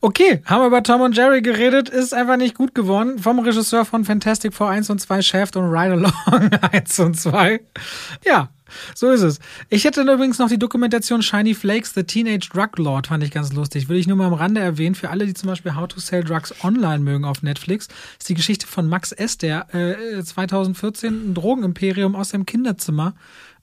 Okay, 0.00 0.42
haben 0.44 0.62
wir 0.62 0.66
über 0.66 0.82
Tom 0.82 1.00
und 1.00 1.16
Jerry 1.16 1.42
geredet, 1.42 1.88
ist 1.88 2.12
einfach 2.14 2.36
nicht 2.36 2.54
gut 2.54 2.74
geworden. 2.74 3.18
Vom 3.18 3.38
Regisseur 3.38 3.84
von 3.84 4.04
Fantastic 4.04 4.52
Four 4.54 4.68
1 4.70 4.90
und 4.90 5.00
2, 5.00 5.22
Shaft 5.22 5.56
und 5.56 5.64
Ride 5.70 5.92
Along 5.94 6.50
1 6.72 6.98
und 7.00 7.14
2. 7.18 7.60
Ja, 8.24 8.50
so 8.94 9.10
ist 9.10 9.22
es. 9.22 9.38
Ich 9.68 9.84
hätte 9.84 10.02
übrigens 10.02 10.38
noch 10.38 10.48
die 10.48 10.58
Dokumentation 10.58 11.22
Shiny 11.22 11.54
Flakes, 11.54 11.94
The 11.94 12.04
Teenage 12.04 12.48
Drug 12.52 12.76
Lord, 12.76 13.08
fand 13.08 13.24
ich 13.24 13.30
ganz 13.30 13.52
lustig. 13.52 13.88
Will 13.88 13.96
ich 13.96 14.06
nur 14.06 14.16
mal 14.16 14.26
am 14.26 14.34
Rande 14.34 14.60
erwähnen, 14.60 14.94
für 14.94 15.10
alle, 15.10 15.26
die 15.26 15.34
zum 15.34 15.48
Beispiel 15.48 15.74
How 15.74 15.88
to 15.88 16.00
Sell 16.00 16.24
Drugs 16.24 16.54
Online 16.62 16.98
mögen 16.98 17.24
auf 17.24 17.42
Netflix, 17.42 17.88
ist 18.18 18.28
die 18.28 18.34
Geschichte 18.34 18.66
von 18.66 18.88
Max 18.88 19.12
S., 19.12 19.38
der 19.38 19.74
äh, 19.74 20.22
2014 20.22 21.30
ein 21.30 21.34
Drogenimperium 21.34 22.16
aus 22.16 22.30
seinem 22.30 22.46
Kinderzimmer 22.46 23.14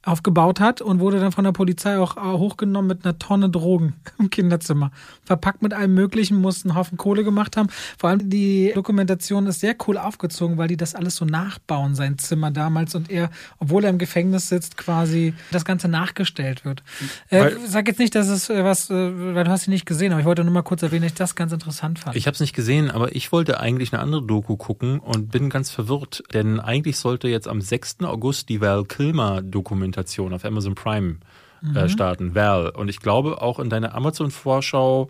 aufgebaut 0.03 0.59
hat 0.59 0.81
und 0.81 0.99
wurde 0.99 1.19
dann 1.19 1.31
von 1.31 1.43
der 1.43 1.51
Polizei 1.51 1.97
auch 1.97 2.17
äh, 2.17 2.21
hochgenommen 2.21 2.87
mit 2.87 3.05
einer 3.05 3.19
Tonne 3.19 3.49
Drogen 3.49 3.95
im 4.19 4.29
Kinderzimmer. 4.29 4.91
Verpackt 5.25 5.61
mit 5.61 5.73
allem 5.73 5.93
Möglichen, 5.93 6.37
mussten 6.39 6.69
einen 6.69 6.77
Haufen 6.77 6.97
Kohle 6.97 7.23
gemacht 7.23 7.57
haben. 7.57 7.69
Vor 7.97 8.09
allem 8.09 8.29
die 8.29 8.71
Dokumentation 8.73 9.47
ist 9.47 9.59
sehr 9.59 9.75
cool 9.87 9.97
aufgezogen, 9.97 10.57
weil 10.57 10.69
die 10.69 10.77
das 10.77 10.95
alles 10.95 11.15
so 11.17 11.25
nachbauen, 11.25 11.95
sein 11.95 12.17
Zimmer 12.17 12.51
damals 12.51 12.95
und 12.95 13.09
er, 13.09 13.29
obwohl 13.59 13.83
er 13.83 13.89
im 13.89 13.97
Gefängnis 13.97 14.49
sitzt, 14.49 14.77
quasi 14.77 15.33
das 15.51 15.65
Ganze 15.65 15.87
nachgestellt 15.87 16.63
wird. 16.63 16.83
Äh, 17.29 17.51
sag 17.65 17.87
jetzt 17.87 17.99
nicht, 17.99 18.15
dass 18.15 18.29
es 18.29 18.49
äh, 18.49 18.63
was, 18.63 18.89
äh, 18.89 19.35
weil 19.35 19.43
du 19.43 19.51
hast 19.51 19.63
sie 19.63 19.71
nicht 19.71 19.85
gesehen, 19.85 20.11
aber 20.13 20.21
ich 20.21 20.25
wollte 20.27 20.43
nur 20.43 20.53
mal 20.53 20.61
kurz 20.61 20.83
erwähnen, 20.83 21.03
dass 21.03 21.11
ich 21.11 21.17
das 21.17 21.35
ganz 21.35 21.51
interessant 21.51 21.99
fand. 21.99 22.15
Ich 22.15 22.27
habe 22.27 22.35
es 22.35 22.39
nicht 22.39 22.55
gesehen, 22.55 22.89
aber 22.91 23.15
ich 23.15 23.31
wollte 23.31 23.59
eigentlich 23.59 23.91
eine 23.91 24.01
andere 24.01 24.23
Doku 24.25 24.55
gucken 24.55 24.99
und 24.99 25.31
bin 25.31 25.49
ganz 25.49 25.69
verwirrt, 25.69 26.23
denn 26.33 26.59
eigentlich 26.59 26.97
sollte 26.97 27.27
jetzt 27.27 27.47
am 27.47 27.61
6. 27.61 27.97
August 28.03 28.49
die 28.49 28.61
Val 28.61 28.85
Kilmer 28.85 29.41
Dokumentation 29.41 29.86
auf 29.95 30.45
Amazon 30.45 30.75
Prime 30.75 31.17
Mhm. 31.61 31.75
äh, 31.75 31.89
starten. 31.89 32.35
Val. 32.35 32.69
Und 32.69 32.87
ich 32.87 32.99
glaube 32.99 33.41
auch 33.41 33.59
in 33.59 33.69
deiner 33.71 33.95
Amazon-Vorschau, 33.95 35.09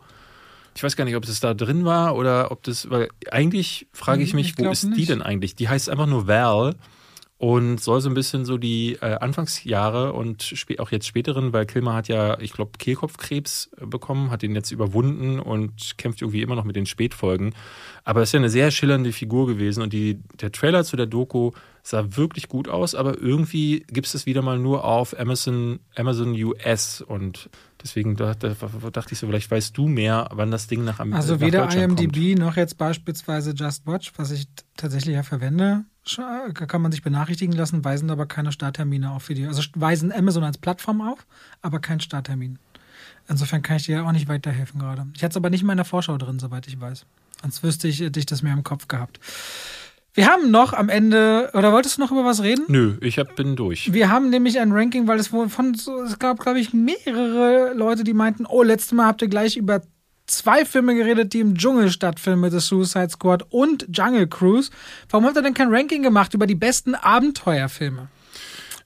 ich 0.76 0.84
weiß 0.84 0.96
gar 0.96 1.06
nicht, 1.06 1.16
ob 1.16 1.26
das 1.26 1.40
da 1.40 1.54
drin 1.54 1.84
war 1.86 2.16
oder 2.16 2.52
ob 2.52 2.64
das, 2.64 2.90
weil 2.90 3.10
eigentlich 3.32 3.88
frage 3.92 4.24
ich 4.24 4.30
Hm, 4.32 4.36
mich, 4.38 4.54
ich 4.58 4.58
wo 4.66 4.70
ist 4.72 4.84
die 4.84 4.90
nicht. 4.90 5.10
denn 5.10 5.22
eigentlich? 5.22 5.56
Die 5.56 5.68
heißt 5.68 5.90
einfach 5.90 6.06
nur 6.06 6.28
Val 6.28 6.76
und 7.40 7.80
soll 7.82 8.00
so 8.02 8.10
ein 8.10 8.14
bisschen 8.16 8.46
so 8.46 8.58
die 8.58 8.94
äh, 9.02 9.16
Anfangsjahre 9.20 10.14
und 10.14 10.54
auch 10.80 10.92
jetzt 10.92 11.06
späteren, 11.06 11.52
weil 11.54 11.66
Kilmer 11.66 11.94
hat 11.94 12.08
ja, 12.08 12.40
ich 12.40 12.54
glaube, 12.54 12.72
Kehlkopfkrebs 12.80 13.70
äh, 13.80 13.86
bekommen, 13.86 14.32
hat 14.32 14.42
den 14.42 14.56
jetzt 14.56 14.72
überwunden 14.72 15.40
und 15.40 15.98
kämpft 15.98 16.22
irgendwie 16.22 16.42
immer 16.42 16.56
noch 16.56 16.64
mit 16.64 16.76
den 16.76 16.86
Spätfolgen. 16.86 17.54
Aber 18.06 18.22
es 18.22 18.30
ist 18.30 18.34
ja 18.34 18.40
eine 18.40 18.50
sehr 18.50 18.72
schillernde 18.72 19.12
Figur 19.12 19.48
gewesen 19.48 19.84
und 19.84 19.94
die, 19.94 20.20
der 20.40 20.52
Trailer 20.52 20.84
zu 20.84 20.96
der 20.96 21.06
Doku 21.08 21.52
sah 21.90 22.18
wirklich 22.18 22.50
gut 22.50 22.68
aus, 22.68 22.96
aber 22.96 23.18
irgendwie 23.18 23.86
gibt 23.88 24.08
es 24.08 24.14
das 24.14 24.26
wieder 24.26 24.42
mal 24.42 24.60
nur 24.60 24.84
auf 24.84 25.18
Amazon, 25.18 25.80
Amazon 25.96 26.34
US 26.44 27.00
und 27.02 27.50
deswegen 27.82 28.18
da, 28.18 28.34
da, 28.34 28.50
dachte 28.92 29.14
ich 29.14 29.20
so, 29.20 29.28
vielleicht 29.28 29.50
weißt 29.50 29.78
du 29.78 29.88
mehr, 29.88 30.28
wann 30.34 30.52
das 30.52 30.68
Ding 30.68 30.84
nach, 30.84 31.00
Am- 31.00 31.14
Also 31.14 31.40
weder 31.40 31.70
IMDb 31.74 32.38
noch 32.38 32.58
jetzt 32.58 32.78
beispielsweise 32.78 33.52
Just 33.52 33.88
Watch, 33.88 34.12
was 34.18 34.32
ich 34.32 34.48
tatsächlich 34.76 35.16
ja 35.16 35.24
verwende, 35.24 35.86
kann 36.54 36.82
man 36.82 36.92
sich 36.92 37.04
benachrichtigen 37.04 37.56
lassen, 37.56 37.86
weisen 37.86 38.10
aber 38.10 38.26
keine 38.26 38.52
Starttermine 38.52 39.12
auf 39.12 39.24
für 39.24 39.34
die. 39.34 39.46
Also 39.46 39.62
weisen 39.76 40.12
Amazon 40.12 40.44
als 40.44 40.58
Plattform 40.58 41.02
auf, 41.02 41.26
aber 41.62 41.80
kein 41.80 42.02
Starttermin. 42.02 42.60
Insofern 43.30 43.62
kann 43.62 43.78
ich 43.78 43.86
dir 43.86 44.06
auch 44.06 44.12
nicht 44.12 44.28
weiterhelfen 44.28 44.80
gerade. 44.80 45.06
Ich 45.16 45.24
hatte 45.24 45.32
es 45.32 45.38
aber 45.38 45.50
nicht 45.50 45.62
in 45.62 45.68
meiner 45.68 45.86
Vorschau 45.86 46.18
drin, 46.18 46.40
soweit 46.40 46.68
ich 46.68 46.80
weiß. 46.80 47.06
Sonst 47.42 47.64
wüsste 47.64 47.88
ich, 47.88 48.00
hätte 48.00 48.20
ich 48.20 48.26
das 48.26 48.42
mehr 48.42 48.54
im 48.54 48.64
Kopf 48.64 48.88
gehabt. 48.88 49.20
Wir 50.18 50.26
haben 50.26 50.49
noch 50.49 50.74
am 50.74 50.89
Ende, 50.89 51.51
oder 51.53 51.72
wolltest 51.72 51.97
du 51.97 52.01
noch 52.01 52.09
über 52.09 52.26
was 52.26 52.41
reden? 52.41 52.65
Nö, 52.70 52.95
ich 53.01 53.20
hab, 53.20 53.36
bin 53.36 53.55
durch. 53.55 53.93
Wir 53.93 54.09
haben 54.09 54.32
nämlich 54.32 54.59
ein 54.59 54.72
Ranking, 54.72 55.07
weil 55.07 55.20
es 55.20 55.32
wohl 55.32 55.47
von 55.47 55.76
so, 55.76 56.01
es 56.01 56.18
gab, 56.18 56.39
glaube 56.39 56.59
ich, 56.59 56.74
mehrere 56.74 57.74
Leute, 57.76 58.03
die 58.03 58.15
meinten, 58.15 58.47
oh, 58.47 58.63
letztes 58.63 58.93
Mal 58.93 59.05
habt 59.05 59.22
ihr 59.22 59.28
gleich 59.28 59.57
über 59.57 59.84
zwei 60.26 60.65
Filme 60.65 60.95
geredet, 60.95 61.34
die 61.34 61.39
im 61.39 61.55
Dschungel 61.55 61.91
stattfinden 61.91 62.39
mit 62.39 62.51
The 62.51 62.59
Suicide 62.59 63.11
Squad 63.11 63.45
und 63.51 63.86
Jungle 63.95 64.26
Cruise. 64.26 64.72
Warum 65.07 65.28
habt 65.28 65.36
ihr 65.36 65.43
denn 65.43 65.53
kein 65.53 65.72
Ranking 65.72 66.01
gemacht 66.01 66.34
über 66.34 66.47
die 66.47 66.55
besten 66.55 66.95
Abenteuerfilme? 66.95 68.07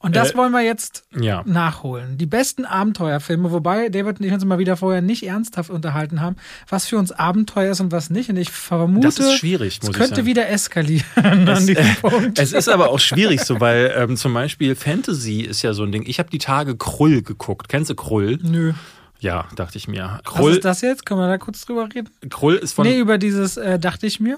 Und 0.02 0.16
das 0.16 0.32
Äh, 0.32 0.36
wollen 0.38 0.52
wir 0.52 0.62
jetzt 0.62 1.04
Ja. 1.16 1.44
nachholen. 1.46 2.18
Die 2.18 2.26
besten 2.26 2.66
Abenteuerfilme, 2.66 3.52
wobei 3.52 3.90
David 3.90 4.20
und 4.20 4.26
ich 4.26 4.34
uns 4.34 4.44
mal 4.46 4.58
wieder 4.60 4.76
vorher 4.78 5.02
nicht 5.02 5.24
ernsthaft 5.26 5.70
unterhalten 5.70 6.22
haben, 6.22 6.36
was 6.70 6.88
für 6.88 6.98
uns 6.98 7.12
Abenteuer 7.12 7.72
ist 7.72 7.82
und 7.82 7.92
was 7.92 8.10
nicht. 8.10 8.30
Und 8.30 8.38
ich 8.38 8.50
vermute, 8.52 9.08
Das 9.08 9.20
ist 9.20 9.34
schwierig, 9.38 9.80
es 9.82 9.92
könnte 9.92 10.26
wieder 10.26 10.50
eskalieren 10.50 11.06
an 11.48 11.68
diesem 11.68 11.96
Punkt. 12.02 12.40
Es 12.40 12.52
ist 12.54 12.68
aber 12.68 12.90
auch 12.90 13.00
schwierig 13.00 13.42
so, 13.42 13.60
weil 13.60 13.94
ähm, 13.96 14.18
zum 14.18 14.34
Beispiel 14.34 14.76
Fantasy 14.76 15.42
ist 15.42 15.62
ja 15.62 15.74
so 15.74 15.84
ein 15.84 15.92
Ding. 15.92 16.04
Ich 16.08 16.20
habe 16.20 16.30
die 16.30 16.40
Tage 16.40 16.76
Krull 16.76 17.22
geguckt. 17.22 17.70
Kennst 17.70 17.90
du 17.90 17.96
Krull? 17.96 18.40
Nö. 18.42 18.74
Ja, 19.20 19.48
dachte 19.56 19.78
ich 19.78 19.88
mir. 19.88 20.20
Was 20.24 20.34
Krull, 20.34 20.52
ist 20.54 20.66
das 20.66 20.82
jetzt? 20.82 21.06
Können 21.06 21.20
wir 21.20 21.28
da 21.28 21.38
kurz 21.38 21.64
drüber 21.64 21.88
reden? 21.94 22.10
Krull 22.32 22.56
ist 22.56 22.74
von, 22.74 22.88
nee, 22.88 22.98
über 22.98 23.20
dieses, 23.20 23.56
äh, 23.56 23.78
dachte 23.78 24.08
ich 24.08 24.20
mir. 24.20 24.38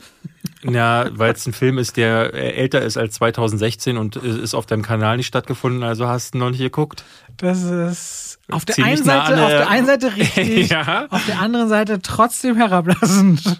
Ja, 0.70 1.08
weil 1.18 1.34
es 1.34 1.46
ein 1.46 1.54
Film 1.54 1.78
ist, 1.78 1.98
der 1.98 2.34
älter 2.34 2.82
ist 2.82 2.98
als 2.98 3.16
2016 3.16 3.98
und 3.98 4.16
ist 4.16 4.54
auf 4.54 4.66
deinem 4.66 4.82
Kanal 4.84 5.18
nicht 5.18 5.28
stattgefunden, 5.28 5.84
also 5.84 6.08
hast 6.08 6.34
du 6.34 6.38
noch 6.40 6.50
nicht 6.50 6.60
geguckt. 6.60 7.04
Das 7.38 7.64
ist 7.64 8.40
auf 8.52 8.64
der, 8.66 8.84
einen 8.86 9.04
nah 9.06 9.26
Seite, 9.26 9.34
an 9.34 9.40
auf 9.40 9.50
der 9.50 9.70
einen 9.70 9.86
Seite 9.88 10.16
richtig, 10.18 10.70
Ja. 10.70 11.08
auf 11.10 11.26
der 11.26 11.40
anderen 11.40 11.68
Seite 11.70 12.00
trotzdem 12.02 12.56
herablassend. 12.56 13.60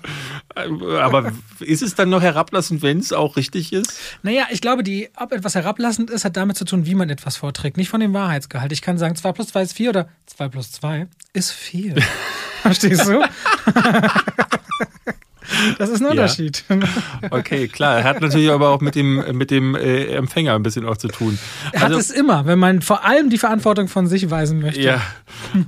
Aber 0.56 1.32
ist 1.60 1.82
es 1.82 1.96
dann 1.96 2.10
noch 2.10 2.22
herablassend, 2.22 2.82
wenn 2.84 3.00
es 3.00 3.12
auch 3.14 3.36
richtig 3.38 3.74
ist? 3.74 3.98
Naja, 4.22 4.44
ich 4.52 4.62
glaube, 4.62 4.84
die, 4.84 5.10
ob 5.18 5.32
etwas 5.32 5.56
herablassend 5.56 6.10
ist, 6.12 6.26
hat 6.26 6.38
damit 6.38 6.58
zu 6.58 6.66
tun, 6.66 6.86
wie 6.86 6.94
man 6.96 7.10
etwas 7.10 7.38
vorträgt, 7.38 7.78
nicht 7.78 7.90
von 7.90 8.00
dem 8.02 8.14
Wahrheitsgehalt. 8.14 8.72
Ich 8.72 8.82
kann 8.82 8.98
sagen, 8.98 9.16
2 9.16 9.32
plus 9.32 9.48
2 9.48 9.62
ist 9.64 9.74
4 9.74 9.90
oder 9.90 10.08
2 10.28 10.50
plus 10.50 10.72
2 10.74 11.08
ist 11.34 11.52
4. 11.52 11.96
Verstehst 12.62 13.08
du? 13.08 13.22
Das 15.78 15.90
ist 15.90 16.02
ein 16.02 16.08
Unterschied. 16.08 16.64
Okay, 17.32 17.68
klar. 17.68 17.98
Er 18.00 18.04
hat 18.04 18.22
natürlich 18.22 18.50
aber 18.50 18.70
auch 18.70 18.82
mit 18.82 18.96
dem, 18.96 19.24
mit 19.38 19.52
dem 19.52 19.76
äh, 19.76 20.06
Empfänger 20.16 20.56
ein 20.56 20.64
bisschen 20.64 20.86
auch 20.86 20.98
zu 20.98 21.08
tun. 21.08 21.38
Er 21.72 21.82
hat 21.82 21.92
es 21.92 22.12
immer, 22.12 22.46
wenn 22.46 22.60
man 22.60 22.82
vor 22.82 23.06
allem 23.06 23.30
die 23.30 23.38
Verantwortung 23.38 23.88
von 23.88 24.08
sich 24.08 24.30
weisen 24.30 24.62
möchte. 24.62 24.82
Ja, 24.82 25.02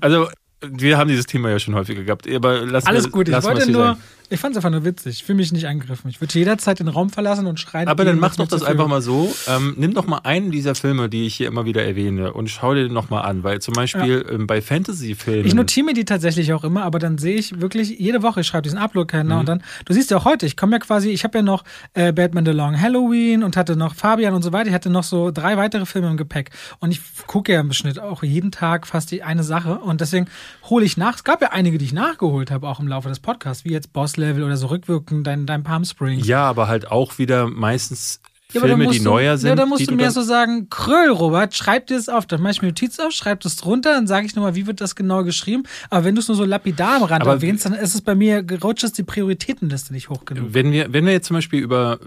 also 0.02 0.28
Wir 0.62 0.98
haben 0.98 1.08
dieses 1.10 1.26
Thema 1.26 1.50
ja 1.50 1.60
schon 1.60 1.76
häufiger 1.76 2.04
gehabt. 2.04 2.28
Aber 2.32 2.62
lass 2.62 2.86
Alles 2.86 3.04
mal, 3.06 3.12
gut, 3.12 3.30
ich 3.30 3.44
wollte 3.44 3.72
nur, 3.72 3.86
sein. 3.86 3.98
Ich 4.30 4.40
fand 4.40 4.54
es 4.54 4.58
einfach 4.58 4.72
nur 4.72 4.86
witzig. 4.86 5.18
Ich 5.18 5.24
fühle 5.24 5.38
mich 5.38 5.52
nicht 5.52 5.68
angegriffen. 5.68 6.10
Ich 6.10 6.22
würde 6.22 6.34
jederzeit 6.38 6.80
den 6.80 6.88
Raum 6.88 7.10
verlassen 7.10 7.46
und 7.48 7.60
schreien. 7.60 7.88
Aber 7.88 8.06
dann 8.06 8.20
mach 8.20 8.36
doch 8.36 8.48
das 8.48 8.64
einfach 8.64 8.88
mal 8.88 9.02
so. 9.02 9.34
Ähm, 9.48 9.74
nimm 9.78 9.94
doch 9.94 10.08
mal 10.08 10.20
einen 10.24 10.52
dieser 10.52 10.76
Filme, 10.76 11.10
die 11.10 11.26
ich 11.26 11.36
hier 11.36 11.48
immer 11.48 11.66
wieder 11.66 11.84
erwähne, 11.84 12.34
und 12.34 12.50
schau 12.50 12.74
dir 12.74 12.84
den 12.84 12.94
nochmal 12.94 13.26
an. 13.26 13.44
Weil 13.44 13.60
zum 13.62 13.74
Beispiel 13.74 14.26
ähm, 14.32 14.48
bei 14.48 14.62
Fantasy-Filmen. 14.62 15.46
Ich 15.46 15.54
notiere 15.54 15.86
mir 15.86 15.94
die 15.94 16.06
tatsächlich 16.06 16.54
auch 16.54 16.64
immer, 16.64 16.84
aber 16.84 17.00
dann 17.00 17.18
sehe 17.18 17.36
ich 17.36 17.60
wirklich 17.62 18.00
jede 18.00 18.22
Woche, 18.24 18.42
ich 18.42 18.48
schreibe 18.48 18.64
diesen 18.64 18.78
Upload-Kalender 18.80 19.36
Mhm. 19.36 19.40
und 19.42 19.50
dann, 19.50 19.64
du 19.86 19.94
siehst 19.94 20.12
ja 20.12 20.18
auch 20.18 20.26
heute, 20.26 20.46
ich 20.46 20.56
komme 20.58 20.74
ja 20.74 20.80
quasi, 20.80 21.10
ich 21.10 21.24
habe 21.24 21.38
ja 21.38 21.42
noch 21.42 21.64
äh, 21.94 22.12
Batman 22.14 22.46
The 22.46 22.52
Long 22.52 22.80
Halloween 22.80 23.44
und 23.44 23.58
hatte 23.58 23.76
noch 23.76 23.96
Fabian 23.96 24.34
und 24.34 24.42
so 24.44 24.52
weiter. 24.54 24.68
Ich 24.70 24.74
hatte 24.76 24.90
noch 24.90 25.04
so 25.04 25.32
drei 25.32 25.58
weitere 25.58 25.86
Filme 25.86 26.10
im 26.10 26.18
Gepäck 26.18 26.52
und 26.80 26.92
ich 26.92 27.02
gucke 27.28 27.54
ja 27.54 27.60
im 27.62 27.74
Schnitt 27.74 28.00
auch 28.00 28.24
jeden 28.24 28.52
Tag 28.52 28.88
fast 28.88 29.12
die 29.12 29.24
eine 29.24 29.44
Sache 29.44 29.80
und 29.80 30.02
deswegen 30.02 30.28
hole 30.70 30.86
ich 30.86 30.98
nach. 30.98 31.16
Es 31.16 31.24
gab 31.24 31.42
ja 31.42 31.50
einige, 31.52 31.78
die 31.78 31.86
ich 31.86 31.94
nachgeholt 31.94 32.52
habe, 32.52 32.68
auch 32.68 32.80
im 32.80 32.88
Laufe 32.88 33.10
des 33.10 33.20
Podcasts, 33.20 33.66
wie 33.66 33.72
jetzt 33.72 33.94
Boss 33.94 34.15
Level 34.18 34.44
oder 34.44 34.58
so 34.58 34.68
rückwirkend 34.68 35.26
dein, 35.28 35.46
dein 35.46 35.64
Palm 35.64 35.86
Springs. 35.86 36.26
ja, 36.28 36.44
aber 36.44 36.68
halt 36.68 36.90
auch 36.92 37.18
wieder 37.18 37.48
meistens 37.48 38.22
Ja, 38.54 38.62
Filme, 38.62 38.86
musst 38.86 39.00
die 39.00 39.04
du, 39.04 39.10
neuer 39.10 39.38
sind. 39.38 39.50
Ja, 39.50 39.56
dann 39.56 39.68
musst 39.70 39.90
du 39.90 39.96
mir 39.96 40.12
so 40.12 40.22
sagen, 40.22 40.70
Kröll, 40.70 41.10
Robert, 41.10 41.56
schreib 41.56 41.88
dir 41.88 41.96
das 41.98 42.08
auf. 42.10 42.26
Dann 42.26 42.42
mache 42.42 42.54
ich 42.54 42.62
mir 42.62 42.70
Notiz 42.70 43.00
auf, 43.00 43.12
schreib 43.12 43.42
das 43.42 43.56
drunter, 43.58 43.92
dann 43.94 44.08
sage 44.08 44.26
ich 44.26 44.36
nochmal, 44.36 44.56
wie 44.56 44.66
wird 44.68 44.80
das 44.82 44.96
genau 44.96 45.24
geschrieben. 45.24 45.64
Aber 45.90 46.06
wenn 46.06 46.16
du 46.16 46.22
es 46.22 46.28
nur 46.28 46.38
so 46.38 46.46
lapidar 46.46 46.96
am 46.98 47.04
Rand 47.04 47.22
Aber- 47.24 47.34
erwähnst, 47.34 47.66
dann 47.66 47.74
ist 47.74 47.96
es 47.96 48.02
bei 48.02 48.16
mir, 48.16 48.44
gerutscht 48.44 48.84
ist 48.84 48.98
die 48.98 49.04
Prioritätenliste 49.04 49.92
nicht 49.94 50.10
hoch 50.10 50.24
genug. 50.26 50.54
Wenn 50.54 50.72
wir, 50.72 50.94
wenn 50.94 51.06
wir 51.06 51.12
jetzt 51.14 51.28
zum 51.28 51.36
Beispiel 51.36 51.60
über, 51.62 52.00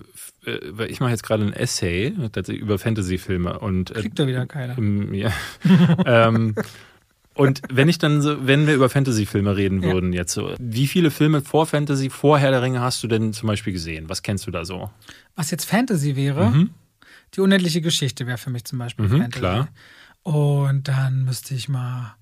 äh, 0.47 0.57
weil 0.71 0.91
ich 0.91 1.01
mache 1.01 1.11
jetzt 1.11 1.23
gerade 1.23 1.45
ein 1.45 1.53
Essay 1.53 2.15
über 2.49 2.79
Fantasy-Filme 2.79 3.59
und 3.59 3.91
äh, 3.91 4.01
Kriegt 4.01 4.19
doch 4.19 4.27
wieder 4.27 4.47
keiner. 4.47 4.75
ja. 5.13 5.31
ähm, 6.07 6.55
und 7.39 7.63
wenn 7.71 7.89
ich 7.89 7.99
dann 7.99 8.21
so, 8.21 8.47
wenn 8.47 8.67
wir 8.67 8.75
über 8.75 8.89
Fantasy-Filme 8.89 9.57
reden 9.57 9.83
Ja. 9.83 9.93
würden 9.93 10.13
jetzt 10.13 10.33
so, 10.35 10.55
wie 10.59 10.87
viele 10.87 11.11
Filme 11.11 11.41
vor 11.41 11.67
Fantasy, 11.67 12.11
vor 12.11 12.39
Herr 12.39 12.51
der 12.51 12.63
Ringe 12.63 12.81
hast 12.81 13.03
du 13.03 13.09
denn 13.09 13.33
zum 13.33 13.47
Beispiel 13.47 13.73
gesehen? 13.73 14.09
Was 14.09 14.23
kennst 14.23 14.47
du 14.47 14.51
da 14.51 14.65
so? 14.65 14.91
Was 15.37 15.51
jetzt 15.51 15.65
Fantasy 15.65 16.17
wäre, 16.17 16.69
die 17.35 17.41
unendliche 17.41 17.81
Geschichte 17.81 18.27
wäre 18.27 18.39
für 18.39 18.51
mich 18.51 18.65
zum 18.65 18.79
Beispiel 18.79 19.07
Mhm, 19.07 19.19
Fantasy. 19.21 19.39
klar. 19.39 19.69
Und 20.23 20.89
dann 20.89 21.25
müsste 21.25 21.55
ich 21.55 21.69
mal. 21.69 22.15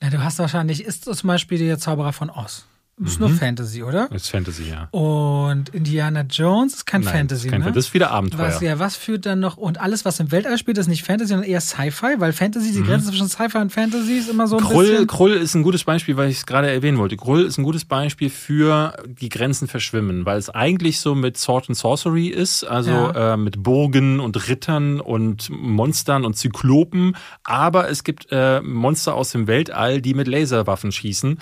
Na, 0.00 0.10
du 0.10 0.22
hast 0.24 0.38
wahrscheinlich, 0.40 0.82
ist 0.84 1.04
zum 1.04 1.28
Beispiel 1.28 1.58
der 1.58 1.78
Zauberer 1.78 2.12
von 2.12 2.28
Oz. 2.30 2.66
Ist 3.04 3.20
nur 3.20 3.30
Fantasy, 3.30 3.82
oder? 3.82 4.10
Ist 4.12 4.30
Fantasy, 4.30 4.64
ja. 4.70 4.88
Und 4.90 5.68
Indiana 5.70 6.22
Jones 6.22 6.74
ist 6.74 6.86
kein 6.86 7.00
Nein, 7.02 7.12
Fantasy, 7.12 7.28
das 7.28 7.44
ist 7.46 7.50
kein 7.50 7.60
ne? 7.60 7.64
Fan- 7.66 7.74
Das 7.74 7.86
ist 7.86 7.94
wieder 7.94 8.10
Abenteuer. 8.10 8.40
Was, 8.46 8.60
ja, 8.60 8.78
was 8.78 8.96
führt 8.96 9.26
dann 9.26 9.40
noch? 9.40 9.56
Und 9.56 9.80
alles, 9.80 10.04
was 10.04 10.20
im 10.20 10.30
Weltall 10.32 10.56
spielt, 10.58 10.78
ist 10.78 10.86
nicht 10.88 11.04
Fantasy, 11.04 11.28
sondern 11.30 11.48
eher 11.48 11.60
Sci-Fi, 11.60 12.14
weil 12.18 12.32
Fantasy, 12.32 12.72
die 12.72 12.82
Grenze 12.82 13.08
zwischen 13.08 13.28
Sci-Fi 13.28 13.58
und 13.58 13.72
Fantasy 13.72 14.18
ist 14.18 14.28
immer 14.30 14.46
so 14.46 14.56
ein 14.56 14.62
Mhm. 14.62 14.68
Krull, 14.68 14.86
bisschen. 14.88 15.06
Krull 15.06 15.32
ist 15.32 15.54
ein 15.54 15.62
gutes 15.62 15.84
Beispiel, 15.84 16.16
weil 16.16 16.30
ich 16.30 16.38
es 16.38 16.46
gerade 16.46 16.70
erwähnen 16.70 16.98
wollte. 16.98 17.16
Krull 17.16 17.42
ist 17.42 17.58
ein 17.58 17.64
gutes 17.64 17.84
Beispiel 17.84 18.30
für 18.30 18.94
die 19.06 19.28
Grenzen 19.28 19.68
verschwimmen, 19.68 20.24
weil 20.26 20.38
es 20.38 20.50
eigentlich 20.50 21.00
so 21.00 21.14
mit 21.14 21.36
Sword 21.38 21.68
and 21.68 21.76
Sorcery 21.78 22.28
ist, 22.28 22.64
also 22.64 22.90
Ja. 22.90 23.34
äh, 23.34 23.36
mit 23.36 23.62
Burgen 23.62 24.20
und 24.20 24.48
Rittern 24.48 25.00
und 25.00 25.50
Monstern 25.50 26.24
und 26.24 26.36
Zyklopen, 26.36 27.16
aber 27.44 27.88
es 27.90 28.04
gibt 28.04 28.26
äh, 28.30 28.60
Monster 28.62 29.14
aus 29.14 29.30
dem 29.30 29.46
Weltall, 29.46 30.00
die 30.00 30.14
mit 30.14 30.28
Laserwaffen 30.28 30.92
schießen. 30.92 31.38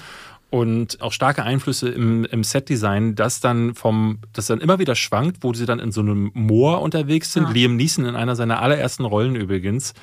Und 0.50 1.00
auch 1.00 1.12
starke 1.12 1.44
Einflüsse 1.44 1.88
im, 1.88 2.24
im 2.24 2.42
Set-Design, 2.42 3.14
das 3.14 3.38
dann 3.38 3.76
vom, 3.76 4.18
das 4.32 4.46
dann 4.48 4.60
immer 4.60 4.80
wieder 4.80 4.96
schwankt, 4.96 5.38
wo 5.42 5.54
sie 5.54 5.64
dann 5.64 5.78
in 5.78 5.92
so 5.92 6.00
einem 6.00 6.32
Moor 6.34 6.82
unterwegs 6.82 7.32
sind. 7.32 7.44
Ja. 7.44 7.50
Liam 7.50 7.76
Neeson 7.76 8.04
in 8.04 8.16
einer 8.16 8.34
seiner 8.34 8.60
allerersten 8.60 9.04
Rollen 9.04 9.36
übrigens. 9.36 9.94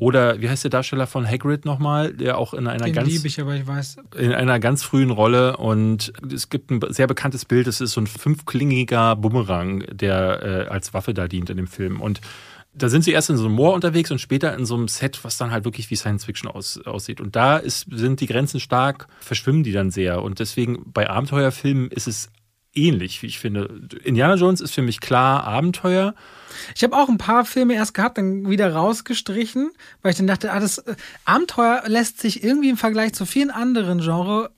Oder 0.00 0.40
wie 0.40 0.48
heißt 0.48 0.64
der 0.64 0.70
Darsteller 0.70 1.06
von 1.06 1.26
Hagrid 1.26 1.64
nochmal, 1.64 2.12
der 2.12 2.36
auch 2.36 2.52
in 2.52 2.66
einer 2.66 2.84
Den 2.84 2.94
ganz 2.94 3.24
ich, 3.24 3.40
aber 3.40 3.54
ich 3.54 3.66
weiß. 3.66 3.96
in 4.18 4.32
einer 4.32 4.58
ganz 4.58 4.82
frühen 4.82 5.10
Rolle 5.10 5.56
und 5.56 6.12
es 6.32 6.50
gibt 6.50 6.70
ein 6.70 6.80
sehr 6.88 7.06
bekanntes 7.06 7.44
Bild, 7.44 7.68
es 7.68 7.80
ist 7.80 7.92
so 7.92 8.00
ein 8.00 8.08
fünfklingiger 8.08 9.14
Bumerang, 9.14 9.84
der 9.90 10.42
äh, 10.42 10.68
als 10.68 10.94
Waffe 10.94 11.14
da 11.14 11.28
dient 11.28 11.48
in 11.48 11.56
dem 11.56 11.68
Film 11.68 12.00
und 12.00 12.20
da 12.76 12.88
sind 12.88 13.04
sie 13.04 13.12
erst 13.12 13.30
in 13.30 13.36
so 13.36 13.44
einem 13.46 13.54
Moor 13.54 13.74
unterwegs 13.74 14.10
und 14.10 14.20
später 14.20 14.54
in 14.54 14.66
so 14.66 14.74
einem 14.74 14.88
Set, 14.88 15.22
was 15.24 15.36
dann 15.36 15.50
halt 15.50 15.64
wirklich 15.64 15.90
wie 15.90 15.96
Science 15.96 16.24
Fiction 16.24 16.50
aus, 16.50 16.78
aussieht. 16.84 17.20
Und 17.20 17.36
da 17.36 17.56
ist, 17.56 17.86
sind 17.90 18.20
die 18.20 18.26
Grenzen 18.26 18.60
stark, 18.60 19.06
verschwimmen 19.20 19.62
die 19.62 19.72
dann 19.72 19.90
sehr. 19.90 20.22
Und 20.22 20.40
deswegen 20.40 20.82
bei 20.92 21.08
Abenteuerfilmen 21.08 21.90
ist 21.90 22.06
es 22.08 22.30
ähnlich, 22.74 23.22
wie 23.22 23.26
ich 23.26 23.38
finde. 23.38 23.88
Indiana 24.02 24.34
Jones 24.34 24.60
ist 24.60 24.72
für 24.74 24.82
mich 24.82 25.00
klar 25.00 25.44
Abenteuer. 25.44 26.14
Ich 26.74 26.82
habe 26.82 26.96
auch 26.96 27.08
ein 27.08 27.18
paar 27.18 27.44
Filme 27.44 27.74
erst 27.74 27.94
gehabt, 27.94 28.18
dann 28.18 28.50
wieder 28.50 28.72
rausgestrichen, 28.74 29.70
weil 30.02 30.10
ich 30.10 30.16
dann 30.16 30.26
dachte, 30.26 30.52
ah, 30.52 30.58
das 30.58 30.78
äh, 30.78 30.96
Abenteuer 31.24 31.82
lässt 31.86 32.18
sich 32.20 32.42
irgendwie 32.42 32.70
im 32.70 32.76
Vergleich 32.76 33.12
zu 33.14 33.26
vielen 33.26 33.50
anderen 33.50 34.00
Genres 34.00 34.48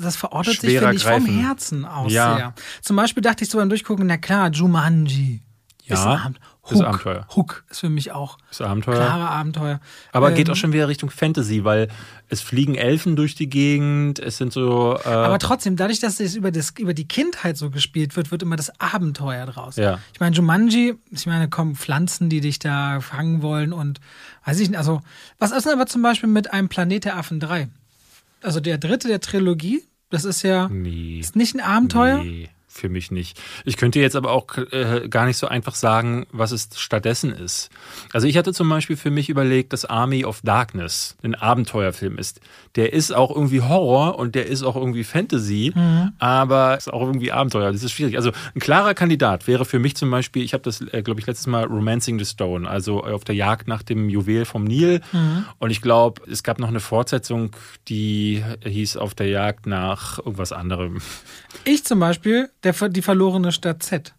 das 0.00 0.16
verortet 0.16 0.60
sich, 0.60 0.70
Schwerer 0.70 0.90
finde 0.90 0.96
ich, 0.96 1.02
vom 1.02 1.24
greifen. 1.24 1.40
Herzen 1.40 1.84
aus 1.84 2.12
Ja. 2.12 2.36
sehr. 2.36 2.54
Zum 2.82 2.94
Beispiel 2.94 3.22
dachte 3.22 3.42
ich 3.42 3.50
so 3.50 3.58
beim 3.58 3.68
Durchgucken, 3.68 4.06
na 4.06 4.16
klar, 4.18 4.50
Jumanji. 4.50 5.40
Ja, 5.84 5.94
ist, 5.94 6.02
ein 6.06 6.18
Abend- 6.18 6.40
ist 6.70 6.78
Hook, 6.78 6.86
Abenteuer. 6.86 7.26
Hook 7.34 7.64
ist 7.70 7.80
für 7.80 7.88
mich 7.88 8.12
auch 8.12 8.38
Das 8.48 8.60
Abenteuer. 8.60 8.96
klare 8.96 9.28
Abenteuer. 9.28 9.80
Aber 10.12 10.30
Ähm, 10.30 10.34
geht 10.36 10.50
auch 10.50 10.56
schon 10.56 10.72
wieder 10.72 10.88
Richtung 10.88 11.10
Fantasy, 11.10 11.64
weil 11.64 11.88
es 12.28 12.40
fliegen 12.40 12.74
Elfen 12.74 13.16
durch 13.16 13.34
die 13.34 13.48
Gegend, 13.48 14.18
es 14.18 14.36
sind 14.36 14.52
so. 14.52 14.98
Äh, 15.04 15.08
Aber 15.08 15.38
trotzdem, 15.38 15.76
dadurch, 15.76 16.00
dass 16.00 16.20
es 16.20 16.34
über, 16.34 16.50
das, 16.50 16.74
über 16.78 16.94
die 16.94 17.08
Kindheit 17.08 17.56
so 17.56 17.70
gespielt 17.70 18.16
wird, 18.16 18.30
wird 18.30 18.42
immer 18.42 18.56
das 18.56 18.78
Abenteuer 18.80 19.46
draus. 19.46 19.76
Ja. 19.76 19.98
Ich 20.12 20.20
meine, 20.20 20.36
Jumanji, 20.36 20.94
ich 21.10 21.26
meine, 21.26 21.48
kommen 21.48 21.74
Pflanzen, 21.74 22.28
die 22.28 22.40
dich 22.40 22.58
da 22.58 23.00
fangen 23.00 23.42
wollen 23.42 23.72
und 23.72 24.00
weiß 24.44 24.60
ich 24.60 24.68
nicht. 24.68 24.78
Also, 24.78 25.00
was 25.38 25.52
ist 25.52 25.64
denn 25.66 25.72
aber 25.72 25.86
zum 25.86 26.02
Beispiel 26.02 26.28
mit 26.28 26.52
einem 26.52 26.68
Planet 26.68 27.04
der 27.06 27.16
Affen 27.16 27.40
3? 27.40 27.68
Also 28.42 28.60
der 28.60 28.78
dritte 28.78 29.08
der 29.08 29.20
Trilogie, 29.20 29.82
das 30.10 30.24
ist 30.24 30.42
ja 30.42 30.68
nee. 30.68 31.18
ist 31.18 31.34
nicht 31.34 31.54
ein 31.54 31.60
Abenteuer. 31.60 32.18
Nee, 32.22 32.48
für 32.78 32.88
mich 32.88 33.10
nicht. 33.10 33.40
Ich 33.64 33.76
könnte 33.76 34.00
jetzt 34.00 34.16
aber 34.16 34.30
auch 34.32 34.46
äh, 34.70 35.08
gar 35.08 35.26
nicht 35.26 35.36
so 35.36 35.46
einfach 35.48 35.74
sagen, 35.74 36.26
was 36.32 36.52
es 36.52 36.68
stattdessen 36.76 37.30
ist. 37.32 37.70
Also 38.12 38.26
ich 38.26 38.36
hatte 38.36 38.52
zum 38.52 38.68
Beispiel 38.68 38.96
für 38.96 39.10
mich 39.10 39.28
überlegt, 39.28 39.72
dass 39.72 39.84
Army 39.84 40.24
of 40.24 40.40
Darkness 40.42 41.16
ein 41.22 41.34
Abenteuerfilm 41.34 42.18
ist. 42.18 42.40
Der 42.76 42.92
ist 42.92 43.12
auch 43.14 43.30
irgendwie 43.34 43.60
Horror 43.60 44.18
und 44.18 44.34
der 44.34 44.46
ist 44.46 44.62
auch 44.62 44.76
irgendwie 44.76 45.04
Fantasy, 45.04 45.72
Mhm. 45.74 46.12
aber 46.18 46.76
ist 46.76 46.92
auch 46.92 47.02
irgendwie 47.02 47.32
Abenteuer. 47.32 47.72
Das 47.72 47.82
ist 47.82 47.92
schwierig. 47.92 48.16
Also 48.16 48.30
ein 48.54 48.60
klarer 48.60 48.94
Kandidat 48.94 49.46
wäre 49.46 49.64
für 49.64 49.78
mich 49.78 49.96
zum 49.96 50.10
Beispiel, 50.10 50.42
ich 50.42 50.52
habe 50.54 50.62
das, 50.62 50.80
äh, 50.80 51.02
glaube 51.02 51.20
ich, 51.20 51.26
letztes 51.26 51.46
Mal 51.46 51.64
Romancing 51.64 52.18
the 52.18 52.24
Stone, 52.24 52.68
also 52.68 53.02
auf 53.02 53.24
der 53.24 53.34
Jagd 53.34 53.68
nach 53.68 53.82
dem 53.82 54.08
Juwel 54.08 54.44
vom 54.44 54.64
Nil. 54.64 55.00
Mhm. 55.12 55.44
Und 55.58 55.70
ich 55.70 55.80
glaube, 55.82 56.22
es 56.30 56.42
gab 56.42 56.58
noch 56.58 56.68
eine 56.68 56.80
Fortsetzung, 56.80 57.50
die 57.88 58.44
hieß 58.64 58.96
auf 58.96 59.14
der 59.14 59.28
Jagd 59.28 59.66
nach 59.66 60.18
irgendwas 60.18 60.52
anderem. 60.52 60.98
Ich 61.64 61.84
zum 61.84 61.98
Beispiel, 62.00 62.48
der, 62.72 62.96
die 62.96 63.02
verlorene 63.02 63.52
Stadt 63.52 63.82
Z. 63.82 64.14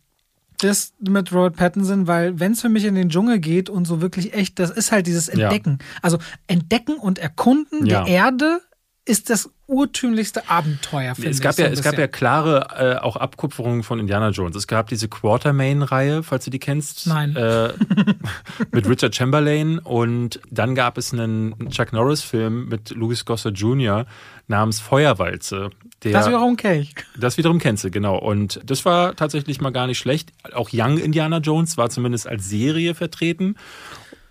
Das 0.62 0.94
mit 1.00 1.32
Robert 1.32 1.56
Pattinson, 1.56 2.06
weil 2.08 2.40
wenn 2.40 2.52
es 2.52 2.62
für 2.62 2.68
mich 2.70 2.84
in 2.84 2.96
den 2.96 3.10
Dschungel 3.10 3.40
geht 3.40 3.70
und 3.70 3.86
so 3.86 4.02
wirklich 4.02 4.34
echt, 4.34 4.60
das 4.60 4.70
ist 4.72 4.92
halt 4.92 5.08
dieses 5.08 5.28
Ja. 5.28 5.46
Entdecken. 5.46 5.80
Also 6.02 6.18
Entdecken 6.48 6.98
und 6.98 7.18
Erkunden 7.18 7.86
Ja. 7.86 8.04
der 8.04 8.14
Erde 8.14 8.62
ist 9.10 9.30
das 9.30 9.50
urtümlichste 9.68 10.50
Abenteuer, 10.50 11.16
finde 11.16 11.32
Es 11.32 11.38
ich. 11.38 11.44
gab, 11.44 11.54
so 11.56 11.62
ja, 11.64 11.68
ein 11.68 11.74
es 11.74 11.82
gab 11.82 11.98
ja 11.98 12.08
klare 12.08 12.98
äh, 13.00 13.04
auch 13.04 13.16
Abkupferungen 13.16 13.84
von 13.84 14.00
Indiana 14.00 14.30
Jones. 14.30 14.56
Es 14.56 14.68
gab 14.68 14.88
diese 14.88 15.08
Quartermain-Reihe, 15.08 16.24
falls 16.24 16.46
du 16.46 16.52
die 16.52 16.60
kennst. 16.60 17.08
Nein. 17.08 17.36
Äh, 17.36 17.74
mit 18.72 18.88
Richard 18.88 19.16
Chamberlain. 19.16 19.80
Und 19.80 20.40
dann 20.52 20.76
gab 20.76 20.98
es 20.98 21.14
einen 21.14 21.70
Chuck 21.70 21.92
Norris-Film 21.94 22.70
mit 22.70 22.92
Louis 22.92 23.26
Gossett 23.26 23.58
Jr. 23.58 24.06
namens 24.48 24.80
Feuerwalze. 24.80 25.70
Der, 26.04 26.14
Das 26.14 26.28
wiederum 26.28 26.56
kenne 26.56 26.80
ich. 26.82 26.96
das 27.18 27.38
wiederum 27.38 27.60
kennst 27.60 27.84
du, 27.84 27.92
genau. 27.92 28.18
Und 28.18 28.62
das 28.64 28.86
war 28.86 29.16
tatsächlich 29.16 29.60
mal 29.60 29.72
gar 29.72 29.88
nicht 29.88 29.98
schlecht. 29.98 30.32
Auch 30.54 30.70
Young 30.72 30.98
Indiana 30.98 31.40
Jones 31.40 31.78
war 31.78 31.90
zumindest 31.90 32.28
als 32.28 32.48
Serie 32.48 32.96
vertreten. 32.96 33.56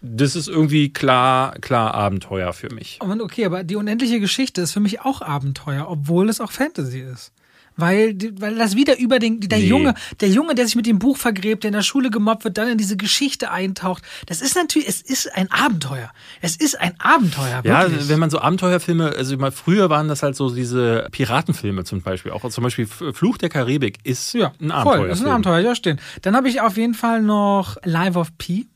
Das 0.01 0.37
ist 0.37 0.49
irgendwie 0.49 0.93
klar, 0.93 1.53
klar 1.61 1.95
Abenteuer 1.95 2.53
für 2.53 2.73
mich. 2.73 2.99
Und 3.03 3.21
okay, 3.21 3.45
aber 3.47 3.65
die 3.65 3.77
unendliche 3.77 4.21
Geschichte 4.21 4.61
ist 4.61 4.73
für 4.73 4.81
mich 4.81 5.01
auch 5.01 5.23
Abenteuer, 5.23 5.87
obwohl 5.89 6.29
es 6.29 6.41
auch 6.41 6.53
Fantasy 6.53 7.01
ist. 7.01 7.33
Weil, 7.81 8.17
weil 8.41 8.57
das 8.57 8.75
wieder 8.75 8.99
über 8.99 9.21
den, 9.21 9.39
der 9.41 9.59
Nee. 9.59 9.67
Junge, 9.67 9.95
der 10.21 10.29
Junge, 10.29 10.57
der 10.57 10.67
sich 10.67 10.75
mit 10.75 10.87
dem 10.87 10.99
Buch 10.99 11.17
vergräbt, 11.17 11.63
der 11.63 11.69
in 11.69 11.75
der 11.75 11.83
Schule 11.83 12.11
gemobbt 12.11 12.43
wird, 12.43 12.59
dann 12.59 12.67
in 12.67 12.77
diese 12.77 12.97
Geschichte 12.97 13.53
eintaucht. 13.53 14.03
Das 14.27 14.41
ist 14.41 14.57
natürlich, 14.57 14.89
es 14.89 15.01
ist 15.01 15.33
ein 15.37 15.49
Abenteuer. 15.53 16.11
Es 16.41 16.57
ist 16.57 16.81
ein 16.81 16.95
Abenteuer, 16.99 17.61
Ja, 17.63 17.89
wirklich. 17.89 18.09
wenn 18.09 18.19
man 18.19 18.31
so 18.31 18.41
Abenteuerfilme, 18.41 19.11
also 19.17 19.37
mal 19.37 19.53
früher 19.53 19.91
waren 19.91 20.09
das 20.09 20.25
halt 20.25 20.35
so 20.35 20.53
diese 20.53 21.07
Piratenfilme 21.13 21.85
zum 21.85 22.03
Beispiel, 22.03 22.33
auch 22.33 22.49
zum 22.51 22.65
Beispiel 22.65 22.87
Fluch 22.89 23.39
der 23.39 23.49
Karibik 23.49 23.99
ist 24.03 24.33
ja, 24.35 24.49
ein 24.61 24.71
voll, 24.71 24.73
Abenteuerfilm. 24.73 25.11
ist 25.13 25.21
ein 25.25 25.31
Abenteuer, 25.31 25.59
ja, 25.61 25.75
stehen. 25.77 26.01
Dann 26.23 26.35
habe 26.35 26.49
ich 26.49 26.61
auf 26.61 26.77
jeden 26.77 26.95
Fall 26.95 27.23
noch 27.23 27.77
Life 27.85 28.19
of 28.19 28.37
Pi. 28.39 28.67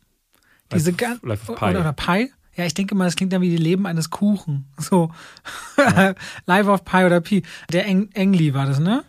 Diese 0.74 0.90
Life- 0.90 0.96
gan- 1.04 1.20
Life 1.22 1.50
of 1.52 1.58
Pi. 1.58 1.64
Oder, 1.66 1.80
oder 1.80 1.92
Pi. 1.92 2.30
Ja, 2.54 2.66
ich 2.66 2.74
denke 2.74 2.94
mal, 2.94 3.06
das 3.06 3.16
klingt 3.16 3.32
dann 3.32 3.40
wie 3.40 3.48
die 3.50 3.56
Leben 3.56 3.86
eines 3.86 4.10
Kuchen. 4.10 4.66
So. 4.78 5.10
Life 6.46 6.70
of 6.70 6.84
Pi 6.84 7.04
oder 7.04 7.20
Pi. 7.20 7.42
Der 7.72 7.86
Eng 7.86 8.10
Engli 8.14 8.54
war 8.54 8.66
das, 8.66 8.78
ne? 8.78 9.04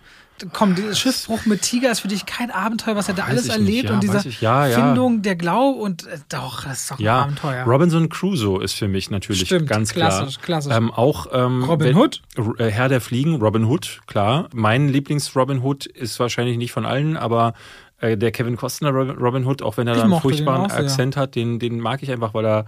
komm, 0.52 0.76
der 0.76 0.94
Schiffbruch 0.94 1.46
mit 1.46 1.62
Tiger 1.62 1.90
ist 1.90 2.02
für 2.02 2.10
dich 2.10 2.26
kein 2.26 2.52
Abenteuer, 2.52 2.98
was 2.98 3.08
er 3.08 3.14
da 3.14 3.22
Weiß 3.24 3.30
alles 3.30 3.48
erlebt 3.48 3.68
nicht, 3.70 3.84
ja, 3.86 3.94
und 3.94 4.04
diese. 4.04 4.30
Ja, 4.42 4.68
ja. 4.68 4.76
Findung 4.88 5.22
der 5.22 5.38
Glaube 5.38 5.80
und 5.80 6.06
äh, 6.06 6.18
doch, 6.28 6.66
das 6.66 6.82
ist 6.82 6.92
doch 6.92 7.00
ein 7.00 7.04
Ja, 7.04 7.22
Abenteuer. 7.22 7.64
Robinson 7.66 8.10
Crusoe 8.10 8.62
ist 8.62 8.74
für 8.74 8.90
mich 8.90 9.10
natürlich 9.10 9.46
Stimmt, 9.46 9.70
ganz 9.70 9.94
klassisch, 9.94 10.36
klar. 10.42 10.60
klassisch. 10.60 10.74
Ähm, 10.76 10.92
auch 10.92 11.28
ähm, 11.32 11.64
Robin 11.64 11.90
wenn- 11.90 11.96
Hood? 11.98 12.22
Äh, 12.58 12.66
Herr 12.72 12.90
der 12.90 13.00
Fliegen, 13.00 13.36
Robin 13.36 13.64
Hood, 13.66 14.02
klar. 14.06 14.50
Mein 14.54 14.90
Lieblings-Robin 14.90 15.62
Hood 15.62 15.86
ist 15.86 16.20
wahrscheinlich 16.20 16.58
nicht 16.58 16.74
von 16.74 16.86
allen, 16.86 17.16
aber 17.16 17.54
äh, 18.04 18.18
der 18.18 18.32
Kevin 18.32 18.58
Costner 18.58 18.90
Robin 18.92 19.46
Hood, 19.46 19.62
auch 19.62 19.78
wenn 19.78 19.88
er 19.88 19.96
da 19.96 20.04
einen 20.04 20.20
furchtbaren 20.20 20.70
auch. 20.70 20.76
Akzent 20.76 21.18
hat, 21.18 21.36
den, 21.36 21.60
den 21.60 21.80
mag 21.80 22.04
ich 22.04 22.12
einfach, 22.12 22.34
weil 22.34 22.46
er 22.46 22.66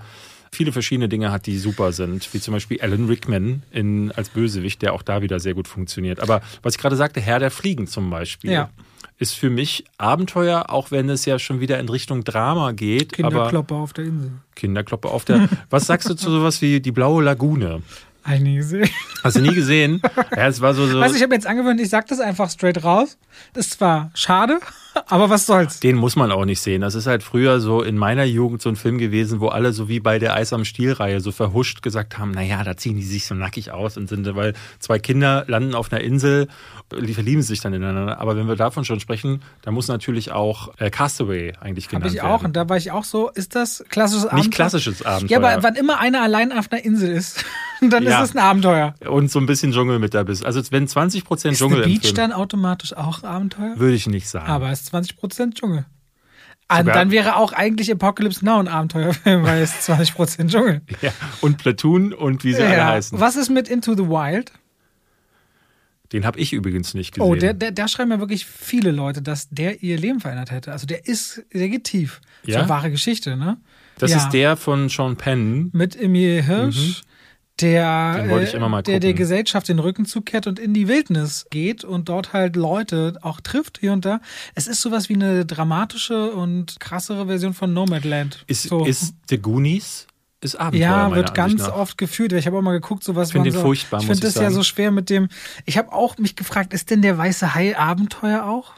viele 0.51 0.71
verschiedene 0.71 1.09
Dinge 1.09 1.31
hat, 1.31 1.45
die 1.47 1.57
super 1.57 1.91
sind, 1.91 2.33
wie 2.33 2.39
zum 2.39 2.53
Beispiel 2.53 2.79
Alan 2.81 3.07
Rickman 3.07 3.63
in, 3.71 4.11
als 4.13 4.29
Bösewicht, 4.29 4.81
der 4.81 4.93
auch 4.93 5.01
da 5.01 5.21
wieder 5.21 5.39
sehr 5.39 5.53
gut 5.53 5.67
funktioniert. 5.67 6.19
Aber 6.21 6.41
was 6.63 6.75
ich 6.75 6.79
gerade 6.81 6.95
sagte, 6.95 7.19
Herr 7.19 7.39
der 7.39 7.51
Fliegen 7.51 7.87
zum 7.87 8.09
Beispiel, 8.09 8.51
Ja. 8.51 8.69
ist 9.17 9.35
für 9.35 9.49
mich 9.49 9.83
Abenteuer, 9.97 10.69
auch 10.69 10.91
wenn 10.91 11.09
es 11.09 11.25
ja 11.25 11.39
schon 11.39 11.59
wieder 11.59 11.77
in 11.79 11.89
Richtung 11.89 12.23
Drama 12.23 12.71
geht. 12.71 13.11
Kinderklopper 13.13 13.75
auf 13.75 13.91
der 13.93 14.05
Insel. 14.05 14.31
Kinderkloppe 14.55 15.09
auf 15.09 15.25
der. 15.25 15.49
Was 15.69 15.87
sagst 15.87 16.09
du 16.09 16.13
zu 16.13 16.31
sowas 16.31 16.61
wie 16.61 16.79
die 16.79 16.91
blaue 16.93 17.21
Lagune? 17.23 17.81
Einige 18.23 18.57
gesehen. 18.59 18.89
Hast 19.23 19.35
du 19.35 19.41
nie 19.41 19.53
gesehen? 19.53 20.01
Ja, 20.35 20.47
es 20.47 20.59
war 20.59 20.73
so. 20.73 20.87
so 20.87 20.99
du, 21.01 21.15
ich 21.15 21.21
habe 21.21 21.33
jetzt 21.33 21.45
angewöhnt, 21.47 21.79
ich 21.79 21.89
sag 21.89 22.07
das 22.07 22.19
einfach 22.19 22.49
straight 22.49 22.83
raus. 22.83 23.17
Das 23.53 23.69
zwar 23.69 24.09
schade, 24.15 24.59
aber 25.07 25.29
was 25.29 25.45
soll's. 25.45 25.79
den 25.79 25.95
muss 25.95 26.15
man 26.15 26.31
auch 26.31 26.45
nicht 26.45 26.59
sehen. 26.61 26.81
Das 26.81 26.95
ist 26.95 27.07
halt 27.07 27.23
früher 27.23 27.59
so 27.59 27.81
in 27.81 27.97
meiner 27.97 28.23
Jugend 28.23 28.61
so 28.61 28.69
ein 28.69 28.75
Film 28.75 28.97
gewesen, 28.97 29.39
wo 29.39 29.47
alle 29.49 29.73
so 29.73 29.87
wie 29.89 29.99
bei 29.99 30.19
der 30.19 30.33
Eis 30.35 30.53
am 30.53 30.65
Stiel-Reihe 30.65 31.19
so 31.21 31.31
verhuscht 31.31 31.81
gesagt 31.81 32.17
haben, 32.17 32.31
naja, 32.31 32.63
da 32.63 32.77
ziehen 32.77 32.95
die 32.97 33.03
sich 33.03 33.25
so 33.25 33.35
nackig 33.35 33.71
aus 33.71 33.97
und 33.97 34.07
sind, 34.09 34.33
weil 34.35 34.53
zwei 34.79 34.99
Kinder 34.99 35.43
landen 35.47 35.75
auf 35.75 35.91
einer 35.91 36.01
Insel, 36.01 36.47
die 36.99 37.13
verlieben 37.13 37.41
sich 37.41 37.61
dann 37.61 37.73
ineinander. 37.73 38.19
Aber 38.19 38.35
wenn 38.35 38.47
wir 38.47 38.55
davon 38.55 38.85
schon 38.85 38.99
sprechen, 38.99 39.41
dann 39.63 39.73
muss 39.73 39.87
natürlich 39.87 40.31
auch 40.31 40.69
äh, 40.77 40.89
Castaway 40.89 41.53
eigentlich 41.59 41.89
genannt 41.89 42.13
ich 42.13 42.21
auch. 42.21 42.29
werden. 42.41 42.45
Und 42.47 42.55
da 42.55 42.69
war 42.69 42.77
ich 42.77 42.91
auch 42.91 43.03
so, 43.03 43.29
ist 43.29 43.55
das 43.55 43.83
klassisches 43.89 44.25
Abenteuer? 44.25 44.39
Nicht 44.39 44.51
klassisches 44.53 45.05
Abenteuer. 45.05 45.41
Ja, 45.41 45.47
aber 45.53 45.63
wann 45.63 45.75
immer 45.75 45.99
einer 45.99 46.21
allein 46.21 46.51
auf 46.51 46.71
einer 46.71 46.83
Insel 46.83 47.09
ist, 47.11 47.43
dann 47.81 48.03
Ja. 48.03 48.21
ist 48.23 48.29
es 48.29 48.35
ein 48.35 48.39
Abenteuer. 48.41 48.93
und 49.09 49.29
so 49.31 49.39
ein 49.39 49.45
bisschen 49.45 49.71
Dschungel 49.71 49.99
mit 49.99 50.13
da 50.13 50.23
bist. 50.23 50.45
Also 50.45 50.61
wenn 50.71 50.87
20 50.87 51.23
Prozent 51.25 51.53
Ist 51.53 51.59
Dschungel 51.59 51.83
The 51.83 51.89
im 51.89 51.95
Beach 51.95 52.03
Film, 52.05 52.15
dann 52.15 52.31
automatisch 52.33 52.93
auch 52.95 53.23
Abenteuer? 53.23 53.73
würde 53.77 53.95
ich 53.95 54.07
nicht 54.07 54.29
sagen. 54.29 54.47
Aber 54.47 54.69
es 54.69 54.84
20% 54.93 55.53
Dschungel. 55.55 55.85
Ah, 56.67 56.79
Sogar- 56.79 56.95
dann 56.95 57.11
wäre 57.11 57.35
auch 57.35 57.53
eigentlich 57.53 57.91
Apocalypse 57.91 58.43
Now 58.43 58.59
ein 58.59 58.67
Abenteuerfilm, 58.67 59.43
weil 59.43 59.61
es 59.61 59.71
ist 59.75 59.89
20% 59.89 60.47
Dschungel. 60.49 60.81
ja. 61.01 61.11
Und 61.41 61.57
Platoon 61.59 62.11
und 62.13 62.43
wie 62.43 62.53
sie 62.53 62.63
alle 62.63 62.75
Ja. 62.77 62.87
heißen. 62.87 63.19
Was 63.19 63.35
ist 63.35 63.49
mit 63.49 63.67
Into 63.67 63.93
the 63.95 64.07
Wild? 64.07 64.51
Den 66.11 66.25
habe 66.25 66.39
ich 66.39 66.53
übrigens 66.53 66.93
nicht 66.93 67.13
gesehen. 67.13 67.27
Oh, 67.29 67.35
der, 67.35 67.53
der, 67.53 67.71
da 67.71 67.87
schreiben 67.87 68.11
ja 68.11 68.19
wirklich 68.19 68.45
viele 68.45 68.91
Leute, 68.91 69.21
dass 69.21 69.49
der 69.49 69.81
ihr 69.83 69.97
Leben 69.97 70.19
verändert 70.19 70.51
hätte. 70.51 70.71
Also 70.71 70.85
der 70.85 71.07
ist, 71.07 71.43
der 71.53 71.67
geht 71.67 71.83
tief. 71.85 72.21
Das 72.41 72.49
ist 72.49 72.53
Ja? 72.53 72.59
eine 72.61 72.69
wahre 72.69 72.91
Geschichte, 72.91 73.35
ne? 73.35 73.57
das 73.97 74.11
ja. 74.11 74.17
ist 74.17 74.29
der 74.29 74.55
von 74.55 74.87
Sean 74.89 75.15
Penn. 75.17 75.69
Mit 75.73 75.95
Emil 75.99 76.43
Hirsch, 76.43 77.01
der, 77.61 78.41
ich 78.43 78.53
äh, 78.53 78.81
der 78.83 78.99
der. 78.99 79.13
Gesellschaft 79.13 79.69
den 79.69 79.79
Rücken 79.79 80.05
zukehrt 80.05 80.47
und 80.47 80.59
in 80.59 80.73
die 80.73 80.87
Wildnis 80.87 81.45
geht 81.49 81.83
und 81.83 82.09
dort 82.09 82.33
halt 82.33 82.55
Leute 82.55 83.17
auch 83.21 83.39
trifft 83.39 83.79
hier 83.79 83.93
und 83.93 84.03
da. 84.03 84.19
Es 84.55 84.67
ist 84.67 84.81
sowas 84.81 85.07
wie 85.07 85.15
eine 85.15 85.45
dramatische 85.45 86.31
und 86.31 86.79
krassere 86.79 87.27
Version 87.27 87.53
von 87.53 87.73
Nomadland. 87.73 88.43
Ist, 88.47 88.63
so. 88.63 88.85
ist 88.85 89.15
The 89.29 89.37
Goonies? 89.37 90.07
Ist 90.41 90.57
Abenteuer. 90.57 90.81
ja, 90.81 91.15
wird 91.15 91.33
ganz 91.33 91.61
nach. 91.61 91.75
oft 91.75 91.97
gefühlt. 91.97 92.33
Ich 92.33 92.45
habe 92.45 92.57
auch 92.57 92.61
mal 92.61 92.73
geguckt, 92.73 93.03
so 93.03 93.15
was 93.15 93.31
Find 93.31 93.45
man 93.45 93.51
den 93.51 93.53
so, 93.53 93.61
furchtbar, 93.61 93.99
Ich 94.01 94.05
finde 94.05 94.17
ich 94.17 94.21
das 94.21 94.35
ja 94.35 94.41
sagen. 94.43 94.55
so 94.55 94.63
schwer 94.63 94.91
mit 94.91 95.09
dem. 95.09 95.29
Ich 95.65 95.77
habe 95.77 95.93
auch 95.93 96.17
mich 96.17 96.35
gefragt, 96.35 96.73
ist 96.73 96.91
denn 96.91 97.01
der 97.01 97.17
weiße 97.17 97.55
Hai 97.55 97.77
Abenteuer 97.77 98.43
auch? 98.43 98.73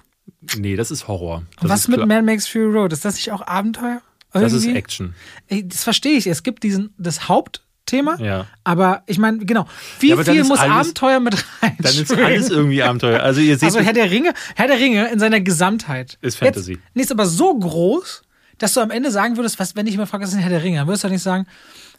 Nee, 0.56 0.76
das 0.76 0.92
ist 0.92 1.08
Horror. 1.08 1.44
Das 1.56 1.64
Und 1.64 1.70
was 1.70 1.80
ist 1.82 1.88
mit. 1.90 2.06
Man 2.06 2.26
Makes 2.26 2.48
Fury 2.48 2.72
Road? 2.78 2.94
Ist 2.94 3.04
das 3.04 3.16
nicht 3.16 3.32
auch 3.32 3.46
Abenteuer? 3.46 4.02
Das 4.34 4.54
ist 4.54 4.64
Irgendwie? 4.64 4.78
Action. 4.78 5.16
Das 5.50 5.84
verstehe 5.84 6.18
ich. 6.18 6.28
Es 6.28 6.44
gibt 6.44 6.64
diesen 6.64 6.94
das 6.98 7.28
Hauptthema, 7.88 8.18
Ja. 8.20 8.46
aber 8.64 9.04
ich 9.06 9.18
meine, 9.18 9.40
genau. 9.40 9.66
Wie 10.00 10.10
Ja, 10.10 10.18
viel 10.24 10.44
muss 10.44 10.60
alles- 10.60 10.72
Abenteuer 10.88 11.20
mit 11.20 11.36
rein? 11.62 11.78
Dann 11.80 11.94
ist 11.96 12.12
alles 12.14 12.50
irgendwie 12.50 12.84
Abenteuer. 12.84 13.22
Also 13.22 13.40
ihr 13.42 13.56
seht, 13.58 13.68
Also 13.68 13.80
Herr 13.80 13.94
der 13.94 14.12
Ringe, 14.12 14.34
Herr 14.56 14.68
der 14.68 14.78
Ringe 14.78 15.10
in 15.12 15.20
seiner 15.20 15.40
Gesamtheit. 15.40 16.18
Ist 16.22 16.38
Fantasy. 16.38 16.74
Jetzt, 16.74 16.82
nee, 16.94 17.02
ist 17.04 17.12
aber 17.12 17.26
so 17.26 17.58
groß, 17.58 18.24
dass 18.58 18.74
du 18.74 18.82
am 18.82 18.92
Ende 18.92 19.12
sagen 19.12 19.38
würdest, 19.38 19.58
was, 19.60 19.76
wenn 19.76 19.88
ich 19.88 19.96
immer 19.96 20.08
frage, 20.08 20.24
was 20.24 20.32
ist 20.32 20.36
ein 20.36 20.42
Herr 20.42 20.50
der 20.50 20.64
Ringe, 20.64 20.78
dann 20.80 20.88
würdest 20.88 21.04
du 21.04 21.08
doch 21.08 21.14
nicht 21.14 21.24
sagen, 21.24 21.46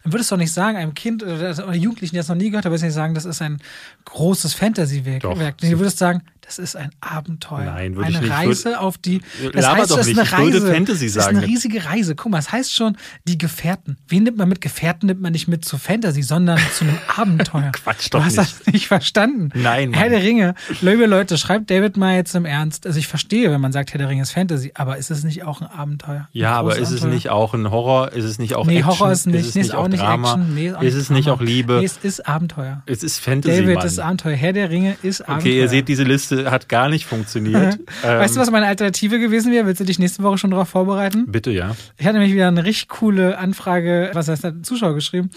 dann 0.05 0.13
würdest 0.13 0.31
du 0.31 0.35
doch 0.35 0.41
nicht 0.41 0.53
sagen, 0.53 0.77
einem 0.77 0.95
Kind 0.95 1.23
oder, 1.23 1.75
Jugendlichen, 1.75 2.15
der 2.15 2.23
es 2.23 2.29
noch 2.29 2.37
nie 2.37 2.51
gehört 2.51 2.65
hat, 2.65 2.71
würdest 2.71 2.83
du 2.83 2.87
nicht 2.89 2.95
sagen, 2.95 3.15
das 3.15 3.25
ist 3.25 3.41
ein 3.43 3.59
großes 4.05 4.55
Fantasy-Werk. 4.55 5.23
Du 5.23 5.79
würdest 5.79 5.99
sagen, 5.99 6.23
das 6.49 6.59
ist 6.59 6.77
ein 6.77 6.89
Abenteuer. 7.03 7.65
Nein, 7.67 7.95
würde 7.95 8.07
eine 8.09 8.17
ich 8.17 8.23
nicht. 8.23 8.33
Reise 8.33 8.65
Würde- 8.65 8.81
auf 8.81 8.97
die. 8.97 9.21
Das 9.53 9.69
heißt, 9.69 9.91
doch 9.91 9.99
das 9.99 10.07
ist 10.07 10.17
nicht. 10.17 10.33
eine 10.33 10.47
Ich 10.49 10.53
würde 10.55 10.63
Reise. 10.67 10.75
Fantasy 10.75 11.05
Das 11.07 11.15
sagen. 11.25 11.37
ist 11.37 11.43
eine 11.43 11.47
riesige 11.53 11.85
Reise. 11.85 12.15
Guck 12.17 12.33
mal, 12.33 12.39
es 12.39 12.51
heißt 12.51 12.75
schon, 12.75 12.97
die 13.25 13.37
Gefährten. 13.37 13.99
Wen 14.09 14.23
nimmt 14.23 14.39
man 14.39 14.49
mit 14.49 14.63
Gefährten? 14.63 15.07
Nimmt 15.09 15.21
man 15.21 15.33
nicht 15.33 15.47
mit 15.47 15.67
zu 15.67 15.77
Fantasy, 15.77 16.23
sondern 16.23 16.59
zu 16.75 16.85
einem 16.85 16.99
Abenteuer. 17.17 17.71
Quatsch 17.73 18.07
du 18.07 18.17
doch 18.19 18.25
hast 18.25 18.39
nicht. 18.39 18.61
das 18.67 18.73
nicht 18.73 18.89
verstanden. 18.89 19.51
Nein, 19.55 19.93
Herr 19.93 20.05
Mann. 20.05 20.11
der 20.13 20.23
Ringe. 20.23 20.55
Liebe 20.81 21.05
Leute, 21.05 21.37
schreibt 21.37 21.71
David 21.71 21.99
mal 21.99 22.17
jetzt 22.17 22.35
im 22.35 22.47
Ernst. 22.47 22.87
Also 22.87 22.99
ich 22.99 23.09
verstehe, 23.09 23.51
wenn 23.51 23.61
man 23.61 23.73
sagt, 23.73 23.93
Herr 23.93 23.99
der 23.99 24.09
Ringe 24.09 24.23
ist 24.23 24.31
Fantasy, 24.33 24.73
aber 24.75 24.97
ist 24.97 25.11
es 25.11 25.25
nicht 25.25 25.45
auch 25.45 25.61
ein 25.61 25.67
Abenteuer? 25.67 26.21
Ein 26.21 26.27
ja, 26.33 26.55
aber 26.55 26.77
ist 26.77 26.89
es 26.89 27.03
Abenteuer? 27.03 27.11
nicht 27.11 27.29
auch 27.29 27.53
ein 27.53 27.71
Horror? 27.71 28.13
Ist 28.13 28.25
es 28.25 28.39
nicht 28.39 28.55
auch 28.55 28.65
Nee, 28.67 28.79
Action? 28.79 28.91
Horror 28.99 29.13
ist 29.13 29.27
nicht, 29.27 29.41
Ist 29.41 29.49
es 29.49 29.55
nicht, 29.55 29.75
auch 29.75 29.89
nicht 29.89 30.01
Drama? 30.03 30.33
Action. 30.33 30.55
Nee, 30.55 30.73
auch 30.73 30.81
ist 30.83 30.95
es 30.95 31.11
nicht 31.11 31.29
auch 31.29 31.43
Liebe? 31.43 31.75
Nee, 31.81 31.85
es 31.85 31.99
ist 31.99 32.27
Abenteuer. 32.27 32.83
es 32.87 33.03
ist 33.03 33.19
Fantasy, 33.21 33.61
David 33.61 33.75
Mann. 33.77 33.87
ist 33.87 33.99
Abenteuer. 33.99 34.35
Herr 34.35 34.53
der 34.55 34.71
Ringe 34.71 34.97
ist 35.03 35.21
Abenteuer. 35.21 35.39
Okay, 35.53 35.59
ihr 35.61 35.69
seht, 35.69 35.89
diese 35.89 36.05
Liste 36.05 36.38
hat 36.47 36.69
gar 36.69 36.89
nicht 36.89 37.07
funktioniert. 37.07 37.79
Weißt 38.03 38.35
du, 38.35 38.41
Ähm, 38.41 38.43
was 38.43 38.51
meine 38.51 38.67
Alternative 38.67 39.19
gewesen 39.19 39.53
wäre? 39.53 39.67
Willst 39.67 39.81
du 39.81 39.85
dich 39.85 39.99
nächste 39.99 40.23
Woche 40.23 40.39
schon 40.39 40.51
darauf 40.51 40.69
vorbereiten? 40.69 41.31
Bitte, 41.31 41.51
ja. 41.51 41.77
Ich 41.97 42.07
hatte 42.07 42.19
nämlich 42.19 42.35
wieder 42.35 42.49
eine 42.49 42.65
richtig 42.65 42.89
coole 42.89 43.39
Anfrage, 43.39 44.11
was 44.15 44.29
heißt 44.29 44.45
da, 44.45 44.63
Zuschauer 44.63 44.95
geschrieben. 44.95 45.31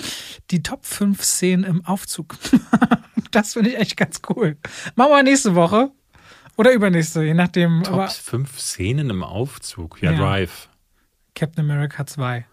Die 0.51 0.63
Top 0.63 0.85
5 0.85 1.21
Szenen 1.23 1.63
im 1.63 1.85
Aufzug. 1.85 2.35
das 3.31 3.53
finde 3.53 3.71
ich 3.71 3.77
echt 3.77 3.97
ganz 3.97 4.21
cool. 4.29 4.57
Machen 4.95 5.11
wir 5.11 5.23
nächste 5.23 5.55
Woche. 5.55 5.91
Oder 6.57 6.73
übernächste, 6.73 7.23
je 7.23 7.33
nachdem. 7.33 7.83
Top 7.83 7.93
Aber 7.93 8.07
5 8.07 8.59
Szenen 8.59 9.09
im 9.09 9.23
Aufzug. 9.23 10.01
Ja, 10.01 10.11
Ja. 10.11 10.17
Drive. 10.17 10.69
Captain 11.33 11.63
America 11.69 12.05
2. 12.05 12.45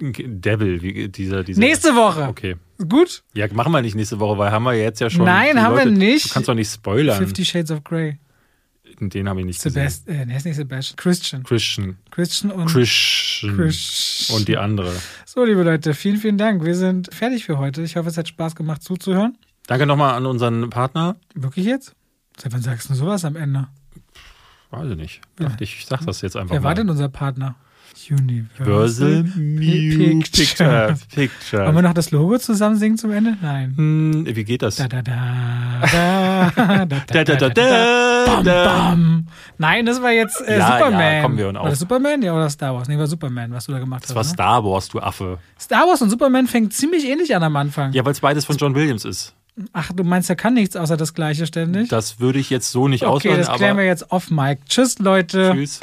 Devil, 0.00 0.82
wie, 0.82 1.08
dieser, 1.08 1.42
dieser. 1.44 1.60
Nächste 1.60 1.94
Woche. 1.94 2.28
Okay. 2.28 2.56
Gut? 2.88 3.22
Ja, 3.34 3.46
machen 3.52 3.72
wir 3.72 3.82
nicht 3.82 3.94
nächste 3.94 4.18
Woche, 4.20 4.38
weil 4.38 4.50
haben 4.50 4.64
wir 4.64 4.72
jetzt 4.74 5.00
ja 5.00 5.10
schon. 5.10 5.24
Nein, 5.24 5.60
haben 5.60 5.76
wir 5.76 5.86
nicht. 5.86 6.30
Du 6.30 6.34
kannst 6.34 6.48
doch 6.48 6.54
nicht 6.54 6.70
spoilern. 6.72 7.18
Fifty 7.18 7.44
Shades 7.44 7.70
of 7.70 7.84
Grey. 7.84 8.18
Den 8.98 9.28
habe 9.28 9.40
ich 9.40 9.46
nicht 9.46 9.62
gesehen. 9.62 9.88
Sebastian, 9.88 10.30
äh, 10.30 10.36
ist 10.36 10.44
nicht 10.44 10.56
Sebastian. 10.56 10.96
Christian. 10.96 11.42
Christian. 11.42 11.96
Christian 12.10 12.52
und 12.52 12.66
Christian. 12.66 13.56
Christian. 13.56 14.38
Und 14.38 14.48
die 14.48 14.56
andere. 14.56 14.92
So, 15.24 15.44
liebe 15.44 15.62
Leute, 15.62 15.94
vielen, 15.94 16.18
vielen 16.18 16.38
Dank. 16.38 16.64
Wir 16.64 16.76
sind 16.76 17.12
fertig 17.12 17.44
für 17.44 17.58
heute. 17.58 17.82
Ich 17.82 17.96
hoffe, 17.96 18.08
es 18.08 18.18
hat 18.18 18.28
Spaß 18.28 18.54
gemacht 18.54 18.82
zuzuhören. 18.82 19.38
Danke 19.66 19.86
nochmal 19.86 20.14
an 20.14 20.26
unseren 20.26 20.68
Partner. 20.70 21.16
Wirklich 21.34 21.66
jetzt? 21.66 21.94
Seit 22.36 22.52
wann 22.52 22.62
sagst 22.62 22.90
du 22.90 22.94
sowas 22.94 23.24
am 23.24 23.36
Ende? 23.36 23.68
Weiß 24.70 24.90
ich 24.90 24.96
nicht. 24.96 25.20
Dachte 25.36 25.64
ich, 25.64 25.84
sag 25.86 26.04
das 26.06 26.20
jetzt 26.22 26.36
einfach 26.36 26.54
Wer 26.54 26.60
mal. 26.60 26.68
war 26.68 26.74
denn 26.74 26.88
unser 26.88 27.08
Partner? 27.08 27.56
Universal 28.10 29.24
Picture. 29.24 30.18
Picture. 30.18 30.96
Picture. 31.14 31.64
Wollen 31.66 31.74
wir 31.76 31.82
noch 31.82 31.94
das 31.94 32.10
Logo 32.10 32.38
zusammen 32.38 32.76
singen 32.76 32.98
zum 32.98 33.10
Ende? 33.12 33.36
Nein. 33.40 33.74
Hm, 33.76 34.26
wie 34.26 34.44
geht 34.44 34.62
das? 34.62 34.76
Da, 34.76 34.88
da, 34.88 35.02
da, 35.02 35.80
da, 36.56 36.84
da, 36.84 36.84
Da, 37.06 37.24
da, 37.24 37.34
da, 37.36 37.48
da, 37.50 38.24
Bam, 38.26 38.44
da. 38.44 38.64
bam. 38.64 39.26
Nein, 39.58 39.86
das 39.86 40.00
war 40.02 40.10
jetzt 40.12 40.40
äh, 40.46 40.58
Ja, 40.58 40.78
Superman. 40.78 41.00
ja, 41.16 41.22
komm, 41.22 41.36
wir 41.36 41.44
hören 41.44 41.54
War 41.56 41.62
auf. 41.62 41.70
das 41.70 41.78
Superman? 41.80 42.22
Ja, 42.22 42.34
oder 42.34 42.48
Star 42.50 42.74
Wars? 42.74 42.88
Nee, 42.88 42.98
war 42.98 43.06
Superman, 43.06 43.52
was 43.52 43.66
du 43.66 43.72
da 43.72 43.78
gemacht 43.78 44.02
Das 44.04 44.10
hast. 44.10 44.16
war 44.16 44.24
ne? 44.24 44.28
Star 44.30 44.64
Wars, 44.64 44.88
du 44.88 45.00
Affe. 45.00 45.38
Star 45.60 45.86
Wars 45.86 46.02
und 46.02 46.10
Superman 46.10 46.46
fängt 46.46 46.72
ziemlich 46.72 47.06
ähnlich 47.08 47.34
an 47.36 47.42
am 47.42 47.56
Anfang. 47.56 47.92
Ja, 47.92 48.04
weil 48.04 48.12
es 48.12 48.20
beides 48.20 48.44
von 48.44 48.56
John 48.56 48.74
Williams 48.74 49.04
ist. 49.04 49.34
Ach, 49.74 49.92
du 49.92 50.02
meinst, 50.02 50.30
er 50.30 50.36
kann 50.36 50.54
nichts 50.54 50.76
außer 50.76 50.96
das 50.96 51.12
Gleiche 51.14 51.46
ständig? 51.46 51.88
Das 51.90 52.20
würde 52.20 52.38
ich 52.38 52.48
jetzt 52.48 52.70
so 52.70 52.88
nicht 52.88 53.02
okay, 53.04 53.12
auswählen, 53.28 53.38
das 53.38 53.52
klären 53.52 53.76
wir 53.76 53.84
jetzt 53.84 54.10
off 54.10 54.30
Mike. 54.30 54.62
Tschüss, 54.66 54.98
Leute. 54.98 55.52
tschüss. 55.54 55.80